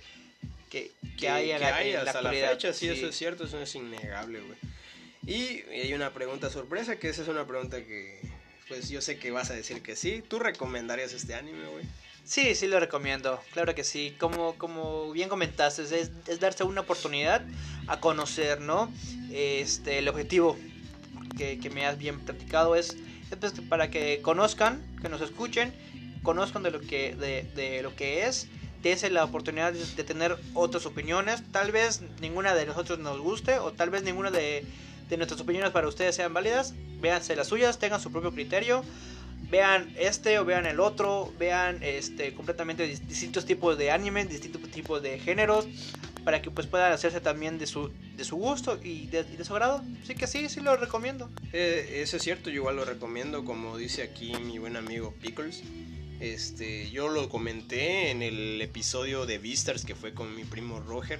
que, 0.70 0.92
que 1.18 1.30
hay 1.30 1.52
en 1.52 1.62
la, 1.62 1.76
hay 1.76 1.90
en 1.90 1.96
la 1.96 2.00
hasta 2.02 2.14
la, 2.14 2.30
actualidad. 2.30 2.52
fecha, 2.52 2.74
sí, 2.74 2.88
eso 2.88 3.08
es 3.08 3.16
cierto, 3.16 3.46
eso 3.46 3.60
es 3.62 3.76
innegable, 3.76 4.42
güey. 4.42 4.58
Y 5.28 5.64
hay 5.72 5.94
una 5.94 6.12
pregunta 6.14 6.50
sorpresa, 6.50 6.98
que 6.98 7.10
esa 7.10 7.24
es 7.24 7.28
una 7.28 7.48
pregunta 7.48 7.84
que, 7.84 8.20
pues 8.68 8.90
yo 8.90 9.02
sé 9.02 9.18
que 9.18 9.32
vas 9.32 9.50
a 9.50 9.54
decir 9.54 9.82
que 9.82 9.96
sí. 9.96 10.24
¿Tú 10.28 10.40
recomendarías 10.40 11.14
este 11.14 11.34
anime, 11.34 11.66
güey? 11.68 11.86
Sí, 12.24 12.56
sí 12.56 12.68
lo 12.68 12.80
recomiendo, 12.80 13.40
claro 13.54 13.76
que 13.76 13.84
sí. 13.84 14.16
Como, 14.20 14.56
como 14.58 15.12
bien 15.12 15.30
comentaste, 15.30 15.84
es, 15.84 15.92
es 15.92 16.40
darse 16.40 16.64
una 16.64 16.82
oportunidad 16.82 17.46
a 17.88 18.00
conocer, 18.00 18.62
¿no? 18.62 18.92
Este, 19.32 20.00
el 20.00 20.08
objetivo 20.08 20.58
que, 21.38 21.60
que 21.60 21.70
me 21.70 21.86
has 21.86 21.98
bien 21.98 22.20
platicado 22.20 22.76
es, 22.76 22.98
es 23.32 23.38
pues, 23.40 23.54
para 23.70 23.92
que 23.92 24.22
conozcan, 24.22 24.84
que 25.02 25.10
nos 25.10 25.22
escuchen, 25.22 25.74
conozcan 26.24 26.64
de 26.64 26.72
lo 26.72 26.82
que, 26.82 27.16
de, 27.16 27.44
de 27.56 27.84
lo 27.84 27.96
que 27.96 28.26
es, 28.26 28.48
dense 28.90 29.10
la 29.10 29.24
oportunidad 29.24 29.74
de, 29.74 29.84
de 29.84 30.03
tener 30.03 30.38
otras 30.53 30.86
opiniones. 30.86 31.44
Tal 31.52 31.72
vez 31.72 32.02
ninguna 32.22 32.53
de 32.53 32.66
nosotros 32.66 32.99
nos 32.99 33.20
guste, 33.20 33.60
o 33.60 33.74
tal 33.74 33.90
vez 33.90 34.03
ninguna 34.03 34.32
de, 34.32 34.64
de 35.10 35.18
nuestras 35.18 35.41
opiniones 35.41 35.72
para 35.72 35.88
ustedes 35.88 36.16
sean 36.16 36.34
válidas. 36.34 36.74
Véanse 37.02 37.36
las 37.36 37.48
suyas, 37.48 37.80
tengan 37.80 37.99
su 37.99 38.12
propio 38.12 38.32
criterio 38.32 38.84
vean 39.52 39.94
este 39.98 40.40
o 40.40 40.45
vean 40.45 40.66
el 40.66 40.80
otro, 40.80 41.32
vean 41.38 41.84
este 41.84 42.34
completamente 42.34 42.91
dis- 42.91 43.06
distintos 43.06 43.45
tipos 43.45 43.78
de 43.78 43.91
animes, 43.91 44.28
distintos 44.28 44.62
tipos 44.72 45.03
de 45.03 45.20
géneros, 45.20 45.68
para 46.24 46.41
que 46.41 46.49
pues 46.49 46.66
puedan 46.66 46.91
hacerse 46.91 47.22
también 47.22 47.60
de 47.60 47.68
su, 47.68 47.91
de 48.18 48.24
su 48.24 48.38
gusto 48.38 48.80
y 48.84 49.06
de, 49.07 49.24
de 49.24 49.45
su 49.45 49.53
agrado. 49.53 49.84
Así 50.02 50.16
que 50.16 50.26
sí, 50.26 50.49
sí 50.49 50.62
lo 50.62 50.76
recomiendo. 50.78 51.30
Eh, 51.53 52.02
eso 52.02 52.18
es 52.18 52.24
cierto, 52.24 52.49
yo 52.49 52.56
igual 52.56 52.78
lo 52.78 52.86
recomiendo, 52.86 53.45
como 53.45 53.78
dice 53.78 54.02
aquí 54.02 54.34
mi 54.44 54.57
buen 54.57 54.78
amigo 54.78 55.14
Pickles. 55.22 55.62
Este, 56.20 56.90
yo 56.92 57.10
lo 57.10 57.28
comenté 57.28 58.10
en 58.10 58.22
el 58.22 58.62
episodio 58.62 59.26
de 59.26 59.38
Beastars 59.38 59.84
que 59.84 59.96
fue 59.96 60.14
con 60.14 60.34
mi 60.34 60.46
primo 60.46 60.80
Roger. 60.80 61.20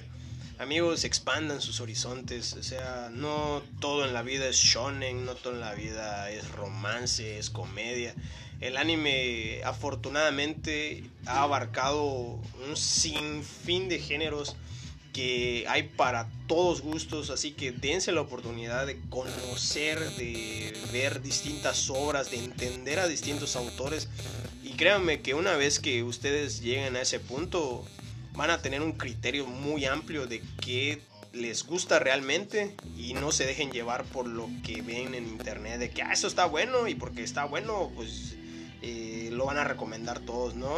Amigos, 0.58 1.04
expandan 1.04 1.60
sus 1.60 1.80
horizontes, 1.80 2.54
o 2.54 2.62
sea, 2.62 3.10
no 3.12 3.62
todo 3.78 4.06
en 4.06 4.14
la 4.14 4.22
vida 4.22 4.48
es 4.48 4.56
shonen, 4.56 5.26
no 5.26 5.34
todo 5.34 5.52
en 5.52 5.60
la 5.60 5.74
vida 5.74 6.30
es 6.30 6.50
romance, 6.52 7.38
es 7.38 7.50
comedia. 7.50 8.14
El 8.60 8.78
anime 8.78 9.60
afortunadamente 9.64 11.04
ha 11.26 11.42
abarcado 11.42 12.40
un 12.66 12.74
sinfín 12.74 13.90
de 13.90 13.98
géneros 13.98 14.56
que 15.16 15.64
hay 15.66 15.84
para 15.84 16.28
todos 16.46 16.82
gustos, 16.82 17.30
así 17.30 17.52
que 17.52 17.72
dense 17.72 18.12
la 18.12 18.20
oportunidad 18.20 18.86
de 18.86 19.00
conocer, 19.08 19.98
de 20.16 20.74
ver 20.92 21.22
distintas 21.22 21.88
obras, 21.88 22.30
de 22.30 22.36
entender 22.36 22.98
a 22.98 23.08
distintos 23.08 23.56
autores 23.56 24.10
y 24.62 24.72
créanme 24.72 25.22
que 25.22 25.32
una 25.32 25.56
vez 25.56 25.80
que 25.80 26.02
ustedes 26.02 26.60
lleguen 26.60 26.96
a 26.96 27.00
ese 27.00 27.18
punto, 27.18 27.82
van 28.34 28.50
a 28.50 28.60
tener 28.60 28.82
un 28.82 28.92
criterio 28.92 29.46
muy 29.46 29.86
amplio 29.86 30.26
de 30.26 30.42
qué 30.60 31.00
les 31.32 31.64
gusta 31.64 31.98
realmente 31.98 32.76
y 32.98 33.14
no 33.14 33.32
se 33.32 33.46
dejen 33.46 33.72
llevar 33.72 34.04
por 34.04 34.26
lo 34.26 34.50
que 34.64 34.82
ven 34.82 35.14
en 35.14 35.26
internet 35.26 35.78
de 35.78 35.88
que 35.88 36.02
ah, 36.02 36.12
eso 36.12 36.26
está 36.26 36.44
bueno 36.44 36.88
y 36.88 36.94
porque 36.94 37.22
está 37.22 37.46
bueno 37.46 37.90
pues 37.96 38.36
eh, 38.82 39.30
lo 39.32 39.46
van 39.46 39.56
a 39.56 39.64
recomendar 39.64 40.20
todos, 40.20 40.56
¿no? 40.56 40.70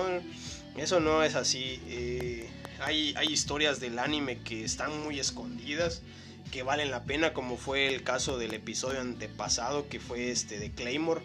Eso 0.77 1.01
no 1.01 1.25
es 1.25 1.35
así. 1.35 1.81
Eh, 1.89 2.49
hay, 2.81 3.15
hay 3.17 3.29
historias 3.29 3.81
del 3.81 3.99
anime 3.99 4.39
que 4.39 4.65
están 4.65 5.03
muy 5.03 5.19
escondidas 5.19 6.03
que 6.51 6.63
valen 6.63 6.91
la 6.91 7.05
pena 7.05 7.33
como 7.33 7.57
fue 7.57 7.89
el 7.89 8.03
caso 8.03 8.39
del 8.39 8.55
episodio 8.55 9.01
antepasado 9.01 9.89
que 9.89 10.01
fue 10.01 10.31
este 10.31 10.59
de 10.59 10.71
Claymore 10.71 11.21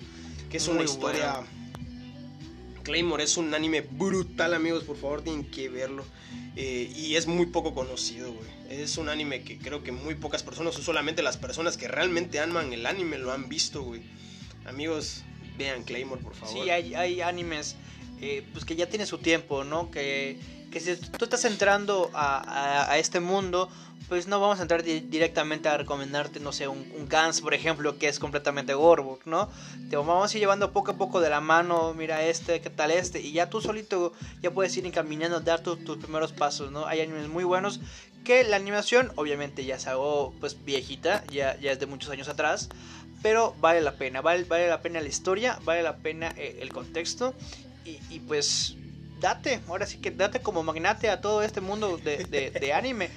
que 0.49 0.57
es 0.57 0.67
una 0.67 0.83
historia 0.83 1.41
Claymore 2.83 3.23
es 3.23 3.37
un 3.37 3.53
anime 3.53 3.81
brutal 3.81 4.53
amigos 4.53 4.83
por 4.83 4.97
favor 4.97 5.21
tienen 5.21 5.49
que 5.49 5.69
verlo 5.69 6.03
eh, 6.55 6.91
y 6.95 7.15
es 7.15 7.25
muy 7.25 7.47
poco 7.47 7.73
conocido, 7.73 8.31
güey. 8.31 8.47
Es 8.69 8.97
un 8.97 9.09
anime 9.09 9.41
que 9.41 9.57
creo 9.57 9.83
que 9.83 9.91
muy 9.91 10.15
pocas 10.15 10.43
personas, 10.43 10.77
o 10.77 10.83
solamente 10.83 11.23
las 11.23 11.37
personas 11.37 11.77
que 11.77 11.87
realmente 11.87 12.39
aman 12.39 12.73
el 12.73 12.85
anime, 12.85 13.17
lo 13.17 13.31
han 13.31 13.49
visto, 13.49 13.81
güey. 13.81 14.01
Amigos, 14.65 15.23
vean 15.57 15.83
Claymore, 15.83 16.21
por 16.21 16.35
favor. 16.35 16.53
Sí, 16.63 16.69
hay, 16.69 16.93
hay 16.93 17.21
animes 17.21 17.75
eh, 18.21 18.45
pues 18.53 18.65
que 18.65 18.75
ya 18.75 18.87
tiene 18.87 19.05
su 19.05 19.17
tiempo, 19.17 19.63
¿no? 19.63 19.89
Que, 19.89 20.37
que 20.73 20.79
si 20.79 20.95
tú 20.95 21.25
estás 21.25 21.45
entrando 21.45 22.09
a, 22.13 22.91
a 22.91 22.97
este 22.97 23.19
mundo, 23.19 23.69
pues 24.09 24.27
no 24.27 24.39
vamos 24.39 24.59
a 24.59 24.63
entrar 24.63 24.83
directamente 24.83 25.69
a 25.69 25.77
recomendarte, 25.77 26.39
no 26.39 26.51
sé, 26.51 26.67
un, 26.67 26.91
un, 26.97 27.07
Gans, 27.07 27.41
por 27.41 27.53
ejemplo, 27.53 27.97
que 27.97 28.07
es 28.07 28.19
completamente 28.19 28.73
Gorbo, 28.73 29.19
¿no? 29.25 29.49
Te 29.89 29.95
vamos 29.95 30.33
a 30.33 30.37
ir 30.37 30.41
llevando 30.41 30.73
poco 30.73 30.91
a 30.91 30.97
poco 30.97 31.21
de 31.21 31.29
la 31.29 31.41
mano, 31.41 31.93
mira 31.93 32.23
este, 32.23 32.59
qué 32.59 32.69
tal 32.69 32.91
este, 32.91 33.21
y 33.21 33.33
ya 33.33 33.49
tú 33.49 33.61
solito 33.61 34.13
ya 34.41 34.51
puedes 34.51 34.75
ir 34.75 34.85
encaminando, 34.85 35.39
dar 35.39 35.61
tus 35.61 35.97
primeros 35.97 36.31
pasos, 36.31 36.71
¿no? 36.71 36.87
Hay 36.87 37.01
animes 37.01 37.27
muy 37.27 37.43
buenos 37.43 37.79
que 38.23 38.43
la 38.43 38.55
animación, 38.55 39.11
obviamente 39.15 39.63
ya 39.63 39.77
se 39.77 39.89
hago 39.89 40.33
pues 40.39 40.63
viejita, 40.65 41.23
ya, 41.27 41.57
ya 41.59 41.71
es 41.71 41.79
de 41.79 41.85
muchos 41.85 42.09
años 42.09 42.29
atrás, 42.29 42.69
pero 43.21 43.55
vale 43.61 43.81
la 43.81 43.93
pena, 43.93 44.21
vale, 44.21 44.43
vale 44.45 44.69
la 44.69 44.81
pena 44.81 45.01
la 45.01 45.07
historia, 45.07 45.59
vale 45.65 45.83
la 45.83 45.97
pena 45.97 46.33
eh, 46.37 46.57
el 46.61 46.73
contexto, 46.73 47.33
y, 47.85 47.99
y 48.09 48.19
pues 48.19 48.75
date, 49.23 49.61
ahora 49.69 49.87
sí 49.87 49.97
que 49.99 50.11
date 50.11 50.41
como 50.41 50.63
magnate 50.63 51.09
a 51.09 51.21
todo 51.21 51.41
este 51.43 51.61
mundo 51.61 51.97
de, 51.97 52.73
anime. 52.73 53.09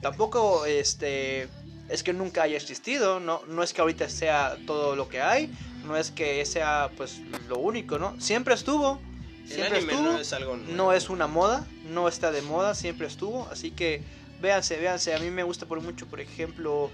Tampoco 0.00 0.64
este 0.64 1.48
es 1.88 2.02
que 2.04 2.12
nunca 2.12 2.44
haya 2.44 2.56
existido, 2.56 3.18
no, 3.18 3.42
no 3.48 3.62
es 3.62 3.74
que 3.74 3.80
ahorita 3.80 4.08
sea 4.08 4.56
todo 4.66 4.94
lo 4.94 5.08
que 5.08 5.20
hay, 5.20 5.52
no 5.84 5.96
es 5.96 6.12
que 6.12 6.46
sea 6.46 6.90
pues 6.96 7.20
lo 7.48 7.58
único, 7.58 7.98
¿no? 7.98 8.18
Siempre 8.20 8.54
estuvo. 8.54 9.00
Siempre 9.44 9.80
estuvo, 9.80 10.00
no 10.00 10.18
es 10.20 10.32
algo 10.32 10.56
No 10.56 10.92
es 10.92 11.10
una 11.10 11.26
moda, 11.26 11.66
no 11.90 12.06
está 12.06 12.30
de 12.30 12.42
moda, 12.42 12.76
siempre 12.76 13.08
estuvo, 13.08 13.48
así 13.50 13.72
que 13.72 14.00
véanse, 14.40 14.76
véanse, 14.78 15.12
a 15.12 15.18
mí 15.18 15.30
me 15.30 15.42
gusta 15.42 15.66
por 15.66 15.80
mucho, 15.80 16.06
por 16.06 16.20
ejemplo, 16.20 16.90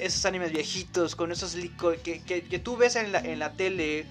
esos, 0.00 0.24
animes 0.24 0.52
viejitos 0.52 1.16
con 1.16 1.32
esos 1.32 1.56
que, 2.02 2.22
que, 2.22 2.44
que, 2.44 2.58
tú 2.60 2.76
ves 2.76 2.94
en 2.94 3.10
la, 3.10 3.18
en 3.18 3.40
la 3.40 3.52
tele 3.52 4.06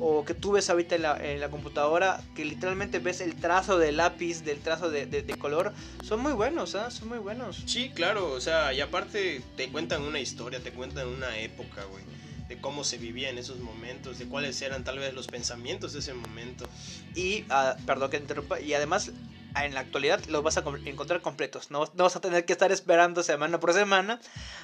o 0.00 0.24
que 0.24 0.34
tú 0.34 0.52
ves 0.52 0.70
ahorita 0.70 0.94
en 0.94 1.02
la, 1.02 1.16
en 1.16 1.40
la, 1.40 1.50
computadora, 1.50 2.22
que 2.34 2.44
literalmente 2.44 2.98
ves 2.98 3.20
el 3.20 3.36
trazo 3.36 3.78
de 3.78 3.92
lápiz, 3.92 4.42
del 4.42 4.60
trazo 4.60 4.90
de, 4.90 5.06
de, 5.06 5.38
color, 5.38 5.72
son 6.02 6.20
muy 6.20 6.32
buenos, 6.32 6.74
¿ah? 6.74 6.90
Son 6.90 7.08
muy 7.08 7.18
buenos. 7.18 7.62
Sí, 7.66 7.90
claro, 7.90 8.32
o 8.32 8.40
sea, 8.40 8.72
y 8.72 8.80
aparte 8.80 9.42
te 9.56 9.68
cuentan 9.68 10.02
una 10.02 10.18
historia, 10.18 10.60
te 10.60 10.72
cuentan 10.72 11.06
una 11.06 11.38
época, 11.38 11.84
güey, 11.84 12.02
de 12.48 12.58
cómo 12.60 12.82
se 12.82 12.96
vivía 12.96 13.28
en 13.28 13.36
esos 13.36 13.58
momentos, 13.58 14.18
de 14.18 14.26
cuáles 14.26 14.60
eran 14.62 14.84
tal 14.84 14.98
vez 14.98 15.12
los 15.12 15.26
pensamientos 15.26 15.92
de 15.92 15.98
ese 15.98 16.14
momento. 16.14 16.66
Y, 17.14 17.42
uh, 17.42 17.84
perdón 17.84 18.10
que 18.10 18.16
interrumpa, 18.16 18.58
y 18.58 18.72
además 18.72 19.12
en 19.54 19.74
la 19.74 19.80
actualidad 19.80 20.24
los 20.26 20.42
vas 20.42 20.56
a 20.56 20.64
encontrar 20.84 21.20
completos. 21.22 21.70
No, 21.70 21.84
no, 21.94 22.04
vas 22.04 22.16
a 22.16 22.20
tener 22.20 22.44
que 22.44 22.52
estar 22.52 22.72
esperando 22.72 23.22
semana 23.22 23.60
por 23.60 23.72
semana 23.72 24.20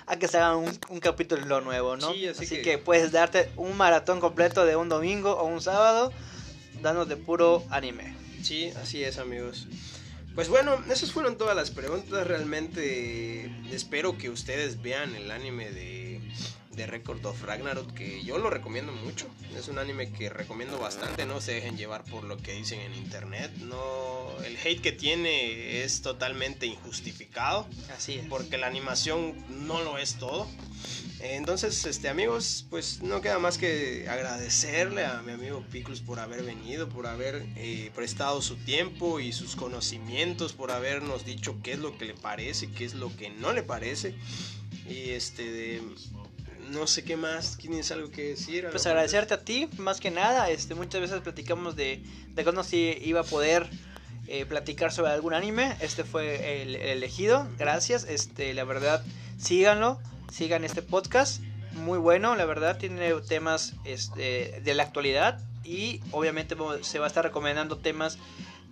a 0.06 0.16
que 0.16 0.28
se 0.28 0.38
haga 0.38 0.56
un, 0.56 0.78
un 0.88 1.00
capítulo 1.00 1.60
nuevo, 1.60 1.96
¿no? 1.96 2.12
Sí, 2.12 2.26
así, 2.28 2.62
que... 2.62 2.78
puedes 2.78 3.12
darte 3.12 3.50
un 3.56 3.76
maratón 3.76 4.20
completo 4.20 4.64
de 4.64 4.76
un 4.76 4.88
domingo 4.88 5.32
o 5.32 5.44
un 5.44 5.60
sábado 5.60 6.12
dándote 6.82 7.16
puro 7.16 7.64
anime. 7.70 8.14
Sí, 8.42 8.70
así 8.80 9.02
es, 9.02 9.18
amigos. 9.18 9.66
Pues 10.34 10.48
bueno, 10.48 10.76
esas 10.90 11.12
fueron 11.12 11.38
todas 11.38 11.56
las 11.56 11.70
preguntas. 11.70 12.26
Realmente 12.26 13.50
espero 13.72 14.18
que 14.18 14.28
ustedes 14.28 14.82
vean 14.82 15.16
el 15.16 15.30
anime 15.30 15.70
de 15.70 16.20
de 16.76 16.86
Record 16.86 17.24
of 17.24 17.42
Ragnarok 17.42 17.92
que 17.94 18.22
yo 18.22 18.38
lo 18.38 18.50
recomiendo 18.50 18.92
mucho. 18.92 19.26
Es 19.56 19.68
un 19.68 19.78
anime 19.78 20.10
que 20.12 20.28
recomiendo 20.28 20.78
bastante, 20.78 21.24
no 21.24 21.40
se 21.40 21.54
dejen 21.54 21.76
llevar 21.76 22.04
por 22.04 22.24
lo 22.24 22.36
que 22.36 22.52
dicen 22.52 22.80
en 22.80 22.94
internet. 22.94 23.50
No, 23.60 24.30
el 24.44 24.56
hate 24.58 24.80
que 24.80 24.92
tiene 24.92 25.82
es 25.82 26.02
totalmente 26.02 26.66
injustificado. 26.66 27.66
Así 27.96 28.14
es. 28.14 28.26
Porque 28.26 28.58
la 28.58 28.66
animación 28.66 29.34
no 29.66 29.82
lo 29.82 29.98
es 29.98 30.16
todo. 30.16 30.46
Entonces, 31.20 31.86
este 31.86 32.10
amigos, 32.10 32.66
pues 32.68 33.02
no 33.02 33.22
queda 33.22 33.38
más 33.38 33.56
que 33.56 34.06
agradecerle 34.08 35.06
a 35.06 35.22
mi 35.22 35.32
amigo 35.32 35.64
Piclus 35.72 36.00
por 36.00 36.20
haber 36.20 36.42
venido, 36.42 36.90
por 36.90 37.06
haber 37.06 37.46
eh, 37.56 37.90
prestado 37.94 38.42
su 38.42 38.56
tiempo 38.56 39.18
y 39.18 39.32
sus 39.32 39.56
conocimientos, 39.56 40.52
por 40.52 40.70
habernos 40.70 41.24
dicho 41.24 41.56
qué 41.62 41.72
es 41.72 41.78
lo 41.78 41.96
que 41.96 42.04
le 42.04 42.14
parece, 42.14 42.70
qué 42.70 42.84
es 42.84 42.94
lo 42.94 43.14
que 43.16 43.30
no 43.30 43.54
le 43.54 43.62
parece. 43.62 44.14
Y 44.88 45.10
este 45.10 45.50
de, 45.50 45.82
no 46.70 46.86
sé 46.86 47.04
qué 47.04 47.16
más, 47.16 47.56
¿tienes 47.58 47.90
algo 47.90 48.10
que 48.10 48.28
decir? 48.28 48.68
Pues 48.70 48.86
agradecerte 48.86 49.34
a 49.34 49.44
ti, 49.44 49.68
más 49.78 50.00
que 50.00 50.10
nada, 50.10 50.50
este, 50.50 50.74
muchas 50.74 51.00
veces 51.00 51.20
platicamos 51.20 51.76
de, 51.76 52.02
de 52.28 52.44
cuándo 52.44 52.64
sí 52.64 52.96
iba 53.02 53.20
a 53.20 53.24
poder 53.24 53.68
eh, 54.26 54.44
platicar 54.46 54.92
sobre 54.92 55.12
algún 55.12 55.34
anime, 55.34 55.76
este 55.80 56.04
fue 56.04 56.62
el, 56.62 56.76
elegido, 56.76 57.46
gracias, 57.58 58.04
este, 58.04 58.52
la 58.54 58.64
verdad, 58.64 59.04
síganlo, 59.38 60.00
sigan 60.32 60.64
este 60.64 60.82
podcast, 60.82 61.40
muy 61.72 61.98
bueno, 61.98 62.34
la 62.34 62.44
verdad, 62.44 62.78
tiene 62.78 63.12
temas 63.28 63.74
este, 63.84 64.60
de 64.62 64.74
la 64.74 64.82
actualidad 64.82 65.40
y 65.62 66.00
obviamente 66.10 66.56
se 66.82 66.98
va 66.98 67.06
a 67.06 67.08
estar 67.08 67.24
recomendando 67.24 67.78
temas 67.78 68.18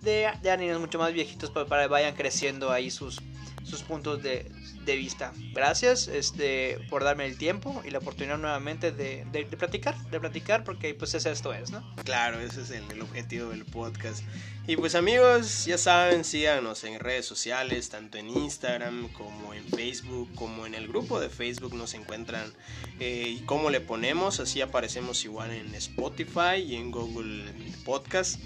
de, 0.01 0.29
de 0.41 0.51
animes 0.51 0.79
mucho 0.79 0.99
más 0.99 1.13
viejitos 1.13 1.49
para, 1.51 1.65
para 1.65 1.83
que 1.83 1.89
vayan 1.89 2.15
creciendo 2.15 2.71
ahí 2.71 2.91
sus, 2.91 3.21
sus 3.63 3.83
puntos 3.83 4.21
de, 4.23 4.51
de 4.85 4.95
vista. 4.95 5.33
Gracias 5.53 6.07
este, 6.07 6.77
por 6.89 7.03
darme 7.03 7.25
el 7.25 7.37
tiempo 7.37 7.81
y 7.85 7.89
la 7.89 7.97
oportunidad 7.97 8.37
nuevamente 8.37 8.91
de, 8.91 9.25
de, 9.31 9.45
platicar, 9.45 9.97
de 10.09 10.19
platicar, 10.19 10.63
porque 10.63 10.93
pues 10.93 11.13
esto 11.15 11.53
es, 11.53 11.71
¿no? 11.71 11.83
Claro, 12.03 12.39
ese 12.39 12.61
es 12.61 12.69
el, 12.71 13.01
objetivo 13.01 13.49
del 13.49 13.65
podcast. 13.65 14.23
Y 14.67 14.77
pues 14.77 14.95
amigos, 14.95 15.65
ya 15.65 15.77
saben, 15.77 16.23
síganos 16.23 16.83
en 16.83 16.99
redes 16.99 17.25
sociales, 17.25 17.89
tanto 17.89 18.17
en 18.17 18.29
Instagram 18.29 19.09
como 19.09 19.53
en 19.53 19.63
Facebook, 19.65 20.29
como 20.35 20.65
en 20.65 20.73
el 20.73 20.87
grupo 20.87 21.19
de 21.19 21.29
Facebook 21.29 21.75
nos 21.75 21.93
encuentran 21.93 22.51
eh, 22.99 23.37
y 23.39 23.45
cómo 23.45 23.69
le 23.69 23.79
ponemos, 23.79 24.39
así 24.39 24.61
aparecemos 24.61 25.23
igual 25.23 25.51
en 25.51 25.73
Spotify 25.75 26.57
y 26.65 26.75
en 26.75 26.91
Google 26.91 27.43
Podcast. 27.83 28.39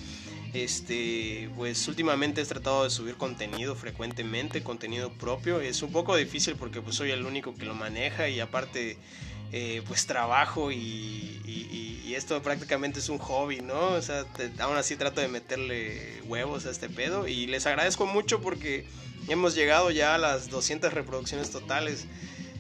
Este, 0.54 1.50
pues 1.56 1.88
últimamente 1.88 2.42
he 2.42 2.46
tratado 2.46 2.84
de 2.84 2.90
subir 2.90 3.16
contenido 3.16 3.76
frecuentemente, 3.76 4.64
contenido 4.64 5.12
propio. 5.12 5.62
Es 5.62 5.84
un 5.84 5.92
poco 5.92 6.16
difícil 6.16 6.56
porque 6.56 6.82
pues 6.82 6.96
soy 6.96 7.12
el 7.12 7.26
único 7.26 7.54
que 7.56 7.66
lo 7.66 7.76
maneja 7.76 8.30
y 8.30 8.40
aparte 8.40 8.98
eh, 9.52 9.82
pues 9.88 10.06
trabajo 10.06 10.72
y, 10.72 11.26
esto 12.16 12.42
prácticamente 12.42 13.00
es 13.00 13.08
un 13.08 13.18
hobby, 13.20 13.62
¿no? 13.62 13.92
O 13.92 14.02
sea, 14.02 14.26
aún 14.60 14.76
así 14.76 14.98
trato 14.98 15.22
de 15.22 15.30
meterle 15.30 16.22
huevos 16.26 16.66
a 16.66 16.72
este 16.72 16.90
pedo 16.90 17.28
y 17.28 17.46
les 17.46 17.66
agradezco 17.66 18.08
mucho 18.08 18.42
porque 18.42 18.86
hemos 19.30 19.56
llegado 19.56 19.90
ya 19.92 20.16
a 20.16 20.18
las 20.18 20.50
200 20.50 20.92
reproducciones 20.92 21.52
totales. 21.52 22.08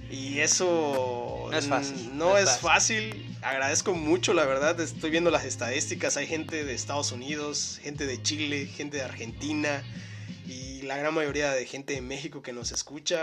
Y 0.09 0.39
eso 0.39 1.47
no 1.51 1.57
es 1.57 1.67
fácil. 1.67 2.17
No, 2.17 2.37
es, 2.37 2.57
fácil. 2.57 3.37
Agradezco 3.41 3.93
mucho, 3.93 4.33
la 4.33 4.45
verdad. 4.45 4.79
Estoy 4.79 5.11
viendo 5.11 5.29
las 5.29 5.45
estadísticas. 5.45 6.17
Hay 6.17 6.27
gente 6.27 6.63
de 6.63 6.73
Estados 6.73 7.11
Unidos, 7.11 7.79
gente 7.83 8.05
de 8.07 8.21
Chile, 8.21 8.65
gente 8.65 8.97
de 8.97 9.03
Argentina 9.03 9.83
y 10.47 10.81
la 10.81 10.97
gran 10.97 11.13
mayoría 11.13 11.51
de 11.51 11.65
gente 11.65 11.93
de 11.93 12.01
México 12.01 12.41
que 12.41 12.53
nos 12.53 12.71
escucha. 12.71 13.19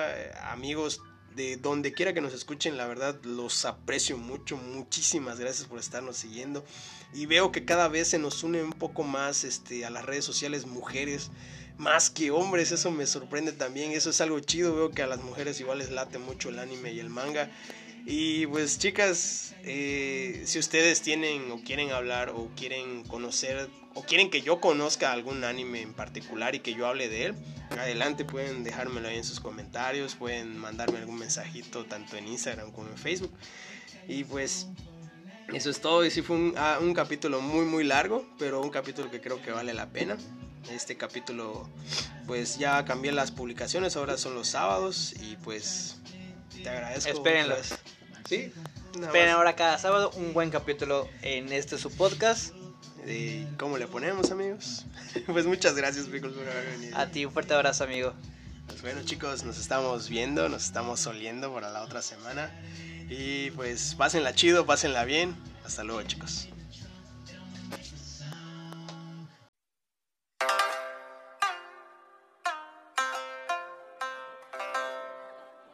Amigos 0.52 1.00
de 1.34 1.56
donde 1.56 1.92
quiera 1.92 2.14
que 2.14 2.20
nos 2.20 2.32
escuchen, 2.32 2.76
la 2.76 2.86
verdad 2.86 3.20
los 3.24 3.64
aprecio 3.64 4.16
mucho. 4.16 4.56
Muchísimas 4.56 5.40
gracias 5.40 5.66
por 5.66 5.80
estarnos 5.80 6.16
siguiendo. 6.16 6.64
Y 7.12 7.26
veo 7.26 7.50
que 7.50 7.64
cada 7.64 7.88
vez 7.88 8.08
se 8.08 8.18
nos 8.18 8.44
une 8.44 8.62
un 8.62 8.72
poco 8.72 9.02
más 9.02 9.44
este, 9.44 9.84
a 9.84 9.90
las 9.90 10.04
redes 10.04 10.24
sociales 10.24 10.66
mujeres 10.66 11.30
más 11.78 12.10
que 12.10 12.30
hombres, 12.30 12.72
eso 12.72 12.90
me 12.90 13.06
sorprende 13.06 13.52
también, 13.52 13.92
eso 13.92 14.10
es 14.10 14.20
algo 14.20 14.40
chido, 14.40 14.74
veo 14.74 14.90
que 14.90 15.02
a 15.02 15.06
las 15.06 15.22
mujeres 15.22 15.60
igual 15.60 15.78
les 15.78 15.90
late 15.90 16.18
mucho 16.18 16.48
el 16.48 16.58
anime 16.58 16.92
y 16.92 17.00
el 17.00 17.10
manga. 17.10 17.50
Y 18.06 18.46
pues 18.46 18.78
chicas, 18.78 19.54
eh, 19.64 20.42
si 20.46 20.58
ustedes 20.60 21.02
tienen 21.02 21.50
o 21.50 21.62
quieren 21.62 21.90
hablar 21.90 22.30
o 22.30 22.48
quieren 22.56 23.02
conocer 23.04 23.68
o 23.94 24.04
quieren 24.04 24.30
que 24.30 24.42
yo 24.42 24.60
conozca 24.60 25.10
algún 25.10 25.42
anime 25.42 25.82
en 25.82 25.92
particular 25.92 26.54
y 26.54 26.60
que 26.60 26.74
yo 26.74 26.86
hable 26.86 27.08
de 27.08 27.26
él, 27.26 27.34
adelante 27.70 28.24
pueden 28.24 28.62
dejármelo 28.62 29.08
ahí 29.08 29.16
en 29.16 29.24
sus 29.24 29.40
comentarios, 29.40 30.14
pueden 30.14 30.56
mandarme 30.56 30.98
algún 30.98 31.18
mensajito 31.18 31.84
tanto 31.84 32.16
en 32.16 32.28
Instagram 32.28 32.70
como 32.70 32.88
en 32.88 32.96
Facebook. 32.96 33.32
Y 34.06 34.22
pues 34.24 34.68
Eso 35.52 35.70
es 35.70 35.80
todo. 35.80 36.04
Y 36.04 36.10
sí 36.10 36.22
fue 36.22 36.36
un, 36.36 36.54
ah, 36.56 36.78
un 36.80 36.94
capítulo 36.94 37.40
muy, 37.40 37.64
muy 37.64 37.84
largo, 37.84 38.24
pero 38.38 38.60
un 38.60 38.70
capítulo 38.70 39.10
que 39.10 39.20
creo 39.20 39.42
que 39.42 39.50
vale 39.50 39.74
la 39.74 39.90
pena. 39.90 40.16
Este 40.70 40.97
capítulo, 40.97 41.68
pues 42.26 42.59
ya 42.59 42.84
cambié 42.84 43.12
las 43.12 43.30
publicaciones, 43.30 43.97
ahora 43.97 44.18
son 44.18 44.34
los 44.34 44.48
sábados 44.48 45.14
y 45.20 45.36
pues 45.36 45.97
te 46.62 46.68
agradezco. 46.68 47.10
Espérenlo. 47.10 47.55
otra 47.55 47.68
vez. 47.68 47.78
Sí. 48.28 48.52
Esperen 49.01 49.28
ahora 49.30 49.55
cada 49.55 49.78
sábado 49.78 50.10
un 50.16 50.32
buen 50.32 50.51
capítulo 50.51 51.09
en 51.22 51.52
este 51.52 51.78
su 51.78 51.90
podcast. 51.90 52.55
¿Y 53.06 53.44
¿Cómo 53.56 53.78
le 53.78 53.86
ponemos, 53.86 54.32
amigos? 54.32 54.84
pues 55.26 55.47
muchas 55.47 55.76
gracias, 55.76 56.06
Pickles, 56.06 56.34
por 56.34 56.48
haber 56.48 56.66
venido. 56.70 56.97
A 56.97 57.06
ti 57.06 57.24
un 57.24 57.32
fuerte 57.32 57.55
abrazo, 57.55 57.84
amigo. 57.84 58.14
Pues 58.66 58.82
bueno, 58.82 59.02
chicos, 59.05 59.44
nos 59.44 59.59
estamos 59.59 60.09
viendo, 60.09 60.48
nos 60.48 60.64
estamos 60.64 61.06
oliendo 61.06 61.52
para 61.55 61.70
la 61.70 61.82
otra 61.82 62.02
semana. 62.02 62.52
Y 63.09 63.52
pues 63.52 63.94
pásenla 63.94 64.34
chido, 64.34 64.66
pásenla 64.66 65.05
bien. 65.05 65.36
Hasta 65.64 65.84
luego, 65.84 66.02
chicos. 66.02 66.48